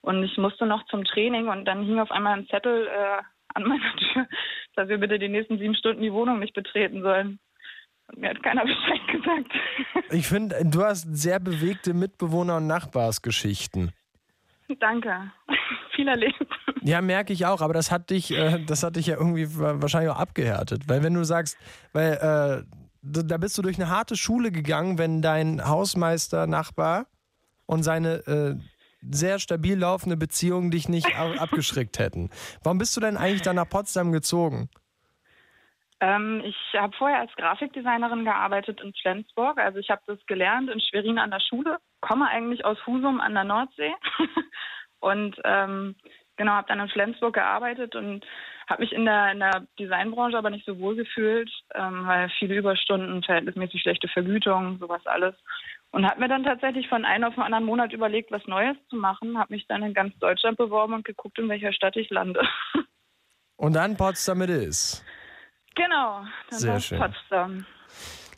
und 0.02 0.22
ich 0.22 0.36
musste 0.36 0.66
noch 0.66 0.84
zum 0.86 1.04
Training 1.04 1.48
und 1.48 1.64
dann 1.64 1.82
hing 1.82 1.98
auf 1.98 2.10
einmal 2.10 2.38
ein 2.38 2.46
Zettel 2.48 2.86
äh, 2.86 3.22
an 3.54 3.62
meiner 3.62 3.96
Tür, 4.12 4.26
dass 4.76 4.88
wir 4.88 4.98
bitte 4.98 5.18
die 5.18 5.30
nächsten 5.30 5.58
sieben 5.58 5.74
Stunden 5.74 6.02
die 6.02 6.12
Wohnung 6.12 6.38
nicht 6.38 6.52
betreten 6.52 7.00
sollen. 7.00 7.38
Und 8.08 8.18
mir 8.18 8.28
hat 8.28 8.42
keiner 8.42 8.62
Bescheid 8.66 9.08
gesagt. 9.10 9.52
Ich 10.10 10.28
finde, 10.28 10.56
du 10.64 10.82
hast 10.82 11.16
sehr 11.16 11.40
bewegte 11.40 11.94
Mitbewohner- 11.94 12.58
und 12.58 12.66
Nachbarsgeschichten. 12.66 13.92
Danke. 14.80 15.32
Viel 15.94 16.08
erlebt. 16.08 16.46
Ja, 16.82 17.00
merke 17.00 17.32
ich 17.32 17.46
auch, 17.46 17.60
aber 17.60 17.72
das 17.74 17.90
hat 17.90 18.10
dich, 18.10 18.30
äh, 18.32 18.62
das 18.66 18.82
hat 18.82 18.96
dich 18.96 19.06
ja 19.06 19.16
irgendwie 19.16 19.58
wa- 19.58 19.80
wahrscheinlich 19.80 20.10
auch 20.10 20.18
abgehärtet. 20.18 20.88
Weil 20.88 21.02
wenn 21.02 21.14
du 21.14 21.24
sagst, 21.24 21.56
weil 21.92 22.12
äh, 22.14 22.64
da 23.02 23.36
bist 23.38 23.56
du 23.58 23.62
durch 23.62 23.76
eine 23.80 23.90
harte 23.90 24.16
Schule 24.16 24.50
gegangen, 24.50 24.98
wenn 24.98 25.22
dein 25.22 25.66
Hausmeister, 25.66 26.46
Nachbar 26.46 27.06
und 27.66 27.82
seine 27.82 28.14
äh, 28.26 28.56
sehr 29.10 29.38
stabil 29.38 29.78
laufende 29.78 30.16
Beziehung 30.16 30.70
dich 30.70 30.88
nicht 30.88 31.14
abgeschreckt 31.16 31.98
hätten. 31.98 32.30
Warum 32.62 32.78
bist 32.78 32.96
du 32.96 33.00
denn 33.00 33.16
eigentlich 33.18 33.42
dann 33.42 33.56
nach 33.56 33.68
Potsdam 33.68 34.12
gezogen? 34.12 34.70
Ähm, 36.00 36.42
ich 36.44 36.56
habe 36.78 36.94
vorher 36.96 37.20
als 37.20 37.32
Grafikdesignerin 37.36 38.24
gearbeitet 38.24 38.80
in 38.82 38.92
Flensburg. 39.00 39.58
Also 39.58 39.78
ich 39.78 39.90
habe 39.90 40.02
das 40.06 40.18
gelernt 40.26 40.70
in 40.70 40.80
Schwerin 40.80 41.18
an 41.18 41.30
der 41.30 41.40
Schule, 41.40 41.78
komme 42.04 42.28
eigentlich 42.28 42.64
aus 42.64 42.78
Husum 42.86 43.20
an 43.20 43.32
der 43.32 43.44
Nordsee 43.44 43.94
und 45.00 45.40
ähm, 45.44 45.96
genau 46.36 46.52
habe 46.52 46.68
dann 46.68 46.80
in 46.80 46.88
Flensburg 46.90 47.34
gearbeitet 47.34 47.96
und 47.96 48.26
habe 48.68 48.82
mich 48.82 48.92
in 48.92 49.06
der, 49.06 49.32
in 49.32 49.40
der 49.40 49.66
Designbranche 49.78 50.36
aber 50.36 50.50
nicht 50.50 50.66
so 50.66 50.78
wohl 50.78 50.96
gefühlt, 50.96 51.50
ähm, 51.74 52.06
weil 52.06 52.28
viele 52.38 52.56
Überstunden, 52.56 53.22
verhältnismäßig 53.22 53.80
schlechte 53.80 54.08
Vergütung, 54.08 54.78
sowas 54.78 55.04
alles. 55.06 55.34
Und 55.92 56.06
habe 56.06 56.20
mir 56.20 56.28
dann 56.28 56.44
tatsächlich 56.44 56.88
von 56.88 57.04
einem 57.04 57.24
auf 57.24 57.34
den 57.34 57.42
anderen 57.42 57.64
Monat 57.64 57.92
überlegt, 57.92 58.30
was 58.32 58.46
Neues 58.46 58.76
zu 58.88 58.96
machen. 58.96 59.38
Habe 59.38 59.54
mich 59.54 59.66
dann 59.68 59.82
in 59.82 59.94
ganz 59.94 60.18
Deutschland 60.18 60.58
beworben 60.58 60.92
und 60.92 61.04
geguckt, 61.04 61.38
in 61.38 61.48
welcher 61.48 61.72
Stadt 61.72 61.96
ich 61.96 62.10
lande. 62.10 62.46
Und 63.56 63.74
dann 63.74 63.96
Potsdam 63.96 64.42
it 64.42 64.50
is. 64.50 65.04
genau, 65.76 66.24
dann 66.50 66.58
Sehr 66.58 66.80
schön. 66.80 66.98
Potsdam. 66.98 67.64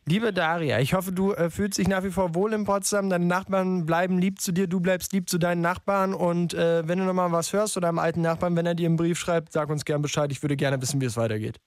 Liebe 0.08 0.32
Daria, 0.32 0.78
ich 0.78 0.94
hoffe, 0.94 1.10
du 1.10 1.32
äh, 1.32 1.50
fühlst 1.50 1.78
dich 1.78 1.88
nach 1.88 2.04
wie 2.04 2.12
vor 2.12 2.36
wohl 2.36 2.52
in 2.52 2.64
Potsdam. 2.64 3.10
Deine 3.10 3.26
Nachbarn 3.26 3.86
bleiben 3.86 4.18
lieb 4.18 4.40
zu 4.40 4.52
dir, 4.52 4.68
du 4.68 4.78
bleibst 4.78 5.12
lieb 5.12 5.28
zu 5.28 5.36
deinen 5.36 5.62
Nachbarn. 5.62 6.14
Und 6.14 6.54
äh, 6.54 6.86
wenn 6.86 7.00
du 7.00 7.04
nochmal 7.04 7.32
was 7.32 7.52
hörst 7.52 7.76
oder 7.76 7.88
einem 7.88 7.98
alten 7.98 8.20
Nachbarn, 8.20 8.54
wenn 8.54 8.66
er 8.66 8.76
dir 8.76 8.86
einen 8.86 8.94
Brief 8.94 9.18
schreibt, 9.18 9.52
sag 9.52 9.68
uns 9.68 9.84
gern 9.84 10.02
Bescheid. 10.02 10.30
Ich 10.30 10.40
würde 10.44 10.56
gerne 10.56 10.80
wissen, 10.80 11.00
wie 11.00 11.06
es 11.06 11.16
weitergeht. 11.16 11.58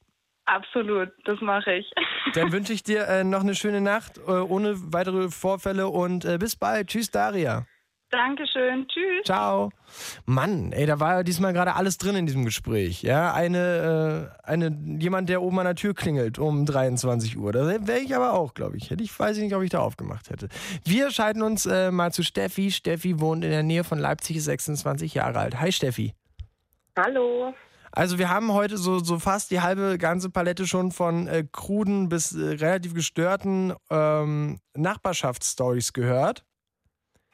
Absolut, 0.46 1.10
das 1.26 1.42
mache 1.42 1.74
ich. 1.74 1.92
Dann 2.34 2.54
wünsche 2.54 2.72
ich 2.72 2.82
dir 2.82 3.10
äh, 3.10 3.26
noch 3.26 3.42
eine 3.42 3.56
schöne 3.56 3.82
Nacht, 3.82 4.20
äh, 4.20 4.32
ohne 4.32 4.74
weitere 4.94 5.30
Vorfälle 5.30 5.90
und 5.90 6.24
äh, 6.24 6.38
bis 6.38 6.56
bald. 6.56 6.88
Tschüss, 6.88 7.12
Daria. 7.12 7.66
Dankeschön, 8.12 8.88
tüss. 8.88 9.24
Ciao. 9.26 9.70
Mann, 10.26 10.72
ey, 10.72 10.88
da 10.88 11.00
war 11.00 11.18
ja 11.18 11.24
diesmal 11.24 11.54
gerade 11.54 11.76
alles 11.76 12.00
drin 12.00 12.16
in 12.16 12.26
diesem 12.26 12.44
Gespräch. 12.44 13.04
Ja, 13.04 13.34
eine, 13.34 14.32
äh, 14.44 14.48
eine, 14.50 14.76
jemand, 15.00 15.30
der 15.30 15.44
oben 15.44 15.60
an 15.60 15.66
der 15.66 15.76
Tür 15.76 15.94
klingelt 15.94 16.40
um 16.40 16.66
23 16.66 17.38
Uhr. 17.38 17.52
Da 17.52 17.68
wäre 17.68 18.00
ich 18.00 18.16
aber 18.16 18.34
auch, 18.34 18.56
glaube 18.56 18.78
ich. 18.78 18.90
Hätte 18.90 19.04
ich, 19.04 19.18
weiß 19.18 19.38
ich 19.38 19.44
nicht, 19.44 19.56
ob 19.56 19.62
ich 19.62 19.70
da 19.70 19.80
aufgemacht 19.80 20.32
hätte. 20.32 20.50
Wir 20.84 21.12
schalten 21.12 21.44
uns 21.44 21.68
äh, 21.68 21.92
mal 21.92 22.12
zu 22.12 22.24
Steffi. 22.24 22.72
Steffi 22.72 23.20
wohnt 23.20 23.44
in 23.44 23.52
der 23.52 23.64
Nähe 23.64 23.84
von 23.84 24.00
Leipzig, 24.00 24.38
ist 24.38 24.46
26 24.46 25.14
Jahre 25.14 25.38
alt. 25.38 25.60
Hi, 25.60 25.72
Steffi. 25.72 26.14
Hallo. 26.98 27.54
Also 27.92 28.18
wir 28.18 28.30
haben 28.30 28.54
heute 28.54 28.78
so, 28.78 29.00
so 29.00 29.20
fast 29.20 29.52
die 29.52 29.62
halbe 29.62 29.98
ganze 29.98 30.30
Palette 30.30 30.68
schon 30.68 30.92
von 30.92 31.28
äh, 31.28 31.44
kruden 31.52 32.10
bis 32.10 32.34
äh, 32.34 32.56
relativ 32.56 32.94
gestörten 32.94 33.74
ähm, 33.90 34.60
Nachbarschaftsstories 34.76 35.94
gehört. 35.94 36.44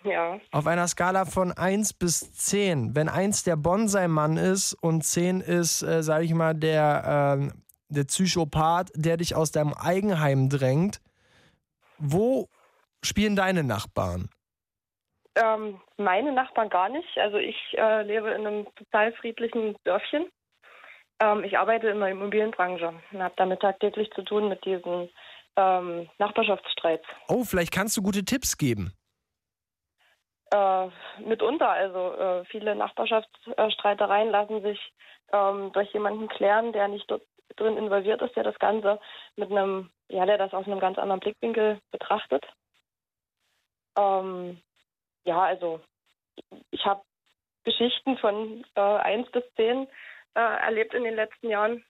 Ja. 0.06 0.40
Auf 0.52 0.68
einer 0.68 0.88
Skala 0.88 1.26
von 1.26 1.52
1 1.52 1.94
bis 1.94 2.32
10. 2.34 2.96
Wenn 2.96 3.10
1 3.10 3.44
der 3.44 3.56
Bonsai-Mann 3.56 4.38
ist 4.38 4.74
und 4.74 5.04
10 5.04 5.42
ist, 5.42 5.82
äh, 5.82 6.04
sage 6.04 6.26
ich 6.26 6.34
mal, 6.34 6.54
der, 6.54 7.38
ähm, 7.38 7.64
der 7.90 8.04
Psychopath, 8.04 8.92
der 8.96 9.18
dich 9.18 9.36
aus 9.36 9.52
deinem 9.52 9.74
Eigenheim 9.74 10.50
drängt, 10.50 11.02
wo 11.98 12.48
spielen 13.04 13.36
deine 13.36 13.64
Nachbarn? 13.64 14.30
Ähm, 15.36 15.82
meine 15.98 16.32
Nachbarn 16.32 16.70
gar 16.70 16.90
nicht. 16.90 17.18
Also 17.18 17.38
ich 17.38 17.58
äh, 17.78 18.04
lebe 18.04 18.30
in 18.32 18.48
einem 18.48 18.68
total 18.76 19.12
friedlichen 19.14 19.76
Dörfchen. 19.84 20.28
Ähm, 21.20 21.44
ich 21.44 21.58
arbeite 21.58 21.90
in 21.90 22.00
der 22.00 22.10
Immobilienbranche 22.10 22.94
und 23.12 23.24
habe 23.24 23.34
damit 23.38 23.62
tagtäglich 23.62 24.10
zu 24.12 24.24
tun 24.24 24.50
mit 24.50 24.64
diesen 24.66 25.10
ähm, 25.58 26.10
Nachbarschaftsstreits. 26.20 27.06
Oh, 27.28 27.44
vielleicht 27.44 27.74
kannst 27.74 27.98
du 27.98 28.02
gute 28.02 28.24
Tipps 28.24 28.58
geben. 28.58 28.94
Äh, 30.52 30.90
mitunter, 31.20 31.70
also 31.70 32.14
äh, 32.14 32.46
viele 32.46 32.76
Nachbarschaftsstreitereien 32.76 34.30
lassen 34.30 34.62
sich 34.62 34.80
ähm, 35.34 35.72
durch 35.74 35.92
jemanden 35.94 36.28
klären, 36.28 36.72
der 36.72 36.88
nicht 36.88 37.10
dort 37.10 37.24
drin 37.56 37.78
involviert 37.78 38.22
ist, 38.22 38.36
der 38.36 38.44
das 38.44 38.60
Ganze 38.60 39.00
mit 39.36 39.50
einem, 39.50 39.90
ja, 40.10 40.26
der 40.26 40.38
das 40.38 40.54
aus 40.54 40.66
einem 40.66 40.80
ganz 40.80 40.98
anderen 40.98 41.20
Blickwinkel 41.20 41.80
betrachtet. 41.92 42.46
Ähm, 43.98 44.62
ja, 45.24 45.42
also 45.42 45.82
ich 46.72 46.86
habe 46.86 47.02
Geschichten 47.64 48.18
von 48.18 48.64
äh, 48.76 48.82
1 48.82 49.32
bis 49.32 49.44
10 49.56 49.88
äh, 50.36 50.40
erlebt 50.40 50.94
in 50.94 51.04
den 51.04 51.16
letzten 51.16 51.50
Jahren, 51.50 51.84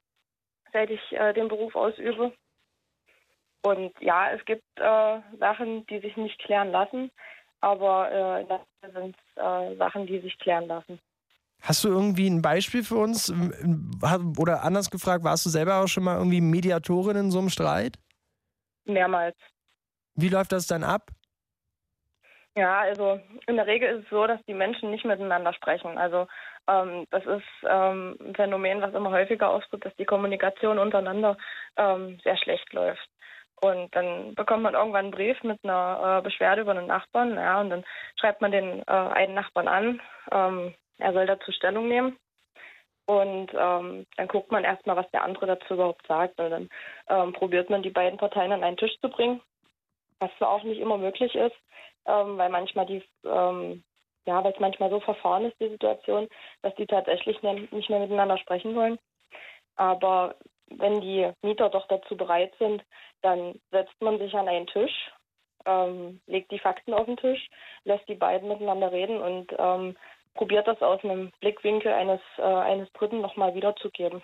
seit 0.72 0.90
ich 0.90 1.11
äh, 1.11 1.34
den 1.34 1.49
Beruf 1.49 1.76
ausübe. 1.76 2.32
Und 3.64 3.99
ja, 3.99 4.32
es 4.32 4.45
gibt 4.45 4.64
äh, 4.76 5.22
Sachen, 5.40 5.86
die 5.88 5.99
sich 5.99 6.15
nicht 6.18 6.40
klären 6.40 6.72
lassen, 6.72 7.11
aber 7.66 8.12
äh, 8.12 8.46
Regel 8.46 8.94
sind 8.94 9.16
äh, 9.38 9.76
Sachen, 9.78 10.06
die 10.06 10.20
sich 10.20 10.38
klären 10.38 10.68
lassen. 10.68 11.00
Hast 11.62 11.84
du 11.84 11.88
irgendwie 11.88 12.30
ein 12.30 12.44
Beispiel 12.44 12.84
für 12.84 12.98
uns? 12.98 13.34
Oder 14.38 14.64
anders 14.64 14.92
gefragt, 14.92 15.24
warst 15.24 15.48
du 15.48 15.50
selber 15.50 15.82
auch 15.82 15.88
schon 15.88 16.04
mal 16.04 16.18
irgendwie 16.18 16.42
Mediatorin 16.42 17.18
in 17.18 17.32
so 17.32 17.40
einem 17.40 17.50
Streit? 17.50 17.98
Mehrmals. 18.86 19.36
Wie 20.14 20.30
läuft 20.30 20.52
das 20.52 20.68
dann 20.68 20.84
ab? 20.84 21.10
Ja, 22.56 22.82
also 22.82 23.20
in 23.48 23.56
der 23.56 23.66
Regel 23.66 23.98
ist 23.98 24.04
es 24.04 24.10
so, 24.12 24.28
dass 24.28 24.40
die 24.48 24.54
Menschen 24.54 24.92
nicht 24.92 25.04
miteinander 25.04 25.52
sprechen. 25.54 25.98
Also 25.98 26.28
ähm, 26.68 27.06
das 27.10 27.26
ist 27.26 27.44
ähm, 27.68 28.16
ein 28.22 28.36
Phänomen, 28.36 28.82
was 28.82 28.94
immer 28.94 29.10
häufiger 29.10 29.50
auftritt, 29.50 29.84
dass 29.84 29.96
die 29.96 30.06
Kommunikation 30.06 30.78
untereinander 30.78 31.36
ähm, 31.78 32.20
sehr 32.24 32.38
schlecht 32.38 32.72
läuft. 32.74 33.10
Und 33.61 33.95
dann 33.95 34.36
bekommt 34.36 34.64
man 34.64 34.73
irgendwann 34.73 35.06
einen 35.06 35.11
Brief 35.11 35.41
mit 35.44 35.60
einer 35.64 36.19
äh, 36.19 36.22
Beschwerde 36.22 36.61
über 36.61 36.72
einen 36.72 36.88
Nachbarn, 36.88 37.36
ja, 37.36 37.61
und 37.61 37.69
dann 37.69 37.86
schreibt 38.19 38.41
man 38.41 38.52
den 38.52 38.82
äh, 38.82 38.91
einen 38.91 39.34
Nachbarn 39.34 39.68
an, 39.68 40.02
ähm, 40.32 40.73
er 40.98 41.14
soll 41.14 41.26
dazu 41.26 41.52
Stellung 41.52 41.88
nehmen. 41.88 42.18
Und 43.06 43.52
ähm, 43.53 44.07
dann 44.18 44.27
guckt 44.27 44.52
man 44.52 44.64
erstmal, 44.64 44.95
was 44.95 45.10
der 45.11 45.23
andere 45.23 45.45
dazu 45.45 45.76
überhaupt 45.76 46.06
sagt. 46.07 46.40
Und 46.40 46.49
dann 46.49 46.69
ähm, 47.07 47.34
probiert 47.34 47.69
man 47.69 47.84
die 47.84 47.91
beiden 47.91 48.18
Parteien 48.18 48.52
an 48.52 48.64
einen 48.64 48.77
Tisch 48.77 48.99
zu 48.99 49.10
bringen, 49.10 49.41
was 50.19 50.32
zwar 50.38 50.49
auch 50.49 50.64
nicht 50.64 50.80
immer 50.80 50.98
möglich 50.98 51.36
ist, 51.36 51.56
ähm, 52.07 52.38
weil 52.38 52.49
manchmal 52.49 52.88
die, 52.88 53.03
ähm, 53.23 53.84
ja, 54.26 54.44
weil 54.44 54.53
es 54.53 54.60
manchmal 54.60 54.90
so 54.90 54.99
verfahren 54.99 55.45
ist, 55.45 55.60
die 55.60 55.69
Situation, 55.69 56.27
dass 56.64 56.73
die 56.76 56.88
tatsächlich 56.88 57.41
nicht 57.44 57.90
mehr 57.90 57.99
miteinander 57.99 58.40
sprechen 58.40 58.76
wollen. 58.76 58.98
Aber 59.76 60.36
wenn 60.70 61.02
die 61.02 61.32
Mieter 61.42 61.70
doch 61.70 61.88
dazu 61.88 62.18
bereit 62.18 62.54
sind, 62.60 62.84
dann 63.22 63.60
setzt 63.72 64.00
man 64.02 64.18
sich 64.20 64.34
an 64.34 64.48
einen 64.48 64.68
Tisch, 64.68 65.12
ähm, 65.66 66.20
legt 66.28 66.52
die 66.52 66.60
Fakten 66.60 66.94
auf 66.94 67.06
den 67.06 67.18
Tisch, 67.18 67.48
lässt 67.84 68.08
die 68.08 68.16
beiden 68.16 68.48
miteinander 68.50 68.92
reden 68.92 69.22
und 69.22 69.48
ähm, 69.58 69.96
probiert 70.34 70.68
das 70.68 70.82
aus 70.82 71.04
einem 71.04 71.32
Blickwinkel 71.40 71.92
eines, 71.94 72.20
äh, 72.38 72.42
eines 72.44 72.92
Dritten 72.94 73.22
nochmal 73.22 73.56
wiederzugeben. 73.56 74.22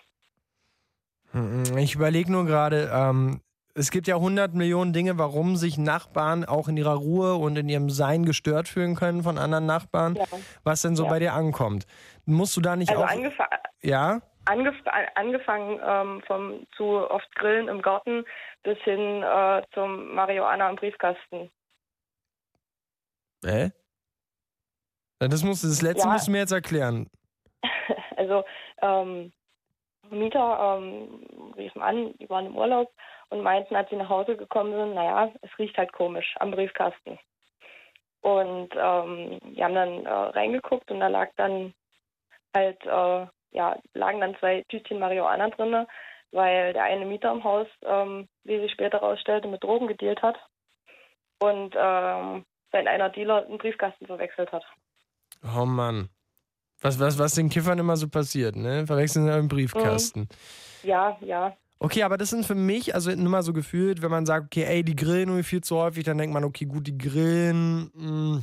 Hm, 1.31 1.77
Ich 1.77 1.95
überlege 1.95 2.31
nur 2.31 2.45
gerade, 2.45 2.91
ähm, 2.93 3.41
es 3.73 3.89
gibt 3.89 4.07
ja 4.07 4.15
100 4.17 4.53
Millionen 4.53 4.91
Dinge, 4.91 5.17
warum 5.17 5.55
sich 5.55 5.77
Nachbarn 5.77 6.43
auch 6.43 6.67
in 6.67 6.75
ihrer 6.75 6.95
Ruhe 6.95 7.35
und 7.35 7.57
in 7.57 7.69
ihrem 7.69 7.89
Sein 7.89 8.25
gestört 8.25 8.67
fühlen 8.67 8.95
können 8.95 9.23
von 9.23 9.37
anderen 9.37 9.65
Nachbarn. 9.65 10.15
Ja. 10.15 10.25
Was 10.63 10.81
denn 10.81 10.97
so 10.97 11.05
Ja. 11.05 11.09
bei 11.09 11.19
dir 11.19 11.33
ankommt. 11.33 11.85
Musst 12.25 12.57
du 12.57 12.61
da 12.61 12.75
nicht 12.75 12.91
Also 12.91 13.03
auch. 13.05 13.09
Ja? 13.81 14.21
Angef 14.45 14.75
angefangen 15.15 15.79
ähm, 15.83 16.21
vom 16.27 16.67
zu 16.75 16.83
oft 17.09 17.33
Grillen 17.35 17.67
im 17.67 17.81
Garten 17.81 18.25
bis 18.63 18.77
hin 18.79 19.23
äh, 19.23 19.61
zum 19.73 20.13
Marihuana 20.15 20.69
im 20.69 20.75
Briefkasten. 20.75 21.51
Hä? 23.45 23.71
Das, 25.19 25.43
musst, 25.43 25.63
du- 25.63 25.67
das 25.67 25.81
letzte 25.81 26.07
Ja. 26.07 26.13
musst 26.13 26.27
du 26.27 26.31
mir 26.31 26.39
jetzt 26.39 26.51
erklären. 26.51 27.07
Also 28.17 28.43
ähm, 28.81 29.31
Mieter 30.09 30.77
ähm, 30.77 31.53
riefen 31.57 31.81
an, 31.81 32.13
die 32.19 32.29
waren 32.29 32.45
im 32.45 32.55
Urlaub 32.55 32.91
und 33.29 33.41
meinten, 33.41 33.75
als 33.75 33.89
sie 33.89 33.95
nach 33.95 34.09
Hause 34.09 34.35
gekommen 34.37 34.73
sind, 34.73 34.93
naja, 34.93 35.31
es 35.41 35.57
riecht 35.57 35.75
halt 35.77 35.91
komisch 35.93 36.35
am 36.39 36.51
Briefkasten. 36.51 37.17
Und 38.21 38.69
ähm, 38.75 39.39
die 39.43 39.63
haben 39.63 39.73
dann 39.73 40.05
äh, 40.05 40.09
reingeguckt 40.09 40.91
und 40.91 40.99
da 40.99 41.07
lag 41.07 41.29
dann 41.37 41.73
halt, 42.55 42.85
äh, 42.85 43.25
ja, 43.51 43.77
lagen 43.93 44.21
dann 44.21 44.35
zwei 44.39 44.63
Tütchen 44.69 44.99
Marihuana 44.99 45.49
drinne, 45.49 45.87
weil 46.31 46.73
der 46.73 46.83
eine 46.83 47.05
Mieter 47.05 47.31
im 47.31 47.43
Haus, 47.43 47.67
ähm, 47.85 48.27
wie 48.43 48.59
sich 48.59 48.71
später 48.71 49.01
herausstellte, 49.01 49.47
mit 49.47 49.63
Drogen 49.63 49.87
gedealt 49.87 50.21
hat 50.21 50.37
und 51.39 51.75
ähm, 51.77 52.45
sein 52.71 52.87
einer 52.87 53.09
Dealer 53.09 53.45
einen 53.45 53.57
Briefkasten 53.57 54.05
verwechselt 54.05 54.51
hat. 54.51 54.63
Oh 55.43 55.65
Mann. 55.65 56.09
Was, 56.81 56.99
was, 56.99 57.19
was 57.19 57.35
den 57.35 57.49
Kiffern 57.49 57.77
immer 57.77 57.95
so 57.95 58.07
passiert, 58.07 58.55
ne? 58.55 58.87
Verwechseln 58.87 59.25
sie 59.25 59.37
im 59.37 59.47
Briefkasten. 59.47 60.27
Ja, 60.81 61.17
ja. 61.21 61.55
Okay, 61.77 62.03
aber 62.03 62.17
das 62.17 62.29
sind 62.29 62.45
für 62.45 62.55
mich, 62.55 62.93
also 62.95 63.11
nur 63.11 63.29
mal 63.29 63.43
so 63.43 63.53
gefühlt, 63.53 64.01
wenn 64.01 64.11
man 64.11 64.25
sagt, 64.25 64.45
okay, 64.47 64.63
ey, 64.63 64.83
die 64.83 64.95
grillen 64.95 65.29
irgendwie 65.29 65.43
viel 65.43 65.61
zu 65.61 65.77
häufig, 65.77 66.03
dann 66.03 66.17
denkt 66.17 66.33
man, 66.33 66.43
okay, 66.43 66.65
gut, 66.65 66.87
die 66.87 66.97
grillen, 66.97 67.91
mh, 67.93 68.41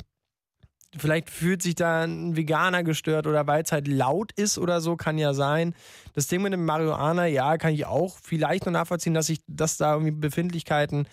vielleicht 0.97 1.31
fühlt 1.31 1.63
sich 1.63 1.75
da 1.75 2.03
ein 2.05 2.37
Veganer 2.37 2.83
gestört 2.83 3.27
oder 3.27 3.47
weil 3.47 3.63
es 3.63 3.73
halt 3.73 3.89
laut 3.89 4.33
ist 4.33 4.59
oder 4.59 4.81
so, 4.81 4.97
kann 4.97 5.19
ja 5.19 5.35
sein. 5.35 5.75
Das 6.15 6.27
Ding 6.29 6.43
mit 6.43 6.53
dem 6.53 6.65
Marihuana, 6.65 7.27
ja, 7.27 7.59
kann 7.59 7.75
ich 7.75 7.87
auch 7.87 8.17
vielleicht 8.23 8.67
noch 8.67 8.73
nachvollziehen, 8.73 9.15
dass 9.15 9.29
ich, 9.29 9.41
dass 9.47 9.77
da 9.77 9.93
irgendwie 9.93 10.13
Befindlichkeiten 10.13 11.07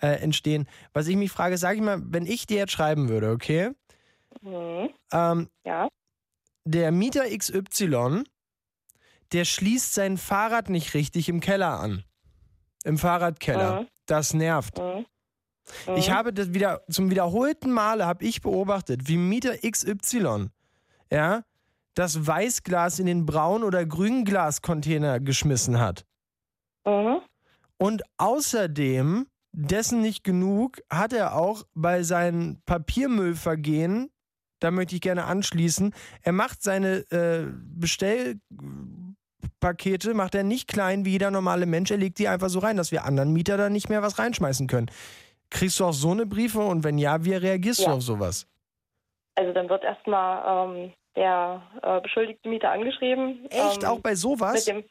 äh, 0.00 0.20
entstehen. 0.20 0.66
Was 0.92 1.06
ich 1.08 1.16
mich 1.16 1.30
frage, 1.30 1.56
sage 1.58 1.76
ich 1.76 1.82
mal, 1.82 2.00
wenn 2.04 2.26
ich 2.26 2.46
dir 2.46 2.58
jetzt 2.58 2.72
schreiben 2.72 3.08
würde, 3.08 3.30
okay, 3.30 3.70
Mhm. 4.40 4.88
ähm, 5.12 5.48
Ja. 5.64 5.88
der 6.64 6.90
Mieter 6.90 7.24
XY, 7.28 8.24
der 9.32 9.44
schließt 9.44 9.94
sein 9.94 10.16
Fahrrad 10.18 10.68
nicht 10.70 10.94
richtig 10.94 11.28
im 11.28 11.40
Keller 11.40 11.78
an. 11.80 12.04
Im 12.84 12.98
Fahrradkeller. 12.98 13.82
Mhm. 13.82 13.86
Das 14.06 14.34
nervt. 14.34 14.78
Mhm. 14.78 15.06
Ich 15.96 16.08
Mhm. 16.08 16.12
habe 16.12 16.32
das 16.32 16.54
wieder 16.54 16.82
zum 16.90 17.10
wiederholten 17.10 17.70
Male 17.70 18.06
habe 18.06 18.24
ich 18.24 18.40
beobachtet, 18.42 19.08
wie 19.08 19.16
Mieter 19.16 19.54
XY, 19.58 20.48
ja, 21.10 21.42
das 21.94 22.26
Weißglas 22.26 22.98
in 22.98 23.06
den 23.06 23.26
Braun- 23.26 23.62
oder 23.62 23.84
Grünglascontainer 23.86 25.20
geschmissen 25.20 25.78
hat. 25.78 26.04
Mhm. 26.86 27.18
Und 27.78 28.02
außerdem, 28.16 29.26
dessen 29.52 30.00
nicht 30.00 30.24
genug, 30.24 30.78
hat 30.90 31.12
er 31.12 31.34
auch 31.36 31.64
bei 31.74 32.02
seinen 32.02 32.62
Papiermüllvergehen, 32.64 34.10
da 34.60 34.70
möchte 34.70 34.94
ich 34.94 35.00
gerne 35.00 35.24
anschließen, 35.24 35.92
er 36.22 36.32
macht 36.32 36.62
seine 36.62 36.98
äh, 37.10 37.46
Bestellpakete, 39.60 40.14
macht 40.14 40.34
er 40.34 40.44
nicht 40.44 40.68
klein 40.68 41.04
wie 41.04 41.10
jeder 41.10 41.30
normale 41.30 41.66
Mensch, 41.66 41.90
er 41.90 41.98
legt 41.98 42.18
die 42.18 42.28
einfach 42.28 42.48
so 42.48 42.60
rein, 42.60 42.76
dass 42.76 42.92
wir 42.92 43.04
anderen 43.04 43.32
Mieter 43.32 43.56
da 43.56 43.68
nicht 43.68 43.88
mehr 43.88 44.02
was 44.02 44.18
reinschmeißen 44.18 44.66
können. 44.68 44.90
Kriegst 45.52 45.78
du 45.80 45.84
auch 45.84 45.92
so 45.92 46.10
eine 46.10 46.24
Briefe 46.24 46.60
und 46.60 46.82
wenn 46.82 46.96
ja, 46.96 47.22
wie 47.24 47.34
reagierst 47.34 47.80
du 47.80 47.90
Ja. 47.90 47.94
auf 47.94 48.02
sowas? 48.02 48.48
Also 49.34 49.52
dann 49.52 49.68
wird 49.68 49.84
erstmal 49.84 50.68
ähm, 50.68 50.92
der 51.14 51.62
äh, 51.82 52.00
beschuldigte 52.00 52.48
Mieter 52.48 52.70
angeschrieben. 52.70 53.46
Echt? 53.50 53.82
Ähm, 53.82 53.88
auch 53.88 54.00
bei 54.00 54.14
sowas? 54.14 54.64
Dem, 54.64 54.82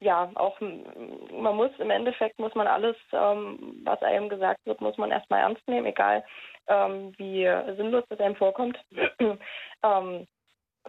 ja, 0.00 0.30
auch 0.34 0.58
man 0.60 1.56
muss 1.56 1.70
im 1.78 1.90
Endeffekt 1.90 2.38
muss 2.38 2.54
man 2.54 2.66
alles, 2.66 2.96
ähm, 3.12 3.80
was 3.84 4.02
einem 4.02 4.28
gesagt 4.28 4.60
wird, 4.64 4.80
muss 4.80 4.96
man 4.96 5.10
erstmal 5.10 5.40
ernst 5.40 5.66
nehmen, 5.68 5.86
egal 5.86 6.24
ähm, 6.68 7.12
wie 7.18 7.44
sinnlos 7.76 8.04
es 8.08 8.20
einem 8.20 8.36
vorkommt. 8.36 8.78
ähm, 9.82 10.26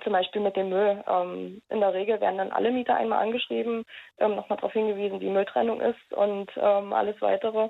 zum 0.04 0.14
Beispiel 0.14 0.42
mit 0.42 0.56
dem 0.56 0.70
Müll. 0.70 1.04
Ähm, 1.08 1.62
in 1.70 1.80
der 1.80 1.94
Regel 1.94 2.22
werden 2.22 2.38
dann 2.38 2.52
alle 2.52 2.72
Mieter 2.72 2.96
einmal 2.96 3.20
angeschrieben, 3.20 3.84
ähm, 4.20 4.36
nochmal 4.36 4.58
darauf 4.58 4.74
hingewiesen, 4.74 5.20
wie 5.20 5.30
Mülltrennung 5.30 5.82
ist 5.82 6.14
und 6.14 6.50
ähm, 6.58 6.94
alles 6.94 7.20
weitere. 7.22 7.70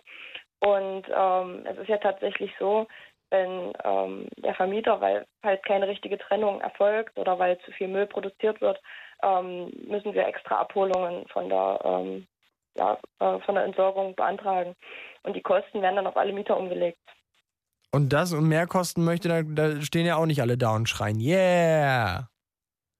Und 0.62 1.04
ähm, 1.16 1.66
es 1.66 1.78
ist 1.78 1.90
ja 1.90 1.98
tatsächlich 1.98 2.52
so, 2.60 2.88
wenn 3.30 3.74
ähm, 3.84 4.28
der 4.38 4.56
Vermieter, 4.56 5.00
weil 5.00 5.26
halt 5.44 5.64
keine 5.66 5.88
richtige 5.88 6.18
Trennung 6.18 6.62
erfolgt 6.62 7.18
oder 7.18 7.38
weil 7.38 7.60
zu 7.60 7.72
viel 7.72 7.88
Müll 7.88 8.08
produziert 8.08 8.60
wird, 8.62 8.80
ähm, 9.24 9.72
müssen 9.88 10.14
wir 10.14 10.28
extra 10.28 10.60
Abholungen 10.60 11.28
von 11.28 11.50
der, 11.50 11.80
ähm, 11.84 12.28
ja, 12.76 12.98
äh, 13.20 13.40
von 13.42 13.56
der 13.56 13.66
Entsorgung 13.66 14.16
beantragen. 14.16 14.76
Und 15.24 15.36
die 15.36 15.42
Kosten 15.42 15.82
werden 15.82 15.98
dann 15.98 16.08
auf 16.08 16.18
alle 16.18 16.34
Mieter 16.34 16.58
umgelegt. 16.58 16.98
Und 17.92 18.14
das 18.14 18.34
und 18.34 18.48
mehr 18.48 18.68
kosten 18.68 19.04
möchte, 19.04 19.30
da, 19.30 19.42
da 19.42 19.82
stehen 19.82 20.06
ja 20.06 20.16
auch 20.16 20.26
nicht 20.26 20.42
alle 20.42 20.58
da 20.58 20.76
und 20.76 20.88
schreien, 20.88 21.20
yeah! 21.20 22.30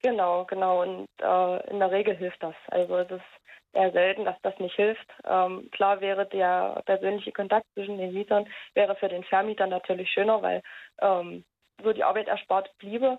Genau, 0.02 0.44
genau. 0.46 0.82
Und 0.82 1.08
äh, 1.22 1.70
in 1.70 1.78
der 1.78 1.90
Regel 1.90 2.16
hilft 2.16 2.42
das. 2.42 2.54
Also 2.68 2.96
es 2.96 3.10
ist 3.10 3.39
eher 3.72 3.92
selten, 3.92 4.24
dass 4.24 4.36
das 4.42 4.58
nicht 4.58 4.74
hilft. 4.74 5.06
Ähm, 5.24 5.68
klar 5.72 6.00
wäre 6.00 6.26
der 6.26 6.82
persönliche 6.86 7.32
Kontakt 7.32 7.66
zwischen 7.74 7.98
den 7.98 8.12
Mietern, 8.12 8.46
wäre 8.74 8.96
für 8.96 9.08
den 9.08 9.24
Vermieter 9.24 9.66
natürlich 9.66 10.10
schöner, 10.10 10.42
weil 10.42 10.62
ähm, 11.00 11.44
so 11.82 11.92
die 11.92 12.04
Arbeit 12.04 12.28
erspart 12.28 12.70
bliebe. 12.78 13.18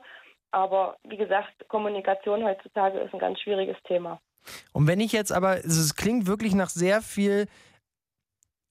Aber 0.51 0.97
wie 1.03 1.17
gesagt, 1.17 1.67
Kommunikation 1.69 2.43
heutzutage 2.43 2.99
ist 2.99 3.13
ein 3.13 3.19
ganz 3.19 3.39
schwieriges 3.39 3.77
Thema. 3.83 4.19
Und 4.73 4.87
wenn 4.87 4.99
ich 4.99 5.11
jetzt 5.11 5.31
aber, 5.31 5.49
also 5.49 5.81
es 5.81 5.95
klingt 5.95 6.27
wirklich 6.27 6.53
nach 6.55 6.69
sehr 6.69 7.01
viel, 7.01 7.47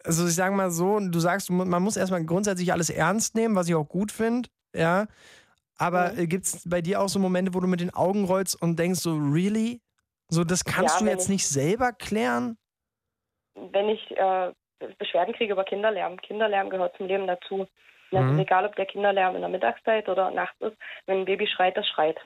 also 0.04 0.26
ich 0.26 0.34
sage 0.34 0.54
mal 0.54 0.70
so, 0.70 0.98
du 0.98 1.18
sagst, 1.18 1.50
man 1.50 1.82
muss 1.82 1.96
erstmal 1.96 2.24
grundsätzlich 2.24 2.72
alles 2.72 2.90
ernst 2.90 3.34
nehmen, 3.34 3.54
was 3.54 3.68
ich 3.68 3.74
auch 3.74 3.88
gut 3.88 4.12
finde, 4.12 4.48
ja. 4.74 5.06
Aber 5.78 6.12
Mhm. 6.12 6.28
gibt 6.28 6.44
es 6.44 6.68
bei 6.68 6.82
dir 6.82 7.00
auch 7.00 7.08
so 7.08 7.18
Momente, 7.18 7.54
wo 7.54 7.60
du 7.60 7.66
mit 7.66 7.80
den 7.80 7.94
Augen 7.94 8.24
rollst 8.24 8.60
und 8.60 8.78
denkst 8.78 9.00
so, 9.00 9.16
really? 9.16 9.80
So, 10.30 10.44
das 10.44 10.64
kannst 10.64 11.00
Ja, 11.00 11.06
du 11.06 11.10
jetzt 11.10 11.24
ich- 11.24 11.30
nicht 11.30 11.48
selber 11.48 11.92
klären? 11.92 12.56
Wenn 13.54 13.88
ich 13.88 14.10
äh, 14.16 14.52
Beschwerden 14.98 15.34
kriege 15.34 15.52
über 15.52 15.64
Kinderlärm, 15.64 16.20
Kinderlärm 16.22 16.70
gehört 16.70 16.96
zum 16.96 17.06
Leben 17.06 17.26
dazu. 17.26 17.66
Das 18.12 18.22
Mhm. 18.24 18.38
ist 18.38 18.42
egal, 18.46 18.64
ob 18.64 18.74
der 18.76 18.86
Kinderlärm 18.86 19.34
in 19.34 19.42
der 19.42 19.50
Mittagszeit 19.50 20.08
oder 20.08 20.30
nachts 20.30 20.58
ist. 20.60 20.76
Wenn 21.06 21.18
ein 21.20 21.24
Baby 21.26 21.46
schreit, 21.46 21.76
das 21.76 21.86
schreit. 21.88 22.18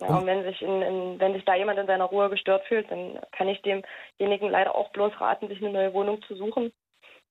Ja, 0.00 0.08
Und- 0.08 0.16
und 0.22 0.26
wenn 0.26 0.42
sich, 0.42 0.60
in, 0.62 0.82
in, 0.82 1.20
wenn 1.20 1.34
sich 1.34 1.44
da 1.44 1.54
jemand 1.54 1.78
in 1.78 1.86
seiner 1.86 2.04
Ruhe 2.06 2.30
gestört 2.30 2.64
fühlt, 2.66 2.90
dann 2.90 3.20
kann 3.32 3.48
ich 3.48 3.60
demjenigen 3.62 4.50
leider 4.50 4.74
auch 4.74 4.90
bloß 4.90 5.12
raten, 5.20 5.48
sich 5.48 5.58
eine 5.62 5.70
neue 5.70 5.92
Wohnung 5.94 6.20
zu 6.22 6.34
suchen. 6.34 6.72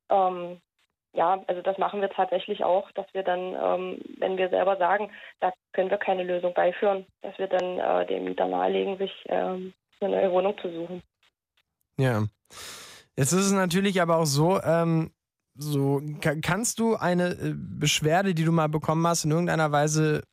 Ähm, 0.09 0.61
ja, 1.13 1.43
also 1.47 1.61
das 1.61 1.77
machen 1.77 2.01
wir 2.01 2.09
tatsächlich 2.09 2.63
auch, 2.63 2.89
dass 2.91 3.05
wir 3.13 3.23
dann, 3.23 3.39
ähm, 3.39 4.01
wenn 4.17 4.37
wir 4.37 4.49
selber 4.49 4.77
sagen, 4.77 5.11
da 5.39 5.51
können 5.73 5.89
wir 5.89 5.97
keine 5.97 6.23
Lösung 6.23 6.53
beiführen, 6.53 7.05
dass 7.21 7.37
wir 7.37 7.47
dann 7.47 7.79
äh, 7.79 8.05
dem 8.07 8.25
Mieter 8.25 8.47
nahelegen, 8.47 8.97
sich 8.97 9.11
ähm, 9.27 9.73
eine 9.99 10.15
neue 10.15 10.31
Wohnung 10.31 10.57
zu 10.61 10.71
suchen. 10.71 11.03
Ja. 11.97 12.23
Jetzt 13.17 13.33
ist 13.33 13.45
es 13.45 13.51
natürlich 13.51 14.01
aber 14.01 14.17
auch 14.17 14.25
so, 14.25 14.61
ähm, 14.61 15.11
so 15.55 16.01
ka- 16.21 16.35
kannst 16.41 16.79
du 16.79 16.95
eine 16.95 17.31
äh, 17.31 17.53
Beschwerde, 17.55 18.33
die 18.33 18.45
du 18.45 18.51
mal 18.51 18.69
bekommen 18.69 19.05
hast, 19.05 19.25
in 19.25 19.31
irgendeiner 19.31 19.71
Weise, 19.71 20.23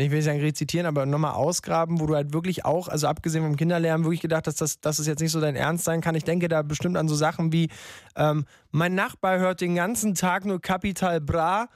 ich 0.00 0.10
will 0.10 0.18
nicht 0.18 0.26
sagen 0.26 0.40
rezitieren, 0.40 0.86
aber 0.86 1.06
nochmal 1.06 1.34
ausgraben, 1.34 2.00
wo 2.00 2.06
du 2.06 2.14
halt 2.14 2.32
wirklich 2.32 2.64
auch, 2.64 2.88
also 2.88 3.06
abgesehen 3.06 3.44
vom 3.44 3.56
Kinderlärm, 3.56 4.04
wirklich 4.04 4.20
gedacht 4.20 4.46
hast, 4.46 4.60
dass 4.60 4.80
das 4.80 5.06
jetzt 5.06 5.20
nicht 5.20 5.32
so 5.32 5.40
dein 5.40 5.56
Ernst 5.56 5.84
sein 5.84 6.00
kann. 6.00 6.14
Ich 6.14 6.24
denke 6.24 6.48
da 6.48 6.62
bestimmt 6.62 6.96
an 6.96 7.08
so 7.08 7.14
Sachen 7.14 7.52
wie, 7.52 7.68
ähm, 8.16 8.44
mein 8.70 8.94
Nachbar 8.94 9.38
hört 9.38 9.60
den 9.60 9.74
ganzen 9.74 10.14
Tag 10.14 10.44
nur 10.44 10.60
Capital 10.60 11.20
Bra. 11.20 11.68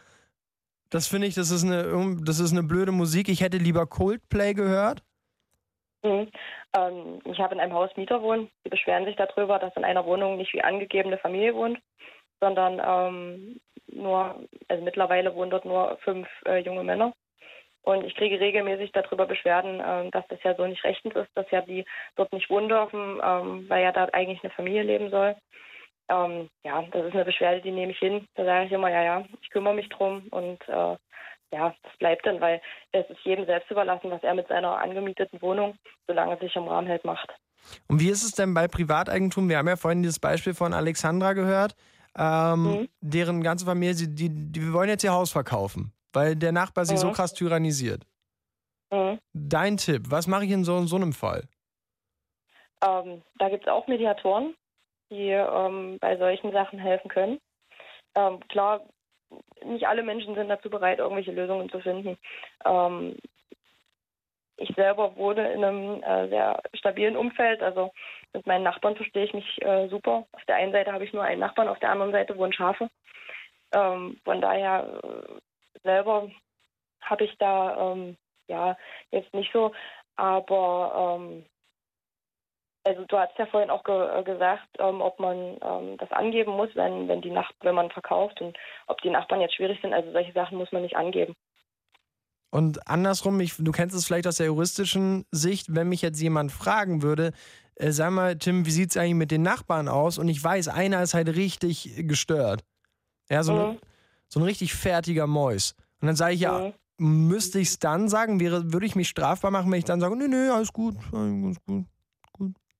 Das 0.90 1.08
finde 1.08 1.26
ich, 1.26 1.34
das 1.34 1.50
ist, 1.50 1.64
eine, 1.64 2.16
das 2.22 2.38
ist 2.38 2.52
eine 2.52 2.62
blöde 2.62 2.92
Musik. 2.92 3.28
Ich 3.28 3.40
hätte 3.40 3.56
lieber 3.56 3.86
Coldplay 3.86 4.52
gehört. 4.52 5.02
Mhm. 6.02 6.28
Ähm, 6.74 7.20
ich 7.24 7.38
habe 7.38 7.54
in 7.54 7.60
einem 7.60 7.72
Haus 7.72 7.90
Mieter 7.96 8.22
wohnen. 8.22 8.50
Die 8.64 8.70
beschweren 8.70 9.04
sich 9.04 9.16
darüber, 9.16 9.58
dass 9.58 9.74
in 9.76 9.84
einer 9.84 10.04
Wohnung 10.04 10.36
nicht 10.36 10.52
wie 10.52 10.62
angegebene 10.62 11.18
Familie 11.18 11.54
wohnt, 11.54 11.78
sondern 12.40 12.80
ähm, 12.84 13.60
nur, 13.86 14.46
also 14.68 14.84
mittlerweile 14.84 15.34
wohnen 15.34 15.50
dort 15.50 15.64
nur 15.64 15.98
fünf 16.02 16.28
äh, 16.46 16.58
junge 16.58 16.84
Männer. 16.84 17.12
Und 17.82 18.04
ich 18.04 18.14
kriege 18.14 18.38
regelmäßig 18.38 18.92
darüber 18.92 19.26
Beschwerden, 19.26 19.82
ähm, 19.84 20.10
dass 20.12 20.24
das 20.28 20.38
ja 20.44 20.54
so 20.54 20.66
nicht 20.66 20.84
rechtens 20.84 21.14
ist, 21.16 21.30
dass 21.34 21.50
ja 21.50 21.62
die 21.62 21.84
dort 22.16 22.32
nicht 22.32 22.48
wohnen 22.48 22.68
dürfen, 22.68 23.20
ähm, 23.22 23.64
weil 23.68 23.82
ja 23.82 23.92
da 23.92 24.04
eigentlich 24.12 24.42
eine 24.42 24.52
Familie 24.52 24.82
leben 24.84 25.10
soll. 25.10 25.34
Ähm, 26.08 26.48
ja, 26.64 26.82
das 26.90 27.06
ist 27.06 27.14
eine 27.14 27.24
Beschwerde, 27.24 27.60
die 27.60 27.70
nehme 27.70 27.92
ich 27.92 27.98
hin. 27.98 28.26
Da 28.34 28.44
sage 28.44 28.66
ich 28.66 28.72
immer, 28.72 28.90
ja, 28.90 29.02
ja, 29.02 29.24
ich 29.40 29.50
kümmere 29.50 29.74
mich 29.74 29.88
drum 29.88 30.26
und 30.30 30.60
äh, 30.68 30.96
ja, 31.54 31.74
das 31.82 31.96
bleibt 31.98 32.24
dann, 32.26 32.40
weil 32.40 32.60
es 32.92 33.08
ist 33.10 33.20
jedem 33.24 33.46
selbst 33.46 33.70
überlassen, 33.70 34.10
was 34.10 34.22
er 34.22 34.34
mit 34.34 34.48
seiner 34.48 34.78
angemieteten 34.78 35.40
Wohnung, 35.42 35.74
solange 36.06 36.34
es 36.34 36.40
sich 36.40 36.54
im 36.56 36.68
Rahmen 36.68 36.86
hält, 36.86 37.04
macht. 37.04 37.30
Und 37.88 38.00
wie 38.00 38.08
ist 38.08 38.22
es 38.24 38.32
denn 38.32 38.54
bei 38.54 38.68
Privateigentum? 38.68 39.48
Wir 39.48 39.58
haben 39.58 39.68
ja 39.68 39.76
vorhin 39.76 40.02
dieses 40.02 40.18
Beispiel 40.18 40.54
von 40.54 40.72
Alexandra 40.72 41.32
gehört, 41.34 41.74
ähm, 42.18 42.62
Mhm. 42.62 42.88
deren 43.00 43.42
ganze 43.42 43.64
Familie, 43.66 43.94
sie- 43.94 44.14
die, 44.14 44.28
die 44.30 44.72
wollen 44.72 44.88
jetzt 44.88 45.04
ihr 45.04 45.12
Haus 45.12 45.30
verkaufen, 45.32 45.92
weil 46.12 46.36
der 46.36 46.52
Nachbar 46.52 46.84
sie 46.84 46.96
so 46.96 47.08
Mhm. 47.08 47.12
krass 47.12 47.34
tyrannisiert. 47.34 48.06
Mhm. 48.90 49.18
Dein 49.32 49.76
Tipp, 49.76 50.04
was 50.10 50.26
mache 50.26 50.44
ich 50.44 50.50
in 50.50 50.64
so, 50.64 50.86
so 50.86 50.96
einem 50.96 51.12
Fall? 51.12 51.48
Ähm, 52.84 53.22
da 53.38 53.48
gibt 53.48 53.64
es 53.64 53.72
auch 53.72 53.86
Mediatoren, 53.86 54.54
die 55.10 55.30
ähm, 55.30 55.98
bei 56.00 56.16
solchen 56.16 56.52
Sachen 56.52 56.78
helfen 56.78 57.08
können. 57.08 57.38
Ähm, 58.14 58.40
klar, 58.48 58.80
nicht 59.64 59.86
alle 59.86 60.02
Menschen 60.02 60.34
sind 60.34 60.48
dazu 60.48 60.68
bereit, 60.68 60.98
irgendwelche 60.98 61.32
Lösungen 61.32 61.70
zu 61.70 61.80
finden. 61.80 62.18
Ähm, 62.64 63.16
ich 64.56 64.74
selber 64.76 65.16
wohne 65.16 65.52
in 65.52 65.64
einem 65.64 66.02
äh, 66.02 66.28
sehr 66.28 66.62
stabilen 66.74 67.16
Umfeld, 67.16 67.62
also 67.62 67.92
mit 68.32 68.46
meinen 68.46 68.62
Nachbarn 68.64 68.96
verstehe 68.96 69.24
ich 69.24 69.34
mich 69.34 69.62
äh, 69.62 69.88
super. 69.88 70.26
Auf 70.32 70.44
der 70.46 70.56
einen 70.56 70.72
Seite 70.72 70.92
habe 70.92 71.04
ich 71.04 71.12
nur 71.12 71.22
einen 71.22 71.40
Nachbarn, 71.40 71.68
auf 71.68 71.78
der 71.78 71.90
anderen 71.90 72.12
Seite 72.12 72.36
wohnen 72.36 72.52
Schafe. 72.52 72.90
Ähm, 73.72 74.20
von 74.24 74.40
daher 74.40 75.00
äh, 75.02 75.40
selber 75.82 76.30
habe 77.00 77.24
ich 77.24 77.36
da 77.38 77.92
ähm, 77.92 78.16
ja 78.48 78.76
jetzt 79.10 79.32
nicht 79.34 79.52
so, 79.52 79.72
aber 80.16 81.18
ähm, 81.18 81.44
also 82.84 83.04
du 83.04 83.16
hast 83.16 83.38
ja 83.38 83.46
vorhin 83.46 83.70
auch 83.70 83.84
ge 83.84 83.94
äh, 83.94 84.22
gesagt, 84.24 84.68
ähm, 84.78 85.00
ob 85.00 85.18
man 85.20 85.56
ähm, 85.62 85.96
das 85.98 86.10
angeben 86.10 86.52
muss, 86.52 86.70
wenn, 86.74 87.08
wenn 87.08 87.22
die 87.22 87.30
Nacht, 87.30 87.54
wenn 87.60 87.74
man 87.74 87.90
verkauft 87.90 88.40
und 88.40 88.56
ob 88.86 89.00
die 89.02 89.10
Nachbarn 89.10 89.40
jetzt 89.40 89.54
schwierig 89.54 89.80
sind. 89.80 89.92
Also 89.92 90.10
solche 90.12 90.32
Sachen 90.32 90.58
muss 90.58 90.72
man 90.72 90.82
nicht 90.82 90.96
angeben. 90.96 91.34
Und 92.50 92.86
andersrum, 92.86 93.40
ich, 93.40 93.56
du 93.56 93.72
kennst 93.72 93.96
es 93.96 94.04
vielleicht 94.04 94.26
aus 94.26 94.36
der 94.36 94.46
juristischen 94.46 95.24
Sicht, 95.30 95.74
wenn 95.74 95.88
mich 95.88 96.02
jetzt 96.02 96.20
jemand 96.20 96.52
fragen 96.52 97.02
würde, 97.02 97.32
äh, 97.76 97.92
sag 97.92 98.10
mal, 98.10 98.36
Tim, 98.36 98.66
wie 98.66 98.70
sieht 98.70 98.90
es 98.90 98.96
eigentlich 98.96 99.14
mit 99.14 99.30
den 99.30 99.42
Nachbarn 99.42 99.88
aus? 99.88 100.18
Und 100.18 100.28
ich 100.28 100.42
weiß, 100.42 100.68
einer 100.68 101.02
ist 101.02 101.14
halt 101.14 101.28
richtig 101.28 101.94
gestört. 102.06 102.62
Ja, 103.30 103.42
so, 103.42 103.52
Mhm. 103.52 103.58
ein, 103.58 103.80
so 104.32 104.40
ein 104.40 104.44
richtig 104.44 104.72
fertiger 104.72 105.26
Mäus. 105.26 105.76
Und 106.00 106.06
dann 106.06 106.16
sage 106.16 106.32
ich, 106.34 106.40
ja, 106.40 106.72
müsste 106.96 107.58
ich 107.58 107.68
es 107.68 107.78
dann 107.78 108.08
sagen? 108.08 108.40
Wäre, 108.40 108.72
würde 108.72 108.86
ich 108.86 108.96
mich 108.96 109.08
strafbar 109.08 109.50
machen, 109.50 109.70
wenn 109.70 109.78
ich 109.78 109.84
dann 109.84 110.00
sage, 110.00 110.16
nö, 110.16 110.26
nö, 110.26 110.50
alles 110.50 110.72
gut, 110.72 110.94
alles 111.12 111.62
gut. 111.66 111.84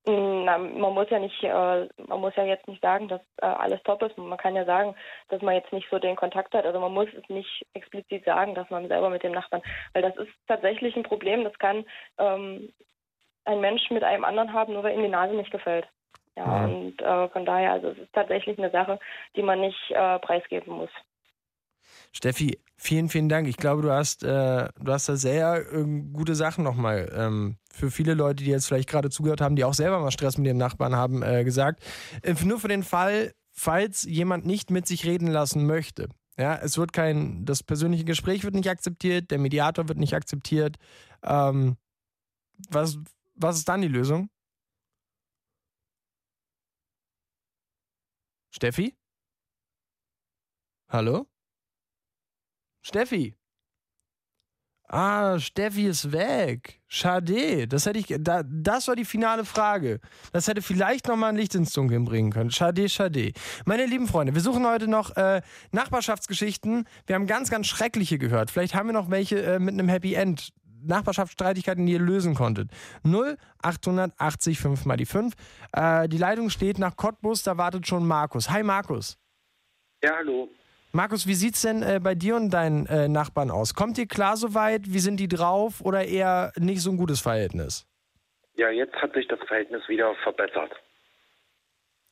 Mm, 0.05 0.43
Na, 0.45 0.57
man 0.57 0.93
muss 0.93 1.09
ja 1.11 1.19
nicht, 1.19 1.41
äh, 1.43 1.87
man 2.07 2.19
muss 2.19 2.35
ja 2.35 2.43
jetzt 2.43 2.67
nicht 2.67 2.81
sagen, 2.81 3.07
dass 3.07 3.21
äh, 3.41 3.45
alles 3.45 3.81
top 3.83 4.01
ist. 4.01 4.17
Man 4.17 4.37
kann 4.37 4.55
ja 4.55 4.65
sagen, 4.65 4.95
dass 5.29 5.41
man 5.43 5.53
jetzt 5.53 5.71
nicht 5.71 5.87
so 5.91 5.99
den 5.99 6.15
Kontakt 6.15 6.53
hat. 6.55 6.65
Also 6.65 6.79
man 6.79 6.91
muss 6.91 7.07
es 7.15 7.29
nicht 7.29 7.65
explizit 7.73 8.25
sagen, 8.25 8.55
dass 8.55 8.69
man 8.71 8.87
selber 8.87 9.09
mit 9.11 9.21
dem 9.23 9.31
Nachbarn, 9.31 9.61
weil 9.93 10.01
das 10.01 10.15
ist 10.17 10.31
tatsächlich 10.47 10.95
ein 10.97 11.03
Problem. 11.03 11.43
Das 11.43 11.57
kann 11.59 11.85
ähm, 12.17 12.73
ein 13.45 13.61
Mensch 13.61 13.89
mit 13.91 14.03
einem 14.03 14.25
anderen 14.25 14.51
haben, 14.53 14.73
nur 14.73 14.83
weil 14.83 14.95
ihm 14.95 15.03
die 15.03 15.09
Nase 15.09 15.35
nicht 15.35 15.51
gefällt. 15.51 15.87
Ja, 16.35 16.45
Ja. 16.45 16.65
und 16.65 16.99
äh, 17.01 17.29
von 17.29 17.45
daher, 17.45 17.73
also 17.73 17.89
es 17.89 17.97
ist 17.99 18.13
tatsächlich 18.13 18.57
eine 18.57 18.71
Sache, 18.71 18.99
die 19.35 19.43
man 19.43 19.61
nicht 19.61 19.91
äh, 19.91 20.17
preisgeben 20.19 20.73
muss. 20.73 20.89
Steffi, 22.15 22.59
vielen, 22.77 23.09
vielen 23.09 23.27
Dank. 23.27 23.47
Ich 23.47 23.57
glaube, 23.57 23.81
du 23.81 23.91
hast, 23.91 24.23
äh, 24.23 24.69
du 24.79 24.91
hast 24.91 25.09
da 25.09 25.15
sehr 25.15 25.73
äh, 25.73 25.83
gute 26.13 26.35
Sachen 26.35 26.63
nochmal 26.63 27.11
ähm, 27.15 27.57
für 27.73 27.89
viele 27.89 28.13
Leute, 28.13 28.43
die 28.43 28.51
jetzt 28.51 28.67
vielleicht 28.67 28.87
gerade 28.87 29.09
zugehört 29.09 29.41
haben, 29.41 29.55
die 29.55 29.63
auch 29.63 29.73
selber 29.73 29.99
mal 29.99 30.11
Stress 30.11 30.37
mit 30.37 30.45
ihren 30.45 30.57
Nachbarn 30.57 30.95
haben, 30.95 31.23
äh, 31.23 31.43
gesagt. 31.43 31.83
Äh, 32.21 32.35
nur 32.45 32.59
für 32.59 32.67
den 32.67 32.83
Fall, 32.83 33.33
falls 33.51 34.03
jemand 34.03 34.45
nicht 34.45 34.69
mit 34.69 34.85
sich 34.85 35.05
reden 35.05 35.27
lassen 35.27 35.65
möchte. 35.65 36.07
Ja, 36.37 36.55
es 36.55 36.77
wird 36.77 36.93
kein, 36.93 37.45
das 37.45 37.63
persönliche 37.63 38.05
Gespräch 38.05 38.43
wird 38.43 38.55
nicht 38.55 38.69
akzeptiert, 38.69 39.31
der 39.31 39.39
Mediator 39.39 39.87
wird 39.87 39.97
nicht 39.97 40.13
akzeptiert. 40.13 40.77
Ähm, 41.23 41.77
was, 42.69 42.99
was 43.35 43.57
ist 43.57 43.69
dann 43.69 43.81
die 43.81 43.87
Lösung? 43.87 44.29
Steffi? 48.51 48.95
Hallo? 50.89 51.32
Steffi. 52.83 53.35
Ah, 54.89 55.39
Steffi 55.39 55.87
ist 55.87 56.11
weg. 56.11 56.81
Schade. 56.87 57.67
Das 57.67 57.85
hätte 57.85 57.97
ich. 57.97 58.13
Da, 58.19 58.43
das 58.43 58.87
war 58.87 58.95
die 58.95 59.05
finale 59.05 59.45
Frage. 59.45 59.99
Das 60.33 60.47
hätte 60.47 60.61
vielleicht 60.61 61.07
nochmal 61.07 61.29
ein 61.29 61.37
Licht 61.37 61.55
ins 61.55 61.73
Dunkeln 61.73 62.03
bringen 62.05 62.31
können. 62.31 62.51
Schade, 62.51 62.87
schade. 62.89 63.31
Meine 63.65 63.85
lieben 63.85 64.07
Freunde, 64.07 64.35
wir 64.35 64.41
suchen 64.41 64.67
heute 64.67 64.87
noch 64.87 65.15
äh, 65.15 65.41
Nachbarschaftsgeschichten. 65.71 66.85
Wir 67.07 67.15
haben 67.15 67.25
ganz, 67.25 67.49
ganz 67.49 67.67
schreckliche 67.67 68.19
gehört. 68.19 68.51
Vielleicht 68.51 68.75
haben 68.75 68.87
wir 68.87 68.93
noch 68.93 69.09
welche 69.09 69.41
äh, 69.41 69.59
mit 69.59 69.73
einem 69.73 69.89
Happy 69.89 70.13
End. 70.13 70.53
Nachbarschaftsstreitigkeiten, 70.85 71.85
die 71.85 71.93
ihr 71.93 71.99
lösen 71.99 72.35
konntet. 72.35 72.69
0 73.03 73.37
880 73.61 74.59
5 74.59 74.83
mal 74.83 74.97
die 74.97 75.05
5. 75.05 75.33
Äh, 75.71 76.09
die 76.09 76.17
Leitung 76.17 76.49
steht 76.49 76.77
nach 76.77 76.97
Cottbus, 76.97 77.41
da 77.43 77.57
wartet 77.57 77.87
schon 77.87 78.05
Markus. 78.05 78.49
Hi 78.49 78.63
Markus. 78.63 79.17
Ja, 80.03 80.17
hallo. 80.17 80.49
Markus, 80.95 81.25
wie 81.25 81.33
sieht's 81.33 81.63
denn 81.63 81.81
äh, 81.81 81.99
bei 82.01 82.13
dir 82.13 82.35
und 82.35 82.51
deinen 82.51 82.85
äh, 82.85 83.07
Nachbarn 83.07 83.49
aus? 83.49 83.73
Kommt 83.73 83.97
ihr 83.97 84.07
klar 84.07 84.37
soweit? 84.37 84.81
Wie 84.85 84.99
sind 84.99 85.17
die 85.17 85.27
drauf 85.27 85.81
oder 85.81 86.05
eher 86.05 86.51
nicht 86.55 86.81
so 86.81 86.91
ein 86.91 86.97
gutes 86.97 87.19
Verhältnis? 87.19 87.87
Ja, 88.55 88.69
jetzt 88.69 88.93
hat 88.97 89.11
sich 89.13 89.27
das 89.27 89.39
Verhältnis 89.47 89.81
wieder 89.89 90.13
verbessert. 90.21 90.71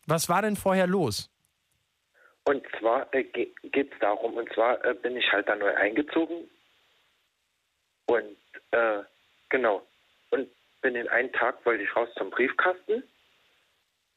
Was 0.07 0.27
war 0.29 0.41
denn 0.41 0.55
vorher 0.55 0.87
los? 0.87 1.29
Und 2.45 2.63
zwar 2.79 3.13
äh, 3.13 3.23
ge 3.23 3.51
geht 3.61 3.93
es 3.93 3.99
darum, 3.99 4.33
und 4.33 4.51
zwar 4.53 4.83
äh, 4.83 4.95
bin 4.95 5.15
ich 5.15 5.31
halt 5.31 5.47
da 5.47 5.55
neu 5.55 5.75
eingezogen. 5.75 6.49
Und 8.07 8.35
äh, 8.71 9.03
genau. 9.49 9.85
Und 10.31 10.49
bin 10.81 10.95
den 10.95 11.07
einen 11.07 11.31
Tag, 11.33 11.63
wollte 11.67 11.83
ich 11.83 11.95
raus 11.95 12.09
zum 12.17 12.31
Briefkasten 12.31 13.03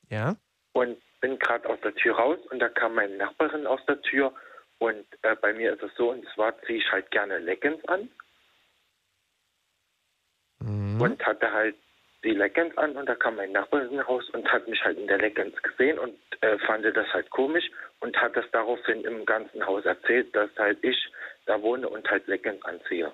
Ja? 0.09 0.37
und 0.73 0.97
bin 1.21 1.39
gerade 1.39 1.69
aus 1.69 1.79
der 1.83 1.95
Tür 1.95 2.17
raus 2.17 2.39
und 2.51 2.61
da 2.61 2.71
kam 2.71 2.95
meine 2.95 3.15
Nachbarin 3.19 3.67
aus 3.67 3.81
der 3.87 4.01
Tür 4.01 4.33
und 4.87 5.07
äh, 5.23 5.37
bei 5.37 5.53
mir 5.53 5.75
ist 5.75 5.83
es 5.83 5.91
so, 5.97 6.11
und 6.11 6.27
zwar 6.35 6.59
ziehe 6.63 6.79
ich 6.79 6.93
halt 6.93 7.11
gerne 7.11 7.39
Leggings 7.39 7.85
an 7.89 8.09
und 11.05 11.27
hatte 11.27 11.51
halt 11.53 11.77
die 12.23 12.31
Leggings 12.31 12.77
an 12.79 12.97
und 12.97 13.07
da 13.07 13.15
kam 13.15 13.37
meine 13.37 13.53
Nachbarin 13.53 14.01
raus 14.01 14.25
und 14.33 14.51
hat 14.51 14.67
mich 14.67 14.83
halt 14.83 14.99
in 14.99 15.07
der 15.07 15.19
Leggings 15.19 15.55
gesehen 15.63 15.99
und 15.99 16.17
äh, 16.41 16.59
fand 16.67 16.85
das 16.85 17.07
halt 17.13 17.29
komisch 17.31 17.65
und 18.01 18.17
hat 18.17 18.35
das 18.37 18.47
daraufhin 18.53 19.05
im 19.05 19.27
ganzen 19.27 19.65
Haus 19.67 19.85
erzählt, 19.85 20.35
dass 20.35 20.51
halt 20.57 20.83
ich 20.83 20.97
da 21.47 21.61
wohne 21.61 21.89
und 21.89 22.09
halt 22.09 22.27
Leggings 22.27 22.65
anziehe. 22.65 23.13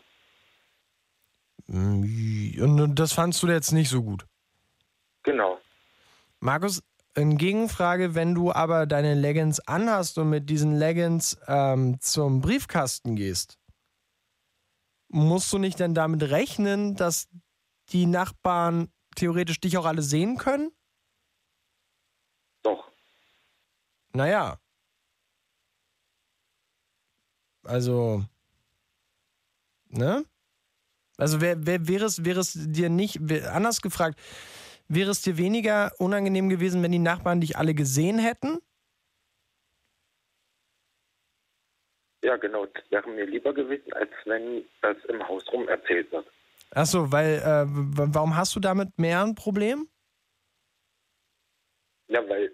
Mm, 1.66 2.62
Und 2.62 2.94
das 2.94 3.12
fandst 3.12 3.42
du 3.42 3.48
jetzt 3.48 3.72
nicht 3.72 3.90
so 3.90 4.02
gut? 4.02 4.24
Genau. 5.24 5.60
Markus, 6.38 6.82
in 7.14 7.38
Gegenfrage, 7.38 8.14
wenn 8.14 8.34
du 8.34 8.52
aber 8.52 8.86
deine 8.86 9.14
Leggings 9.14 9.60
anhast 9.60 10.18
und 10.18 10.30
mit 10.30 10.48
diesen 10.48 10.76
Leggings 10.76 11.38
ähm, 11.46 12.00
zum 12.00 12.40
Briefkasten 12.40 13.16
gehst, 13.16 13.58
musst 15.08 15.52
du 15.52 15.58
nicht 15.58 15.80
denn 15.80 15.94
damit 15.94 16.22
rechnen, 16.22 16.94
dass 16.94 17.28
die 17.90 18.06
Nachbarn 18.06 18.92
theoretisch 19.16 19.60
dich 19.60 19.76
auch 19.76 19.86
alle 19.86 20.02
sehen 20.02 20.38
können? 20.38 20.70
Doch. 22.62 22.90
Naja. 24.12 24.60
Also, 27.64 28.24
ne? 29.88 30.24
Also 31.16 31.40
wär, 31.40 31.66
wär, 31.66 31.86
wäre, 31.86 32.06
es, 32.06 32.24
wäre 32.24 32.40
es 32.40 32.54
dir 32.54 32.88
nicht, 32.88 33.18
wär, 33.20 33.54
anders 33.54 33.82
gefragt, 33.82 34.18
wäre 34.90 35.10
es 35.10 35.22
dir 35.22 35.38
weniger 35.38 35.92
unangenehm 35.98 36.48
gewesen, 36.48 36.82
wenn 36.82 36.92
die 36.92 36.98
Nachbarn 36.98 37.40
dich 37.40 37.56
alle 37.56 37.74
gesehen 37.74 38.18
hätten? 38.18 38.58
Ja, 42.22 42.36
genau. 42.36 42.66
Das 42.66 42.84
wäre 42.90 43.08
mir 43.08 43.24
lieber 43.24 43.54
gewesen, 43.54 43.92
als 43.94 44.10
wenn 44.26 44.64
das 44.82 44.96
im 45.08 45.26
Haus 45.26 45.44
rum 45.52 45.68
erzählt 45.68 46.12
wird. 46.12 46.26
Achso, 46.72 47.10
weil, 47.10 47.36
äh, 47.36 47.64
warum 47.66 48.36
hast 48.36 48.54
du 48.54 48.60
damit 48.60 48.98
mehr 48.98 49.22
ein 49.22 49.34
Problem? 49.34 49.88
Ja, 52.08 52.28
weil 52.28 52.52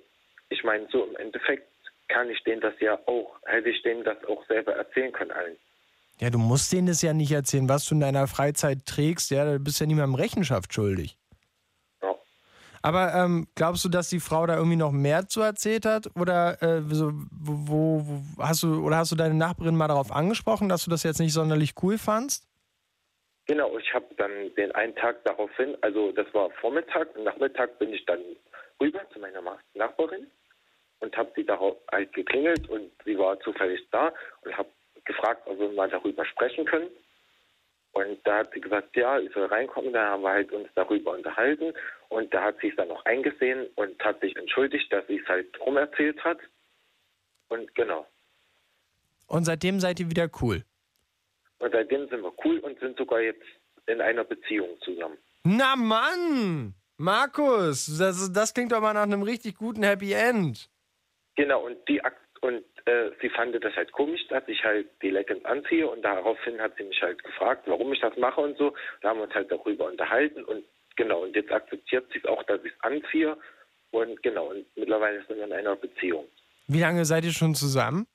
ich 0.51 0.63
meine, 0.63 0.87
so 0.93 1.05
im 1.05 1.17
Endeffekt 1.17 1.69
kann 2.09 2.31
ich 2.31 2.43
denen 2.45 2.61
das 2.61 2.75
ja 2.81 2.99
auch, 3.07 3.37
hätte 3.45 3.71
ich 3.71 3.83
denen 3.83 4.05
das 4.05 4.23
auch 4.25 4.47
selber 4.47 4.75
erzählen 4.75 5.13
können 5.13 5.33
allen. 5.33 5.57
Ja, 6.19 6.31
du 6.31 6.39
musst 6.39 6.73
denen 6.73 6.87
das 6.87 7.03
ja 7.03 7.13
nicht 7.13 7.33
erzählen, 7.33 7.69
was 7.69 7.85
du 7.87 7.95
in 7.95 8.01
deiner 8.01 8.27
Freizeit 8.27 8.87
trägst. 8.87 9.31
Ja, 9.31 9.45
du 9.45 9.59
bist 9.59 9.81
ja 9.81 9.87
niemandem 9.87 10.15
Rechenschaft 10.15 10.73
schuldig. 10.73 11.19
Aber 12.87 13.13
ähm, 13.17 13.49
glaubst 13.57 13.85
du, 13.85 13.89
dass 13.89 14.11
die 14.11 14.21
Frau 14.21 14.47
da 14.47 14.55
irgendwie 14.55 14.77
noch 14.77 14.93
mehr 14.93 15.27
zu 15.27 15.41
erzählt 15.41 15.85
hat? 15.85 16.07
Oder 16.15 16.63
äh, 16.63 16.83
so, 16.87 17.11
wo, 17.33 18.07
wo 18.07 18.43
hast 18.45 18.63
du 18.63 18.87
oder 18.87 18.99
hast 18.99 19.11
du 19.11 19.17
deine 19.17 19.35
Nachbarin 19.35 19.75
mal 19.75 19.89
darauf 19.89 20.13
angesprochen, 20.13 20.69
dass 20.69 20.85
du 20.85 20.91
das 20.91 21.03
jetzt 21.03 21.19
nicht 21.19 21.33
sonderlich 21.33 21.75
cool 21.83 21.99
fandst? 21.99 22.47
Genau, 23.47 23.77
ich 23.77 23.93
habe 23.93 24.07
dann 24.19 24.31
den 24.57 24.71
einen 24.77 24.95
Tag 24.95 25.25
daraufhin, 25.25 25.77
also 25.81 26.13
das 26.13 26.33
war 26.33 26.49
Vormittag 26.61 27.13
und 27.17 27.25
Nachmittag 27.25 27.77
bin 27.81 27.93
ich 27.93 28.07
dann 28.07 28.21
rüber 28.81 29.01
zu 29.13 29.19
meiner 29.19 29.43
Nachbarin 29.75 30.29
und 31.01 31.17
habe 31.17 31.33
sie 31.35 31.45
darauf 31.45 31.77
halt 31.91 32.13
geklingelt 32.13 32.69
und 32.69 32.93
sie 33.05 33.19
war 33.19 33.41
zufällig 33.41 33.81
da 33.91 34.13
und 34.43 34.57
habe 34.57 34.69
gefragt, 35.05 35.43
ob 35.47 35.59
wir 35.59 35.71
mal 35.73 35.91
darüber 35.91 36.25
sprechen 36.25 36.65
können. 36.65 36.91
Und 37.97 38.19
da 38.25 38.41
hat 38.41 38.53
sie 38.53 38.61
gesagt, 38.61 38.95
ja, 38.95 39.19
ich 39.19 39.33
soll 39.33 39.47
reinkommen. 39.47 39.95
Da 39.95 40.11
haben 40.11 40.23
wir 40.23 40.29
halt 40.29 40.53
uns 40.53 40.69
darüber 40.75 41.13
unterhalten. 41.13 41.73
Und 42.11 42.33
da 42.35 42.43
hat 42.43 42.57
sie 42.61 42.69
es 42.69 42.77
dann 42.77 42.91
auch 42.91 43.03
eingesehen 43.07 43.69
und 43.75 43.99
hat 44.05 44.21
sich 44.21 44.37
entschuldigt, 44.37 44.93
dass 44.93 45.07
sie 45.07 45.19
es 45.19 45.27
halt 45.27 45.47
drum 45.59 45.79
erzählt 45.79 46.23
hat. 46.23 46.39
Und 47.49 47.75
genau. 47.75 48.07
Und 49.29 49.47
seitdem 49.47 49.81
seid 49.81 49.99
ihr 49.99 50.11
wieder 50.11 50.29
cool. 50.43 50.63
Und 51.59 51.73
seitdem 51.73 52.07
sind 52.11 52.23
wir 52.23 52.33
cool 52.45 52.59
und 52.59 52.79
sind 52.81 52.99
sogar 52.99 53.23
jetzt 53.23 53.47
in 53.87 54.03
einer 54.03 54.25
Beziehung 54.25 54.79
zusammen. 54.83 55.17
Na 55.45 55.75
Mann! 55.75 56.75
Markus, 56.99 57.97
das, 57.99 58.31
das 58.31 58.53
klingt 58.53 58.73
doch 58.73 58.83
mal 58.83 58.93
nach 58.93 59.05
einem 59.05 59.23
richtig 59.23 59.57
guten 59.57 59.83
Happy 59.83 60.13
End. 60.13 60.69
Genau, 61.35 61.65
und 61.65 61.79
die 61.89 62.05
Ak 62.05 62.26
und 62.41 62.65
äh, 62.87 63.11
sie 63.21 63.29
fand 63.31 63.55
das 63.63 63.75
halt 63.75 63.93
komisch, 63.93 64.27
dass 64.29 64.47
ich 64.47 64.63
halt 64.65 64.89
die 65.03 65.11
Leggings 65.11 65.45
anziehe 65.45 65.89
und 65.89 66.03
daraufhin 66.03 66.61
hat 66.61 66.77
sie 66.77 66.85
mich 66.85 67.01
halt 67.03 67.23
gefragt, 67.23 67.65
warum 67.67 67.93
ich 67.93 68.01
das 68.01 68.17
mache 68.17 68.41
und 68.41 68.57
so. 68.59 68.75
Da 69.01 69.11
haben 69.11 69.19
wir 69.19 69.25
uns 69.25 69.35
halt 69.35 69.51
darüber 69.51 69.87
unterhalten 69.87 70.45
und 70.45 70.65
genau, 70.97 71.23
und 71.23 71.35
jetzt 71.35 71.51
akzeptiert 71.51 72.07
sie 72.13 72.19
es 72.19 72.25
auch, 72.25 72.43
dass 72.45 72.65
ich 72.65 72.73
es 72.73 72.81
anziehe 72.81 73.37
und 73.91 74.23
genau, 74.23 74.51
und 74.51 74.67
mittlerweile 74.77 75.25
sind 75.27 75.37
wir 75.37 75.45
in 75.45 75.53
einer 75.53 75.77
Beziehung. 75.77 76.27
Wie 76.69 76.81
lange 76.81 77.05
seid 77.05 77.25
ihr 77.25 77.33
schon 77.33 77.55
zusammen? 77.55 78.07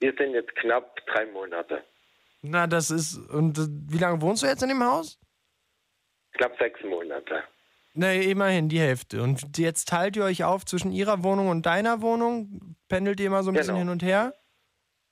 Wir 0.00 0.12
sind 0.18 0.32
jetzt 0.32 0.54
knapp 0.56 1.04
drei 1.06 1.26
Monate. 1.26 1.82
Na, 2.42 2.66
das 2.66 2.90
ist. 2.90 3.16
Und 3.30 3.58
äh, 3.58 3.66
wie 3.90 3.98
lange 3.98 4.20
wohnst 4.20 4.42
du 4.42 4.46
jetzt 4.46 4.62
in 4.62 4.68
dem 4.68 4.82
Haus? 4.84 5.18
Knapp 6.32 6.56
sechs 6.58 6.82
Monate. 6.84 7.42
Na, 7.98 8.12
immerhin 8.12 8.68
die 8.68 8.78
Hälfte. 8.78 9.22
Und 9.22 9.56
jetzt 9.56 9.88
teilt 9.88 10.16
ihr 10.16 10.24
euch 10.24 10.44
auf 10.44 10.66
zwischen 10.66 10.92
ihrer 10.92 11.22
Wohnung 11.24 11.48
und 11.48 11.64
deiner 11.64 12.02
Wohnung? 12.02 12.76
Pendelt 12.88 13.18
ihr 13.20 13.26
immer 13.26 13.42
so 13.42 13.50
ein 13.50 13.54
bisschen 13.54 13.68
Genau. 13.74 13.78
hin 13.78 13.88
und 13.88 14.02
her? 14.02 14.34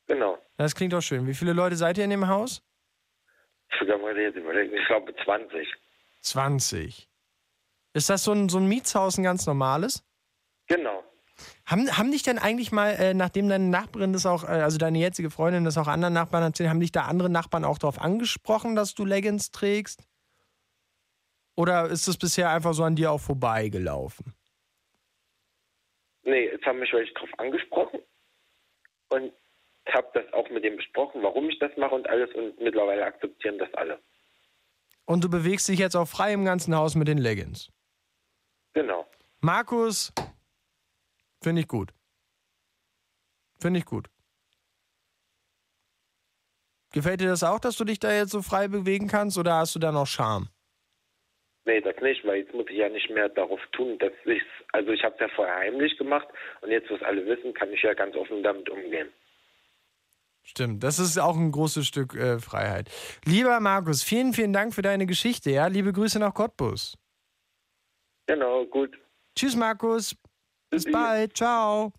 Genau. 0.06 0.38
Das 0.58 0.74
klingt 0.74 0.92
doch 0.92 1.00
schön. 1.00 1.26
Wie 1.26 1.32
viele 1.34 1.54
Leute 1.54 1.76
seid 1.76 1.96
ihr 1.96 2.04
in 2.04 2.10
dem 2.10 2.28
Haus? 2.28 2.62
Ich 3.70 3.78
glaube 4.86 5.14
20. 5.24 5.66
20. 6.20 7.08
Ist 7.94 8.10
das 8.10 8.22
so 8.24 8.32
ein, 8.32 8.48
so 8.50 8.58
ein 8.58 8.66
Mietshaus, 8.66 9.16
ein 9.16 9.24
ganz 9.24 9.46
normales? 9.46 10.04
Genau. 10.66 11.02
Haben, 11.66 11.90
haben 11.96 12.10
dich 12.12 12.22
denn 12.22 12.38
eigentlich 12.38 12.70
mal, 12.70 12.90
äh, 12.90 13.14
nachdem 13.14 13.48
deine 13.48 13.64
Nachbarin 13.64 14.12
das 14.12 14.26
auch, 14.26 14.44
äh, 14.44 14.48
also 14.48 14.78
deine 14.78 14.98
jetzige 14.98 15.30
Freundin 15.30 15.64
das 15.64 15.78
auch 15.78 15.88
anderen 15.88 16.14
Nachbarn 16.14 16.42
erzählt, 16.42 16.68
haben 16.68 16.80
dich 16.80 16.92
da 16.92 17.02
andere 17.06 17.30
Nachbarn 17.30 17.64
auch 17.64 17.78
darauf 17.78 18.00
angesprochen, 18.00 18.76
dass 18.76 18.94
du 18.94 19.04
Leggings 19.04 19.50
trägst? 19.50 20.02
Oder 21.56 21.86
ist 21.86 22.08
das 22.08 22.16
bisher 22.16 22.50
einfach 22.50 22.74
so 22.74 22.82
an 22.82 22.96
dir 22.96 23.12
auch 23.12 23.20
vorbeigelaufen? 23.20 24.34
Nee, 26.24 26.46
jetzt 26.50 26.64
haben 26.64 26.78
mich 26.78 26.92
welche 26.92 27.12
drauf 27.14 27.28
angesprochen 27.38 28.00
und 29.10 29.32
habe 29.88 30.08
das 30.14 30.32
auch 30.32 30.48
mit 30.50 30.64
dem 30.64 30.76
besprochen, 30.76 31.22
warum 31.22 31.48
ich 31.50 31.58
das 31.58 31.70
mache 31.76 31.94
und 31.94 32.08
alles 32.08 32.34
und 32.34 32.58
mittlerweile 32.60 33.04
akzeptieren 33.04 33.58
das 33.58 33.72
alle. 33.74 34.00
Und 35.04 35.22
du 35.22 35.28
bewegst 35.28 35.68
dich 35.68 35.78
jetzt 35.78 35.94
auch 35.94 36.08
frei 36.08 36.32
im 36.32 36.44
ganzen 36.44 36.74
Haus 36.74 36.94
mit 36.94 37.08
den 37.08 37.18
Leggings? 37.18 37.70
Genau. 38.72 39.06
Markus, 39.40 40.12
finde 41.42 41.60
ich 41.60 41.68
gut. 41.68 41.92
Finde 43.60 43.78
ich 43.78 43.84
gut. 43.84 44.08
Gefällt 46.92 47.20
dir 47.20 47.28
das 47.28 47.42
auch, 47.42 47.60
dass 47.60 47.76
du 47.76 47.84
dich 47.84 47.98
da 47.98 48.12
jetzt 48.12 48.30
so 48.30 48.40
frei 48.40 48.68
bewegen 48.68 49.08
kannst 49.08 49.36
oder 49.36 49.54
hast 49.54 49.74
du 49.74 49.78
da 49.78 49.92
noch 49.92 50.06
Scham? 50.06 50.48
Nee, 51.66 51.80
das 51.80 51.96
nicht, 52.02 52.24
weil 52.26 52.40
jetzt 52.40 52.52
muss 52.52 52.66
ich 52.68 52.76
ja 52.76 52.88
nicht 52.88 53.08
mehr 53.10 53.28
darauf 53.30 53.60
tun, 53.72 53.98
dass 53.98 54.12
ich 54.26 54.42
also 54.72 54.90
ich 54.90 55.02
habe 55.02 55.14
es 55.14 55.20
ja 55.20 55.28
vorher 55.28 55.56
heimlich 55.56 55.96
gemacht 55.96 56.28
und 56.60 56.70
jetzt, 56.70 56.90
wo 56.90 56.94
es 56.94 57.02
alle 57.02 57.24
wissen, 57.26 57.54
kann 57.54 57.72
ich 57.72 57.82
ja 57.82 57.94
ganz 57.94 58.14
offen 58.16 58.42
damit 58.42 58.68
umgehen. 58.68 59.08
Stimmt, 60.42 60.82
das 60.82 60.98
ist 60.98 61.18
auch 61.18 61.36
ein 61.36 61.52
großes 61.52 61.86
Stück 61.86 62.14
äh, 62.14 62.38
Freiheit. 62.38 62.90
Lieber 63.24 63.60
Markus, 63.60 64.02
vielen, 64.02 64.34
vielen 64.34 64.52
Dank 64.52 64.74
für 64.74 64.82
deine 64.82 65.06
Geschichte. 65.06 65.50
Ja, 65.50 65.68
liebe 65.68 65.92
Grüße 65.92 66.18
nach 66.18 66.34
Cottbus. 66.34 66.98
Genau, 68.26 68.66
gut. 68.66 68.98
Tschüss, 69.34 69.56
Markus. 69.56 70.14
Bis 70.70 70.90
bald. 70.90 71.36
Ciao. 71.36 71.92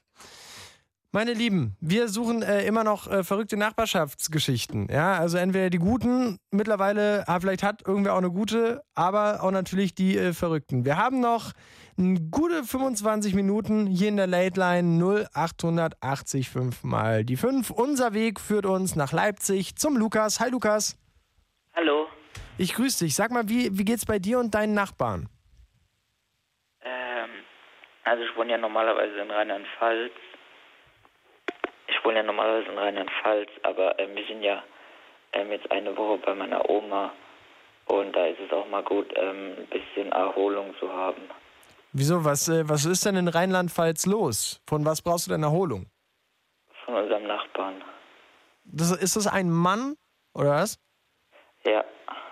Meine 1.16 1.32
Lieben, 1.32 1.78
wir 1.80 2.10
suchen 2.10 2.44
äh, 2.44 2.66
immer 2.66 2.84
noch 2.84 3.10
äh, 3.10 3.24
verrückte 3.24 3.56
Nachbarschaftsgeschichten. 3.56 4.90
Ja, 4.92 5.14
also 5.14 5.38
entweder 5.38 5.70
die 5.70 5.78
guten, 5.78 6.40
mittlerweile, 6.52 7.24
ah, 7.28 7.40
vielleicht 7.40 7.64
hat 7.64 7.88
irgendwer 7.88 8.16
auch 8.16 8.18
eine 8.18 8.32
gute, 8.32 8.82
aber 8.96 9.42
auch 9.42 9.52
natürlich 9.52 9.96
die 9.96 10.18
äh, 10.18 10.34
verrückten. 10.34 10.84
Wir 10.84 10.98
haben 10.98 11.22
noch 11.22 11.54
gute 12.32 12.66
25 12.66 13.34
Minuten 13.34 13.88
hier 13.88 14.10
in 14.10 14.18
der 14.18 14.28
Late 14.28 14.60
Line 14.60 15.02
0880 15.34 16.50
5 16.50 16.84
mal 16.84 17.24
die 17.24 17.38
5. 17.38 17.70
Unser 17.70 18.14
Weg 18.14 18.42
führt 18.42 18.66
uns 18.66 18.98
nach 18.98 19.14
Leipzig 19.14 19.78
zum 19.78 19.96
Lukas. 19.96 20.42
Hi 20.42 20.50
Lukas. 20.50 21.02
Hallo. 21.74 22.08
Ich 22.58 22.74
grüße 22.74 23.06
dich. 23.06 23.16
Sag 23.16 23.32
mal, 23.32 23.48
wie, 23.48 23.70
wie 23.78 23.86
geht's 23.86 24.06
bei 24.06 24.20
dir 24.20 24.38
und 24.38 24.54
deinen 24.54 24.74
Nachbarn? 24.74 25.30
Ähm, 26.82 27.30
also 28.04 28.22
ich 28.22 28.36
wohne 28.36 28.52
ja 28.52 28.58
normalerweise 28.58 29.18
in 29.18 29.32
Rheinland-Pfalz. 29.32 30.12
Ich 31.88 32.04
wohne 32.04 32.18
ja 32.18 32.24
normalerweise 32.24 32.72
in 32.72 32.78
Rheinland-Pfalz, 32.78 33.50
aber 33.64 33.98
ähm, 34.00 34.16
wir 34.16 34.26
sind 34.26 34.42
ja 34.42 34.64
ähm, 35.34 35.52
jetzt 35.52 35.70
eine 35.72 35.96
Woche 35.96 36.18
bei 36.26 36.34
meiner 36.36 36.68
Oma 36.70 37.12
und 37.86 38.16
da 38.16 38.26
ist 38.26 38.40
es 38.40 38.52
auch 38.52 38.68
mal 38.70 38.84
gut, 38.84 39.12
ähm, 39.16 39.54
ein 39.58 39.68
bisschen 39.68 40.12
Erholung 40.12 40.74
zu 40.80 40.92
haben. 40.92 41.22
Wieso, 41.94 42.26
was, 42.26 42.50
äh, 42.50 42.68
was 42.68 42.86
ist 42.86 43.06
denn 43.06 43.16
in 43.16 43.28
Rheinland-Pfalz 43.28 44.06
los? 44.06 44.62
Von 44.68 44.86
was 44.86 45.02
brauchst 45.02 45.28
du 45.28 45.32
denn 45.32 45.44
Erholung? 45.44 45.86
Von 46.86 46.96
unserem 46.96 47.24
Nachbarn. 47.28 47.84
Das, 48.66 48.92
ist 48.92 49.16
das 49.16 49.28
ein 49.28 49.50
Mann 49.50 49.96
oder 50.34 50.52
was? 50.56 50.80
Ja, 51.66 51.84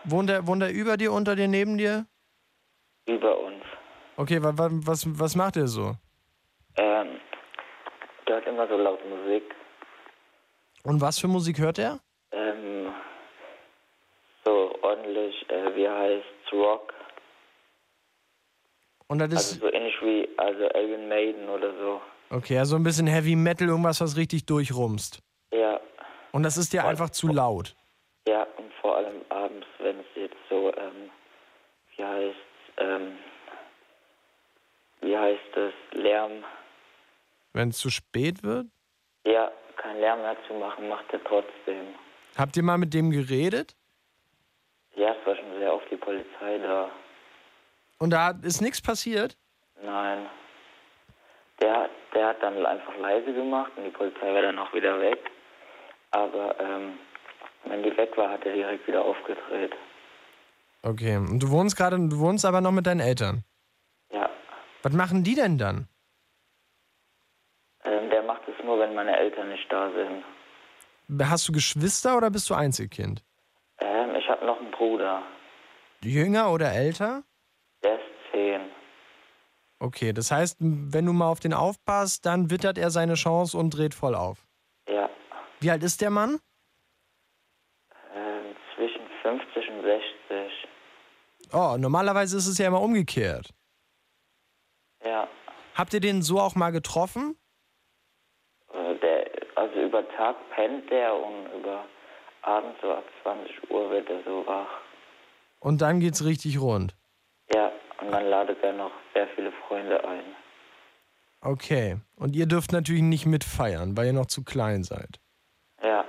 Wohnt 0.06 0.30
er, 0.30 0.46
wohnt 0.48 0.62
er 0.62 0.70
über 0.70 0.98
dir, 0.98 1.14
unter 1.14 1.36
dir, 1.36 1.48
neben 1.48 1.78
dir? 1.78 2.06
über 3.06 3.38
uns. 3.40 3.64
Okay, 4.16 4.42
wa, 4.44 4.58
wa, 4.58 4.70
was, 4.72 5.06
was 5.20 5.36
macht 5.36 5.58
er 5.58 5.68
so? 5.68 5.94
Ähm, 6.78 7.20
der 8.28 8.38
hat 8.38 8.48
immer 8.48 8.68
so 8.68 8.78
laut 8.78 9.00
Musik. 9.08 9.44
Und 10.84 11.02
was 11.02 11.20
für 11.20 11.28
Musik 11.28 11.60
hört 11.60 11.80
er? 11.80 12.00
Ähm, 12.32 12.92
so 14.46 14.76
ordentlich, 14.82 15.50
äh, 15.50 15.76
wie 15.76 15.88
heißt 15.88 16.26
Rock. 16.54 16.94
Und 19.08 19.20
das 19.20 19.30
ist, 19.34 19.54
Also 19.54 19.68
so 19.68 19.74
ähnlich 19.74 19.94
wie 20.02 20.28
also 20.38 20.64
Iron 20.76 21.08
Maiden 21.08 21.50
oder 21.50 21.72
so. 21.78 22.02
okay, 22.30 22.58
also 22.58 22.76
ein 22.76 22.84
bisschen 22.84 23.08
Heavy 23.08 23.36
Metal, 23.36 23.68
irgendwas, 23.68 24.02
was 24.02 24.18
richtig 24.18 24.46
durchrumst. 24.46 25.20
Ja, 25.54 25.80
Und 26.32 26.44
das 26.44 26.58
ist 26.58 26.74
dir 26.74 26.86
einfach 26.86 27.10
zu 27.12 27.28
laut. 27.28 27.76
ja, 28.28 28.48
und 28.58 28.74
vor 28.82 28.98
allem 28.98 29.22
abends, 29.30 29.68
wenn 29.80 30.00
es 30.00 30.06
jetzt 30.16 30.36
so, 30.50 30.74
ähm, 30.76 31.10
wie 31.96 32.04
heißt 32.04 32.38
ähm, 32.78 33.18
wie 35.02 35.18
heißt 35.18 35.58
es, 35.58 35.74
Lärm, 35.92 36.44
Wenn 37.54 37.70
es 37.70 37.78
zu 37.78 37.90
spät 37.90 38.44
wird? 38.44 38.68
ja, 39.26 39.52
kein 39.78 40.00
Lärm 40.00 40.22
mehr 40.22 40.36
zu 40.48 40.54
machen, 40.54 40.88
macht 40.90 41.06
er 41.14 41.24
trotzdem. 41.24 41.96
Habt 42.38 42.56
ihr 42.58 42.64
mal 42.64 42.78
mit 42.78 42.94
dem 42.94 43.12
geredet? 43.12 43.76
Ja, 44.96 45.10
es 45.20 45.26
war 45.28 45.36
schon 45.36 45.60
sehr 45.60 45.74
oft 45.74 45.90
die 45.92 45.98
Polizei 45.98 46.58
da. 46.60 46.90
Und 48.00 48.12
da 48.12 48.32
ist 48.44 48.62
nichts 48.62 48.82
passiert? 48.82 49.38
Nein. 49.84 50.26
Der, 51.62 51.74
hat- 51.84 51.92
der 52.14 52.28
hat 52.28 52.42
dann 52.42 52.66
einfach 52.66 52.96
leise 52.98 53.34
gemacht 53.34 53.72
und 53.76 53.84
die 53.86 53.90
Polizei 53.92 54.34
war 54.34 54.42
dann 54.42 54.58
auch 54.60 54.74
wieder 54.74 55.00
weg. 55.00 55.20
Aber 56.12 56.60
ähm, 56.60 56.98
wenn 57.66 57.84
die 57.84 57.96
weg 57.98 58.16
war, 58.18 58.30
hat 58.30 58.46
er 58.46 58.54
direkt 58.54 58.88
wieder 58.88 59.04
aufgedreht. 59.04 59.74
Okay, 60.82 61.18
und 61.18 61.40
du 61.40 61.50
wohnst 61.50 61.76
gerade, 61.78 61.98
du 61.98 62.20
wohnst 62.20 62.46
aber 62.46 62.62
noch 62.62 62.72
mit 62.72 62.86
deinen 62.88 63.00
Eltern. 63.00 63.44
Ja. 64.12 64.30
Was 64.82 64.94
machen 64.94 65.24
die 65.24 65.36
denn 65.36 65.58
dann? 65.58 65.88
Ähm, 67.86 68.10
der 68.10 68.24
macht 68.24 68.42
es 68.48 68.64
nur, 68.64 68.80
wenn 68.80 68.94
meine 68.94 69.18
Eltern 69.18 69.50
nicht 69.50 69.72
da 69.72 69.92
sind. 69.92 70.24
Hast 71.30 71.48
du 71.48 71.52
Geschwister 71.52 72.18
oder 72.18 72.30
bist 72.32 72.50
du 72.50 72.54
Einzelkind? 72.54 73.24
Ähm, 73.80 74.16
ich 74.16 74.28
habe 74.30 74.46
noch 74.46 74.60
einen 74.60 74.72
Bruder. 74.72 75.24
Jünger 76.02 76.52
oder 76.52 76.72
älter? 76.72 77.24
Der 77.84 77.96
ist 77.96 78.06
zehn. 78.32 78.62
Okay, 79.80 80.14
das 80.14 80.32
heißt, 80.32 80.58
wenn 80.60 81.06
du 81.06 81.14
mal 81.14 81.28
auf 81.28 81.40
den 81.40 81.54
aufpasst, 81.54 82.26
dann 82.26 82.50
wittert 82.50 82.78
er 82.78 82.90
seine 82.90 83.16
Chance 83.16 83.58
und 83.58 83.72
dreht 83.72 83.94
voll 83.94 84.16
auf. 84.16 84.48
Ja. 84.88 85.10
Wie 85.60 85.70
alt 85.70 85.84
ist 85.84 86.00
der 86.02 86.10
Mann? 86.10 86.40
Ähm, 88.16 88.56
zwischen 88.76 89.02
50 89.22 89.70
und 89.70 89.82
60. 89.84 90.68
Oh, 91.52 91.76
normalerweise 91.78 92.38
ist 92.38 92.48
es 92.48 92.58
ja 92.58 92.68
immer 92.68 92.82
umgekehrt. 92.82 93.50
Ja. 95.04 95.28
Habt 95.76 95.94
ihr 95.94 96.00
den 96.00 96.22
so 96.22 96.40
auch 96.40 96.56
mal 96.56 96.72
getroffen? 96.72 97.38
Über 99.94 100.10
Tag 100.18 100.36
pennt 100.56 100.90
der 100.90 101.14
und 101.14 101.60
über 101.60 101.86
Abend 102.42 102.74
so 102.82 102.94
ab 102.94 103.04
20 103.22 103.70
Uhr 103.70 103.92
wird 103.92 104.10
er 104.10 104.24
so 104.24 104.44
wach. 104.48 104.82
Und 105.60 105.82
dann 105.82 106.00
geht's 106.00 106.26
richtig 106.26 106.60
rund. 106.60 106.96
Ja, 107.54 107.72
und 108.02 108.12
dann 108.12 108.26
ladet 108.26 108.58
er 108.64 108.74
noch 108.74 108.90
sehr 109.14 109.28
viele 109.36 109.52
Freunde 109.52 110.04
ein. 110.04 110.24
Okay. 111.42 111.98
Und 112.16 112.36
ihr 112.36 112.48
dürft 112.48 112.72
natürlich 112.72 113.04
nicht 113.04 113.28
mitfeiern, 113.28 113.96
weil 113.96 114.08
ihr 114.08 114.14
noch 114.14 114.26
zu 114.26 114.44
klein 114.44 114.84
seid. 114.84 115.20
Ja. 115.84 116.06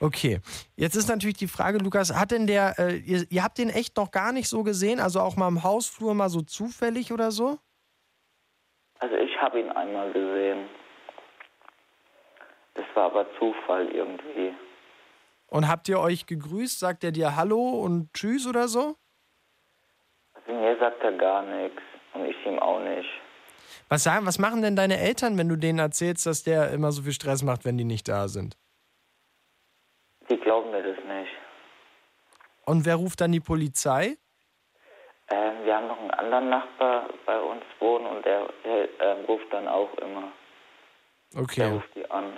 Okay, 0.00 0.40
jetzt 0.76 0.94
ist 0.94 1.08
natürlich 1.08 1.38
die 1.38 1.48
Frage, 1.48 1.78
Lukas, 1.78 2.14
hat 2.14 2.30
denn 2.30 2.46
der, 2.46 2.74
äh, 2.78 2.96
ihr, 2.96 3.24
ihr 3.30 3.42
habt 3.42 3.56
den 3.56 3.70
echt 3.70 3.96
noch 3.96 4.10
gar 4.10 4.32
nicht 4.32 4.50
so 4.50 4.64
gesehen, 4.64 5.00
also 5.00 5.20
auch 5.20 5.36
mal 5.36 5.48
im 5.48 5.64
Hausflur 5.64 6.12
mal 6.12 6.28
so 6.28 6.42
zufällig 6.42 7.10
oder 7.10 7.30
so? 7.30 7.56
Also 8.98 9.16
ich 9.16 9.34
habe 9.40 9.60
ihn 9.60 9.70
einmal 9.70 10.12
gesehen. 10.12 10.68
Das 12.94 12.96
war 12.96 13.10
aber 13.10 13.26
Zufall 13.38 13.88
irgendwie. 13.88 14.54
Und 15.48 15.68
habt 15.68 15.88
ihr 15.88 15.98
euch 15.98 16.26
gegrüßt? 16.26 16.78
Sagt 16.78 17.02
er 17.02 17.10
dir 17.10 17.34
Hallo 17.34 17.58
und 17.58 18.12
Tschüss 18.12 18.46
oder 18.46 18.68
so? 18.68 18.94
Also 20.34 20.52
mir 20.52 20.76
sagt 20.78 21.02
er 21.02 21.12
gar 21.12 21.42
nichts 21.42 21.82
und 22.12 22.24
ich 22.26 22.36
ihm 22.46 22.58
auch 22.60 22.80
nicht. 22.80 23.08
Was 23.88 24.04
sagen, 24.04 24.26
was 24.26 24.38
machen 24.38 24.62
denn 24.62 24.76
deine 24.76 24.98
Eltern, 24.98 25.36
wenn 25.38 25.48
du 25.48 25.56
denen 25.56 25.80
erzählst, 25.80 26.26
dass 26.26 26.44
der 26.44 26.70
immer 26.70 26.92
so 26.92 27.02
viel 27.02 27.12
Stress 27.12 27.42
macht, 27.42 27.64
wenn 27.64 27.76
die 27.76 27.84
nicht 27.84 28.06
da 28.08 28.28
sind? 28.28 28.56
Die 30.30 30.36
glauben 30.36 30.70
mir 30.70 30.82
das 30.82 31.04
nicht. 31.04 31.32
Und 32.64 32.86
wer 32.86 32.94
ruft 32.94 33.20
dann 33.20 33.32
die 33.32 33.40
Polizei? 33.40 34.16
Ähm, 35.28 35.64
wir 35.64 35.74
haben 35.76 35.88
noch 35.88 35.98
einen 35.98 36.10
anderen 36.12 36.48
Nachbar 36.48 37.08
bei 37.26 37.40
uns 37.40 37.64
wohnen 37.80 38.06
und 38.06 38.24
der, 38.24 38.48
der 38.64 38.88
ähm, 39.00 39.24
ruft 39.26 39.52
dann 39.52 39.66
auch 39.66 39.92
immer. 39.98 40.30
Der 41.32 41.42
Okay. 41.42 41.70
ruft 41.72 41.94
die 41.96 42.08
an. 42.10 42.36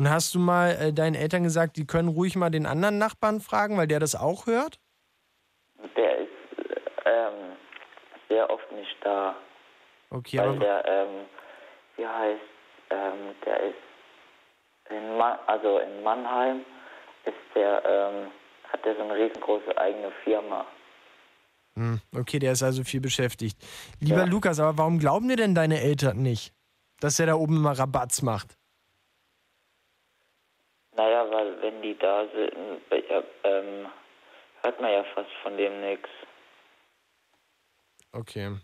Und 0.00 0.08
hast 0.08 0.34
du 0.34 0.38
mal 0.38 0.70
äh, 0.80 0.92
deinen 0.94 1.14
Eltern 1.14 1.42
gesagt, 1.42 1.76
die 1.76 1.86
können 1.86 2.08
ruhig 2.08 2.34
mal 2.34 2.48
den 2.48 2.64
anderen 2.64 2.96
Nachbarn 2.96 3.38
fragen, 3.38 3.76
weil 3.76 3.86
der 3.86 4.00
das 4.00 4.14
auch 4.14 4.46
hört? 4.46 4.80
Der 5.94 6.20
ist 6.20 6.28
ähm, 7.04 7.52
sehr 8.30 8.48
oft 8.48 8.72
nicht 8.72 8.96
da. 9.04 9.36
Okay, 10.08 10.38
weil 10.38 10.48
aber 10.48 10.58
der, 10.58 10.84
ähm, 10.86 11.26
wie 11.98 12.06
heißt, 12.06 12.40
ähm, 12.88 13.34
der 13.44 13.60
ist 13.60 13.76
in, 14.88 15.18
Ma 15.18 15.38
also 15.46 15.80
in 15.80 16.02
Mannheim 16.02 16.64
ist 17.26 17.34
der, 17.54 17.82
ähm, 17.84 18.30
hat 18.72 18.82
der 18.86 18.96
so 18.96 19.02
eine 19.02 19.14
riesengroße 19.16 19.76
eigene 19.76 20.12
Firma. 20.24 20.64
Hm, 21.74 22.00
okay, 22.16 22.38
der 22.38 22.52
ist 22.52 22.62
also 22.62 22.84
viel 22.84 23.02
beschäftigt. 23.02 23.62
Lieber 24.00 24.24
Lukas, 24.24 24.60
aber 24.60 24.78
warum 24.78 24.98
glauben 24.98 25.28
dir 25.28 25.36
denn 25.36 25.54
deine 25.54 25.82
Eltern 25.82 26.22
nicht, 26.22 26.54
dass 27.00 27.20
er 27.20 27.26
da 27.26 27.34
oben 27.34 27.56
immer 27.58 27.78
Rabatz 27.78 28.22
macht? 28.22 28.56
Naja, 31.00 31.24
weil 31.30 31.62
wenn 31.62 31.80
die 31.80 31.96
da 31.96 32.26
sind, 32.34 32.52
ja, 33.08 33.22
ähm, 33.44 33.86
hört 34.60 34.80
man 34.82 34.92
ja 34.92 35.02
fast 35.14 35.30
von 35.42 35.56
dem 35.56 35.80
nichts. 35.80 36.10
Okay. 38.12 38.58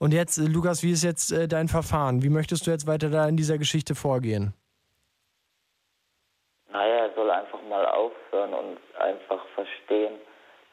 Und 0.00 0.12
jetzt, 0.12 0.38
äh, 0.38 0.46
Lukas, 0.46 0.82
wie 0.82 0.90
ist 0.90 1.04
jetzt 1.04 1.30
äh, 1.30 1.46
dein 1.46 1.68
Verfahren? 1.68 2.24
Wie 2.24 2.28
möchtest 2.28 2.66
du 2.66 2.72
jetzt 2.72 2.88
weiter 2.88 3.08
da 3.08 3.28
in 3.28 3.36
dieser 3.36 3.56
Geschichte 3.56 3.94
vorgehen? 3.94 4.52
Naja, 6.72 7.06
er 7.06 7.14
soll 7.14 7.30
einfach 7.30 7.62
mal 7.68 7.86
aufhören 7.86 8.54
und 8.54 8.78
einfach 8.98 9.46
verstehen, 9.54 10.14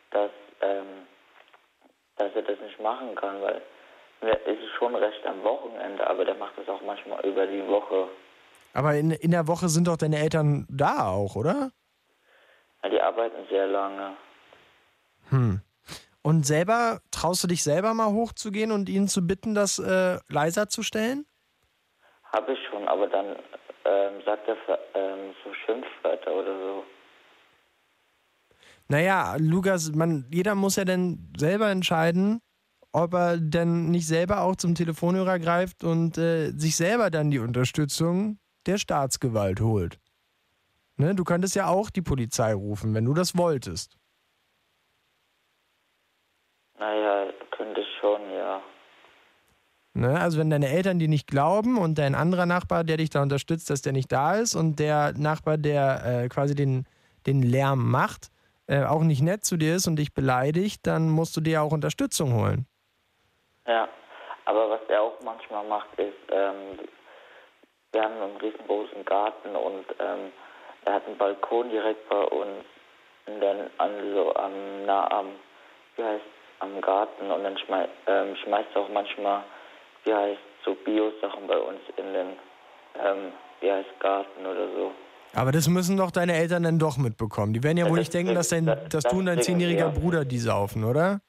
dass, 0.10 0.32
ähm, 0.62 1.06
dass 2.16 2.34
er 2.34 2.42
das 2.42 2.60
nicht 2.60 2.80
machen 2.80 3.14
kann, 3.14 3.40
weil 3.44 3.62
mir 4.22 4.34
ist 4.48 4.64
es 4.64 4.72
schon 4.80 4.96
recht 4.96 5.24
am 5.28 5.44
Wochenende, 5.44 6.08
aber 6.08 6.26
der 6.26 6.36
macht 6.36 6.58
das 6.58 6.68
auch 6.70 6.82
manchmal 6.82 7.24
über 7.24 7.46
die 7.46 7.68
Woche. 7.68 8.10
Aber 8.76 8.96
in, 8.96 9.12
in 9.12 9.32
der 9.32 9.48
Woche 9.48 9.70
sind 9.70 9.88
doch 9.88 9.96
deine 9.96 10.20
Eltern 10.20 10.68
da 10.70 11.08
auch, 11.08 11.38
oder? 11.38 11.72
Ja, 12.84 12.90
die 12.90 13.02
arbeiten 13.02 13.48
sehr 13.50 13.68
lange. 13.68 14.18
Hm. 15.30 15.62
Und 16.22 16.46
selber, 16.46 17.00
traust 17.10 17.42
du 17.44 17.48
dich 17.48 17.64
selber 17.64 17.94
mal 17.94 18.12
hochzugehen 18.12 18.72
und 18.72 18.90
ihnen 18.90 19.08
zu 19.08 19.26
bitten, 19.26 19.56
das 19.56 19.80
äh, 19.80 20.20
leiser 20.28 20.68
zu 20.68 20.84
stellen? 20.84 21.26
Habe 22.34 22.52
ich 22.52 22.60
schon, 22.70 22.86
aber 22.90 23.08
dann 23.08 23.38
ähm, 23.86 24.22
sagt 24.26 24.46
er 24.50 24.58
ähm, 24.94 25.34
so 25.44 25.54
Schimpfwörter 25.66 26.34
oder 26.34 26.58
so. 26.58 26.84
Naja, 28.90 29.38
Lukas, 29.40 29.94
man, 29.94 30.26
jeder 30.32 30.54
muss 30.54 30.76
ja 30.76 30.84
dann 30.84 31.34
selber 31.38 31.70
entscheiden, 31.70 32.42
ob 32.92 33.14
er 33.14 33.38
denn 33.38 33.90
nicht 33.90 34.08
selber 34.08 34.42
auch 34.42 34.58
zum 34.58 34.76
Telefonhörer 34.76 35.40
greift 35.40 35.86
und 35.86 36.18
äh, 36.18 36.52
sich 36.52 36.76
selber 36.76 37.10
dann 37.10 37.32
die 37.32 37.40
Unterstützung 37.40 38.38
der 38.68 38.78
Staatsgewalt 38.78 39.62
holt. 39.62 40.00
Ne, 40.98 41.14
du 41.14 41.24
könntest 41.24 41.56
ja 41.56 41.68
auch 41.68 41.90
die 41.90 42.02
Polizei 42.02 42.54
rufen, 42.54 42.94
wenn 42.94 43.06
du 43.06 43.14
das 43.14 43.38
wolltest. 43.38 43.98
Naja, 46.80 47.32
könnte 47.52 47.84
schon, 48.00 48.22
ja. 48.32 48.62
Ne? 49.94 50.20
Also 50.20 50.40
wenn 50.40 50.50
deine 50.50 50.70
Eltern 50.70 51.00
dir 51.00 51.08
nicht 51.08 51.28
glauben 51.28 51.78
und 51.78 51.98
dein 51.98 52.16
anderer 52.16 52.46
Nachbar, 52.46 52.84
der 52.84 52.98
dich 52.98 53.10
da 53.10 53.22
unterstützt, 53.22 53.70
dass 53.70 53.82
der 53.82 53.94
nicht 53.94 54.12
da 54.12 54.36
ist 54.36 54.56
und 54.56 54.80
der 54.80 55.14
Nachbar, 55.18 55.58
der 55.58 56.24
äh, 56.24 56.28
quasi 56.28 56.54
den, 56.54 56.86
den 57.26 57.42
Lärm 57.42 57.90
macht, 57.90 58.30
äh, 58.68 58.84
auch 58.84 59.04
nicht 59.04 59.22
nett 59.22 59.46
zu 59.46 59.58
dir 59.58 59.76
ist 59.76 59.88
und 59.88 59.96
dich 59.96 60.14
beleidigt, 60.14 60.86
dann 60.86 61.10
musst 61.10 61.36
du 61.38 61.42
dir 61.42 61.62
auch 61.62 61.72
Unterstützung 61.72 62.34
holen. 62.34 62.68
Ja, 63.68 63.88
aber 64.46 64.70
was 64.70 64.82
er 64.90 65.02
auch 65.02 65.20
manchmal 65.24 65.66
macht, 65.68 65.98
ist, 65.98 66.14
ähm, 66.30 66.80
wir 67.96 68.04
haben 68.04 68.22
einen 68.22 68.38
riesengroßen 68.38 69.06
Garten 69.06 69.56
und 69.56 69.86
ähm, 70.00 70.32
er 70.84 70.94
hat 70.94 71.08
einen 71.08 71.18
Balkon 71.18 71.70
direkt 71.70 72.08
bei 72.10 72.24
uns 72.24 72.66
in 73.26 73.40
den, 73.40 73.70
also 73.78 74.36
am, 74.36 74.86
nah 74.86 75.10
am, 75.12 75.28
wie 75.96 76.04
heißt 76.04 76.26
am 76.60 76.82
Garten 76.82 77.32
und 77.32 77.44
dann 77.44 77.58
schmei 77.58 77.88
ähm, 78.08 78.36
schmeißt 78.44 78.68
er 78.76 78.82
auch 78.82 78.90
manchmal, 78.90 79.44
wie 80.04 80.14
heißt 80.14 80.42
so 80.66 80.76
Bio-Sachen 80.76 81.48
bei 81.48 81.58
uns 81.58 81.80
in 81.96 82.14
den, 82.14 82.28
ähm, 83.02 83.32
wie 83.62 83.72
heißt 83.72 84.00
Garten 84.02 84.46
oder 84.46 84.68
so. 84.76 84.92
Aber 85.34 85.54
das 85.54 85.70
müssen 85.70 85.96
doch 85.96 86.12
deine 86.12 86.34
Eltern 86.34 86.64
dann 86.64 86.80
doch 86.80 86.98
mitbekommen. 86.98 87.54
Die 87.54 87.64
werden 87.64 87.78
ja 87.78 87.90
wohl 87.90 88.00
nicht 88.00 88.14
denken, 88.14 88.36
dass, 88.36 88.50
dein, 88.50 88.66
dass 88.66 89.04
du 89.06 89.20
und 89.20 89.26
dein 89.26 89.38
das 89.38 89.46
zehnjähriger. 89.46 89.90
Bruder 89.90 90.26
die 90.26 90.38
saufen, 90.38 90.84
oder? 90.84 91.22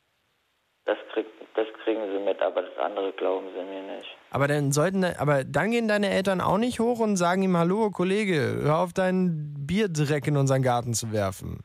Das, 0.84 0.98
krieg, 1.12 1.26
das 1.56 1.66
kriegen 1.84 2.02
sie 2.12 2.18
mit, 2.18 2.40
aber 2.42 2.62
das 2.62 2.76
andere 2.78 3.12
glauben 3.12 3.48
sie 3.54 3.64
mir 3.64 3.82
nicht. 3.82 4.16
Aber 4.30 4.46
dann 4.46 4.72
sollten, 4.72 5.04
aber 5.04 5.44
dann 5.44 5.70
gehen 5.70 5.88
deine 5.88 6.10
Eltern 6.10 6.40
auch 6.40 6.58
nicht 6.58 6.80
hoch 6.80 7.00
und 7.00 7.16
sagen 7.16 7.42
ihm, 7.42 7.56
hallo 7.56 7.90
Kollege, 7.90 8.60
hör 8.62 8.78
auf 8.80 8.92
deinen 8.92 9.66
Bierdreck 9.66 10.26
in 10.26 10.36
unseren 10.36 10.62
Garten 10.62 10.92
zu 10.92 11.12
werfen. 11.12 11.64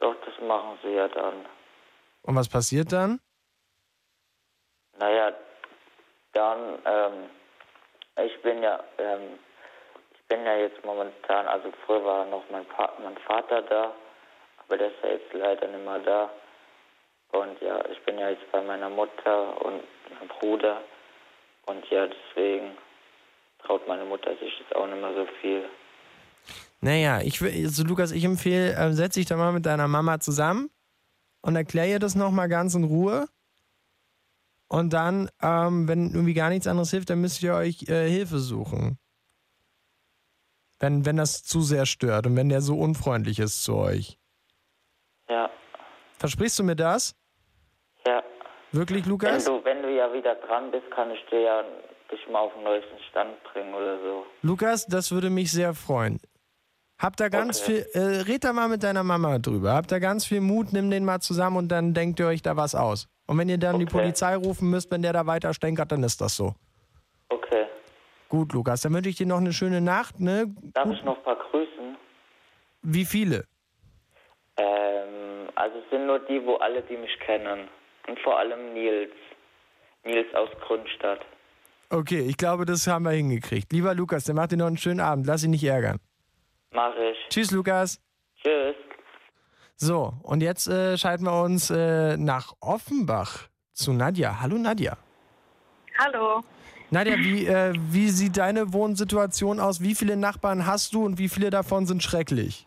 Doch, 0.00 0.16
das 0.24 0.34
machen 0.46 0.78
sie 0.82 0.90
ja 0.90 1.06
dann. 1.08 1.46
Und 2.22 2.34
was 2.34 2.48
passiert 2.48 2.92
dann? 2.92 3.20
Naja, 4.98 5.32
dann, 6.32 6.58
ähm, 6.84 7.12
ich 8.24 8.42
bin 8.42 8.62
ja, 8.62 8.82
ähm, 8.98 9.38
ich 10.12 10.26
bin 10.26 10.44
ja 10.44 10.56
jetzt 10.56 10.84
momentan, 10.84 11.46
also 11.46 11.70
früher 11.86 12.04
war 12.04 12.24
noch 12.26 12.42
mein, 12.50 12.64
pa 12.66 12.92
mein 13.02 13.16
Vater 13.18 13.62
da, 13.62 13.92
aber 14.66 14.78
der 14.78 14.88
ist 14.88 15.02
ja 15.02 15.10
jetzt 15.10 15.32
leider 15.32 15.68
nicht 15.68 15.84
mehr 15.84 15.98
da. 16.00 16.30
Und 17.34 17.60
ja, 17.60 17.84
ich 17.90 18.00
bin 18.04 18.18
ja 18.18 18.30
jetzt 18.30 18.50
bei 18.52 18.62
meiner 18.62 18.88
Mutter 18.88 19.64
und 19.64 19.82
meinem 20.08 20.28
Bruder. 20.38 20.80
Und 21.66 21.84
ja, 21.90 22.06
deswegen 22.06 22.76
traut 23.58 23.86
meine 23.88 24.04
Mutter 24.04 24.30
sich 24.36 24.52
jetzt 24.60 24.74
auch 24.76 24.86
nicht 24.86 25.00
mehr 25.00 25.14
so 25.14 25.26
viel. 25.40 25.64
Naja, 26.80 27.20
ich 27.22 27.40
will, 27.40 27.50
also 27.64 27.82
Lukas, 27.82 28.12
ich 28.12 28.24
empfehle, 28.24 28.74
äh, 28.74 28.92
setz 28.92 29.14
dich 29.14 29.26
da 29.26 29.36
mal 29.36 29.52
mit 29.52 29.66
deiner 29.66 29.88
Mama 29.88 30.20
zusammen 30.20 30.70
und 31.40 31.56
erklär 31.56 31.88
ihr 31.88 31.98
das 31.98 32.14
nochmal 32.14 32.48
ganz 32.48 32.74
in 32.74 32.84
Ruhe. 32.84 33.26
Und 34.68 34.92
dann, 34.92 35.28
ähm, 35.42 35.88
wenn 35.88 36.10
irgendwie 36.10 36.34
gar 36.34 36.50
nichts 36.50 36.66
anderes 36.66 36.90
hilft, 36.90 37.10
dann 37.10 37.20
müsst 37.20 37.42
ihr 37.42 37.54
euch 37.54 37.88
äh, 37.88 38.08
Hilfe 38.08 38.38
suchen. 38.38 38.98
Wenn, 40.78 41.04
wenn 41.04 41.16
das 41.16 41.42
zu 41.42 41.62
sehr 41.62 41.86
stört 41.86 42.26
und 42.26 42.36
wenn 42.36 42.48
der 42.48 42.60
so 42.60 42.78
unfreundlich 42.78 43.38
ist 43.38 43.64
zu 43.64 43.76
euch. 43.76 44.18
Ja, 45.28 45.50
Versprichst 46.18 46.58
du 46.58 46.64
mir 46.64 46.76
das? 46.76 47.14
Wirklich, 48.74 49.04
Wenn 49.04 49.10
Lukas? 49.10 49.44
du, 49.44 49.64
wenn 49.64 49.82
du 49.82 49.90
ja 49.94 50.12
wieder 50.12 50.34
dran 50.34 50.70
bist, 50.72 50.90
kann 50.90 51.10
ich 51.12 51.24
dir 51.30 51.40
ja 51.40 51.64
dich 52.10 52.28
mal 52.28 52.40
auf 52.40 52.52
den 52.54 52.64
neuesten 52.64 52.98
Stand 53.10 53.42
bringen 53.44 53.72
oder 53.72 53.98
so. 54.00 54.26
Lukas, 54.42 54.86
das 54.86 55.12
würde 55.12 55.30
mich 55.30 55.52
sehr 55.52 55.74
freuen. 55.74 56.18
Hab 57.00 57.16
da 57.16 57.28
ganz 57.28 57.62
Okay. 57.62 57.84
viel, 57.92 58.00
äh, 58.02 58.22
red 58.22 58.42
da 58.44 58.52
mal 58.52 58.68
mit 58.68 58.82
deiner 58.82 59.04
Mama 59.04 59.38
drüber. 59.38 59.74
Hab 59.74 59.86
da 59.86 59.98
ganz 60.00 60.26
viel 60.26 60.40
Mut, 60.40 60.72
nimm 60.72 60.90
den 60.90 61.04
mal 61.04 61.20
zusammen 61.20 61.56
und 61.56 61.68
dann 61.68 61.94
denkt 61.94 62.18
ihr 62.18 62.26
euch 62.26 62.42
da 62.42 62.56
was 62.56 62.74
aus. 62.74 63.06
Und 63.26 63.38
wenn 63.38 63.48
ihr 63.48 63.58
dann 63.58 63.78
die 63.78 63.84
Okay. 63.84 63.92
Polizei 63.98 64.34
rufen 64.36 64.70
müsst, 64.70 64.90
wenn 64.90 65.02
der 65.02 65.12
da 65.12 65.26
weiter 65.26 65.54
stänkert, 65.54 65.92
dann 65.92 66.02
ist 66.02 66.20
das 66.20 66.36
so. 66.36 66.54
Okay. 67.28 67.66
Gut, 68.28 68.52
Lukas, 68.52 68.80
dann 68.82 68.92
wünsche 68.92 69.08
ich 69.08 69.16
dir 69.16 69.26
noch 69.26 69.38
eine 69.38 69.52
schöne 69.52 69.80
Nacht, 69.80 70.18
ne? 70.20 70.46
Darf 70.74 70.90
ich 70.90 71.02
noch 71.04 71.16
ein 71.18 71.22
paar 71.22 71.36
grüßen? 71.36 71.96
Wie 72.82 73.04
viele? 73.04 73.44
Ähm, 74.56 75.48
also 75.54 75.78
es 75.78 75.90
sind 75.90 76.06
nur 76.06 76.18
die, 76.20 76.44
wo 76.44 76.56
alle, 76.56 76.82
die 76.82 76.96
mich 76.96 77.16
kennen. 77.20 77.68
Und 78.06 78.18
vor 78.20 78.38
allem 78.38 78.74
Nils. 78.74 79.12
Nils 80.04 80.34
aus 80.34 80.50
Grünstadt. 80.66 81.20
Okay, 81.90 82.20
ich 82.20 82.36
glaube, 82.36 82.64
das 82.64 82.86
haben 82.86 83.04
wir 83.04 83.12
hingekriegt. 83.12 83.72
Lieber 83.72 83.94
Lukas, 83.94 84.24
dann 84.24 84.36
macht 84.36 84.52
dir 84.52 84.56
noch 84.56 84.66
einen 84.66 84.78
schönen 84.78 85.00
Abend. 85.00 85.26
Lass 85.26 85.42
dich 85.42 85.50
nicht 85.50 85.64
ärgern. 85.64 85.98
Mach 86.72 86.94
ich. 86.96 87.16
Tschüss, 87.28 87.50
Lukas. 87.50 88.00
Tschüss. 88.42 88.74
So, 89.76 90.14
und 90.22 90.42
jetzt 90.42 90.66
äh, 90.68 90.96
schalten 90.96 91.24
wir 91.24 91.42
uns 91.42 91.70
äh, 91.70 92.16
nach 92.16 92.52
Offenbach 92.60 93.48
zu 93.72 93.92
Nadja. 93.92 94.40
Hallo, 94.40 94.56
Nadja. 94.56 94.96
Hallo. 95.98 96.42
Nadja, 96.90 97.16
wie, 97.18 97.46
äh, 97.46 97.72
wie 97.76 98.08
sieht 98.08 98.36
deine 98.36 98.72
Wohnsituation 98.72 99.58
aus? 99.60 99.80
Wie 99.80 99.94
viele 99.94 100.16
Nachbarn 100.16 100.66
hast 100.66 100.94
du 100.94 101.04
und 101.04 101.18
wie 101.18 101.28
viele 101.28 101.50
davon 101.50 101.86
sind 101.86 102.02
schrecklich? 102.02 102.66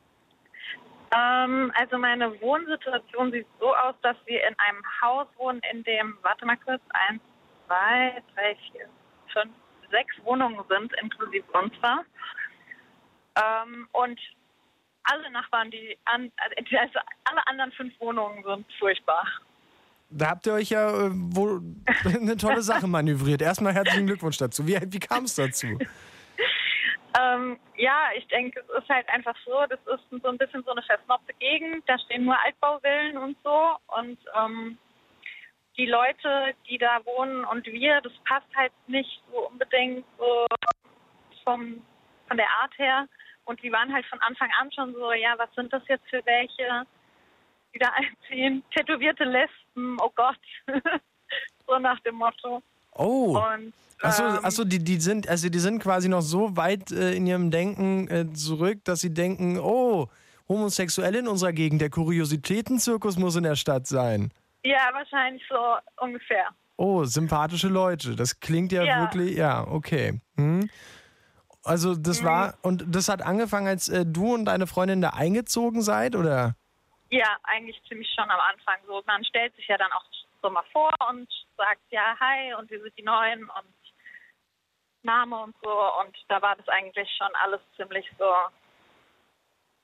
Ähm, 1.15 1.71
also 1.75 1.97
meine 1.97 2.39
Wohnsituation 2.41 3.31
sieht 3.31 3.47
so 3.59 3.73
aus, 3.75 3.95
dass 4.01 4.17
wir 4.25 4.45
in 4.47 4.55
einem 4.59 4.83
Haus 5.01 5.27
wohnen, 5.37 5.61
in 5.71 5.83
dem, 5.83 6.17
warte 6.21 6.45
mal 6.45 6.57
kurz, 6.57 6.81
eins, 6.89 7.21
zwei, 7.65 8.21
drei, 8.35 8.55
vier, 8.71 8.89
fünf, 9.31 9.53
sechs 9.91 10.15
Wohnungen 10.23 10.59
sind, 10.69 10.91
inklusive 11.01 11.45
unserer. 11.53 12.03
Ähm, 13.35 13.87
und 13.93 14.19
alle 15.03 15.31
Nachbarn, 15.31 15.71
die 15.71 15.97
an, 16.05 16.31
also 16.39 16.99
alle 17.23 17.47
anderen 17.47 17.71
fünf 17.71 17.97
Wohnungen 17.99 18.43
sind 18.43 18.65
furchtbar. 18.77 19.25
Da 20.09 20.29
habt 20.29 20.47
ihr 20.47 20.53
euch 20.53 20.69
ja 20.69 20.89
äh, 20.89 21.11
wohl 21.13 21.61
eine 22.05 22.37
tolle 22.37 22.61
Sache 22.61 22.87
manövriert. 22.87 23.41
Erstmal 23.41 23.73
herzlichen 23.73 24.07
Glückwunsch 24.07 24.37
dazu. 24.37 24.67
Wie, 24.67 24.77
wie 24.81 24.99
kam 24.99 25.25
es 25.25 25.35
dazu? 25.35 25.77
Ähm, 27.19 27.59
ja, 27.77 28.09
ich 28.15 28.27
denke, 28.27 28.59
es 28.59 28.83
ist 28.83 28.89
halt 28.89 29.07
einfach 29.09 29.35
so, 29.45 29.65
das 29.69 29.79
ist 29.87 30.21
so 30.21 30.27
ein 30.27 30.37
bisschen 30.37 30.63
so 30.63 30.71
eine 30.71 30.81
versnobte 30.83 31.33
Gegend. 31.35 31.83
Da 31.87 31.97
stehen 31.99 32.25
nur 32.25 32.37
Altbauvillen 32.43 33.17
und 33.17 33.37
so. 33.43 33.75
Und 33.87 34.19
ähm, 34.35 34.77
die 35.77 35.85
Leute, 35.85 36.53
die 36.69 36.77
da 36.77 37.05
wohnen 37.05 37.45
und 37.45 37.65
wir, 37.65 38.01
das 38.01 38.13
passt 38.25 38.47
halt 38.55 38.73
nicht 38.87 39.21
so 39.31 39.47
unbedingt 39.47 40.05
so 40.17 40.45
vom, 41.43 41.81
von 42.27 42.37
der 42.37 42.49
Art 42.61 42.77
her. 42.77 43.07
Und 43.45 43.61
die 43.63 43.71
waren 43.71 43.93
halt 43.93 44.05
von 44.07 44.19
Anfang 44.21 44.51
an 44.59 44.71
schon 44.71 44.93
so, 44.93 45.13
ja, 45.13 45.35
was 45.37 45.53
sind 45.55 45.71
das 45.71 45.87
jetzt 45.87 46.07
für 46.09 46.25
welche, 46.25 46.85
die 47.73 47.79
da 47.79 47.89
einziehen? 47.95 48.63
Tätowierte 48.75 49.23
Lesben, 49.23 49.97
oh 50.01 50.11
Gott. 50.15 50.39
so 51.67 51.79
nach 51.79 51.99
dem 52.01 52.15
Motto. 52.15 52.61
Oh. 52.97 53.37
Und 53.37 53.73
Achso, 54.01 54.23
ähm, 54.23 54.39
achso 54.45 54.63
die, 54.63 54.79
die 54.79 54.99
sind, 54.99 55.27
also 55.27 55.49
die 55.49 55.59
sind 55.59 55.79
quasi 55.81 56.07
noch 56.07 56.21
so 56.21 56.55
weit 56.55 56.91
äh, 56.91 57.13
in 57.13 57.25
ihrem 57.25 57.49
Denken 57.49 58.07
äh, 58.09 58.31
zurück, 58.33 58.83
dass 58.83 58.99
sie 58.99 59.13
denken, 59.13 59.57
oh, 59.59 60.07
Homosexuelle 60.47 61.19
in 61.19 61.27
unserer 61.27 61.51
Gegend, 61.51 61.81
der 61.81 61.89
Kuriositätenzirkus 61.89 63.17
muss 63.17 63.35
in 63.35 63.43
der 63.43 63.55
Stadt 63.55 63.87
sein. 63.87 64.31
Ja, 64.63 64.89
wahrscheinlich 64.93 65.43
so 65.49 65.55
ungefähr. 66.01 66.45
Oh, 66.77 67.03
sympathische 67.05 67.67
Leute. 67.69 68.15
Das 68.15 68.39
klingt 68.39 68.71
ja, 68.71 68.83
Ja. 68.83 69.01
wirklich, 69.01 69.35
ja, 69.35 69.67
okay. 69.67 70.21
Hm. 70.35 70.69
Also 71.63 71.95
das 71.95 72.23
war, 72.23 72.53
und 72.61 72.85
das 72.87 73.09
hat 73.09 73.21
angefangen, 73.21 73.67
als 73.67 73.89
äh, 73.89 74.05
du 74.05 74.33
und 74.33 74.45
deine 74.45 74.67
Freundin 74.67 75.01
da 75.01 75.09
eingezogen 75.09 75.81
seid, 75.81 76.15
oder? 76.15 76.55
Ja, 77.09 77.35
eigentlich 77.43 77.81
ziemlich 77.89 78.07
schon 78.15 78.29
am 78.29 78.39
Anfang 78.39 78.75
so. 78.85 79.01
Man 79.05 79.23
stellt 79.25 79.53
sich 79.55 79.67
ja 79.67 79.77
dann 79.77 79.91
auch 79.91 80.03
so 80.41 80.49
mal 80.49 80.63
vor 80.71 80.93
und 81.09 81.27
sagt, 81.55 81.81
ja, 81.89 82.15
hi, 82.19 82.53
und 82.53 82.69
wir 82.69 82.81
sind 82.81 82.97
die 82.97 83.03
Neuen 83.03 83.43
und 83.43 83.73
Name 85.03 85.37
und 85.41 85.55
so. 85.63 85.71
Und 86.01 86.15
da 86.27 86.41
war 86.41 86.55
das 86.55 86.67
eigentlich 86.67 87.09
schon 87.17 87.33
alles 87.35 87.61
ziemlich 87.75 88.05
so. 88.17 88.31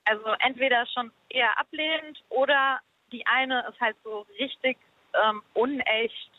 Also 0.05 0.25
entweder 0.39 0.85
schon 0.88 1.11
eher 1.30 1.57
ablehnend 1.57 2.21
oder 2.30 2.80
die 3.11 3.25
eine 3.25 3.65
ist 3.67 3.80
halt 3.80 3.95
so 4.03 4.25
richtig 4.39 4.77
ähm, 5.13 5.43
unecht 5.53 6.31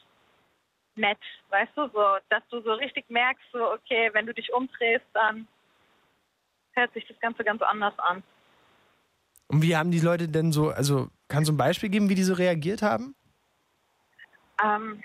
nett, 0.97 1.19
weißt 1.51 1.73
du, 1.77 1.89
so, 1.89 2.03
dass 2.29 2.43
du 2.51 2.61
so 2.63 2.73
richtig 2.75 3.09
merkst, 3.09 3.45
so, 3.53 3.73
okay, 3.73 4.11
wenn 4.13 4.27
du 4.27 4.35
dich 4.35 4.53
umdrehst, 4.53 5.07
dann 5.13 5.49
hört 6.73 6.93
sich 6.93 7.07
das 7.09 7.19
Ganze 7.21 7.45
ganz 7.45 7.63
anders 7.63 7.99
an. 7.99 8.23
Und 9.49 9.63
wie 9.63 9.77
haben 9.77 9.91
die 9.91 10.01
Leute 10.01 10.29
denn 10.29 10.53
so, 10.53 10.71
also 10.71 11.09
kannst 11.29 11.49
du 11.49 11.55
ein 11.55 11.59
Beispiel 11.59 11.89
geben, 11.89 12.09
wie 12.09 12.15
die 12.15 12.23
so 12.23 12.35
reagiert 12.35 12.83
haben? 12.83 13.15
Ähm, 14.63 15.03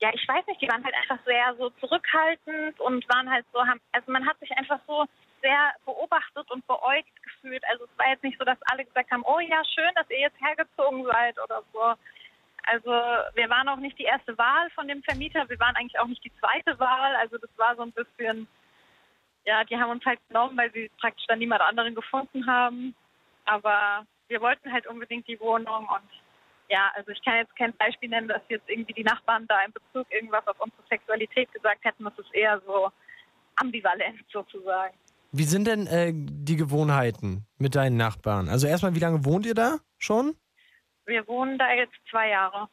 ja, 0.00 0.10
ich 0.14 0.26
weiß 0.28 0.46
nicht, 0.46 0.60
die 0.60 0.68
waren 0.68 0.84
halt 0.84 0.94
einfach 0.94 1.18
sehr 1.24 1.54
so 1.56 1.70
zurückhaltend 1.80 2.78
und 2.80 3.08
waren 3.08 3.30
halt 3.30 3.44
so, 3.52 3.66
haben, 3.66 3.80
also 3.92 4.12
man 4.12 4.26
hat 4.26 4.38
sich 4.38 4.50
einfach 4.56 4.78
so 4.86 5.06
sehr 5.42 5.72
beobachtet 5.84 6.50
und 6.50 6.66
beäugt 6.66 7.22
gefühlt. 7.22 7.62
Also 7.68 7.84
es 7.84 7.98
war 7.98 8.08
jetzt 8.08 8.22
nicht 8.22 8.38
so, 8.38 8.44
dass 8.44 8.58
alle 8.70 8.84
gesagt 8.84 9.10
haben, 9.10 9.24
oh 9.24 9.40
ja, 9.40 9.62
schön, 9.64 9.90
dass 9.94 10.08
ihr 10.10 10.20
jetzt 10.20 10.40
hergezogen 10.40 11.04
seid 11.04 11.38
oder 11.38 11.62
so. 11.72 11.94
Also 12.64 12.90
wir 13.34 13.48
waren 13.48 13.68
auch 13.68 13.78
nicht 13.78 13.98
die 13.98 14.04
erste 14.04 14.36
Wahl 14.36 14.68
von 14.70 14.86
dem 14.88 15.02
Vermieter, 15.02 15.48
wir 15.48 15.58
waren 15.58 15.74
eigentlich 15.76 15.98
auch 15.98 16.06
nicht 16.06 16.24
die 16.24 16.34
zweite 16.38 16.78
Wahl. 16.78 17.16
Also 17.16 17.38
das 17.38 17.50
war 17.56 17.74
so 17.76 17.82
ein 17.82 17.92
bisschen, 17.92 18.46
ja, 19.46 19.64
die 19.64 19.76
haben 19.76 19.90
uns 19.90 20.04
halt 20.04 20.20
genommen, 20.28 20.56
weil 20.56 20.70
sie 20.72 20.90
praktisch 21.00 21.26
dann 21.26 21.38
niemand 21.38 21.62
anderen 21.62 21.94
gefunden 21.94 22.46
haben. 22.46 22.94
Aber 23.46 24.06
wir 24.28 24.40
wollten 24.40 24.72
halt 24.72 24.86
unbedingt 24.86 25.26
die 25.26 25.40
Wohnung 25.40 25.88
und 25.88 26.10
ja, 26.68 26.90
also 26.94 27.10
ich 27.10 27.22
kann 27.24 27.36
jetzt 27.36 27.54
kein 27.56 27.74
Beispiel 27.76 28.08
nennen, 28.10 28.28
dass 28.28 28.42
jetzt 28.48 28.68
irgendwie 28.68 28.92
die 28.92 29.04
Nachbarn 29.04 29.46
da 29.48 29.64
in 29.64 29.72
Bezug 29.72 30.10
irgendwas 30.12 30.46
auf 30.46 30.60
unsere 30.60 30.82
Sexualität 30.88 31.52
gesagt 31.52 31.84
hätten. 31.84 32.04
Das 32.04 32.18
ist 32.18 32.32
eher 32.34 32.60
so 32.66 32.90
ambivalent 33.56 34.24
sozusagen. 34.30 34.94
Wie 35.32 35.44
sind 35.44 35.66
denn 35.66 35.86
äh, 35.86 36.12
die 36.14 36.56
Gewohnheiten 36.56 37.46
mit 37.58 37.74
deinen 37.74 37.96
Nachbarn? 37.96 38.48
Also 38.48 38.66
erstmal, 38.66 38.94
wie 38.94 39.00
lange 39.00 39.24
wohnt 39.24 39.46
ihr 39.46 39.54
da 39.54 39.78
schon? 39.98 40.36
Wir 41.06 41.26
wohnen 41.26 41.58
da 41.58 41.72
jetzt 41.72 41.94
zwei 42.10 42.30
Jahre. 42.30 42.68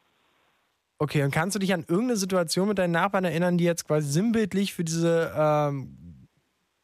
Okay, 0.97 1.23
und 1.23 1.31
kannst 1.31 1.55
du 1.55 1.59
dich 1.59 1.73
an 1.73 1.81
irgendeine 1.81 2.15
Situation 2.15 2.69
mit 2.69 2.77
deinen 2.77 2.91
Nachbarn 2.91 3.25
erinnern, 3.25 3.57
die 3.57 3.65
jetzt 3.65 3.85
quasi 3.85 4.07
sinnbildlich 4.09 4.73
für 4.73 4.85
diese, 4.85 5.33
ähm, 5.37 6.27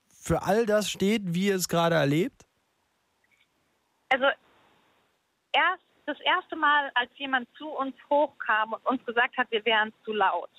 für 0.07 0.43
all 0.43 0.65
das 0.65 0.89
steht, 0.89 1.33
wie 1.33 1.47
ihr 1.47 1.55
es 1.55 1.69
gerade 1.69 1.95
erlebt? 1.95 2.45
Also 4.09 4.25
erst 5.53 5.83
das 6.06 6.19
erste 6.22 6.56
Mal, 6.56 6.91
als 6.95 7.11
jemand 7.18 7.48
zu 7.57 7.69
uns 7.69 7.95
hochkam 8.10 8.73
und 8.73 8.86
uns 8.86 9.06
gesagt 9.06 9.38
hat, 9.38 9.49
wir 9.52 9.64
wären 9.65 9.94
zu 10.03 10.14
laut, 10.14 10.49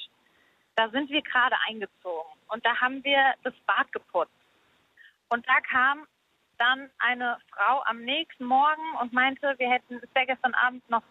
da 0.76 0.88
sind 0.90 1.10
wir 1.10 1.22
gerade 1.22 1.56
eingezogen 1.68 2.32
und 2.48 2.64
da 2.64 2.74
haben 2.80 3.02
wir 3.04 3.34
das 3.42 3.54
Bad 3.66 3.90
geputzt. 3.92 4.32
Und 5.28 5.46
da 5.46 5.60
kam 5.60 6.06
dann 6.58 6.90
eine 6.98 7.38
Frau 7.50 7.82
am 7.86 8.02
nächsten 8.02 8.44
Morgen 8.44 8.96
und 9.00 9.12
meinte, 9.12 9.54
wir 9.58 9.70
hätten, 9.70 9.96
es 9.96 10.14
wäre 10.14 10.26
gestern 10.26 10.54
Abend 10.54 10.88
noch 10.88 11.02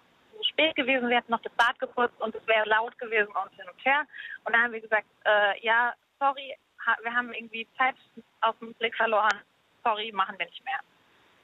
spät 0.50 0.76
gewesen, 0.76 1.10
wir 1.10 1.18
hätten 1.18 1.32
noch 1.32 1.42
das 1.42 1.54
Bad 1.54 1.78
geputzt 1.80 2.20
und 2.22 2.34
es 2.34 2.48
wäre 2.48 2.68
laut 2.68 2.98
gewesen 3.00 3.32
und 3.32 3.54
hin 3.56 3.66
und 3.72 3.86
her. 3.86 4.06
Und 4.46 4.54
dann 4.54 4.64
haben 4.64 4.74
wir 4.74 4.82
gesagt, 4.82 5.08
äh, 5.26 5.66
ja, 5.66 5.94
sorry, 6.20 6.56
wir 7.04 7.14
haben 7.14 7.34
irgendwie 7.34 7.68
Zeit 7.78 7.96
aus 8.42 8.58
dem 8.60 8.74
Blick 8.76 8.96
verloren. 8.96 9.42
Sorry, 9.84 10.12
machen 10.12 10.38
wir 10.38 10.46
nicht 10.46 10.64
mehr. 10.64 10.80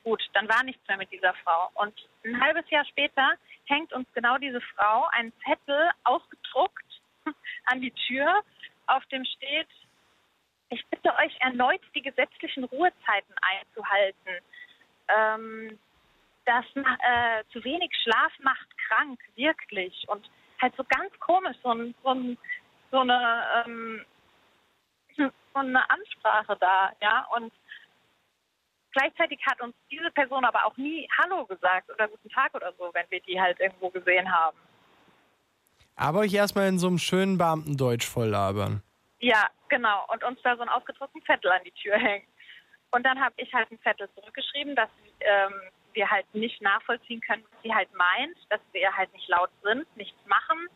Gut, 0.07 0.23
dann 0.31 0.47
war 0.47 0.63
nichts 0.63 0.87
mehr 0.87 0.95
mit 0.95 1.11
dieser 1.11 1.33
Frau. 1.43 1.69
Und 1.73 1.93
ein 2.23 2.39
halbes 2.41 2.63
Jahr 2.69 2.85
später 2.85 3.33
hängt 3.65 3.91
uns 3.91 4.07
genau 4.13 4.37
diese 4.37 4.61
Frau 4.61 5.05
einen 5.11 5.33
Zettel 5.43 5.89
ausgedruckt 6.05 7.01
an 7.65 7.81
die 7.81 7.91
Tür, 7.91 8.41
auf 8.85 9.05
dem 9.07 9.25
steht, 9.25 9.67
ich 10.69 10.85
bitte 10.85 11.13
euch 11.17 11.35
erneut, 11.41 11.81
die 11.93 12.01
gesetzlichen 12.01 12.63
Ruhezeiten 12.63 13.35
einzuhalten. 13.41 14.29
Ähm, 15.09 15.77
das 16.45 16.63
äh, 16.73 17.43
zu 17.51 17.61
wenig 17.65 17.91
Schlaf 18.01 18.31
macht 18.39 18.67
krank, 18.87 19.19
wirklich. 19.35 20.05
Und 20.07 20.25
halt 20.61 20.73
so 20.77 20.85
ganz 20.85 21.11
komisch, 21.19 21.57
so, 21.61 21.73
ein, 21.73 21.93
so, 22.01 22.09
ein, 22.11 22.37
so 22.91 22.99
eine 22.99 23.65
ähm, 23.65 24.05
so 25.17 25.59
eine 25.59 25.89
Ansprache 25.89 26.55
da, 26.61 26.93
ja. 27.01 27.27
Und 27.35 27.51
gleichzeitig 28.91 29.39
hat 29.45 29.61
uns 29.61 29.75
diese 29.91 30.11
Person 30.11 30.45
aber 30.45 30.65
auch 30.65 30.77
nie 30.77 31.07
Hallo 31.17 31.45
gesagt 31.45 31.89
oder 31.91 32.07
guten 32.07 32.29
Tag 32.29 32.53
oder 32.53 32.73
so, 32.77 32.89
wenn 32.93 33.05
wir 33.09 33.19
die 33.21 33.39
halt 33.39 33.59
irgendwo 33.59 33.89
gesehen 33.89 34.31
haben. 34.31 34.57
Aber 35.95 36.19
euch 36.19 36.33
erstmal 36.33 36.67
in 36.67 36.77
so 36.77 36.87
einem 36.87 36.99
schönen 36.99 37.37
Beamtendeutsch 37.37 38.05
voll 38.05 38.27
labern. 38.27 38.83
Ja, 39.19 39.47
genau. 39.67 40.05
Und 40.13 40.23
uns 40.23 40.39
da 40.43 40.55
so 40.55 40.61
einen 40.61 40.69
ausgedruckten 40.69 41.23
Zettel 41.23 41.51
an 41.51 41.63
die 41.65 41.71
Tür 41.71 41.97
hängt. 41.97 42.27
Und 42.91 43.03
dann 43.03 43.19
habe 43.19 43.33
ich 43.37 43.53
halt 43.53 43.69
einen 43.69 43.81
Zettel 43.81 44.07
zurückgeschrieben, 44.13 44.75
dass 44.75 44.89
ähm, 45.19 45.53
wir 45.93 46.09
halt 46.09 46.25
nicht 46.33 46.61
nachvollziehen 46.61 47.19
können, 47.21 47.43
was 47.49 47.61
sie 47.63 47.73
halt 47.73 47.89
meint, 47.95 48.37
dass 48.49 48.61
wir 48.71 48.95
halt 48.95 49.11
nicht 49.13 49.27
laut 49.27 49.49
sind, 49.63 49.85
nichts 49.97 50.19
machen 50.27 50.67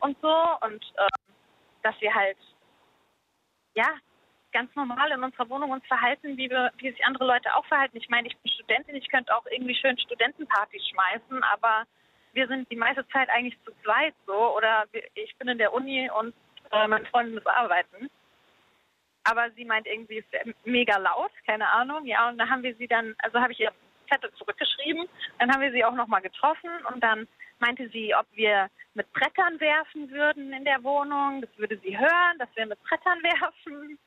und 0.00 0.16
so. 0.22 0.34
Und 0.62 0.84
ähm, 0.96 1.34
dass 1.82 2.00
wir 2.00 2.14
halt, 2.14 2.38
ja, 3.74 3.88
ganz 4.52 4.74
normal 4.74 5.10
in 5.12 5.22
unserer 5.22 5.48
Wohnung 5.48 5.70
uns 5.70 5.86
verhalten, 5.86 6.36
wie, 6.36 6.50
wir, 6.50 6.72
wie 6.78 6.90
sich 6.90 7.04
andere 7.04 7.26
Leute 7.26 7.54
auch 7.54 7.66
verhalten. 7.66 7.96
Ich 7.96 8.08
meine, 8.08 8.28
ich 8.28 8.36
bin 8.38 8.52
Studentin, 8.52 8.96
ich 8.96 9.08
könnte 9.08 9.34
auch 9.34 9.46
irgendwie 9.50 9.74
schön 9.74 9.98
Studentenpartys 9.98 10.86
schmeißen, 10.88 11.42
aber 11.44 11.84
wir 12.32 12.46
sind 12.46 12.70
die 12.70 12.76
meiste 12.76 13.06
Zeit 13.08 13.28
eigentlich 13.30 13.58
zu 13.64 13.72
zweit 13.82 14.14
so. 14.26 14.56
Oder 14.56 14.84
ich 15.14 15.34
bin 15.36 15.48
in 15.48 15.58
der 15.58 15.72
Uni 15.72 16.10
und 16.18 16.34
äh, 16.70 16.86
meine 16.86 17.06
Freundin 17.06 17.34
muss 17.34 17.46
arbeiten. 17.46 18.10
Aber 19.24 19.50
sie 19.52 19.64
meint 19.64 19.86
irgendwie, 19.86 20.24
es 20.30 20.54
mega 20.64 20.96
laut, 20.96 21.32
keine 21.46 21.68
Ahnung. 21.68 22.06
Ja, 22.06 22.28
und 22.28 22.38
dann 22.38 22.48
haben 22.48 22.62
wir 22.62 22.74
sie 22.76 22.88
dann, 22.88 23.14
also 23.18 23.40
habe 23.40 23.52
ich 23.52 23.60
ihr 23.60 23.72
Zettel 24.08 24.32
zurückgeschrieben. 24.34 25.06
Dann 25.38 25.52
haben 25.52 25.60
wir 25.60 25.72
sie 25.72 25.84
auch 25.84 25.94
nochmal 25.94 26.22
getroffen 26.22 26.70
und 26.92 27.02
dann 27.02 27.28
meinte 27.60 27.88
sie, 27.90 28.14
ob 28.14 28.26
wir 28.32 28.68
mit 28.94 29.10
Brettern 29.12 29.60
werfen 29.60 30.10
würden 30.10 30.52
in 30.52 30.64
der 30.64 30.82
Wohnung. 30.82 31.40
Das 31.40 31.50
würde 31.56 31.78
sie 31.78 31.98
hören, 31.98 32.38
dass 32.38 32.48
wir 32.54 32.66
mit 32.66 32.82
Brettern 32.82 33.22
werfen. 33.22 33.98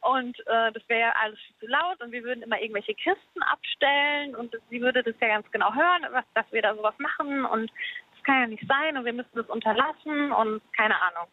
Und 0.00 0.38
äh, 0.46 0.72
das 0.72 0.88
wäre 0.88 1.14
alles 1.16 1.38
viel 1.40 1.56
zu 1.56 1.66
laut 1.66 2.00
und 2.00 2.12
wir 2.12 2.22
würden 2.22 2.42
immer 2.42 2.60
irgendwelche 2.60 2.94
Kisten 2.94 3.42
abstellen 3.42 4.36
und 4.36 4.56
sie 4.70 4.80
würde 4.80 5.02
das 5.02 5.16
ja 5.20 5.26
ganz 5.26 5.50
genau 5.50 5.74
hören, 5.74 6.06
was, 6.12 6.24
dass 6.34 6.46
wir 6.52 6.62
da 6.62 6.74
sowas 6.76 6.94
machen 6.98 7.44
und 7.44 7.68
das 8.14 8.22
kann 8.22 8.42
ja 8.42 8.46
nicht 8.46 8.64
sein 8.68 8.96
und 8.96 9.04
wir 9.04 9.12
müssen 9.12 9.34
das 9.34 9.48
unterlassen 9.48 10.30
und 10.30 10.62
keine 10.72 11.00
Ahnung. 11.02 11.26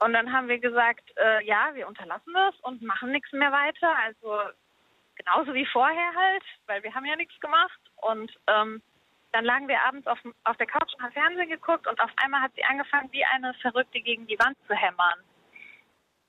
Und 0.00 0.12
dann 0.12 0.32
haben 0.32 0.48
wir 0.48 0.58
gesagt, 0.58 1.04
äh, 1.16 1.44
ja, 1.44 1.70
wir 1.74 1.86
unterlassen 1.86 2.32
das 2.32 2.54
und 2.62 2.82
machen 2.82 3.10
nichts 3.10 3.32
mehr 3.32 3.52
weiter. 3.52 3.94
Also 4.04 4.40
genauso 5.16 5.54
wie 5.54 5.66
vorher 5.66 6.14
halt, 6.14 6.44
weil 6.66 6.82
wir 6.82 6.94
haben 6.94 7.04
ja 7.04 7.16
nichts 7.16 7.38
gemacht. 7.40 7.80
Und 7.96 8.32
ähm, 8.46 8.80
dann 9.32 9.44
lagen 9.44 9.68
wir 9.68 9.80
abends 9.82 10.06
auf, 10.06 10.18
auf 10.44 10.56
der 10.56 10.66
Couch 10.66 10.92
und 10.94 11.02
haben 11.02 11.12
Fernsehen 11.12 11.48
geguckt 11.48 11.86
und 11.86 12.00
auf 12.00 12.10
einmal 12.16 12.40
hat 12.40 12.52
sie 12.54 12.64
angefangen, 12.64 13.12
wie 13.12 13.24
eine 13.24 13.54
Verrückte 13.54 14.00
gegen 14.00 14.26
die 14.26 14.38
Wand 14.38 14.56
zu 14.66 14.74
hämmern. 14.74 15.20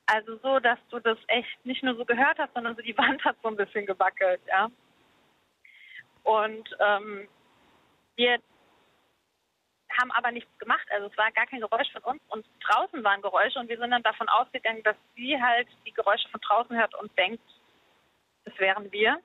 Also 0.06 0.38
so, 0.38 0.60
dass 0.60 0.80
du 0.90 1.00
das 1.00 1.18
echt 1.28 1.66
nicht 1.66 1.84
nur 1.84 1.96
so 1.96 2.04
gehört 2.04 2.40
hast, 2.40 2.54
sondern 2.54 2.76
so 2.76 2.82
die 2.82 2.98
Wand 2.98 3.24
hat 3.24 3.38
so 3.42 3.50
ein 3.50 3.56
bisschen 3.56 3.86
gewackelt, 3.86 4.42
ja. 4.48 4.70
Und 6.24 6.70
ähm, 6.80 7.28
wir 8.16 8.40
haben 10.00 10.12
aber 10.12 10.32
nichts 10.32 10.58
gemacht. 10.60 10.86
Also 10.92 11.08
es 11.08 11.18
war 11.18 11.32
gar 11.32 11.46
kein 11.48 11.62
Geräusch 11.62 11.92
von 11.92 12.04
uns 12.04 12.22
und 12.30 12.46
draußen 12.62 13.04
waren 13.04 13.22
Geräusche 13.22 13.60
und 13.60 13.70
wir 13.70 13.78
sind 13.78 13.92
dann 13.92 14.04
davon 14.04 14.28
ausgegangen, 14.30 14.84
dass 14.84 14.98
sie 15.16 15.42
halt 15.42 15.68
die 15.86 15.94
Geräusche 15.94 16.28
von 16.30 16.42
draußen 16.42 16.78
hört 16.78 16.94
und 16.96 17.16
denkt, 17.18 17.44
das 18.46 18.58
wären 18.60 18.92
wir. 18.92 19.20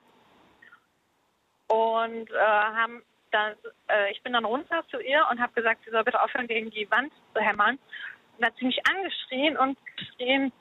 Und 1.67 2.31
äh, 2.31 2.37
haben 2.37 3.03
dann, 3.31 3.53
äh, 3.87 4.11
ich 4.11 4.21
bin 4.23 4.33
dann 4.33 4.45
runter 4.45 4.83
zu 4.89 4.99
ihr 4.99 5.25
und 5.31 5.39
habe 5.39 5.53
gesagt, 5.53 5.83
sie 5.85 5.91
soll 5.91 6.03
bitte 6.03 6.21
aufhören, 6.21 6.47
gegen 6.47 6.69
die 6.71 6.89
Wand 6.91 7.11
zu 7.33 7.41
hämmern. 7.41 7.75
Und 7.75 8.41
dann 8.41 8.47
hat 8.51 8.57
sie 8.59 8.65
mich 8.65 8.81
angeschrien 8.87 9.57
und 9.57 9.77
geschrien, 9.97 10.51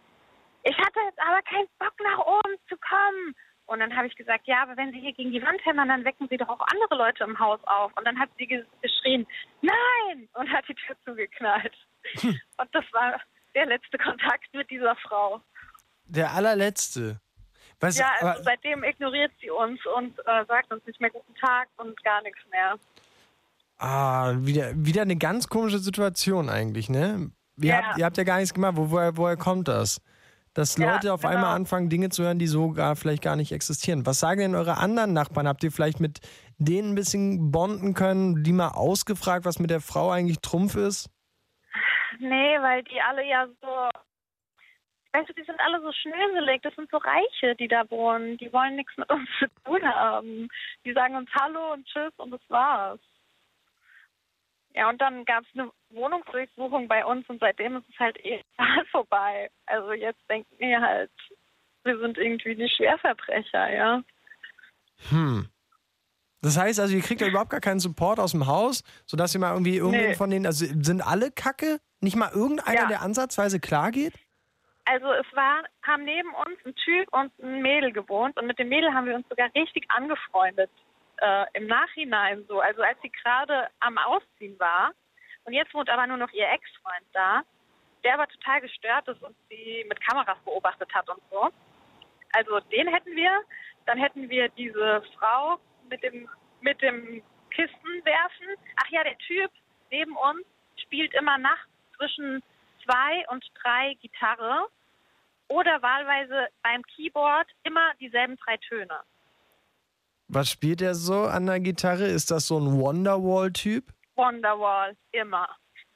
ich 0.62 0.76
hatte 0.78 0.98
jetzt 1.06 1.20
aber 1.20 1.42
keinen 1.42 1.68
Bock 1.78 1.94
nach 2.02 2.18
oben 2.18 2.56
zu 2.68 2.76
kommen. 2.78 3.34
Und 3.66 3.80
dann 3.80 3.96
habe 3.96 4.06
ich 4.06 4.14
gesagt, 4.14 4.46
ja, 4.46 4.62
aber 4.62 4.76
wenn 4.76 4.92
Sie 4.92 5.00
hier 5.00 5.14
gegen 5.14 5.32
die 5.32 5.42
Wand 5.42 5.64
hämmern, 5.64 5.88
dann 5.88 6.04
wecken 6.04 6.28
Sie 6.28 6.36
doch 6.36 6.48
auch 6.48 6.60
andere 6.68 6.96
Leute 6.96 7.24
im 7.24 7.38
Haus 7.38 7.60
auf. 7.64 7.96
Und 7.96 8.06
dann 8.06 8.18
hat 8.18 8.28
sie 8.36 8.46
ge- 8.46 8.66
geschrien, 8.82 9.26
nein! 9.62 10.28
Und 10.34 10.52
hat 10.52 10.68
die 10.68 10.74
Tür 10.74 10.94
zugeknallt. 11.04 11.74
Und 12.22 12.68
das 12.72 12.84
war 12.92 13.18
der 13.54 13.64
letzte 13.64 13.96
Kontakt 13.96 14.52
mit 14.52 14.68
dieser 14.68 14.94
Frau. 14.96 15.40
Der 16.04 16.32
allerletzte. 16.32 17.20
Was, 17.80 17.98
ja, 17.98 18.08
also 18.20 18.26
aber, 18.28 18.42
seitdem 18.44 18.82
ignoriert 18.84 19.32
sie 19.40 19.50
uns 19.50 19.80
und 19.96 20.18
äh, 20.20 20.44
sagt 20.46 20.72
uns 20.72 20.84
nicht 20.86 21.00
mehr 21.00 21.10
guten 21.10 21.34
Tag 21.34 21.68
und 21.76 22.02
gar 22.04 22.22
nichts 22.22 22.40
mehr. 22.50 22.76
ah, 23.78 24.34
wieder, 24.38 24.72
wieder 24.74 25.02
eine 25.02 25.16
ganz 25.16 25.48
komische 25.48 25.78
Situation 25.78 26.48
eigentlich, 26.48 26.88
ne? 26.88 27.30
Ihr, 27.60 27.68
Ja. 27.70 27.82
habt, 27.82 27.98
ihr 27.98 28.04
habt 28.04 28.16
ja 28.16 28.24
gar 28.24 28.36
nichts 28.38 28.54
gemacht. 28.54 28.74
Wo, 28.76 28.90
woher, 28.90 29.16
woher 29.16 29.36
kommt 29.36 29.68
das? 29.68 30.00
Dass 30.54 30.76
Ja, 30.76 30.92
Leute 30.92 31.12
auf 31.12 31.22
genau. 31.22 31.32
einmal 31.34 31.54
anfangen, 31.56 31.88
Dinge 31.90 32.10
zu 32.10 32.22
hören, 32.22 32.38
die 32.38 32.46
so 32.46 32.70
gar 32.72 32.94
vielleicht 32.96 33.22
gar 33.22 33.34
nicht 33.36 33.50
existieren. 33.52 34.06
Was 34.06 34.20
sagen 34.20 34.40
denn 34.40 34.54
eure 34.54 34.76
anderen 34.78 35.12
Nachbarn? 35.12 35.48
Habt 35.48 35.64
ihr 35.64 35.72
vielleicht 35.72 35.98
mit 36.00 36.20
denen 36.58 36.92
ein 36.92 36.94
bisschen 36.94 37.50
bonden 37.50 37.94
können, 37.94 38.44
die 38.44 38.52
mal 38.52 38.68
ausgefragt, 38.68 39.44
was 39.44 39.58
mit 39.58 39.70
der 39.70 39.80
Frau 39.80 40.10
eigentlich 40.10 40.38
Trumpf 40.40 40.76
ist? 40.76 41.10
Nee, 42.20 42.56
weil 42.60 42.84
die 42.84 43.00
alle 43.00 43.26
ja 43.28 43.46
so, 43.60 43.88
weißt 45.14 45.28
du, 45.28 45.32
die 45.32 45.44
sind 45.44 45.60
alle 45.60 45.80
so 45.80 45.92
schnöselig. 45.92 46.60
Das 46.62 46.74
sind 46.74 46.90
so 46.90 46.98
Reiche, 46.98 47.54
die 47.56 47.68
da 47.68 47.88
wohnen. 47.90 48.36
Die 48.38 48.52
wollen 48.52 48.76
nichts 48.76 48.96
mit 48.96 49.08
uns 49.10 49.28
zu 49.38 49.46
tun 49.64 49.82
haben. 49.82 50.48
Die 50.84 50.92
sagen 50.92 51.16
uns 51.16 51.30
Hallo 51.40 51.72
und 51.72 51.86
Tschüss 51.86 52.12
und 52.16 52.32
das 52.32 52.40
war's. 52.48 53.00
Ja, 54.74 54.88
und 54.88 55.00
dann 55.00 55.24
gab 55.24 55.44
es 55.44 55.48
eine 55.54 55.70
Wohnungsdurchsuchung 55.90 56.88
bei 56.88 57.04
uns 57.04 57.28
und 57.28 57.38
seitdem 57.38 57.76
ist 57.76 57.88
es 57.88 57.98
halt 57.98 58.18
eh 58.24 58.42
total 58.56 58.84
vorbei. 58.90 59.50
Also 59.66 59.92
jetzt 59.92 60.20
denken 60.28 60.52
wir 60.58 60.80
halt, 60.80 61.12
wir 61.84 61.96
sind 62.00 62.18
irgendwie 62.18 62.56
die 62.56 62.68
Schwerverbrecher, 62.68 63.72
ja. 63.72 64.02
Hm. 65.10 65.48
Das 66.42 66.58
heißt 66.58 66.80
also, 66.80 66.94
ihr 66.94 67.02
kriegt 67.02 67.20
ja 67.20 67.28
überhaupt 67.28 67.50
gar 67.50 67.60
keinen 67.60 67.78
Support 67.80 68.18
aus 68.18 68.32
dem 68.32 68.46
Haus, 68.48 68.82
sodass 69.06 69.32
ihr 69.34 69.40
mal 69.40 69.52
irgendwie 69.52 69.76
irgendwen 69.76 70.08
Nee. 70.08 70.14
von 70.14 70.28
denen, 70.28 70.44
also 70.44 70.66
sind 70.66 71.00
alle 71.06 71.30
Kacke? 71.30 71.78
Nicht 72.00 72.16
mal 72.16 72.32
irgendeiner, 72.32 72.74
Ja. 72.82 72.86
der 72.88 73.00
ansatzweise 73.00 73.60
klar 73.60 73.92
geht? 73.92 74.12
Also 74.86 75.12
es 75.12 75.26
war, 75.32 75.64
haben 75.82 76.04
neben 76.04 76.32
uns 76.34 76.58
ein 76.64 76.74
Typ 76.74 77.12
und 77.12 77.32
ein 77.38 77.62
Mädel 77.62 77.92
gewohnt 77.92 78.36
und 78.38 78.46
mit 78.46 78.58
dem 78.58 78.68
Mädel 78.68 78.92
haben 78.92 79.06
wir 79.06 79.14
uns 79.14 79.28
sogar 79.28 79.48
richtig 79.54 79.90
angefreundet. 79.90 80.70
Äh, 81.18 81.46
Im 81.54 81.66
Nachhinein 81.66 82.44
so, 82.48 82.60
also 82.60 82.82
als 82.82 83.00
sie 83.00 83.10
gerade 83.10 83.68
am 83.80 83.96
Ausziehen 83.98 84.58
war 84.58 84.92
und 85.44 85.54
jetzt 85.54 85.72
wohnt 85.72 85.88
aber 85.88 86.06
nur 86.06 86.18
noch 86.18 86.32
ihr 86.32 86.48
Ex-Freund 86.48 87.06
da, 87.12 87.42
der 88.02 88.14
aber 88.14 88.28
total 88.28 88.60
gestört 88.60 89.08
ist 89.08 89.22
und 89.22 89.34
sie 89.48 89.86
mit 89.88 90.00
Kameras 90.06 90.38
beobachtet 90.44 90.92
hat 90.94 91.08
und 91.08 91.22
so. 91.30 91.48
Also 92.32 92.60
den 92.70 92.88
hätten 92.88 93.16
wir, 93.16 93.30
dann 93.86 93.98
hätten 93.98 94.28
wir 94.28 94.48
diese 94.50 95.02
Frau 95.16 95.58
mit 95.88 96.02
dem 96.02 96.28
mit 96.60 96.80
dem 96.82 97.22
Kisten 97.50 98.04
werfen. 98.04 98.46
Ach 98.82 98.88
ja, 98.90 99.04
der 99.04 99.16
Typ 99.18 99.50
neben 99.90 100.16
uns 100.16 100.44
spielt 100.76 101.14
immer 101.14 101.38
nachts 101.38 101.68
zwischen 101.96 102.42
zwei 102.84 103.24
und 103.30 103.44
drei 103.62 103.94
Gitarre 104.00 104.66
oder 105.48 105.82
wahlweise 105.82 106.48
beim 106.62 106.82
Keyboard 106.94 107.48
immer 107.64 107.92
dieselben 108.00 108.36
drei 108.36 108.56
Töne. 108.68 109.00
Was 110.28 110.50
spielt 110.50 110.80
er 110.80 110.94
so 110.94 111.24
an 111.24 111.46
der 111.46 111.58
Gitarre? 111.60 112.06
Ist 112.06 112.30
das 112.30 112.46
so 112.46 112.58
ein 112.58 112.80
Wonderwall-Typ? 112.80 113.92
Wonderwall, 114.16 114.96
immer. 115.12 115.48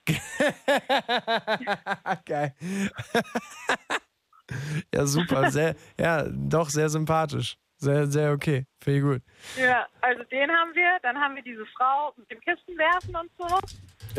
Geil. 2.27 2.55
ja, 4.95 5.07
super. 5.07 5.51
Sehr, 5.51 5.75
ja, 5.99 6.25
doch 6.29 6.71
sehr 6.71 6.89
sympathisch. 6.89 7.57
Sehr, 7.77 8.07
sehr 8.07 8.33
okay. 8.33 8.65
Finde 8.83 8.99
ich 8.99 9.05
gut. 9.05 9.23
Ja, 9.57 9.87
also 10.01 10.25
den 10.25 10.51
haben 10.51 10.75
wir. 10.75 10.99
Dann 11.03 11.19
haben 11.19 11.37
wir 11.37 11.43
diese 11.43 11.67
Frau 11.67 12.13
mit 12.17 12.31
dem 12.31 12.41
Kistenwerfen 12.41 13.15
und 13.15 13.31
so. 13.39 13.47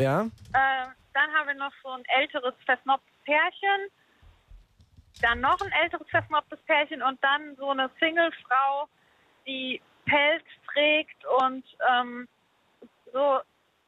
Ja? 0.02 0.22
Äh, 0.54 0.86
dann 1.14 1.32
haben 1.32 1.48
wir 1.48 1.54
noch 1.54 1.72
so 1.82 1.90
ein 1.90 2.04
älteres, 2.06 2.54
versnobtes 2.64 3.14
Pärchen. 3.24 3.90
Dann 5.22 5.40
noch 5.40 5.60
ein 5.60 5.72
älteres, 5.72 6.08
versnobtes 6.08 6.60
Pärchen 6.62 7.02
und 7.02 7.22
dann 7.22 7.56
so 7.56 7.70
eine 7.70 7.90
Single-Frau, 7.98 8.88
die 9.46 9.80
Pelz 10.06 10.44
trägt 10.72 11.24
und 11.42 11.64
ähm, 11.90 12.28
so 13.12 13.40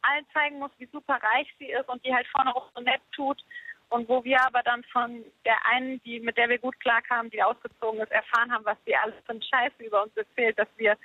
allen 0.02 0.26
zeigen 0.32 0.58
muss, 0.58 0.70
wie 0.78 0.88
super 0.92 1.18
reich 1.22 1.48
sie 1.58 1.70
ist 1.70 1.88
und 1.88 2.04
die 2.04 2.14
halt 2.14 2.26
vorne 2.28 2.54
auch 2.54 2.70
so 2.74 2.82
nett 2.82 3.00
tut. 3.14 3.42
Und 3.88 4.08
wo 4.08 4.24
wir 4.24 4.40
aber 4.46 4.62
dann 4.62 4.82
von 4.84 5.22
der 5.44 5.66
einen, 5.66 6.02
die, 6.02 6.18
mit 6.18 6.38
der 6.38 6.48
wir 6.48 6.58
gut 6.58 6.78
klarkamen, 6.80 7.30
die 7.30 7.42
ausgezogen 7.42 8.00
ist, 8.00 8.10
erfahren 8.10 8.50
haben, 8.50 8.64
was 8.64 8.78
sie 8.86 8.96
alles 8.96 9.14
für 9.26 9.32
einen 9.32 9.42
Scheiße 9.42 9.84
über 9.84 10.02
uns 10.02 10.16
erzählt, 10.16 10.58
dass 10.58 10.68
wir 10.76 10.96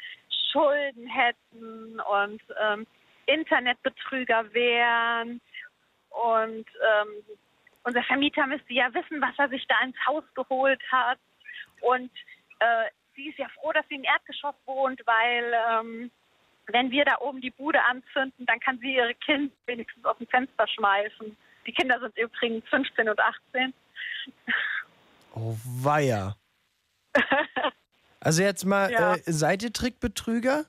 Schulden 0.52 1.06
hätten 1.06 2.00
und 2.00 2.42
ähm, 2.62 2.88
Internetbetrüger 3.26 4.54
wären 4.54 5.42
und 6.24 6.66
ähm, 6.66 7.08
unser 7.84 8.04
Vermieter 8.04 8.46
müsste 8.48 8.74
ja 8.74 8.94
wissen, 8.94 9.22
was 9.22 9.34
er 9.38 9.50
sich 9.50 9.66
da 9.68 9.76
ins 9.84 9.96
Haus 10.06 10.24
geholt 10.36 10.82
hat. 10.92 11.20
Und 11.82 12.12
äh, 12.60 12.90
sie 13.16 13.30
ist 13.30 13.38
ja 13.38 13.48
froh, 13.50 13.72
dass 13.72 13.88
sie 13.88 13.96
im 13.96 14.04
Erdgeschoss 14.04 14.56
wohnt, 14.66 15.02
weil 15.06 15.54
ähm, 15.70 16.12
wenn 16.68 16.92
wir 16.92 17.06
da 17.06 17.18
oben 17.20 17.40
die 17.40 17.52
Bude 17.52 17.82
anzünden, 17.84 18.46
dann 18.46 18.60
kann 18.60 18.78
sie 18.80 18.96
ihre 18.96 19.14
Kinder 19.16 19.54
wenigstens 19.68 20.04
aus 20.06 20.18
dem 20.18 20.28
Fenster 20.28 20.68
schmeißen. 20.68 21.38
Die 21.66 21.72
Kinder 21.72 22.00
sind 22.00 22.18
übrigens 22.18 22.68
15 22.70 23.08
und 23.10 23.20
18. 23.20 23.74
Oh, 25.36 25.56
weia. 25.84 26.36
Also 28.20 28.42
jetzt 28.42 28.66
mal, 28.66 28.92
Ja. 28.92 29.14
äh, 29.14 29.22
seid 29.26 29.62
ihr 29.64 29.72
Trickbetrüger? 29.72 30.66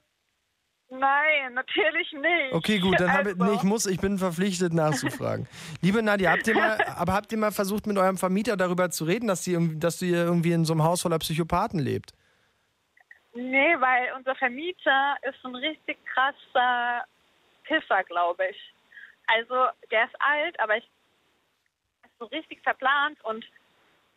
Nein, 0.91 1.53
natürlich 1.53 2.11
nicht. 2.13 2.53
Okay, 2.53 2.79
gut, 2.79 2.99
dann 2.99 3.13
habe 3.13 3.31
also, 3.31 3.45
nee, 3.45 3.55
ich 3.57 3.63
muss, 3.63 3.85
ich 3.85 4.01
bin 4.01 4.17
verpflichtet 4.17 4.73
nachzufragen. 4.73 5.47
Liebe 5.83 6.03
Nadja, 6.03 6.33
habt 6.33 6.47
ihr 6.47 6.55
mal, 6.55 6.79
aber 6.97 7.13
habt 7.13 7.31
ihr 7.31 7.39
mal 7.39 7.53
versucht, 7.53 7.87
mit 7.87 7.99
eurem 7.99 8.17
Vermieter 8.17 8.57
darüber 8.57 8.89
zu 8.91 9.05
reden, 9.05 9.27
dass, 9.29 9.43
die, 9.43 9.79
dass 9.79 10.01
ihr 10.01 10.25
irgendwie 10.25 10.53
in 10.53 10.65
so 10.65 10.73
einem 10.73 10.85
Haus 10.85 11.03
voller 11.03 11.19
Psychopathen 11.19 11.79
lebt? 11.79 12.15
Nee, 13.35 13.77
weil 13.79 14.13
unser 14.17 14.35
Vermieter 14.35 15.17
ist 15.23 15.37
so 15.43 15.49
ein 15.49 15.57
richtig 15.57 15.99
krasser 16.07 17.05
Pisser, 17.65 18.03
glaube 18.05 18.47
ich. 18.51 18.75
Also 19.27 19.67
der 19.91 20.05
ist 20.05 20.15
alt, 20.21 20.59
aber 20.59 20.79
ich 20.79 20.85
ist 22.05 22.19
so 22.19 22.25
richtig 22.27 22.63
verplant 22.63 23.23
und 23.25 23.45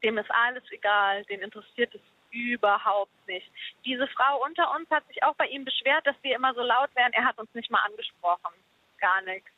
dem 0.04 0.18
ist 0.18 0.32
alles 0.32 0.64
egal, 0.72 1.24
den 1.26 1.42
interessiert 1.42 1.94
es 1.94 2.02
überhaupt 2.32 3.12
nicht. 3.28 3.50
Diese 3.86 4.08
Frau 4.08 4.44
unter 4.46 4.72
uns 4.76 4.90
hat 4.90 5.06
sich 5.08 5.24
auch 5.24 5.36
bei 5.36 5.48
ihm 5.48 5.66
beschwert, 5.66 6.06
dass 6.08 6.16
wir 6.22 6.36
immer 6.36 6.54
so 6.54 6.62
laut 6.62 6.90
wären. 6.96 7.14
Er 7.14 7.26
hat 7.26 7.38
uns 7.38 7.54
nicht 7.54 7.70
mal 7.72 7.82
angesprochen. 7.86 8.54
Gar 9.00 9.22
nichts. 9.24 9.50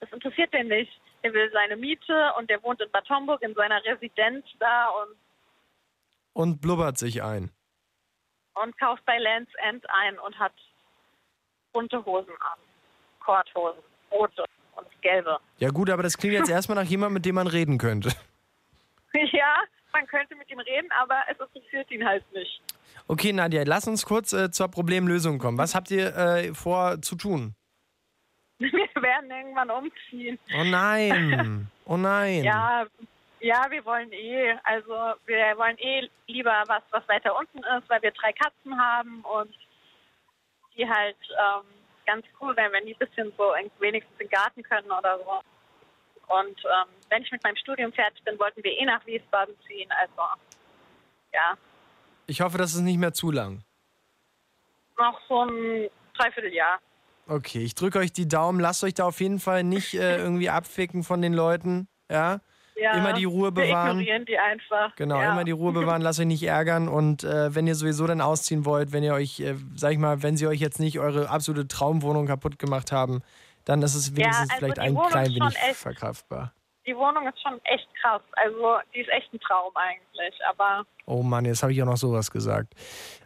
Das 0.00 0.10
interessiert 0.12 0.52
den 0.52 0.68
nicht. 0.68 0.92
Er 1.22 1.32
will 1.34 1.50
seine 1.52 1.76
Miete 1.76 2.32
und 2.38 2.48
der 2.48 2.62
wohnt 2.62 2.80
in 2.80 2.90
Bad 2.90 3.08
Homburg 3.10 3.42
in 3.42 3.54
seiner 3.54 3.84
Residenz 3.84 4.46
da 4.58 4.88
und, 4.88 5.16
Und 6.32 6.60
blubbert 6.60 6.96
sich 6.98 7.22
ein. 7.22 7.50
und 8.54 8.78
kauft 8.78 9.04
bei 9.04 9.18
Lands 9.18 9.52
End 9.68 9.84
ein 9.90 10.18
und 10.18 10.38
hat 10.38 10.52
bunte 11.72 12.04
Hosen 12.04 12.32
an. 12.40 12.58
Korthosen, 13.20 13.82
rote 14.10 14.44
und 14.76 15.02
gelbe. 15.02 15.38
Ja 15.58 15.68
gut, 15.70 15.90
aber 15.90 16.02
das 16.02 16.16
klingt 16.16 16.34
jetzt 16.34 16.48
erstmal 16.50 16.76
nach 16.82 16.88
jemandem, 16.90 17.14
mit 17.14 17.26
dem 17.26 17.34
man 17.34 17.46
reden 17.46 17.76
könnte. 17.78 18.10
Ja, 19.12 19.56
man 19.92 20.06
könnte 20.06 20.34
mit 20.36 20.50
ihm 20.50 20.60
reden, 20.60 20.88
aber 21.00 21.22
es 21.30 21.38
interessiert 21.38 21.90
ihn 21.90 22.04
halt 22.06 22.24
nicht. 22.32 22.62
Okay, 23.08 23.32
Nadja, 23.32 23.62
lass 23.66 23.86
uns 23.88 24.04
kurz 24.04 24.32
äh, 24.32 24.50
zur 24.50 24.68
Problemlösung 24.68 25.38
kommen. 25.38 25.58
Was 25.58 25.74
habt 25.74 25.90
ihr 25.90 26.14
äh, 26.16 26.54
vor 26.54 27.00
zu 27.02 27.16
tun? 27.16 27.54
Wir 28.58 28.70
werden 28.70 29.30
irgendwann 29.30 29.70
umziehen. 29.70 30.38
Oh 30.58 30.64
nein. 30.64 31.70
Oh 31.86 31.96
nein. 31.96 32.44
Ja, 32.44 32.86
Ja, 33.40 33.66
wir 33.70 33.82
wollen 33.86 34.12
eh, 34.12 34.54
also 34.64 35.14
wir 35.24 35.56
wollen 35.56 35.78
eh 35.78 36.10
lieber 36.26 36.62
was, 36.66 36.82
was 36.90 37.08
weiter 37.08 37.34
unten 37.38 37.58
ist, 37.58 37.88
weil 37.88 38.02
wir 38.02 38.10
drei 38.10 38.32
Katzen 38.34 38.78
haben 38.78 39.22
und 39.22 39.54
die 40.76 40.86
halt 40.86 41.16
ähm, 41.30 41.64
ganz 42.04 42.26
cool 42.40 42.54
wären, 42.56 42.72
wenn 42.72 42.84
die 42.84 42.94
ein 42.94 42.98
bisschen 42.98 43.32
so 43.38 43.54
wenigstens 43.78 44.12
in 44.18 44.26
den 44.26 44.30
Garten 44.30 44.62
können 44.62 44.90
oder 44.90 45.18
so. 45.18 45.40
Und 46.30 46.58
ähm, 46.64 46.88
wenn 47.08 47.22
ich 47.22 47.30
mit 47.32 47.42
meinem 47.42 47.56
Studium 47.56 47.92
fertig 47.92 48.22
bin, 48.24 48.38
wollten 48.38 48.62
wir 48.62 48.70
eh 48.72 48.84
nach 48.84 49.04
Wiesbaden 49.06 49.54
ziehen. 49.66 49.90
Also 50.00 50.22
ja, 51.32 51.56
Ich 52.26 52.40
hoffe, 52.40 52.56
das 52.58 52.74
ist 52.74 52.80
nicht 52.80 52.98
mehr 52.98 53.12
zu 53.12 53.30
lang. 53.30 53.62
noch 54.98 55.18
so 55.28 55.44
ein 55.44 55.88
Dreivierteljahr. 56.16 56.78
Okay, 57.26 57.60
ich 57.62 57.74
drücke 57.74 57.98
euch 57.98 58.12
die 58.12 58.28
Daumen. 58.28 58.60
Lasst 58.60 58.82
euch 58.84 58.94
da 58.94 59.04
auf 59.04 59.20
jeden 59.20 59.38
Fall 59.40 59.62
nicht 59.64 59.94
äh, 59.94 60.16
irgendwie 60.22 60.50
abficken 60.50 61.02
von 61.04 61.22
den 61.22 61.32
Leuten. 61.32 61.88
Ja? 62.10 62.40
Ja, 62.76 62.92
Immer 62.96 63.12
die 63.12 63.24
Ruhe 63.24 63.54
Wir 63.54 63.66
bewahren. 63.66 64.00
ignorieren 64.00 64.24
die 64.24 64.38
einfach. 64.38 64.94
Genau, 64.96 65.20
ja. 65.20 65.32
immer 65.32 65.44
die 65.44 65.50
Ruhe 65.50 65.72
bewahren, 65.72 66.00
lasst 66.00 66.18
euch 66.20 66.26
nicht 66.26 66.42
ärgern. 66.42 66.88
Und 66.88 67.24
äh, 67.24 67.54
wenn 67.54 67.66
ihr 67.66 67.74
sowieso 67.74 68.06
dann 68.06 68.20
ausziehen 68.22 68.64
wollt, 68.64 68.92
wenn 68.92 69.02
ihr 69.02 69.12
euch, 69.14 69.38
äh, 69.40 69.54
sag 69.76 69.92
ich 69.92 69.98
mal, 69.98 70.22
wenn 70.22 70.36
sie 70.36 70.46
euch 70.46 70.60
jetzt 70.60 70.80
nicht 70.80 70.98
eure 70.98 71.28
absolute 71.28 71.68
Traumwohnung 71.68 72.26
kaputt 72.26 72.58
gemacht 72.58 72.90
haben, 72.90 73.22
dann 73.64 73.82
ist 73.82 73.94
es 73.94 74.14
wenigstens 74.16 74.50
also 74.50 74.58
vielleicht 74.66 74.78
ein 74.78 74.96
klein 74.96 75.26
wenig 75.34 75.56
echt- 75.56 75.76
verkraftbar. 75.76 76.52
Die 76.86 76.96
Wohnung 76.96 77.28
ist 77.28 77.40
schon 77.42 77.60
echt 77.64 77.86
krass. 78.00 78.22
Also 78.32 78.78
die 78.94 79.00
ist 79.00 79.10
echt 79.10 79.32
ein 79.34 79.40
Traum 79.40 79.70
eigentlich. 79.76 80.34
Aber 80.48 80.84
Oh 81.06 81.22
Mann, 81.22 81.44
jetzt 81.44 81.62
habe 81.62 81.72
ich 81.72 81.80
auch 81.82 81.86
noch 81.86 81.96
sowas 81.98 82.30
gesagt. 82.30 82.72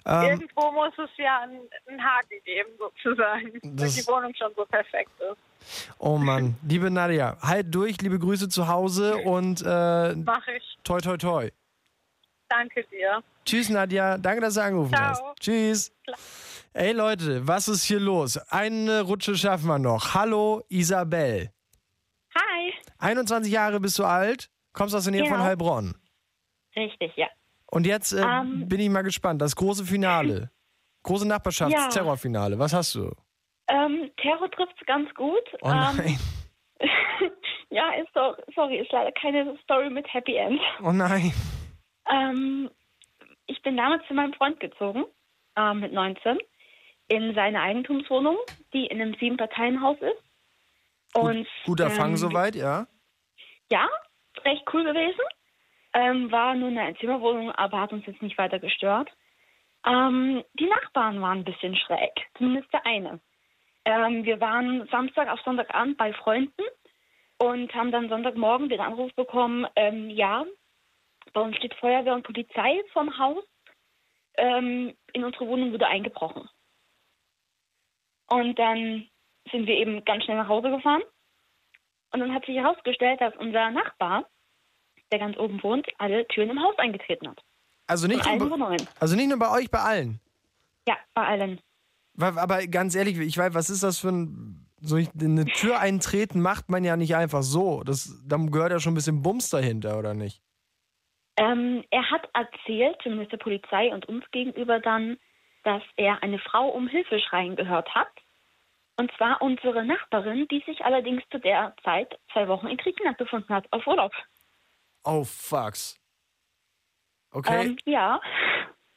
Ähm, 0.05 0.23
irgendwo 0.25 0.73
muss 0.73 0.93
es 0.99 1.09
ja 1.17 1.41
einen, 1.43 1.61
einen 1.87 2.03
Haken 2.05 2.41
geben, 2.45 2.71
sozusagen. 2.79 3.53
Weil 3.63 3.71
Das- 3.77 3.95
die 3.95 4.07
Wohnung 4.09 4.35
schon 4.35 4.53
so 4.57 4.65
perfekt 4.67 5.11
ist. 5.21 5.95
oh 5.99 6.19
Mann, 6.19 6.57
liebe 6.67 6.91
Nadja, 6.91 7.37
halt 7.41 7.73
durch, 7.75 8.01
liebe 8.03 8.19
Grüße 8.19 8.49
zu 8.49 8.67
Hause 8.69 9.17
und 9.19 9.63
äh, 9.63 10.15
Mach 10.17 10.47
ich. 10.49 10.77
toi 10.83 11.01
toi 11.01 11.17
toi. 11.17 11.49
Danke 12.49 12.85
dir. 12.91 13.23
Tschüss 13.47 13.69
Nadja, 13.71 14.19
danke, 14.19 14.41
dass 14.43 14.55
du 14.55 14.63
angerufen 14.63 14.93
Ciao. 14.95 15.09
hast. 15.11 15.23
Tschüss. 15.41 15.93
Ey 16.77 16.93
Leute, 16.93 17.47
was 17.47 17.69
ist 17.69 17.85
hier 17.85 18.01
los? 18.01 18.37
Eine 18.51 19.03
Rutsche 19.03 19.37
schaffen 19.37 19.67
wir 19.69 19.79
noch. 19.79 20.15
Hallo 20.15 20.63
Isabel. 20.69 21.51
Hi. 22.35 22.73
21 22.99 23.53
Jahre 23.53 23.79
bist 23.79 23.97
du 23.99 24.05
alt, 24.05 24.51
kommst 24.73 24.93
aus 24.95 25.05
der 25.05 25.13
Nähe 25.13 25.23
Genau. 25.23 25.37
von 25.37 25.45
Heilbronn. 25.45 25.95
Richtig, 26.75 27.13
ja. 27.17 27.29
Und 27.71 27.87
jetzt 27.87 28.13
äh, 28.13 28.23
Ähm. 28.25 28.67
bin 28.69 28.81
ich 28.81 28.91
mal 28.91 29.03
gespannt. 29.03 29.41
Das 29.41 29.55
große 29.55 29.85
Finale. 29.85 30.51
Große 31.05 31.25
Ja. 31.27 31.35
Nachbarschaftsterrorfinale. 31.35 32.59
Was 32.59 32.73
hast 32.73 32.95
du? 32.97 33.13
Ähm, 33.69 34.11
Terror 34.17 34.51
trifft 34.51 34.85
ganz 34.87 35.13
gut. 35.15 35.45
Oh 35.63 35.69
nein. 35.69 36.19
Ähm, 36.81 36.91
ja, 37.71 37.93
ist 38.03 38.11
doch, 38.15 38.37
sorry, 38.55 38.79
ist 38.79 38.91
leider 38.91 39.13
keine 39.13 39.57
Story 39.63 39.91
mit 39.91 40.13
Happy 40.13 40.35
End. 40.37 40.61
Oh 40.83 40.91
nein. 40.93 41.33
Ähm, 42.11 42.69
ich 43.47 43.63
bin 43.63 43.77
damals 43.77 44.03
zu 44.09 44.15
meinem 44.15 44.33
Freund 44.35 44.59
gezogen, 44.61 45.05
ähm, 45.57 45.81
mit 45.81 45.93
19, 45.93 46.39
in 47.15 47.35
seine 47.35 47.61
Eigentumswohnung, 47.61 48.37
die 48.73 48.87
in 48.87 49.01
einem 49.01 49.15
Sieben-Parteien-Haus 49.15 49.99
ist. 50.01 50.23
Und, 51.15 51.47
Guter 51.65 51.91
Fang 51.91 52.11
ähm, 52.11 52.17
soweit, 52.17 52.57
ja? 52.57 52.87
Ja, 53.71 53.89
recht 54.45 54.65
cool 54.73 54.85
gewesen. 54.85 55.21
Ähm, 55.93 56.31
war 56.33 56.55
nur 56.55 56.69
eine 56.69 56.83
Einzimmerwohnung, 56.83 57.53
aber 57.53 57.81
hat 57.81 57.93
uns 57.93 58.05
jetzt 58.07 58.21
nicht 58.21 58.37
weiter 58.37 58.59
gestört. 58.59 59.09
Ähm, 59.87 60.43
die 60.55 60.67
Nachbarn 60.67 61.21
waren 61.21 61.39
ein 61.39 61.45
bisschen 61.45 61.77
schräg, 61.77 62.13
zumindest 62.37 62.73
der 62.73 62.85
eine. 62.85 63.21
Ähm, 63.85 64.25
wir 64.25 64.41
waren 64.41 64.89
Samstag 64.91 65.29
auf 65.29 65.41
Sonntagabend 65.41 65.97
bei 65.97 66.13
Freunden 66.15 66.65
und 67.39 67.73
haben 67.75 67.93
dann 67.93 68.09
Sonntagmorgen 68.09 68.69
den 68.69 68.81
Anruf 68.81 69.15
bekommen, 69.15 69.67
ähm, 69.77 70.11
ja, 70.11 70.45
bei 71.33 71.41
uns 71.41 71.57
steht 71.57 71.75
Feuerwehr 71.75 72.15
und 72.15 72.23
Polizei 72.23 72.83
vorm 72.93 73.19
Haus. 73.19 73.45
Ähm, 74.37 74.95
in 75.13 75.25
unsere 75.25 75.47
Wohnung 75.47 75.73
wurde 75.73 75.87
eingebrochen. 75.87 76.49
Und 78.29 78.59
dann 78.59 79.07
sind 79.51 79.67
wir 79.67 79.77
eben 79.77 80.05
ganz 80.05 80.25
schnell 80.25 80.37
nach 80.37 80.49
Hause 80.49 80.71
gefahren. 80.71 81.03
Und 82.13 82.21
dann 82.21 82.33
hat 82.33 82.47
sich 82.47 82.57
herausgestellt, 82.57 83.21
dass 83.21 83.35
unser 83.37 83.71
Nachbar, 83.71 84.29
der 85.11 85.19
ganz 85.19 85.37
oben 85.37 85.63
wohnt, 85.63 85.87
alle 85.99 86.27
Türen 86.29 86.51
im 86.51 86.63
Haus 86.63 86.79
eingetreten 86.79 87.29
hat. 87.29 87.41
Also 87.87 88.07
nicht, 88.07 88.25
nur 88.25 88.59
bei, 88.59 88.77
also 88.99 89.17
nicht 89.17 89.29
nur 89.29 89.39
bei 89.39 89.51
euch, 89.51 89.71
bei 89.71 89.81
allen. 89.81 90.21
Ja, 90.89 90.97
bei 91.13 91.27
allen. 91.27 91.61
Aber 92.19 92.67
ganz 92.67 92.95
ehrlich, 92.95 93.19
ich 93.19 93.37
weiß, 93.37 93.53
was 93.55 93.71
ist 93.71 93.83
das 93.83 93.99
für 93.99 94.09
ein. 94.09 94.61
So 94.81 94.97
eine 94.97 95.47
Tür 95.47 95.81
eintreten 95.81 96.43
macht 96.43 96.69
man 96.69 96.85
ja 96.85 96.99
nicht 96.99 97.17
einfach 97.17 97.43
so. 97.43 97.83
Das, 97.85 98.23
da 98.29 98.37
gehört 98.37 98.71
ja 98.71 98.81
schon 98.81 98.93
ein 98.93 98.97
bisschen 98.97 99.23
Bums 99.23 99.49
dahinter, 99.49 99.99
oder 99.99 100.13
nicht? 100.13 100.43
Ähm, 101.39 101.85
er 101.91 102.11
hat 102.11 102.29
erzählt, 102.35 102.97
zumindest 103.03 103.33
der 103.33 103.39
Polizei 103.39 103.95
und 103.95 104.07
uns 104.07 104.25
gegenüber 104.31 104.81
dann, 104.81 105.17
dass 105.65 105.83
er 105.97 106.23
eine 106.23 106.39
Frau 106.39 106.69
um 106.69 106.89
Hilfe 106.89 107.19
schreien 107.21 107.57
gehört 107.57 107.95
hat. 107.95 108.09
Und 108.97 109.11
zwar 109.17 109.43
unsere 109.43 109.85
Nachbarin, 109.85 110.47
die 110.49 110.63
sich 110.67 110.85
allerdings 110.85 111.23
zu 111.31 111.39
der 111.41 111.75
Zeit 111.83 112.19
zwei 112.33 112.47
Wochen 112.47 112.69
in 112.69 112.77
Griechenland 112.77 113.19
befunden 113.19 113.53
hat, 113.53 113.67
auf 113.73 113.87
Urlaub. 113.87 114.13
Oh, 115.03 115.25
fucks. 115.25 115.99
Okay. 117.33 117.67
Ähm, 117.67 117.77
ja, 117.85 118.21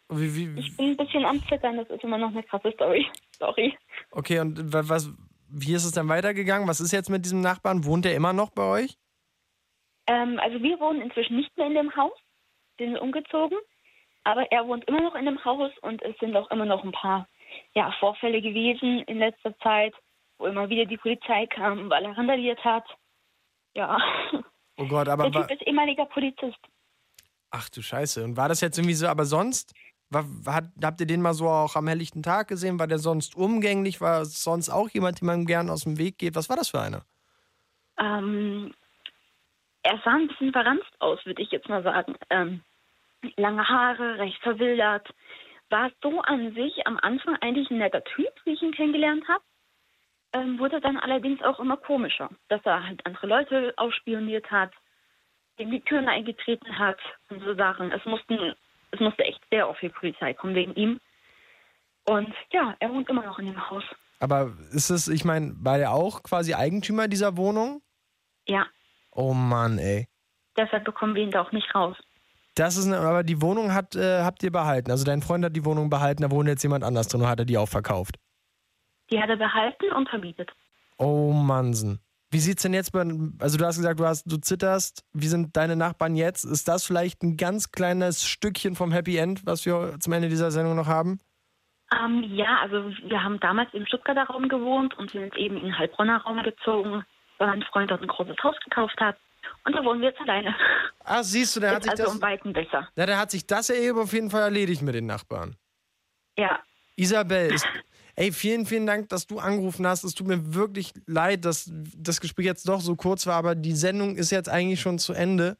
wie, 0.09 0.35
wie, 0.55 0.59
ich 0.59 0.77
bin 0.77 0.91
ein 0.91 0.97
bisschen 0.97 1.25
am 1.25 1.41
Zittern, 1.47 1.77
das 1.77 1.89
ist 1.89 2.03
immer 2.03 2.17
noch 2.19 2.29
eine 2.29 2.43
krasse 2.43 2.71
Story. 2.73 3.09
Sorry. 3.31 3.75
okay, 4.11 4.39
und 4.39 4.71
wa- 4.71 4.83
was, 4.85 5.09
wie 5.49 5.73
ist 5.73 5.83
es 5.85 5.91
dann 5.91 6.07
weitergegangen? 6.07 6.67
Was 6.67 6.79
ist 6.79 6.91
jetzt 6.91 7.09
mit 7.09 7.25
diesem 7.25 7.41
Nachbarn? 7.41 7.83
Wohnt 7.85 8.05
er 8.05 8.15
immer 8.15 8.33
noch 8.33 8.51
bei 8.51 8.63
euch? 8.63 8.97
Ähm, 10.05 10.39
also 10.39 10.61
wir 10.61 10.79
wohnen 10.79 11.01
inzwischen 11.01 11.37
nicht 11.37 11.55
mehr 11.57 11.67
in 11.67 11.73
dem 11.73 11.95
Haus, 11.95 12.13
sind 12.77 12.97
umgezogen, 12.97 13.57
aber 14.27 14.51
er 14.51 14.67
wohnt 14.67 14.85
immer 14.85 15.01
noch 15.01 15.15
in 15.15 15.25
dem 15.25 15.43
Haus 15.43 15.71
und 15.81 16.01
es 16.03 16.17
sind 16.19 16.35
auch 16.35 16.49
immer 16.51 16.65
noch 16.65 16.83
ein 16.83 16.91
paar 16.91 17.27
ja, 17.73 17.91
Vorfälle 17.99 18.41
gewesen 18.41 19.03
in 19.03 19.19
letzter 19.19 19.57
Zeit, 19.59 19.93
wo 20.37 20.45
immer 20.45 20.69
wieder 20.69 20.85
die 20.85 20.97
Polizei 20.97 21.47
kam, 21.47 21.89
weil 21.89 22.05
er 22.05 22.17
randaliert 22.17 22.63
hat. 22.63 22.85
Ja, 23.73 23.97
Oh 24.77 24.85
Gott, 24.85 25.09
aber. 25.09 25.29
der 25.29 25.41
Typ 25.41 25.51
ist 25.51 25.67
ehemaliger 25.67 26.05
Polizist. 26.05 26.59
Ach 27.49 27.67
du 27.69 27.81
Scheiße. 27.81 28.23
Und 28.23 28.37
war 28.37 28.47
das 28.47 28.61
jetzt 28.61 28.77
irgendwie 28.77 28.93
so, 28.93 29.07
aber 29.07 29.25
sonst? 29.25 29.73
War, 30.09 30.25
hat, 30.45 30.65
habt 30.81 31.01
ihr 31.01 31.07
den 31.07 31.21
mal 31.21 31.33
so 31.33 31.49
auch 31.49 31.75
am 31.75 31.87
helllichten 31.87 32.23
Tag 32.23 32.47
gesehen? 32.47 32.79
War 32.79 32.87
der 32.87 32.99
sonst 32.99 33.35
umgänglich? 33.35 33.99
War 33.99 34.21
es 34.21 34.43
sonst 34.43 34.69
auch 34.69 34.89
jemand, 34.89 35.19
dem 35.19 35.25
man 35.25 35.45
gern 35.45 35.69
aus 35.69 35.83
dem 35.83 35.97
Weg 35.97 36.17
geht? 36.17 36.35
Was 36.35 36.49
war 36.49 36.55
das 36.55 36.69
für 36.69 36.79
einer? 36.79 37.03
Ähm, 37.99 38.73
er 39.83 39.99
sah 40.05 40.11
ein 40.11 40.27
bisschen 40.27 40.51
verranzt 40.51 40.91
aus, 40.99 41.25
würde 41.25 41.41
ich 41.41 41.51
jetzt 41.51 41.67
mal 41.67 41.83
sagen. 41.83 42.15
Ähm, 42.29 42.61
lange 43.37 43.67
Haare, 43.67 44.17
recht 44.19 44.41
verwildert. 44.41 45.07
War 45.69 45.91
so 46.01 46.21
an 46.21 46.53
sich 46.53 46.85
am 46.87 46.97
Anfang 47.01 47.35
eigentlich 47.41 47.69
ein 47.69 47.79
netter 47.79 48.03
Typ, 48.03 48.29
wie 48.45 48.53
ich 48.53 48.61
ihn 48.61 48.71
kennengelernt 48.73 49.27
habe. 49.27 49.43
Ähm, 50.33 50.59
wurde 50.59 50.79
dann 50.81 50.97
allerdings 50.97 51.41
auch 51.41 51.59
immer 51.59 51.77
komischer, 51.77 52.29
dass 52.49 52.61
er 52.65 52.85
halt 52.85 53.05
andere 53.05 53.27
Leute 53.27 53.73
ausspioniert 53.77 54.49
hat, 54.51 54.71
in 55.57 55.71
die 55.71 55.81
Türen 55.81 56.07
eingetreten 56.07 56.77
hat 56.77 56.99
und 57.29 57.41
so 57.43 57.55
Sachen. 57.55 57.91
Es 57.91 58.03
mussten, 58.05 58.53
es 58.91 58.99
musste 58.99 59.23
echt 59.23 59.41
sehr 59.49 59.67
oft 59.69 59.81
die 59.81 59.89
Polizei 59.89 60.33
kommen 60.33 60.55
wegen 60.55 60.73
ihm. 60.75 60.99
Und 62.05 62.33
ja, 62.51 62.75
er 62.79 62.89
wohnt 62.93 63.09
immer 63.09 63.23
noch 63.23 63.39
in 63.39 63.47
dem 63.47 63.69
Haus. 63.69 63.83
Aber 64.19 64.53
ist 64.71 64.89
es, 64.89 65.07
ich 65.07 65.25
meine, 65.25 65.53
war 65.59 65.77
der 65.77 65.91
auch 65.91 66.23
quasi 66.23 66.53
Eigentümer 66.53 67.07
dieser 67.07 67.37
Wohnung? 67.37 67.81
Ja, 68.47 68.65
Oh 69.11 69.33
Mann, 69.33 69.79
ey. 69.79 70.07
deshalb 70.57 70.83
bekommen 70.85 71.15
wir 71.15 71.23
ihn 71.23 71.31
da 71.31 71.41
auch 71.41 71.51
nicht 71.51 71.73
raus. 71.73 71.97
Das 72.57 72.75
ist 72.75 72.87
eine, 72.87 72.97
aber 72.97 73.23
die 73.23 73.39
Wohnung 73.39 73.71
hat, 73.71 73.95
äh, 73.95 74.23
habt 74.23 74.41
ihr 74.41 74.51
behalten. 74.51 74.89
Also 74.89 75.05
dein 75.05 75.21
Freund 75.21 75.45
hat 75.45 75.55
die 75.55 75.63
Wohnung 75.63 75.91
behalten, 75.91 76.23
da 76.23 76.31
wohnt 76.31 76.49
jetzt 76.49 76.63
jemand 76.63 76.83
anders 76.83 77.07
drin 77.07 77.21
und 77.21 77.27
hat 77.27 77.37
er 77.37 77.45
die 77.45 77.57
auch 77.57 77.69
verkauft. 77.69 78.15
Die 79.11 79.21
hat 79.21 79.29
er 79.29 79.37
behalten 79.37 79.91
und 79.95 80.09
vermietet. 80.09 80.51
Oh 80.97 81.31
Mannsen. 81.31 81.99
Wie 82.31 82.39
sieht's 82.39 82.63
denn 82.63 82.73
jetzt 82.73 82.91
bei, 82.91 83.01
also 83.39 83.59
du 83.59 83.65
hast 83.65 83.77
gesagt, 83.77 83.99
du 83.99 84.05
hast, 84.05 84.25
du 84.25 84.37
zitterst. 84.37 85.05
Wie 85.13 85.27
sind 85.27 85.55
deine 85.55 85.75
Nachbarn 85.75 86.15
jetzt? 86.15 86.45
Ist 86.45 86.67
das 86.67 86.83
vielleicht 86.83 87.21
ein 87.21 87.37
ganz 87.37 87.71
kleines 87.71 88.25
Stückchen 88.25 88.75
vom 88.75 88.91
Happy 88.91 89.17
End, 89.17 89.45
was 89.45 89.65
wir 89.67 89.95
zum 89.99 90.13
Ende 90.13 90.27
dieser 90.27 90.49
Sendung 90.49 90.75
noch 90.75 90.87
haben? 90.87 91.19
Ähm, 91.93 92.23
ja, 92.23 92.57
also 92.59 92.89
wir 93.07 93.23
haben 93.23 93.39
damals 93.39 93.71
im 93.73 93.85
Stuttgarter 93.85 94.23
Raum 94.25 94.49
gewohnt 94.49 94.97
und 94.97 95.11
sind 95.11 95.37
eben 95.37 95.57
in 95.57 95.65
den 95.65 95.77
Heilbronner 95.77 96.23
Raum 96.23 96.41
gezogen, 96.41 97.05
weil 97.37 97.47
mein 97.47 97.61
Freund 97.63 97.91
dort 97.91 98.01
ein 98.01 98.07
großes 98.07 98.37
Haus 98.43 98.55
gekauft 98.65 98.99
hat. 98.99 99.15
Und 99.67 99.75
da 99.75 99.83
wohnen 99.83 99.99
wir 99.99 100.09
jetzt 100.09 100.21
alleine. 100.21 100.55
Ach, 101.03 101.23
siehst 101.23 101.55
du, 101.55 101.59
der 101.59 101.71
hat 101.71 101.79
Ist 101.79 101.83
sich 101.83 101.91
also 101.91 102.03
das, 102.03 102.13
um 102.13 102.21
Weiten 102.21 102.53
besser. 102.53 102.87
ja, 102.95 103.05
der 103.05 103.19
hat 103.19 103.31
sich 103.31 103.45
das 103.45 103.67
ja 103.67 103.75
eben 103.75 103.99
auf 103.99 104.13
jeden 104.13 104.29
Fall 104.29 104.43
erledigt 104.43 104.81
mit 104.81 104.95
den 104.95 105.05
Nachbarn. 105.05 105.57
Ja. 106.37 106.59
Isabel, 106.95 107.53
ist, 107.53 107.67
ey, 108.15 108.31
vielen, 108.31 108.65
vielen 108.65 108.85
Dank, 108.85 109.09
dass 109.09 109.27
du 109.27 109.39
angerufen 109.39 109.85
hast. 109.85 110.05
Es 110.05 110.13
tut 110.13 110.25
mir 110.25 110.53
wirklich 110.53 110.93
leid, 111.05 111.43
dass 111.43 111.69
das 111.69 112.21
Gespräch 112.21 112.45
jetzt 112.45 112.67
doch 112.69 112.79
so 112.79 112.95
kurz 112.95 113.27
war, 113.27 113.35
aber 113.35 113.55
die 113.55 113.73
Sendung 113.73 114.15
ist 114.15 114.31
jetzt 114.31 114.47
eigentlich 114.47 114.79
schon 114.79 114.99
zu 114.99 115.11
Ende. 115.11 115.57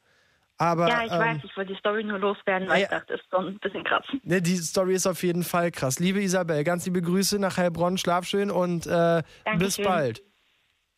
Aber 0.57 0.87
ja, 0.87 1.03
ich 1.03 1.11
ähm, 1.11 1.19
weiß, 1.19 1.37
ich 1.43 1.57
wollte 1.57 1.73
die 1.73 1.79
Story 1.79 2.03
nur 2.05 2.17
loswerden, 2.17 2.69
weil 2.69 2.77
ja. 2.79 2.83
ich 2.85 2.89
dachte, 2.89 3.13
ist 3.13 3.25
so 3.29 3.37
ein 3.37 3.59
bisschen 3.59 3.83
krass. 3.83 4.05
Ne, 4.23 4.41
die 4.41 4.55
Story 4.55 4.95
ist 4.95 5.05
auf 5.05 5.21
jeden 5.21 5.43
Fall 5.43 5.69
krass. 5.69 5.99
Liebe 5.99 6.21
Isabel, 6.21 6.63
ganz 6.63 6.85
liebe 6.85 7.01
Grüße 7.01 7.39
nach 7.39 7.57
Heilbronn, 7.57 7.97
schlaf 7.97 8.25
schön 8.25 8.51
und 8.51 8.87
äh, 8.87 9.21
bis 9.57 9.77
bald. 9.77 10.23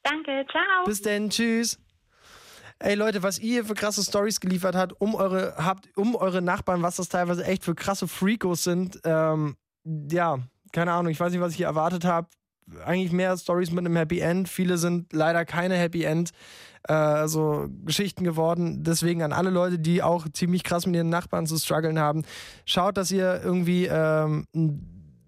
Danke, 0.03 0.45
ciao. 0.51 0.85
Bis 0.85 1.01
denn, 1.01 1.31
tschüss. 1.31 1.79
Ey 2.81 2.95
Leute, 2.95 3.23
was 3.23 3.39
ihr 3.39 3.65
für 3.65 3.73
krasse 3.73 4.01
Stories 4.03 4.39
geliefert 4.39 4.73
habt, 4.73 4.93
um 5.01 5.13
eure, 5.13 5.53
habt, 5.57 5.89
um 5.97 6.15
eure 6.15 6.41
Nachbarn, 6.41 6.81
was 6.81 6.95
das 6.95 7.09
teilweise 7.09 7.43
echt 7.43 7.65
für 7.65 7.75
krasse 7.75 8.07
Freakos 8.07 8.63
sind. 8.63 9.01
Ähm, 9.03 9.57
ja, 10.09 10.39
keine 10.71 10.93
Ahnung, 10.93 11.11
ich 11.11 11.19
weiß 11.19 11.33
nicht, 11.33 11.41
was 11.41 11.51
ich 11.51 11.57
hier 11.57 11.65
erwartet 11.65 12.05
habe. 12.05 12.27
Eigentlich 12.85 13.11
mehr 13.11 13.35
Stories 13.37 13.71
mit 13.71 13.79
einem 13.79 13.97
Happy 13.97 14.19
End. 14.19 14.47
Viele 14.47 14.77
sind 14.77 15.11
leider 15.11 15.43
keine 15.43 15.75
Happy 15.75 16.03
End. 16.03 16.31
Äh, 16.87 17.27
so 17.27 17.67
Geschichten 17.83 18.23
geworden. 18.23 18.81
Deswegen 18.83 19.23
an 19.23 19.33
alle 19.33 19.49
Leute, 19.49 19.77
die 19.77 20.01
auch 20.01 20.27
ziemlich 20.31 20.63
krass 20.63 20.85
mit 20.85 20.95
ihren 20.95 21.09
Nachbarn 21.09 21.47
zu 21.47 21.57
strugglen 21.57 21.99
haben, 21.99 22.23
schaut, 22.65 22.95
dass 22.95 23.11
ihr 23.11 23.41
irgendwie 23.43 23.87
ähm, 23.91 24.45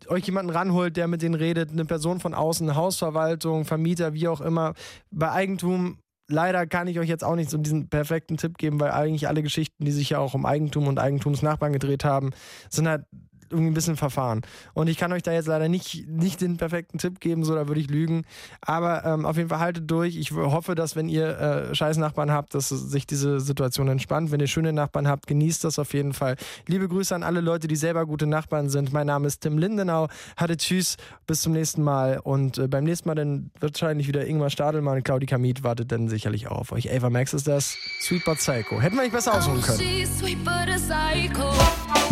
euch 0.08 0.26
jemanden 0.26 0.52
ranholt, 0.52 0.96
der 0.96 1.10
mit 1.10 1.22
denen 1.22 1.36
redet, 1.36 1.72
eine 1.72 1.84
Person 1.84 2.22
von 2.22 2.34
außen, 2.34 2.76
Hausverwaltung, 2.76 3.66
Vermieter, 3.66 4.14
wie 4.14 4.30
auch 4.30 4.40
immer. 4.40 4.74
Bei 5.10 5.32
Eigentum 5.32 5.98
leider 6.32 6.66
kann 6.68 6.88
ich 6.88 7.00
euch 7.00 7.10
jetzt 7.10 7.24
auch 7.24 7.36
nicht 7.36 7.50
so 7.50 7.58
diesen 7.58 7.90
perfekten 7.90 8.38
Tipp 8.38 8.58
geben, 8.58 8.80
weil 8.80 8.92
eigentlich 8.92 9.28
alle 9.28 9.44
Geschichten, 9.44 9.86
die 9.86 9.92
sich 9.92 10.12
ja 10.12 10.20
auch 10.20 10.34
um 10.34 10.46
Eigentum 10.46 10.88
und 10.88 11.00
Eigentumsnachbarn 11.00 11.74
gedreht 11.74 12.04
haben, 12.04 12.32
sind 12.70 12.88
halt 12.88 13.06
irgendwie 13.52 13.72
ein 13.72 13.74
bisschen 13.74 13.98
verfahren. 13.98 14.42
Und 14.74 14.88
ich 14.88 14.98
kann 14.98 15.12
euch 15.14 15.24
da 15.24 15.32
jetzt 15.32 15.48
leider 15.48 15.70
nicht, 15.70 16.08
nicht 16.08 16.42
den 16.42 16.58
perfekten 16.58 16.98
Tipp 16.98 17.20
geben, 17.20 17.44
so 17.44 17.56
da 17.56 17.68
würde 17.68 17.82
ich 17.82 17.90
lügen. 17.90 18.24
Aber 18.62 19.06
ähm, 19.06 19.26
auf 19.26 19.38
jeden 19.38 19.50
Fall 19.50 19.60
haltet 19.60 19.90
durch. 19.90 20.16
Ich 20.16 20.32
hoffe, 20.32 20.76
dass 20.76 20.96
wenn 20.96 21.10
ihr 21.10 21.38
äh, 21.40 21.76
scheiß 21.76 21.98
Nachbarn 21.98 22.32
habt, 22.32 22.56
dass 22.56 22.70
sich 22.70 23.06
diese 23.06 23.40
Situation 23.40 23.88
entspannt. 23.88 24.32
Wenn 24.32 24.40
ihr 24.40 24.48
schöne 24.48 24.74
Nachbarn 24.74 25.08
habt, 25.08 25.28
genießt 25.28 25.64
das 25.64 25.80
auf 25.80 25.94
jeden 25.94 26.14
Fall. 26.14 26.36
Liebe 26.68 26.88
Grüße 26.88 27.14
an 27.14 27.24
alle 27.24 27.42
Leute, 27.42 27.68
die 27.68 27.76
selber 27.76 28.06
gute 28.06 28.28
Nachbarn 28.28 28.70
sind. 28.70 28.94
Mein 28.94 29.08
Name 29.08 29.28
ist 29.28 29.42
Tim 29.42 29.58
Lindenau. 29.58 30.08
Hatte 30.38 30.58
tschüss, 30.58 30.98
bis 31.28 31.42
zum 31.42 31.54
nächsten 31.54 31.84
Mal. 31.84 32.20
Und 32.20 32.58
äh, 32.58 32.68
beim 32.68 32.84
nächsten 32.84 33.08
Mal 33.08 33.16
dann 33.16 33.52
wahrscheinlich 33.60 34.08
wieder 34.08 34.26
Ingmar 34.26 34.50
Stadelmann 34.50 34.98
und 34.98 35.04
Claudi 35.04 35.26
Kamit 35.26 35.64
wartet 35.64 35.92
dann 35.92 36.10
sicherlich 36.10 36.48
auch 36.48 36.60
auf 36.60 36.72
euch. 36.72 36.92
Ava 36.92 37.10
Max 37.10 37.34
ist 37.34 37.48
das. 37.48 37.76
Sweet 38.02 38.26
But 38.26 38.38
Psycho. 38.38 38.82
Hätten 38.82 38.96
wir 38.96 39.04
nicht 39.04 39.14
besser 39.14 39.34
aussuchen 39.34 39.62
können. 39.62 39.80